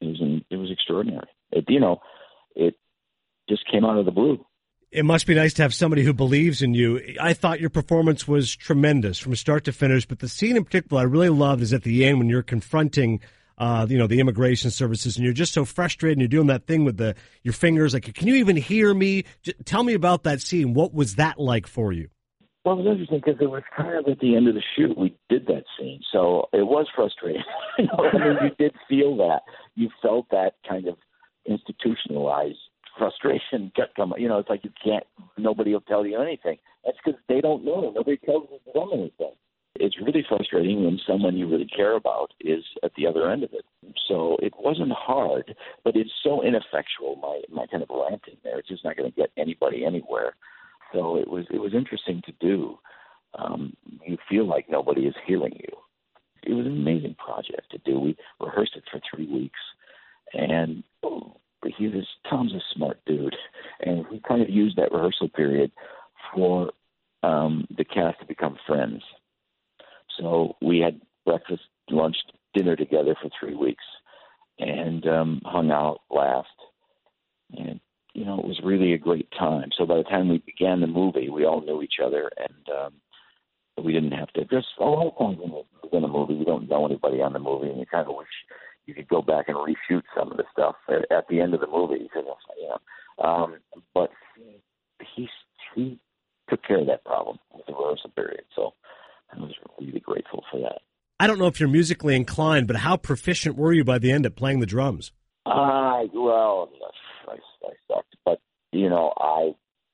it 0.00 0.08
was, 0.08 0.20
an, 0.20 0.44
it 0.50 0.56
was 0.56 0.70
extraordinary. 0.70 1.28
It, 1.50 1.64
you 1.68 1.80
know, 1.80 2.00
it 2.54 2.74
just 3.48 3.62
came 3.70 3.84
out 3.84 3.98
of 3.98 4.04
the 4.04 4.10
blue. 4.10 4.44
It 4.90 5.06
must 5.06 5.26
be 5.26 5.34
nice 5.34 5.54
to 5.54 5.62
have 5.62 5.72
somebody 5.72 6.02
who 6.02 6.12
believes 6.12 6.60
in 6.60 6.74
you. 6.74 7.00
I 7.18 7.32
thought 7.32 7.60
your 7.60 7.70
performance 7.70 8.28
was 8.28 8.54
tremendous 8.54 9.18
from 9.18 9.34
start 9.36 9.64
to 9.64 9.72
finish, 9.72 10.06
but 10.06 10.18
the 10.18 10.28
scene 10.28 10.54
in 10.54 10.64
particular 10.64 11.00
I 11.00 11.04
really 11.06 11.30
loved 11.30 11.62
is 11.62 11.72
at 11.72 11.82
the 11.82 12.04
end 12.04 12.18
when 12.18 12.28
you're 12.28 12.42
confronting 12.42 13.20
uh, 13.62 13.86
you 13.88 13.96
know, 13.96 14.08
the 14.08 14.18
immigration 14.18 14.72
services, 14.72 15.16
and 15.16 15.24
you're 15.24 15.32
just 15.32 15.52
so 15.52 15.64
frustrated, 15.64 16.18
and 16.18 16.20
you're 16.20 16.40
doing 16.40 16.48
that 16.48 16.66
thing 16.66 16.84
with 16.84 16.96
the 16.96 17.14
your 17.44 17.54
fingers. 17.54 17.94
Like, 17.94 18.12
can 18.12 18.26
you 18.26 18.34
even 18.34 18.56
hear 18.56 18.92
me? 18.92 19.24
Just 19.44 19.64
tell 19.64 19.84
me 19.84 19.94
about 19.94 20.24
that 20.24 20.40
scene. 20.40 20.74
What 20.74 20.92
was 20.92 21.14
that 21.14 21.38
like 21.38 21.68
for 21.68 21.92
you? 21.92 22.08
Well, 22.64 22.74
it 22.74 22.78
was 22.78 22.86
interesting 22.90 23.22
because 23.24 23.40
it 23.40 23.48
was 23.48 23.62
kind 23.76 23.96
of 23.96 24.08
at 24.10 24.18
the 24.18 24.34
end 24.34 24.48
of 24.48 24.56
the 24.56 24.62
shoot 24.74 24.98
we 24.98 25.16
did 25.28 25.46
that 25.46 25.62
scene, 25.78 26.00
so 26.12 26.48
it 26.52 26.66
was 26.66 26.88
frustrating. 26.92 27.44
you 27.78 27.84
know, 27.84 28.10
I 28.12 28.18
mean, 28.18 28.36
you 28.42 28.50
did 28.58 28.74
feel 28.88 29.16
that. 29.18 29.42
You 29.76 29.90
felt 30.02 30.26
that 30.32 30.54
kind 30.68 30.88
of 30.88 30.96
institutionalized 31.46 32.58
frustration 32.98 33.70
come. 33.94 34.12
You 34.18 34.26
know, 34.26 34.40
it's 34.40 34.48
like 34.48 34.64
you 34.64 34.72
can't. 34.82 35.04
Nobody 35.38 35.72
will 35.72 35.82
tell 35.82 36.04
you 36.04 36.20
anything. 36.20 36.56
That's 36.84 36.98
because 37.04 37.20
they 37.28 37.40
don't 37.40 37.64
know. 37.64 37.92
Nobody 37.94 38.16
tells 38.16 38.48
them 38.74 38.88
anything 38.92 39.34
it's 39.76 40.00
really 40.00 40.24
frustrating 40.28 40.84
when 40.84 41.00
someone 41.06 41.36
you 41.36 41.48
really 41.48 41.66
care 41.66 41.96
about 41.96 42.32
is 42.40 42.62
at 42.82 42.92
the 42.96 43.06
other 43.06 43.30
end 43.30 43.42
of 43.42 43.52
it. 43.52 43.64
So 44.06 44.36
it 44.42 44.52
wasn't 44.58 44.92
hard, 44.92 45.54
but 45.84 45.96
it's 45.96 46.10
so 46.22 46.42
ineffectual. 46.42 47.16
My 47.16 47.40
my 47.50 47.66
kind 47.66 47.82
of 47.82 47.88
ranting 47.90 48.36
there, 48.44 48.58
it's 48.58 48.68
just 48.68 48.84
not 48.84 48.96
going 48.96 49.10
to 49.10 49.16
get 49.16 49.30
anybody 49.36 49.84
anywhere. 49.84 50.34
So 50.92 51.16
it 51.16 51.28
was 51.28 51.46
it 51.50 51.58
was 51.58 51.74
interesting 51.74 52.22
to 52.26 52.32
do. 52.40 52.78
Um, 53.38 53.74
you 54.06 54.18
feel 54.28 54.46
like 54.46 54.68
nobody 54.68 55.02
is 55.02 55.14
hearing 55.26 55.54
you. 55.54 55.76
It 56.42 56.52
was 56.52 56.66
an 56.66 56.72
amazing 56.72 57.14
project 57.14 57.70
to 57.70 57.78
do. 57.78 57.98
We 57.98 58.16
rehearsed 58.40 58.76
it 58.76 58.84
for 58.90 59.00
three 59.10 59.26
weeks, 59.26 59.60
and 60.34 60.82
oh, 61.02 61.36
he 61.78 61.88
was 61.88 62.06
Tom's 62.28 62.52
a 62.52 62.60
smart 62.74 63.00
dude, 63.06 63.36
and 63.80 64.04
we 64.10 64.20
kind 64.20 64.42
of 64.42 64.50
used 64.50 64.76
that 64.76 64.92
rehearsal 64.92 65.30
period 65.30 65.72
for 66.34 66.72
um, 67.22 67.66
the 67.74 67.84
cast 67.84 68.20
to 68.20 68.26
become 68.26 68.58
friends 68.66 69.02
so 70.18 70.56
we 70.60 70.78
had 70.78 71.00
breakfast, 71.24 71.62
lunch, 71.90 72.16
dinner 72.54 72.76
together 72.76 73.14
for 73.20 73.30
three 73.38 73.54
weeks, 73.54 73.84
and 74.58 75.06
um, 75.06 75.40
hung 75.44 75.70
out, 75.70 76.00
laughed, 76.10 76.48
and 77.56 77.80
you 78.14 78.24
know 78.24 78.38
it 78.38 78.44
was 78.44 78.60
really 78.64 78.92
a 78.92 78.98
great 78.98 79.28
time. 79.38 79.70
So 79.76 79.86
by 79.86 79.96
the 79.96 80.04
time 80.04 80.28
we 80.28 80.38
began 80.38 80.80
the 80.80 80.86
movie, 80.86 81.28
we 81.28 81.44
all 81.44 81.62
knew 81.62 81.82
each 81.82 81.96
other, 82.04 82.30
and 82.36 82.76
um, 82.76 83.84
we 83.84 83.92
didn't 83.92 84.12
have 84.12 84.32
to. 84.34 84.44
Just 84.44 84.66
of 84.78 85.18
times 85.18 85.38
in 85.92 86.04
a 86.04 86.08
movie, 86.08 86.34
you 86.34 86.44
don't 86.44 86.68
know 86.68 86.86
anybody 86.86 87.20
on 87.20 87.32
the 87.32 87.38
movie, 87.38 87.68
and 87.68 87.78
you 87.78 87.86
kind 87.86 88.08
of 88.08 88.16
wish 88.16 88.28
you 88.86 88.94
could 88.94 89.08
go 89.08 89.22
back 89.22 89.46
and 89.48 89.56
reshoot 89.56 90.02
some 90.16 90.30
of 90.30 90.36
the 90.36 90.44
stuff 90.52 90.76
at, 90.88 91.10
at 91.16 91.28
the 91.28 91.40
end 91.40 91.54
of 91.54 91.60
the 91.60 91.66
movie. 91.66 92.08
You 92.14 92.22
know, 92.22 93.24
um, 93.24 93.56
but 93.94 94.10
he, 95.14 95.28
he 95.74 96.00
took 96.48 96.62
care 96.64 96.80
of 96.80 96.86
that 96.86 97.04
problem 97.04 97.38
with 97.54 97.66
the 97.66 97.72
rehearsal 97.72 98.10
period. 98.10 98.44
So 98.54 98.74
I 99.32 99.40
was 99.40 99.52
really 99.80 100.00
grateful 100.00 100.44
for 100.50 100.60
that. 100.60 100.80
I 101.18 101.26
don't 101.26 101.38
know 101.38 101.46
if 101.46 101.60
you're 101.60 101.68
musically 101.68 102.16
inclined, 102.16 102.66
but 102.66 102.76
how 102.76 102.96
proficient 102.96 103.56
were 103.56 103.72
you 103.72 103.84
by 103.84 103.98
the 103.98 104.10
end 104.10 104.26
at 104.26 104.36
playing 104.36 104.60
the 104.60 104.66
drums? 104.66 105.12
I 105.46 106.06
well, 106.12 106.70
I, 107.28 107.34
I 107.34 107.70
sucked, 107.88 108.16
but 108.24 108.40
you 108.72 108.88
know, 108.88 109.12
I 109.18 109.52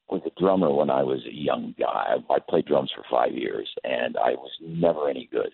was 0.08 0.22
a 0.26 0.40
drummer 0.40 0.72
when 0.72 0.90
I 0.90 1.02
was 1.02 1.20
a 1.26 1.34
young 1.34 1.74
guy. 1.78 2.16
I 2.30 2.38
played 2.48 2.66
drums 2.66 2.90
for 2.94 3.04
five 3.10 3.32
years, 3.32 3.68
and 3.84 4.16
I 4.16 4.30
was 4.32 4.50
never 4.60 5.08
any 5.08 5.28
good. 5.30 5.50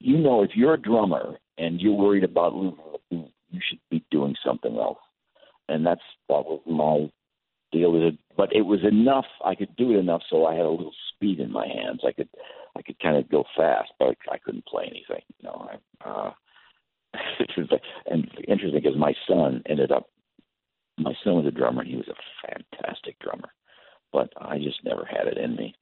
You 0.00 0.18
know, 0.18 0.42
if 0.42 0.50
you're 0.54 0.74
a 0.74 0.80
drummer 0.80 1.38
and 1.58 1.80
you're 1.80 1.94
worried 1.94 2.24
about 2.24 2.54
losing 2.54 2.78
the 2.92 2.98
beat, 3.10 3.32
you 3.50 3.60
should 3.68 3.80
be 3.90 4.04
doing 4.10 4.34
something 4.44 4.76
else. 4.76 4.98
And 5.68 5.86
that's 5.86 6.00
that 6.28 6.44
was 6.44 6.60
my 6.66 7.10
deal 7.70 7.92
with 7.92 8.02
it. 8.02 8.18
But 8.36 8.54
it 8.54 8.62
was 8.62 8.80
enough. 8.84 9.26
I 9.44 9.54
could 9.54 9.74
do 9.76 9.92
it 9.92 9.98
enough 9.98 10.22
so 10.28 10.46
I 10.46 10.54
had 10.54 10.66
a 10.66 10.70
little 10.70 10.94
speed 11.14 11.38
in 11.38 11.52
my 11.52 11.66
hands. 11.66 12.00
I 12.06 12.12
could 12.12 12.28
I 12.76 12.82
could 12.82 12.98
kind 13.00 13.16
of 13.16 13.30
go 13.30 13.44
fast, 13.56 13.92
but 13.98 14.16
I 14.30 14.38
couldn't 14.38 14.66
play 14.66 14.84
anything. 14.84 15.22
You 15.38 15.48
know, 15.48 15.68
I, 15.70 16.08
uh, 16.08 16.32
and 18.06 18.30
interesting 18.48 18.80
because 18.82 18.98
my 18.98 19.14
son 19.28 19.62
ended 19.68 19.92
up. 19.92 20.06
My 20.98 21.14
son 21.24 21.36
was 21.36 21.46
a 21.46 21.50
drummer, 21.50 21.82
and 21.82 21.90
he 21.90 21.96
was 21.96 22.08
a 22.08 22.46
fantastic 22.46 23.18
drummer, 23.18 23.48
but 24.12 24.32
I 24.36 24.58
just 24.58 24.84
never 24.84 25.04
had 25.04 25.26
it 25.26 25.38
in 25.38 25.56
me. 25.56 25.74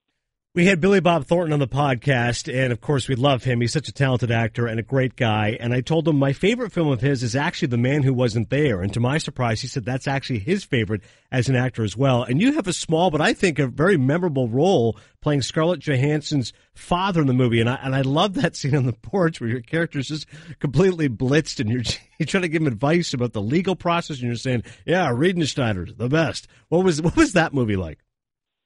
We 0.53 0.67
had 0.67 0.81
Billy 0.81 0.99
Bob 0.99 1.27
Thornton 1.27 1.53
on 1.53 1.61
the 1.61 1.69
podcast, 1.69 2.53
and 2.53 2.73
of 2.73 2.81
course, 2.81 3.07
we 3.07 3.15
love 3.15 3.45
him. 3.45 3.61
He's 3.61 3.73
such 3.73 3.87
a 3.87 3.93
talented 3.93 4.33
actor 4.33 4.67
and 4.67 4.81
a 4.81 4.83
great 4.83 5.15
guy. 5.15 5.57
And 5.61 5.73
I 5.73 5.81
told 5.81 6.09
him 6.09 6.19
my 6.19 6.33
favorite 6.33 6.73
film 6.73 6.89
of 6.89 7.01
his 7.01 7.23
is 7.23 7.37
actually 7.37 7.69
The 7.69 7.77
Man 7.77 8.03
Who 8.03 8.13
Wasn't 8.13 8.51
There. 8.51 8.83
And 8.83 8.93
to 8.95 8.99
my 8.99 9.19
surprise, 9.19 9.61
he 9.61 9.69
said 9.69 9.85
that's 9.85 10.09
actually 10.09 10.41
his 10.41 10.65
favorite 10.65 11.03
as 11.31 11.49
an 11.49 11.55
actor 11.55 11.85
as 11.85 11.97
well. 11.97 12.25
And 12.25 12.43
you 12.43 12.55
have 12.55 12.67
a 12.67 12.73
small, 12.73 13.13
but 13.13 13.21
I 13.21 13.33
think 13.33 13.61
a 13.61 13.69
very 13.69 13.97
memorable 13.97 14.49
role 14.49 14.99
playing 15.21 15.43
Scarlett 15.43 15.79
Johansson's 15.79 16.53
father 16.75 17.21
in 17.21 17.29
the 17.29 17.33
movie. 17.33 17.61
And 17.61 17.71
I, 17.71 17.79
and 17.85 17.95
I 17.95 18.01
love 18.01 18.35
that 18.35 18.57
scene 18.57 18.75
on 18.75 18.87
the 18.87 18.93
porch 18.93 19.41
where 19.41 19.51
your 19.51 19.61
character's 19.61 20.09
just 20.09 20.27
completely 20.59 21.09
blitzed 21.09 21.61
and 21.61 21.71
you're, 21.71 21.85
you're 22.19 22.27
trying 22.27 22.43
to 22.43 22.49
give 22.49 22.63
him 22.63 22.67
advice 22.67 23.15
about 23.15 23.35
the 23.35 23.41
legal 23.41 23.77
process 23.77 24.17
and 24.17 24.27
you're 24.27 24.35
saying, 24.35 24.65
yeah, 24.85 25.13
Riedenschneider's 25.13 25.95
the 25.95 26.09
best. 26.09 26.49
What 26.71 26.83
was, 26.83 27.01
what 27.01 27.15
was 27.15 27.35
that 27.35 27.55
movie 27.55 27.77
like? 27.77 28.01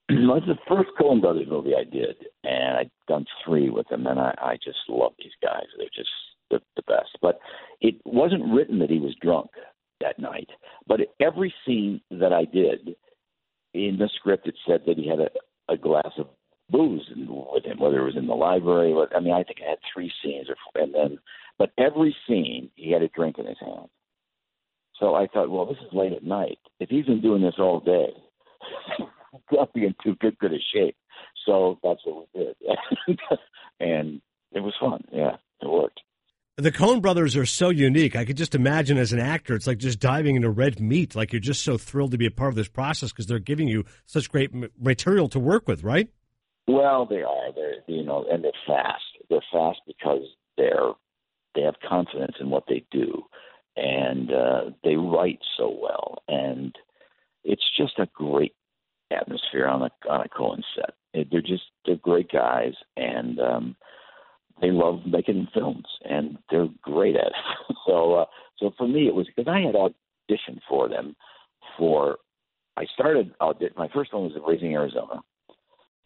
Well, 0.10 0.36
it's 0.36 0.46
the 0.46 0.58
first 0.68 0.90
Coen 1.00 1.20
Brothers 1.20 1.46
movie 1.48 1.74
I 1.74 1.84
did, 1.84 2.16
and 2.44 2.76
I've 2.76 2.90
done 3.08 3.24
three 3.44 3.70
with 3.70 3.88
them, 3.88 4.06
and 4.06 4.18
I, 4.18 4.34
I 4.38 4.56
just 4.62 4.78
love 4.88 5.12
these 5.18 5.32
guys. 5.42 5.64
They're 5.78 5.86
just 5.94 6.10
the, 6.50 6.60
the 6.76 6.82
best. 6.82 7.16
But 7.22 7.38
it 7.80 7.96
wasn't 8.04 8.52
written 8.52 8.78
that 8.80 8.90
he 8.90 8.98
was 8.98 9.14
drunk 9.22 9.50
that 10.00 10.18
night. 10.18 10.48
But 10.86 11.00
every 11.20 11.54
scene 11.66 12.00
that 12.10 12.32
I 12.32 12.44
did 12.44 12.96
in 13.72 13.96
the 13.98 14.10
script, 14.16 14.46
it 14.46 14.56
said 14.66 14.82
that 14.86 14.98
he 14.98 15.08
had 15.08 15.20
a, 15.20 15.72
a 15.72 15.76
glass 15.76 16.12
of 16.18 16.28
booze 16.70 17.08
with 17.16 17.64
him, 17.64 17.78
whether 17.78 18.00
it 18.00 18.04
was 18.04 18.16
in 18.16 18.26
the 18.26 18.34
library. 18.34 18.92
Or, 18.92 19.08
I 19.16 19.20
mean, 19.20 19.34
I 19.34 19.42
think 19.42 19.58
I 19.64 19.70
had 19.70 19.78
three 19.92 20.12
scenes, 20.22 20.48
or, 20.48 20.82
and 20.82 20.94
then, 20.94 21.18
but 21.58 21.72
every 21.78 22.14
scene 22.26 22.70
he 22.74 22.90
had 22.90 23.02
a 23.02 23.08
drink 23.08 23.38
in 23.38 23.46
his 23.46 23.58
hand. 23.60 23.88
So 25.00 25.14
I 25.14 25.26
thought, 25.26 25.50
well, 25.50 25.66
this 25.66 25.78
is 25.78 25.92
late 25.92 26.12
at 26.12 26.22
night. 26.22 26.58
If 26.78 26.88
he's 26.88 27.06
been 27.06 27.20
doing 27.20 27.42
this 27.42 27.56
all 27.58 27.80
day, 27.80 28.08
not 29.52 29.72
be 29.72 29.84
in 29.84 29.94
too 30.02 30.16
good 30.20 30.38
good 30.38 30.52
a 30.52 30.58
shape. 30.74 30.96
So 31.46 31.78
that's 31.82 32.00
what 32.04 32.26
we 32.34 32.40
did, 32.40 32.56
and 33.80 34.20
it 34.52 34.60
was 34.60 34.74
fun. 34.80 35.04
Yeah, 35.12 35.36
it 35.60 35.68
worked. 35.68 36.00
The 36.56 36.70
Coen 36.70 37.02
brothers 37.02 37.36
are 37.36 37.46
so 37.46 37.70
unique. 37.70 38.14
I 38.14 38.24
could 38.24 38.36
just 38.36 38.54
imagine 38.54 38.96
as 38.96 39.12
an 39.12 39.18
actor, 39.18 39.56
it's 39.56 39.66
like 39.66 39.78
just 39.78 39.98
diving 39.98 40.36
into 40.36 40.50
red 40.50 40.80
meat. 40.80 41.16
Like 41.16 41.32
you're 41.32 41.40
just 41.40 41.64
so 41.64 41.76
thrilled 41.76 42.12
to 42.12 42.18
be 42.18 42.26
a 42.26 42.30
part 42.30 42.50
of 42.50 42.54
this 42.54 42.68
process 42.68 43.10
because 43.10 43.26
they're 43.26 43.40
giving 43.40 43.66
you 43.66 43.84
such 44.06 44.30
great 44.30 44.52
material 44.80 45.28
to 45.30 45.40
work 45.40 45.66
with, 45.66 45.82
right? 45.82 46.08
Well, 46.68 47.06
they 47.06 47.22
are. 47.22 47.52
They're 47.54 47.74
you 47.88 48.04
know, 48.04 48.24
and 48.30 48.44
they're 48.44 48.52
fast. 48.66 49.02
They're 49.28 49.44
fast 49.52 49.80
because 49.86 50.22
they're 50.56 50.92
they 51.56 51.62
have 51.62 51.74
confidence 51.88 52.36
in 52.40 52.50
what 52.50 52.64
they 52.68 52.84
do, 52.90 53.24
and 53.76 54.30
uh, 54.32 54.70
they 54.84 54.94
write 54.94 55.40
so 55.56 55.76
well, 55.80 56.22
and 56.28 56.74
it's 57.42 57.64
just 57.76 57.98
a 57.98 58.08
great 58.14 58.54
atmosphere 59.14 59.66
on 59.66 59.82
a 59.82 59.90
on 60.10 60.24
a 60.24 60.28
Coen 60.28 60.62
set. 60.74 60.94
It, 61.12 61.28
they're 61.30 61.40
just 61.40 61.64
they're 61.86 61.96
great 61.96 62.30
guys, 62.30 62.72
and 62.96 63.38
um, 63.40 63.76
they 64.60 64.70
love 64.70 65.00
making 65.06 65.48
films, 65.54 65.86
and 66.08 66.38
they're 66.50 66.68
great 66.82 67.16
at 67.16 67.28
it. 67.28 67.76
so 67.86 68.14
uh, 68.14 68.24
so 68.58 68.72
for 68.76 68.86
me, 68.88 69.06
it 69.06 69.14
was 69.14 69.26
because 69.26 69.50
I 69.50 69.60
had 69.60 69.74
auditioned 69.74 70.60
for 70.68 70.88
them 70.88 71.16
for. 71.78 72.18
I 72.76 72.86
started 72.92 73.32
audit. 73.40 73.76
My 73.76 73.88
first 73.94 74.12
one 74.12 74.24
was 74.24 74.32
Raising 74.46 74.72
Arizona, 74.74 75.22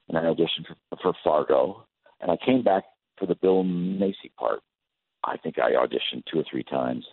and 0.08 0.18
I 0.18 0.22
auditioned 0.22 0.66
for, 0.90 0.96
for 1.02 1.12
Fargo, 1.24 1.86
and 2.20 2.30
I 2.30 2.36
came 2.44 2.62
back 2.62 2.84
for 3.18 3.26
the 3.26 3.34
Bill 3.34 3.64
Macy 3.64 4.30
part. 4.38 4.60
I 5.24 5.38
think 5.38 5.58
I 5.58 5.72
auditioned 5.72 6.24
two 6.30 6.38
or 6.38 6.44
three 6.50 6.64
times, 6.64 7.06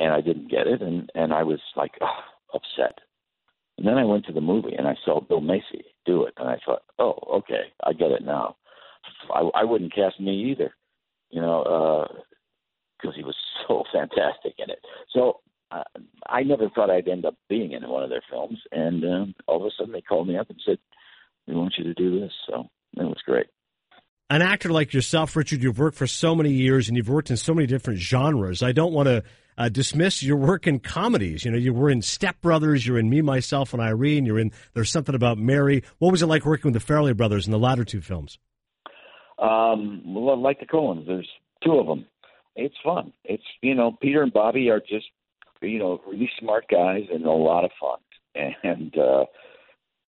and 0.00 0.12
I 0.12 0.20
didn't 0.20 0.50
get 0.50 0.66
it, 0.66 0.82
and 0.82 1.08
and 1.14 1.32
I 1.32 1.44
was 1.44 1.60
like 1.76 1.92
oh, 2.00 2.20
upset 2.52 2.98
and 3.78 3.86
then 3.86 3.98
I 3.98 4.04
went 4.04 4.26
to 4.26 4.32
the 4.32 4.40
movie 4.40 4.74
and 4.76 4.86
I 4.86 4.94
saw 5.04 5.20
Bill 5.20 5.40
Macy 5.40 5.84
do 6.06 6.24
it, 6.24 6.34
and 6.36 6.48
I 6.48 6.58
thought, 6.64 6.82
oh, 6.98 7.18
okay, 7.38 7.72
I 7.82 7.92
get 7.92 8.12
it 8.12 8.24
now. 8.24 8.56
I, 9.32 9.48
I 9.54 9.64
wouldn't 9.64 9.94
cast 9.94 10.20
me 10.20 10.50
either, 10.50 10.74
you 11.30 11.40
know, 11.40 12.06
because 12.98 13.14
uh, 13.14 13.16
he 13.16 13.24
was 13.24 13.36
so 13.68 13.84
fantastic 13.92 14.54
in 14.58 14.70
it. 14.70 14.78
So 15.12 15.40
uh, 15.70 15.82
I 16.28 16.42
never 16.42 16.68
thought 16.70 16.90
I'd 16.90 17.08
end 17.08 17.24
up 17.24 17.36
being 17.48 17.72
in 17.72 17.88
one 17.88 18.02
of 18.02 18.10
their 18.10 18.22
films, 18.30 18.58
and 18.70 19.04
um, 19.04 19.34
all 19.46 19.60
of 19.60 19.66
a 19.66 19.70
sudden 19.76 19.92
they 19.92 20.02
called 20.02 20.28
me 20.28 20.36
up 20.38 20.50
and 20.50 20.60
said, 20.64 20.78
"We 21.46 21.54
want 21.54 21.74
you 21.78 21.84
to 21.84 21.94
do 21.94 22.20
this." 22.20 22.32
So 22.46 22.68
it 22.96 23.02
was 23.02 23.22
great 23.24 23.46
an 24.30 24.42
actor 24.42 24.70
like 24.70 24.92
yourself, 24.92 25.36
Richard, 25.36 25.62
you've 25.62 25.78
worked 25.78 25.96
for 25.96 26.06
so 26.06 26.34
many 26.34 26.50
years 26.50 26.88
and 26.88 26.96
you've 26.96 27.08
worked 27.08 27.30
in 27.30 27.36
so 27.36 27.54
many 27.54 27.66
different 27.66 28.00
genres. 28.00 28.62
I 28.62 28.72
don't 28.72 28.92
want 28.92 29.06
to 29.06 29.22
uh, 29.58 29.68
dismiss 29.68 30.22
your 30.22 30.36
work 30.36 30.66
in 30.66 30.80
comedies. 30.80 31.44
You 31.44 31.50
know, 31.50 31.58
you 31.58 31.72
were 31.72 31.90
in 31.90 32.02
Step 32.02 32.40
Brothers, 32.40 32.86
you're 32.86 32.98
in 32.98 33.10
Me, 33.10 33.22
Myself, 33.22 33.72
and 33.72 33.82
Irene, 33.82 34.26
you're 34.26 34.38
in 34.38 34.52
There's 34.74 34.90
Something 34.90 35.14
About 35.14 35.38
Mary. 35.38 35.82
What 35.98 36.10
was 36.10 36.22
it 36.22 36.26
like 36.26 36.44
working 36.44 36.72
with 36.72 36.82
the 36.82 36.92
Farrelly 36.92 37.16
brothers 37.16 37.46
in 37.46 37.52
the 37.52 37.58
latter 37.58 37.84
two 37.84 38.00
films? 38.00 38.38
Um, 39.38 40.02
well, 40.14 40.40
like 40.40 40.60
the 40.60 40.66
Coens, 40.66 41.06
there's 41.06 41.28
two 41.64 41.78
of 41.78 41.86
them. 41.86 42.06
It's 42.56 42.74
fun. 42.84 43.12
It's, 43.24 43.42
you 43.62 43.74
know, 43.74 43.96
Peter 44.00 44.22
and 44.22 44.32
Bobby 44.32 44.70
are 44.70 44.80
just, 44.80 45.06
you 45.60 45.78
know, 45.78 46.00
really 46.06 46.30
smart 46.38 46.66
guys 46.70 47.02
and 47.12 47.24
a 47.24 47.30
lot 47.30 47.64
of 47.64 47.70
fun. 47.80 47.98
And, 48.64 48.96
uh, 48.98 49.26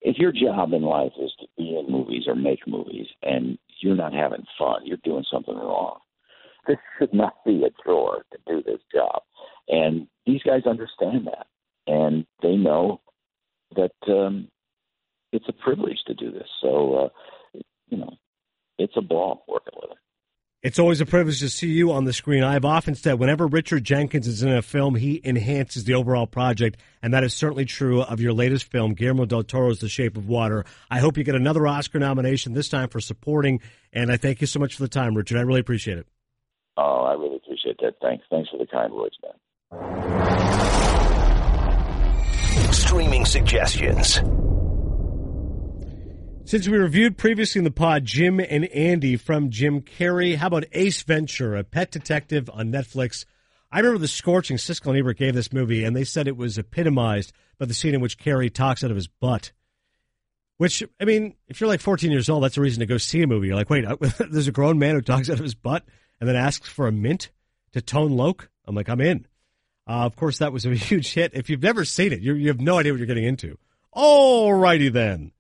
if 0.03 0.19
your 0.19 0.33
job 0.33 0.73
in 0.73 0.83
life 0.83 1.13
is 1.21 1.33
to 1.41 1.47
be 1.57 1.77
in 1.77 1.91
movies 1.91 2.25
or 2.27 2.35
make 2.35 2.61
movies 2.67 3.07
and 3.23 3.59
you're 3.81 3.97
not 3.97 4.13
having 4.13 4.45
fun, 4.59 4.83
you're 4.85 4.99
doing 5.03 5.25
something 5.31 5.57
wrong. 5.57 5.99
This 6.69 6.79
should 6.99 7.15
not 7.15 7.45
be 7.45 7.63
a 7.63 7.71
chore 7.85 8.25
to 8.33 8.39
do 8.45 8.61
this 8.61 8.81
job. 8.93 9.23
And 9.69 10.07
these 10.27 10.43
guys 10.43 10.63
understand 10.67 11.27
that, 11.27 11.47
and 11.87 12.27
they 12.43 12.57
know 12.57 13.01
that 13.75 13.93
um, 14.09 14.49
it's 15.33 15.49
a 15.49 15.53
privilege 15.53 15.99
to 16.07 16.15
do 16.15 16.31
this. 16.31 16.49
So, 16.61 16.95
uh, 17.55 17.61
you 17.89 17.99
know, 17.99 18.11
it's 18.79 18.95
a 18.97 19.03
ball 19.03 19.45
working 19.49 19.75
with 19.81 19.91
them. 19.91 19.99
It's 20.63 20.79
always 20.81 21.01
a 21.01 21.07
privilege 21.07 21.39
to 21.41 21.49
see 21.49 21.69
you 21.69 21.93
on 21.93 22.07
the 22.07 22.13
screen. 22.13 22.43
I've 22.43 22.65
often 22.65 22.97
said 22.97 23.21
whenever 23.21 23.47
Richard 23.47 23.85
Jenkins 23.85 24.27
is 24.27 24.43
in 24.43 24.51
a 24.51 24.63
film, 24.63 24.97
he 24.97 25.21
enhances 25.23 25.85
the 25.85 25.95
overall 25.95 26.27
project, 26.27 26.81
and 27.03 27.15
that 27.15 27.23
is 27.23 27.35
certainly 27.35 27.67
true 27.67 28.03
of 28.03 28.21
your 28.21 28.33
latest 28.33 28.71
film, 28.73 28.95
Guillermo 28.95 29.27
del 29.27 29.45
Toro's 29.45 29.79
The 29.79 29.89
Shape 29.89 30.17
of 30.17 30.29
Water. 30.29 30.65
I 30.91 30.99
hope 30.99 31.19
you 31.19 31.25
get 31.25 31.37
another 31.37 31.69
Oscar 31.69 32.01
nomination, 32.01 32.55
this 32.55 32.69
time 32.69 32.89
for 32.89 33.01
supporting, 33.01 33.61
and 33.93 34.11
I 34.11 34.17
thank 34.17 34.41
you 34.41 34.47
so 34.47 34.59
much 34.59 34.75
for 34.75 34.83
the 34.83 34.89
time, 34.89 35.15
Richard. 35.15 35.39
I 35.39 35.43
really 35.43 35.61
appreciate 35.61 35.99
it. 35.99 36.07
Oh, 36.77 37.05
I 37.05 37.13
really 37.13 37.37
appreciate 37.37 37.77
that. 37.83 37.95
Thanks. 38.03 38.25
Thanks 38.29 38.51
for 38.51 38.59
the 38.59 38.67
kind 38.67 38.93
words, 38.93 39.17
man. 39.23 39.35
Streaming 42.73 43.25
suggestions. 43.25 44.21
Since 46.45 46.69
we 46.69 46.79
reviewed 46.79 47.19
previously 47.19 47.59
in 47.59 47.65
the 47.65 47.73
pod 47.73 48.05
Jim 48.05 48.39
and 48.39 48.67
Andy 48.67 49.17
from 49.17 49.51
Jim 49.51 49.81
Carrey, 49.81 50.37
how 50.37 50.47
about 50.47 50.67
Ace 50.71 51.03
Ventura, 51.03 51.59
a 51.61 51.65
Pet 51.65 51.91
Detective 51.91 52.49
on 52.53 52.71
Netflix? 52.71 53.25
I 53.73 53.79
remember 53.81 53.99
the 53.99 54.07
scorching 54.07 54.57
Siskel 54.57 54.91
and 54.91 54.99
Ebert 54.99 55.19
gave 55.19 55.35
this 55.35 55.53
movie, 55.53 55.83
and 55.83 55.97
they 55.97 56.05
said 56.05 56.29
it 56.29 56.37
was 56.37 56.59
epitomized 56.59 57.33
by 57.59 57.67
the 57.67 57.75
scene 57.75 57.97
in 57.97 58.01
which 58.01 58.19
Carrey 58.19 58.55
talks 58.55 58.85
out 58.85 58.93
of 58.93 58.97
his 58.97 59.09
butt. 59.09 59.51
Which, 60.59 60.85
I 61.01 61.05
mean, 61.05 61.35
if 61.49 61.61
you're 61.61 61.69
like 61.69 61.81
14 61.81 62.13
years 62.13 62.31
old, 62.31 62.45
that's 62.45 62.57
a 62.57 62.61
reason 62.61 62.79
to 62.81 62.87
go 62.87 62.99
see 62.99 63.21
a 63.23 63.27
movie. 63.27 63.49
You're 63.49 63.57
like, 63.57 63.69
wait, 63.69 63.85
uh, 63.85 63.97
there's 64.31 64.47
a 64.47 64.53
grown 64.53 64.79
man 64.79 64.95
who 64.95 65.01
talks 65.01 65.29
out 65.29 65.39
of 65.39 65.45
his 65.45 65.57
butt 65.57 65.85
and 66.21 66.29
then 66.29 66.37
asks 66.37 66.69
for 66.69 66.87
a 66.87 66.93
mint 66.93 67.31
to 67.73 67.81
Tone 67.81 68.13
Loc. 68.13 68.49
I'm 68.65 68.77
like, 68.77 68.89
I'm 68.89 69.01
in. 69.01 69.27
Uh, 69.87 70.05
of 70.05 70.17
course, 70.17 70.39
that 70.39 70.53
was 70.53 70.67
a 70.67 70.75
huge 70.75 71.13
hit. 71.13 71.33
If 71.35 71.49
you've 71.49 71.63
never 71.63 71.85
seen 71.85 72.13
it, 72.13 72.21
you 72.21 72.49
have 72.49 72.61
no 72.61 72.79
idea 72.79 72.93
what 72.93 72.99
you're 72.99 73.07
getting 73.07 73.25
into. 73.25 73.59
Alrighty 73.95 74.93
then. 74.93 75.33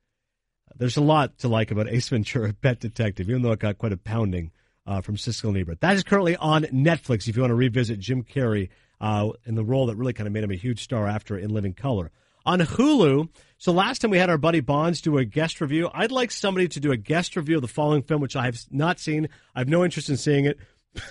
There's 0.78 0.96
a 0.96 1.02
lot 1.02 1.38
to 1.38 1.48
like 1.48 1.70
about 1.70 1.88
Ace 1.88 2.08
Ventura, 2.08 2.52
Pet 2.62 2.80
Detective, 2.80 3.28
even 3.28 3.42
though 3.42 3.52
it 3.52 3.58
got 3.58 3.78
quite 3.78 3.92
a 3.92 3.96
pounding 3.96 4.50
uh, 4.86 5.00
from 5.00 5.16
Siskel 5.16 5.48
and 5.48 5.58
Ebert. 5.58 5.80
That 5.80 5.96
is 5.96 6.04
currently 6.04 6.36
on 6.36 6.62
Netflix 6.64 7.28
if 7.28 7.36
you 7.36 7.42
want 7.42 7.50
to 7.50 7.56
revisit 7.56 7.98
Jim 7.98 8.22
Carrey 8.22 8.68
uh, 9.00 9.30
in 9.44 9.54
the 9.54 9.64
role 9.64 9.86
that 9.86 9.96
really 9.96 10.12
kind 10.12 10.26
of 10.26 10.32
made 10.32 10.44
him 10.44 10.50
a 10.50 10.56
huge 10.56 10.82
star 10.82 11.06
after 11.06 11.38
In 11.38 11.50
Living 11.50 11.74
Color. 11.74 12.10
On 12.44 12.60
Hulu, 12.60 13.28
so 13.58 13.72
last 13.72 14.00
time 14.00 14.12
we 14.12 14.18
had 14.18 14.30
our 14.30 14.38
buddy 14.38 14.60
Bonds 14.60 15.00
do 15.00 15.18
a 15.18 15.24
guest 15.24 15.60
review. 15.60 15.90
I'd 15.92 16.12
like 16.12 16.30
somebody 16.30 16.68
to 16.68 16.80
do 16.80 16.92
a 16.92 16.96
guest 16.96 17.34
review 17.34 17.56
of 17.56 17.62
the 17.62 17.68
following 17.68 18.02
film, 18.02 18.20
which 18.20 18.36
I 18.36 18.44
have 18.44 18.60
not 18.70 19.00
seen. 19.00 19.28
I 19.54 19.60
have 19.60 19.68
no 19.68 19.84
interest 19.84 20.08
in 20.08 20.16
seeing 20.16 20.44
it. 20.44 20.58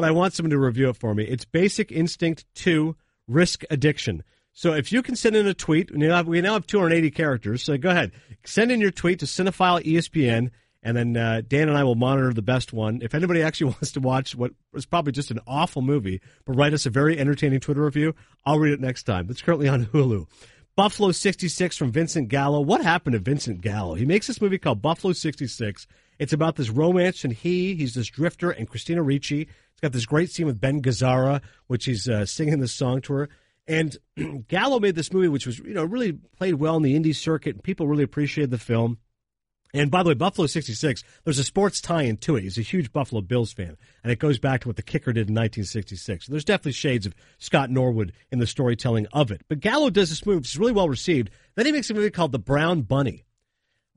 but 0.00 0.08
I 0.08 0.12
want 0.12 0.32
someone 0.32 0.50
to 0.52 0.58
review 0.58 0.88
it 0.88 0.96
for 0.96 1.14
me. 1.14 1.24
It's 1.24 1.44
Basic 1.44 1.92
Instinct 1.92 2.46
2 2.54 2.96
Risk 3.28 3.64
Addiction. 3.68 4.22
So 4.54 4.72
if 4.72 4.92
you 4.92 5.02
can 5.02 5.14
send 5.14 5.36
in 5.36 5.46
a 5.46 5.52
tweet, 5.52 5.90
we 5.90 5.98
now 5.98 6.16
have, 6.16 6.26
we 6.26 6.40
now 6.40 6.54
have 6.54 6.66
280 6.66 7.10
characters. 7.10 7.62
So 7.62 7.76
go 7.76 7.90
ahead, 7.90 8.12
send 8.46 8.72
in 8.72 8.80
your 8.80 8.92
tweet 8.92 9.18
to 9.18 9.26
Cinephile 9.26 9.84
ESPN, 9.84 10.52
and 10.82 10.96
then 10.96 11.16
uh, 11.18 11.42
Dan 11.46 11.68
and 11.68 11.76
I 11.76 11.84
will 11.84 11.96
monitor 11.96 12.32
the 12.32 12.40
best 12.40 12.72
one. 12.72 13.00
If 13.02 13.14
anybody 13.14 13.42
actually 13.42 13.72
wants 13.72 13.92
to 13.92 14.00
watch 14.00 14.34
what 14.34 14.52
was 14.72 14.86
probably 14.86 15.12
just 15.12 15.30
an 15.30 15.40
awful 15.46 15.82
movie, 15.82 16.22
but 16.46 16.56
write 16.56 16.72
us 16.72 16.86
a 16.86 16.90
very 16.90 17.18
entertaining 17.18 17.60
Twitter 17.60 17.84
review, 17.84 18.14
I'll 18.46 18.58
read 18.58 18.72
it 18.72 18.80
next 18.80 19.02
time. 19.02 19.26
It's 19.28 19.42
currently 19.42 19.68
on 19.68 19.84
Hulu. 19.84 20.26
Buffalo 20.76 21.12
66 21.12 21.76
from 21.76 21.92
Vincent 21.92 22.28
Gallo. 22.28 22.62
What 22.62 22.82
happened 22.82 23.12
to 23.12 23.18
Vincent 23.18 23.60
Gallo? 23.60 23.96
He 23.96 24.06
makes 24.06 24.28
this 24.28 24.40
movie 24.40 24.56
called 24.56 24.80
Buffalo 24.80 25.12
66. 25.12 25.86
It's 26.20 26.34
about 26.34 26.56
this 26.56 26.68
romance, 26.68 27.24
and 27.24 27.32
he, 27.32 27.74
he's 27.74 27.94
this 27.94 28.08
drifter, 28.08 28.50
and 28.50 28.68
Christina 28.68 29.02
Ricci. 29.02 29.40
It's 29.40 29.80
got 29.80 29.92
this 29.92 30.04
great 30.04 30.30
scene 30.30 30.44
with 30.44 30.60
Ben 30.60 30.82
Gazzara, 30.82 31.40
which 31.66 31.86
he's 31.86 32.06
uh, 32.10 32.26
singing 32.26 32.60
this 32.60 32.74
song 32.74 33.00
to 33.02 33.14
her. 33.14 33.28
And 33.66 33.96
Gallo 34.48 34.80
made 34.80 34.96
this 34.96 35.14
movie, 35.14 35.28
which 35.28 35.46
was, 35.46 35.60
you 35.60 35.72
know, 35.72 35.84
really 35.84 36.12
played 36.12 36.56
well 36.56 36.76
in 36.76 36.82
the 36.82 36.94
indie 36.94 37.16
circuit, 37.16 37.54
and 37.54 37.64
people 37.64 37.88
really 37.88 38.04
appreciated 38.04 38.50
the 38.50 38.58
film. 38.58 38.98
And 39.72 39.90
by 39.90 40.02
the 40.02 40.10
way, 40.10 40.14
Buffalo 40.14 40.46
66, 40.46 41.02
there's 41.24 41.38
a 41.38 41.44
sports 41.44 41.80
tie 41.80 42.02
in 42.02 42.18
to 42.18 42.36
it. 42.36 42.42
He's 42.42 42.58
a 42.58 42.62
huge 42.62 42.92
Buffalo 42.92 43.22
Bills 43.22 43.54
fan. 43.54 43.78
And 44.04 44.12
it 44.12 44.18
goes 44.18 44.38
back 44.38 44.60
to 44.60 44.68
what 44.68 44.76
the 44.76 44.82
kicker 44.82 45.14
did 45.14 45.28
in 45.28 45.34
1966. 45.34 46.26
So 46.26 46.32
there's 46.32 46.44
definitely 46.44 46.72
shades 46.72 47.06
of 47.06 47.14
Scott 47.38 47.70
Norwood 47.70 48.12
in 48.30 48.40
the 48.40 48.46
storytelling 48.46 49.06
of 49.14 49.30
it. 49.30 49.40
But 49.48 49.60
Gallo 49.60 49.88
does 49.88 50.10
this 50.10 50.26
movie, 50.26 50.38
which 50.38 50.50
is 50.50 50.58
really 50.58 50.72
well 50.72 50.88
received. 50.88 51.30
Then 51.54 51.64
he 51.64 51.72
makes 51.72 51.88
a 51.88 51.94
movie 51.94 52.10
called 52.10 52.32
The 52.32 52.38
Brown 52.38 52.82
Bunny. 52.82 53.24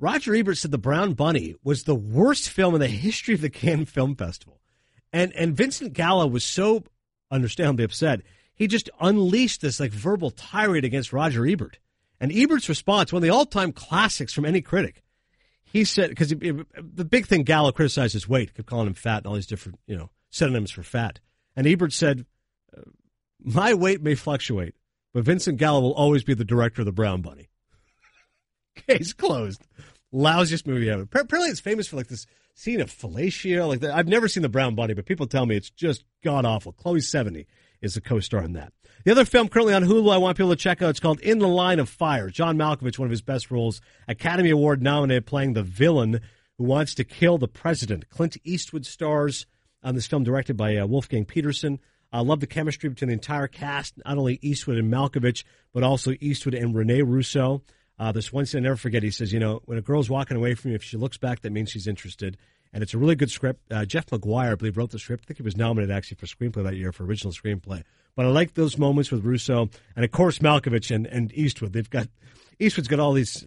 Roger 0.04 0.36
Ebert 0.36 0.58
said 0.58 0.72
The 0.72 0.78
Brown 0.78 1.14
Bunny 1.14 1.56
was 1.64 1.86
the 1.86 1.96
worst 1.96 2.50
film 2.50 2.76
in 2.76 2.82
the 2.82 2.88
history 3.08 3.36
of 3.36 3.40
the 3.40 3.50
Cannes 3.50 3.86
Film 3.86 4.18
Festival. 4.18 4.60
And, 5.14 5.32
and 5.34 5.56
Vincent 5.56 5.94
Gallo 5.94 6.28
was 6.28 6.44
so 6.44 6.84
understandably 7.32 7.86
upset. 7.86 8.20
He 8.54 8.68
just 8.68 8.90
unleashed 9.00 9.62
this 9.62 9.80
like 9.80 9.94
verbal 9.94 10.30
tirade 10.30 10.84
against 10.84 11.14
Roger 11.14 11.48
Ebert. 11.48 11.80
And 12.20 12.34
Ebert's 12.34 12.68
response, 12.68 13.14
one 13.14 13.20
of 13.20 13.24
the 13.24 13.34
all-time 13.34 13.72
classics 13.72 14.34
from 14.34 14.44
any 14.44 14.62
critic, 14.62 15.04
he 15.64 15.86
said 15.86 16.10
because 16.10 16.32
the 16.32 17.06
big 17.06 17.26
thing 17.26 17.44
Gallo 17.44 17.72
criticized 17.72 18.12
his 18.12 18.28
weight, 18.28 18.54
kept 18.54 18.68
calling 18.68 18.88
him 18.88 18.96
fat 18.96 19.20
and 19.20 19.28
all 19.28 19.36
these 19.36 19.48
different 19.48 19.80
you 19.88 19.96
know 19.96 20.10
synonyms 20.30 20.72
for 20.72 20.84
fat. 20.84 21.22
And 21.56 21.66
Ebert 21.66 21.94
said, 21.94 22.26
uh, 22.78 22.82
"My 23.40 23.74
weight 23.74 24.02
may 24.04 24.16
fluctuate, 24.16 24.76
but 25.14 25.24
Vincent 25.24 25.58
Gallo 25.58 25.80
will 25.80 25.94
always 25.94 26.24
be 26.24 26.34
the 26.34 26.46
director 26.46 26.82
of 26.82 26.86
the 26.86 26.92
Brown 26.92 27.22
Bunny." 27.22 27.50
Case 28.88 29.14
closed. 29.14 29.66
Lousiest 30.14 30.68
movie 30.68 30.90
ever. 30.90 31.04
Apparently, 31.04 31.50
it's 31.50 31.60
famous 31.60 31.88
for 31.88 31.96
like 31.96 32.08
this 32.08 32.26
scene 32.54 32.82
of 32.82 32.92
fellatio. 32.92 33.68
Like 33.68 33.84
I've 33.84 34.08
never 34.08 34.28
seen 34.28 34.44
the 34.44 34.50
Brown 34.50 34.76
Bunny, 34.76 34.94
but 34.94 35.06
people 35.06 35.28
tell 35.28 35.46
me 35.46 35.56
it's 35.56 35.70
just 35.70 36.04
god 36.24 36.46
awful. 36.46 36.72
Chloe 36.72 37.00
Sevigny 37.00 37.46
is 37.82 37.96
the 37.96 38.02
co-star 38.02 38.44
in 38.44 38.54
that. 38.54 38.74
The 39.06 39.12
other 39.12 39.26
film 39.26 39.50
currently 39.50 39.74
on 39.74 39.84
Hulu 39.84 40.14
I 40.14 40.18
want 40.18 40.38
people 40.38 40.52
to 40.52 40.56
check 40.56 40.82
out, 40.82 40.92
it's 40.92 41.00
called 41.00 41.20
In 41.20 41.40
the 41.40 41.48
Line 41.48 41.80
of 41.80 41.90
Fire. 41.90 42.30
John 42.30 42.58
Malkovich, 42.58 42.98
one 42.98 43.08
of 43.08 43.12
his 43.12 43.22
best 43.22 43.52
roles, 43.52 43.82
Academy 44.08 44.50
Award 44.50 44.82
nominated, 44.82 45.26
playing 45.26 45.54
the 45.54 45.64
villain 45.64 46.22
who 46.58 46.64
wants 46.64 46.96
to 46.96 47.04
kill 47.04 47.38
the 47.38 47.48
president. 47.48 48.10
Clint 48.10 48.38
Eastwood 48.46 48.86
stars 48.86 49.46
on 49.84 49.96
this 49.96 50.08
film 50.08 50.24
directed 50.24 50.56
by 50.56 50.78
uh, 50.78 50.86
Wolfgang 50.86 51.26
Petersen. 51.26 51.80
I 52.14 52.22
love 52.22 52.40
the 52.40 52.48
chemistry 52.48 52.90
between 52.90 53.10
the 53.10 53.16
entire 53.16 53.48
cast, 53.48 53.96
not 54.06 54.18
only 54.18 54.40
Eastwood 54.42 54.78
and 54.78 54.94
Malkovich, 54.94 55.44
but 55.74 55.84
also 55.84 56.14
Eastwood 56.22 56.54
and 56.54 56.74
Rene 56.74 57.02
Russo. 57.02 57.64
Uh, 58.04 58.12
this 58.12 58.34
one 58.34 58.46
scene 58.46 58.60
I 58.60 58.64
never 58.64 58.76
forget. 58.76 59.02
He 59.02 59.12
says, 59.12 59.32
you 59.32 59.40
know, 59.40 59.62
when 59.64 59.78
a 59.78 59.82
girl's 59.82 60.10
walking 60.10 60.36
away 60.36 60.56
from 60.56 60.72
you, 60.72 60.76
if 60.76 60.84
she 60.84 60.98
looks 60.98 61.18
back, 61.18 61.40
that 61.44 61.54
means 61.54 61.72
she's 61.72 61.88
interested 61.88 62.38
and 62.74 62.84
it's 62.84 62.94
a 62.94 62.98
really 62.98 63.16
good 63.16 63.32
script. 63.32 63.72
Uh, 63.72 63.86
Jeff 63.86 64.12
Maguire, 64.12 64.52
I 64.52 64.56
believe, 64.56 64.76
wrote 64.76 64.90
the 64.90 65.00
script. 65.00 65.24
I 65.24 65.26
think 65.28 65.38
he 65.38 65.44
was 65.44 65.56
nominated 65.56 65.96
actually 65.96 66.18
for 66.18 66.26
screenplay 66.26 66.66
that 66.66 66.76
year 66.76 66.92
for 66.92 67.06
original 67.06 67.32
screenplay. 67.32 67.84
But 68.14 68.26
I 68.26 68.30
like 68.30 68.56
those 68.56 68.78
moments 68.78 69.10
with 69.10 69.24
Russo 69.24 69.70
and 69.96 70.04
of 70.04 70.12
course 70.12 70.40
Malkovich 70.40 70.94
and, 70.94 71.08
and 71.08 71.32
Eastwood. 71.34 71.72
They've 71.72 71.90
got 71.90 72.10
Eastwood's 72.60 72.90
got 72.90 73.00
all 73.00 73.14
these 73.14 73.46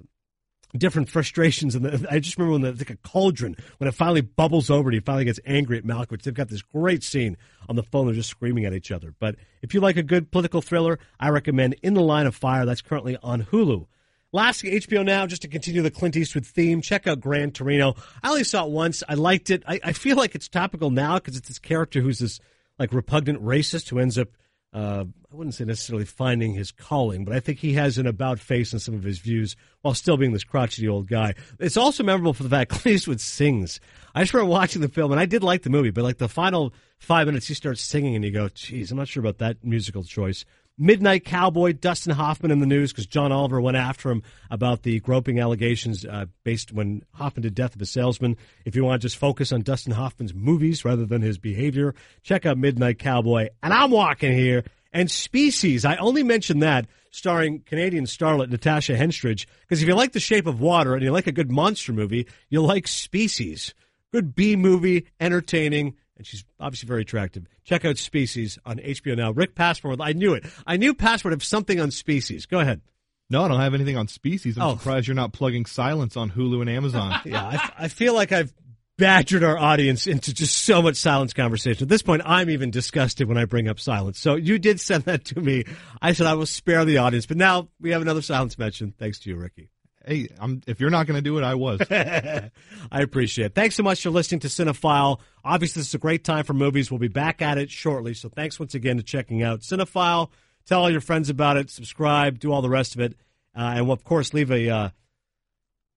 different 0.74 1.11
frustrations, 1.11 1.74
and 1.74 2.07
I 2.11 2.18
just 2.18 2.38
remember 2.38 2.52
when 2.52 2.62
the, 2.62 2.72
like 2.72 2.90
a 2.90 2.96
cauldron 2.96 3.57
when 3.76 3.88
it 3.88 3.92
finally 3.92 4.22
bubbles 4.22 4.70
over 4.70 4.88
and 4.88 4.94
he 4.94 5.00
finally 5.00 5.26
gets 5.26 5.40
angry 5.44 5.76
at 5.76 5.84
Malkovich. 5.84 6.22
They've 6.22 6.32
got 6.32 6.48
this 6.48 6.62
great 6.62 7.04
scene 7.04 7.36
on 7.68 7.76
the 7.76 7.82
phone. 7.82 8.07
They're 8.07 8.14
just 8.14 8.30
screaming 8.30 8.64
at 8.64 8.72
each 8.72 8.90
other. 8.90 9.14
But 9.18 9.36
if 9.61 9.74
you 9.74 9.80
like 9.80 9.98
a 9.98 10.02
good 10.02 10.30
political 10.30 10.62
thriller, 10.62 10.98
I 11.20 11.28
recommend 11.28 11.74
In 11.82 11.92
the 11.92 12.00
Line 12.00 12.26
of 12.26 12.34
Fire. 12.34 12.64
That's 12.64 12.80
currently 12.80 13.18
on 13.22 13.42
Hulu. 13.44 13.86
Lastly, 14.33 14.72
HBO 14.72 15.05
Now, 15.05 15.27
just 15.27 15.43
to 15.43 15.49
continue 15.49 15.83
the 15.83 15.91
Clint 15.91 16.16
Eastwood 16.16 16.47
theme, 16.47 16.81
check 16.81 17.07
out 17.07 17.20
Gran 17.20 17.53
Torino. 17.53 17.95
I 18.22 18.31
only 18.31 18.45
saw 18.45 18.64
it 18.64 18.70
once. 18.70 19.03
I 19.09 19.14
liked 19.14 19.51
it. 19.51 19.62
I, 19.66 19.81
I 19.83 19.93
feel 19.93 20.16
like 20.16 20.35
it's 20.35 20.49
topical 20.49 20.91
now 20.91 21.14
because 21.14 21.37
it's 21.37 21.49
this 21.49 21.59
character 21.59 22.01
who's 22.01 22.18
this 22.18 22.41
like 22.79 22.93
repugnant 22.93 23.43
racist 23.43 23.89
who 23.89 23.99
ends 23.99 24.18
up, 24.18 24.29
uh, 24.72 25.05
I 25.33 25.35
wouldn't 25.35 25.55
say 25.55 25.64
necessarily 25.64 26.05
finding 26.05 26.53
his 26.53 26.72
calling, 26.72 27.24
but 27.24 27.35
I 27.35 27.41
think 27.41 27.61
he 27.61 27.74
has 27.74 27.99
an 27.99 28.07
about 28.07 28.39
face 28.39 28.72
in 28.72 28.79
some 28.79 28.95
of 28.95 29.05
his 29.05 29.18
views 29.20 29.57
while 29.83 29.95
still 29.95 30.16
being 30.16 30.33
this 30.33 30.45
crotchety 30.45 30.89
old 30.89 31.09
guy. 31.09 31.35
It's 31.59 31.77
also 31.77 32.03
memorable 32.03 32.35
for 32.35 32.43
the 32.43 32.51
fact 32.51 32.70
Clint 32.72 32.97
Eastwood 32.97 33.20
sings. 33.20 33.81
I 34.14 34.22
just 34.22 34.35
remember 34.35 34.51
watching 34.51 34.83
the 34.83 34.89
film, 34.89 35.12
and 35.12 35.20
I 35.20 35.27
did 35.27 35.43
like 35.43 35.62
the 35.62 35.70
movie, 35.70 35.91
but 35.91 36.05
like 36.05 36.18
the 36.18 36.29
final 36.29 36.74
five 36.99 37.27
minutes, 37.27 37.47
he 37.47 37.55
starts 37.55 37.81
singing, 37.81 38.16
and 38.16 38.24
you 38.24 38.33
go, 38.33 38.49
geez, 38.49 38.91
I'm 38.91 38.99
not 38.99 39.09
sure 39.09 39.20
about 39.20 39.39
that 39.39 39.64
musical 39.64 40.03
choice. 40.03 40.45
Midnight 40.79 41.24
Cowboy, 41.24 41.72
Dustin 41.72 42.12
Hoffman 42.12 42.51
in 42.51 42.61
the 42.61 42.66
news 42.66 42.93
because 42.93 43.07
John 43.07 43.33
Oliver 43.33 43.61
went 43.62 43.79
after 43.79 44.11
him 44.11 44.22
about 44.51 44.83
the 44.83 45.01
groping 45.01 45.41
allegations 45.41 46.05
uh, 46.05 46.27
based 46.45 46.70
when 46.70 47.03
Hoffman 47.14 47.43
did 47.43 47.55
Death 47.55 47.74
of 47.74 47.81
a 47.81 47.87
Salesman. 47.87 48.37
If 48.66 48.77
you 48.77 48.85
want 48.85 49.01
to 49.01 49.07
just 49.07 49.16
focus 49.16 49.53
on 49.53 49.62
Dustin 49.62 49.95
Hoffman's 49.95 50.35
movies 50.35 50.85
rather 50.85 51.07
than 51.07 51.22
his 51.22 51.39
behavior, 51.39 51.95
check 52.22 52.45
out 52.45 52.59
Midnight 52.59 52.99
Cowboy. 52.99 53.49
And 53.62 53.72
I'm 53.72 53.91
walking 53.91 54.35
here. 54.35 54.64
And 54.93 55.11
Species, 55.11 55.87
I 55.87 55.97
only 55.97 56.22
mention 56.22 56.59
that 56.59 56.87
starring 57.11 57.61
Canadian 57.61 58.05
starlet 58.05 58.51
Natasha 58.51 58.97
Henstridge 58.97 59.47
because 59.62 59.81
if 59.81 59.89
you 59.89 59.95
like 59.95 60.12
The 60.12 60.20
Shape 60.20 60.47
of 60.47 60.61
Water 60.61 60.95
and 60.95 61.03
you 61.03 61.11
like 61.11 61.27
a 61.27 61.33
good 61.33 61.51
monster 61.51 61.93
movie, 61.93 62.27
you'll 62.51 62.66
like 62.66 62.87
Species. 62.87 63.74
Good 64.12 64.35
B 64.35 64.57
movie, 64.57 65.07
entertaining, 65.20 65.97
and 66.16 66.26
she's 66.26 66.44
obviously 66.58 66.86
very 66.86 67.02
attractive. 67.02 67.46
Check 67.64 67.84
out 67.84 67.98
Species 67.98 68.58
on 68.64 68.78
HBO 68.78 69.16
now. 69.16 69.32
Rick 69.32 69.54
Passport, 69.54 70.00
I 70.00 70.12
knew 70.12 70.34
it. 70.34 70.44
I 70.66 70.76
knew 70.76 70.94
Passport 70.94 71.34
of 71.34 71.44
something 71.44 71.80
on 71.80 71.90
Species. 71.90 72.46
Go 72.46 72.60
ahead. 72.60 72.80
No, 73.28 73.44
I 73.44 73.48
don't 73.48 73.60
have 73.60 73.74
anything 73.74 73.96
on 73.96 74.08
Species. 74.08 74.56
I'm 74.56 74.62
oh. 74.64 74.76
surprised 74.76 75.08
you're 75.08 75.16
not 75.16 75.32
plugging 75.32 75.66
Silence 75.66 76.16
on 76.16 76.30
Hulu 76.30 76.60
and 76.60 76.70
Amazon. 76.70 77.20
yeah, 77.24 77.44
I, 77.44 77.84
I 77.84 77.88
feel 77.88 78.14
like 78.14 78.32
I've 78.32 78.52
badgered 78.98 79.44
our 79.44 79.58
audience 79.58 80.06
into 80.06 80.32
just 80.32 80.56
so 80.56 80.80
much 80.80 80.96
silence 80.96 81.34
conversation. 81.34 81.84
At 81.84 81.88
this 81.88 82.02
point, 82.02 82.22
I'm 82.24 82.48
even 82.48 82.70
disgusted 82.70 83.28
when 83.28 83.36
I 83.36 83.44
bring 83.44 83.68
up 83.68 83.78
silence. 83.78 84.18
So 84.18 84.36
you 84.36 84.58
did 84.58 84.80
send 84.80 85.04
that 85.04 85.24
to 85.26 85.40
me. 85.40 85.64
I 86.00 86.12
said 86.12 86.26
I 86.26 86.34
will 86.34 86.46
spare 86.46 86.84
the 86.84 86.98
audience, 86.98 87.26
but 87.26 87.36
now 87.36 87.68
we 87.80 87.90
have 87.90 88.00
another 88.00 88.22
silence 88.22 88.56
mention. 88.58 88.94
Thanks 88.98 89.18
to 89.20 89.30
you, 89.30 89.36
Ricky 89.36 89.70
hey, 90.07 90.28
I'm, 90.40 90.62
if 90.66 90.80
you're 90.80 90.90
not 90.90 91.07
going 91.07 91.16
to 91.16 91.22
do 91.22 91.36
it, 91.38 91.44
I 91.44 91.54
was. 91.54 91.80
I 91.90 92.50
appreciate 92.92 93.46
it. 93.46 93.54
Thanks 93.54 93.74
so 93.74 93.82
much 93.82 94.02
for 94.02 94.11
listening 94.11 94.40
to 94.40 94.48
Cinephile. 94.48 95.20
Obviously, 95.44 95.80
this 95.80 95.88
is 95.88 95.94
a 95.94 95.98
great 95.98 96.24
time 96.24 96.44
for 96.44 96.54
movies. 96.54 96.90
We'll 96.90 96.98
be 96.98 97.09
back 97.09 97.42
at 97.42 97.59
it 97.59 97.70
shortly. 97.70 98.14
So 98.14 98.28
thanks 98.28 98.59
once 98.59 98.74
again 98.74 98.96
to 98.96 99.02
checking 99.02 99.42
out 99.42 99.61
Cinephile. 99.61 100.30
Tell 100.66 100.82
all 100.82 100.90
your 100.90 101.00
friends 101.00 101.28
about 101.28 101.57
it. 101.57 101.70
Subscribe. 101.70 102.38
Do 102.38 102.52
all 102.52 102.62
the 102.62 102.70
rest 102.70 102.94
of 102.94 103.00
it. 103.00 103.14
Uh, 103.54 103.74
and 103.76 103.90
of 103.90 104.04
course, 104.04 104.34
leave 104.34 104.50
a 104.50 104.68
uh, 104.68 104.88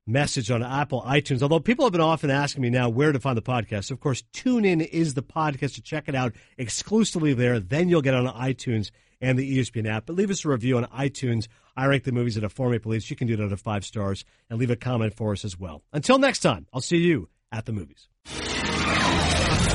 message 0.08 0.50
on 0.52 0.64
Apple 0.64 1.02
iTunes. 1.04 1.42
Although 1.42 1.60
people 1.60 1.86
have 1.86 1.92
been 1.92 2.02
often 2.02 2.30
asking 2.30 2.62
me 2.62 2.70
now 2.70 2.90
where 2.90 3.12
to 3.12 3.20
find 3.20 3.38
the 3.38 3.42
podcast. 3.42 3.86
So, 3.86 3.94
of 3.94 4.00
course, 4.00 4.24
TuneIn 4.34 4.86
is 4.88 5.14
the 5.14 5.24
podcast 5.24 5.76
to 5.76 5.82
check 5.82 6.08
it 6.08 6.16
out 6.16 6.34
exclusively 6.58 7.34
there. 7.34 7.60
Then 7.60 7.90
you'll 7.90 8.02
get 8.02 8.14
on 8.14 8.28
iTunes 8.34 8.92
and 9.22 9.38
the 9.38 9.60
ESPN 9.60 9.88
app. 9.88 10.06
But 10.06 10.16
leave 10.16 10.30
us 10.30 10.46
a 10.46 10.50
review 10.50 10.78
on 10.78 10.86
iTunes. 10.86 11.48
I 11.80 11.86
rank 11.86 12.04
the 12.04 12.12
movies 12.12 12.36
at 12.36 12.44
a 12.44 12.50
four 12.50 12.70
Maple 12.70 12.92
Leafs. 12.92 13.10
You 13.10 13.16
can 13.16 13.28
do 13.28 13.38
that 13.38 13.54
at 13.54 13.60
five 13.62 13.86
stars 13.86 14.26
and 14.50 14.60
leave 14.60 14.70
a 14.70 14.76
comment 14.76 15.14
for 15.14 15.32
us 15.32 15.46
as 15.46 15.58
well. 15.58 15.82
Until 15.94 16.20
next 16.20 16.40
time, 16.40 16.68
I'll 16.74 16.82
see 16.82 16.98
you 16.98 17.30
at 17.54 17.66
the 17.66 17.72
movies. 17.72 18.10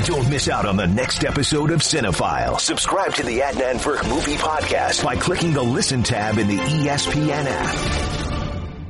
Don't 0.05 0.29
miss 0.29 0.51
out 0.51 0.67
on 0.67 0.77
the 0.77 0.87
next 0.87 1.25
episode 1.25 1.71
of 1.71 1.81
Cinephile. 1.81 2.61
Subscribe 2.61 3.15
to 3.15 3.23
the 3.23 3.39
Adnan 3.39 3.77
Virk 3.77 4.07
Movie 4.07 4.37
Podcast 4.37 5.03
by 5.03 5.17
clicking 5.17 5.55
the 5.55 5.63
Listen 5.63 6.03
tab 6.03 6.37
in 6.37 6.47
the 6.47 6.59
ESPN 6.59 7.47
app. 7.49 8.85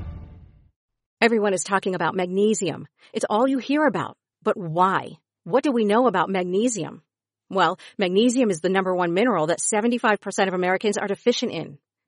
Everyone 1.20 1.54
is 1.54 1.62
talking 1.62 1.94
about 1.94 2.16
magnesium. 2.16 2.88
It's 3.12 3.26
all 3.30 3.46
you 3.46 3.58
hear 3.58 3.86
about. 3.86 4.16
But 4.42 4.56
why? 4.56 5.12
What 5.44 5.62
do 5.62 5.70
we 5.70 5.84
know 5.84 6.08
about 6.08 6.30
magnesium? 6.30 7.02
Well, 7.48 7.78
magnesium 7.96 8.50
is 8.50 8.60
the 8.60 8.70
number 8.70 8.92
one 8.92 9.14
mineral 9.14 9.46
that 9.46 9.60
75% 9.60 10.48
of 10.48 10.54
Americans 10.54 10.98
are 10.98 11.06
deficient 11.06 11.52
in. 11.52 11.78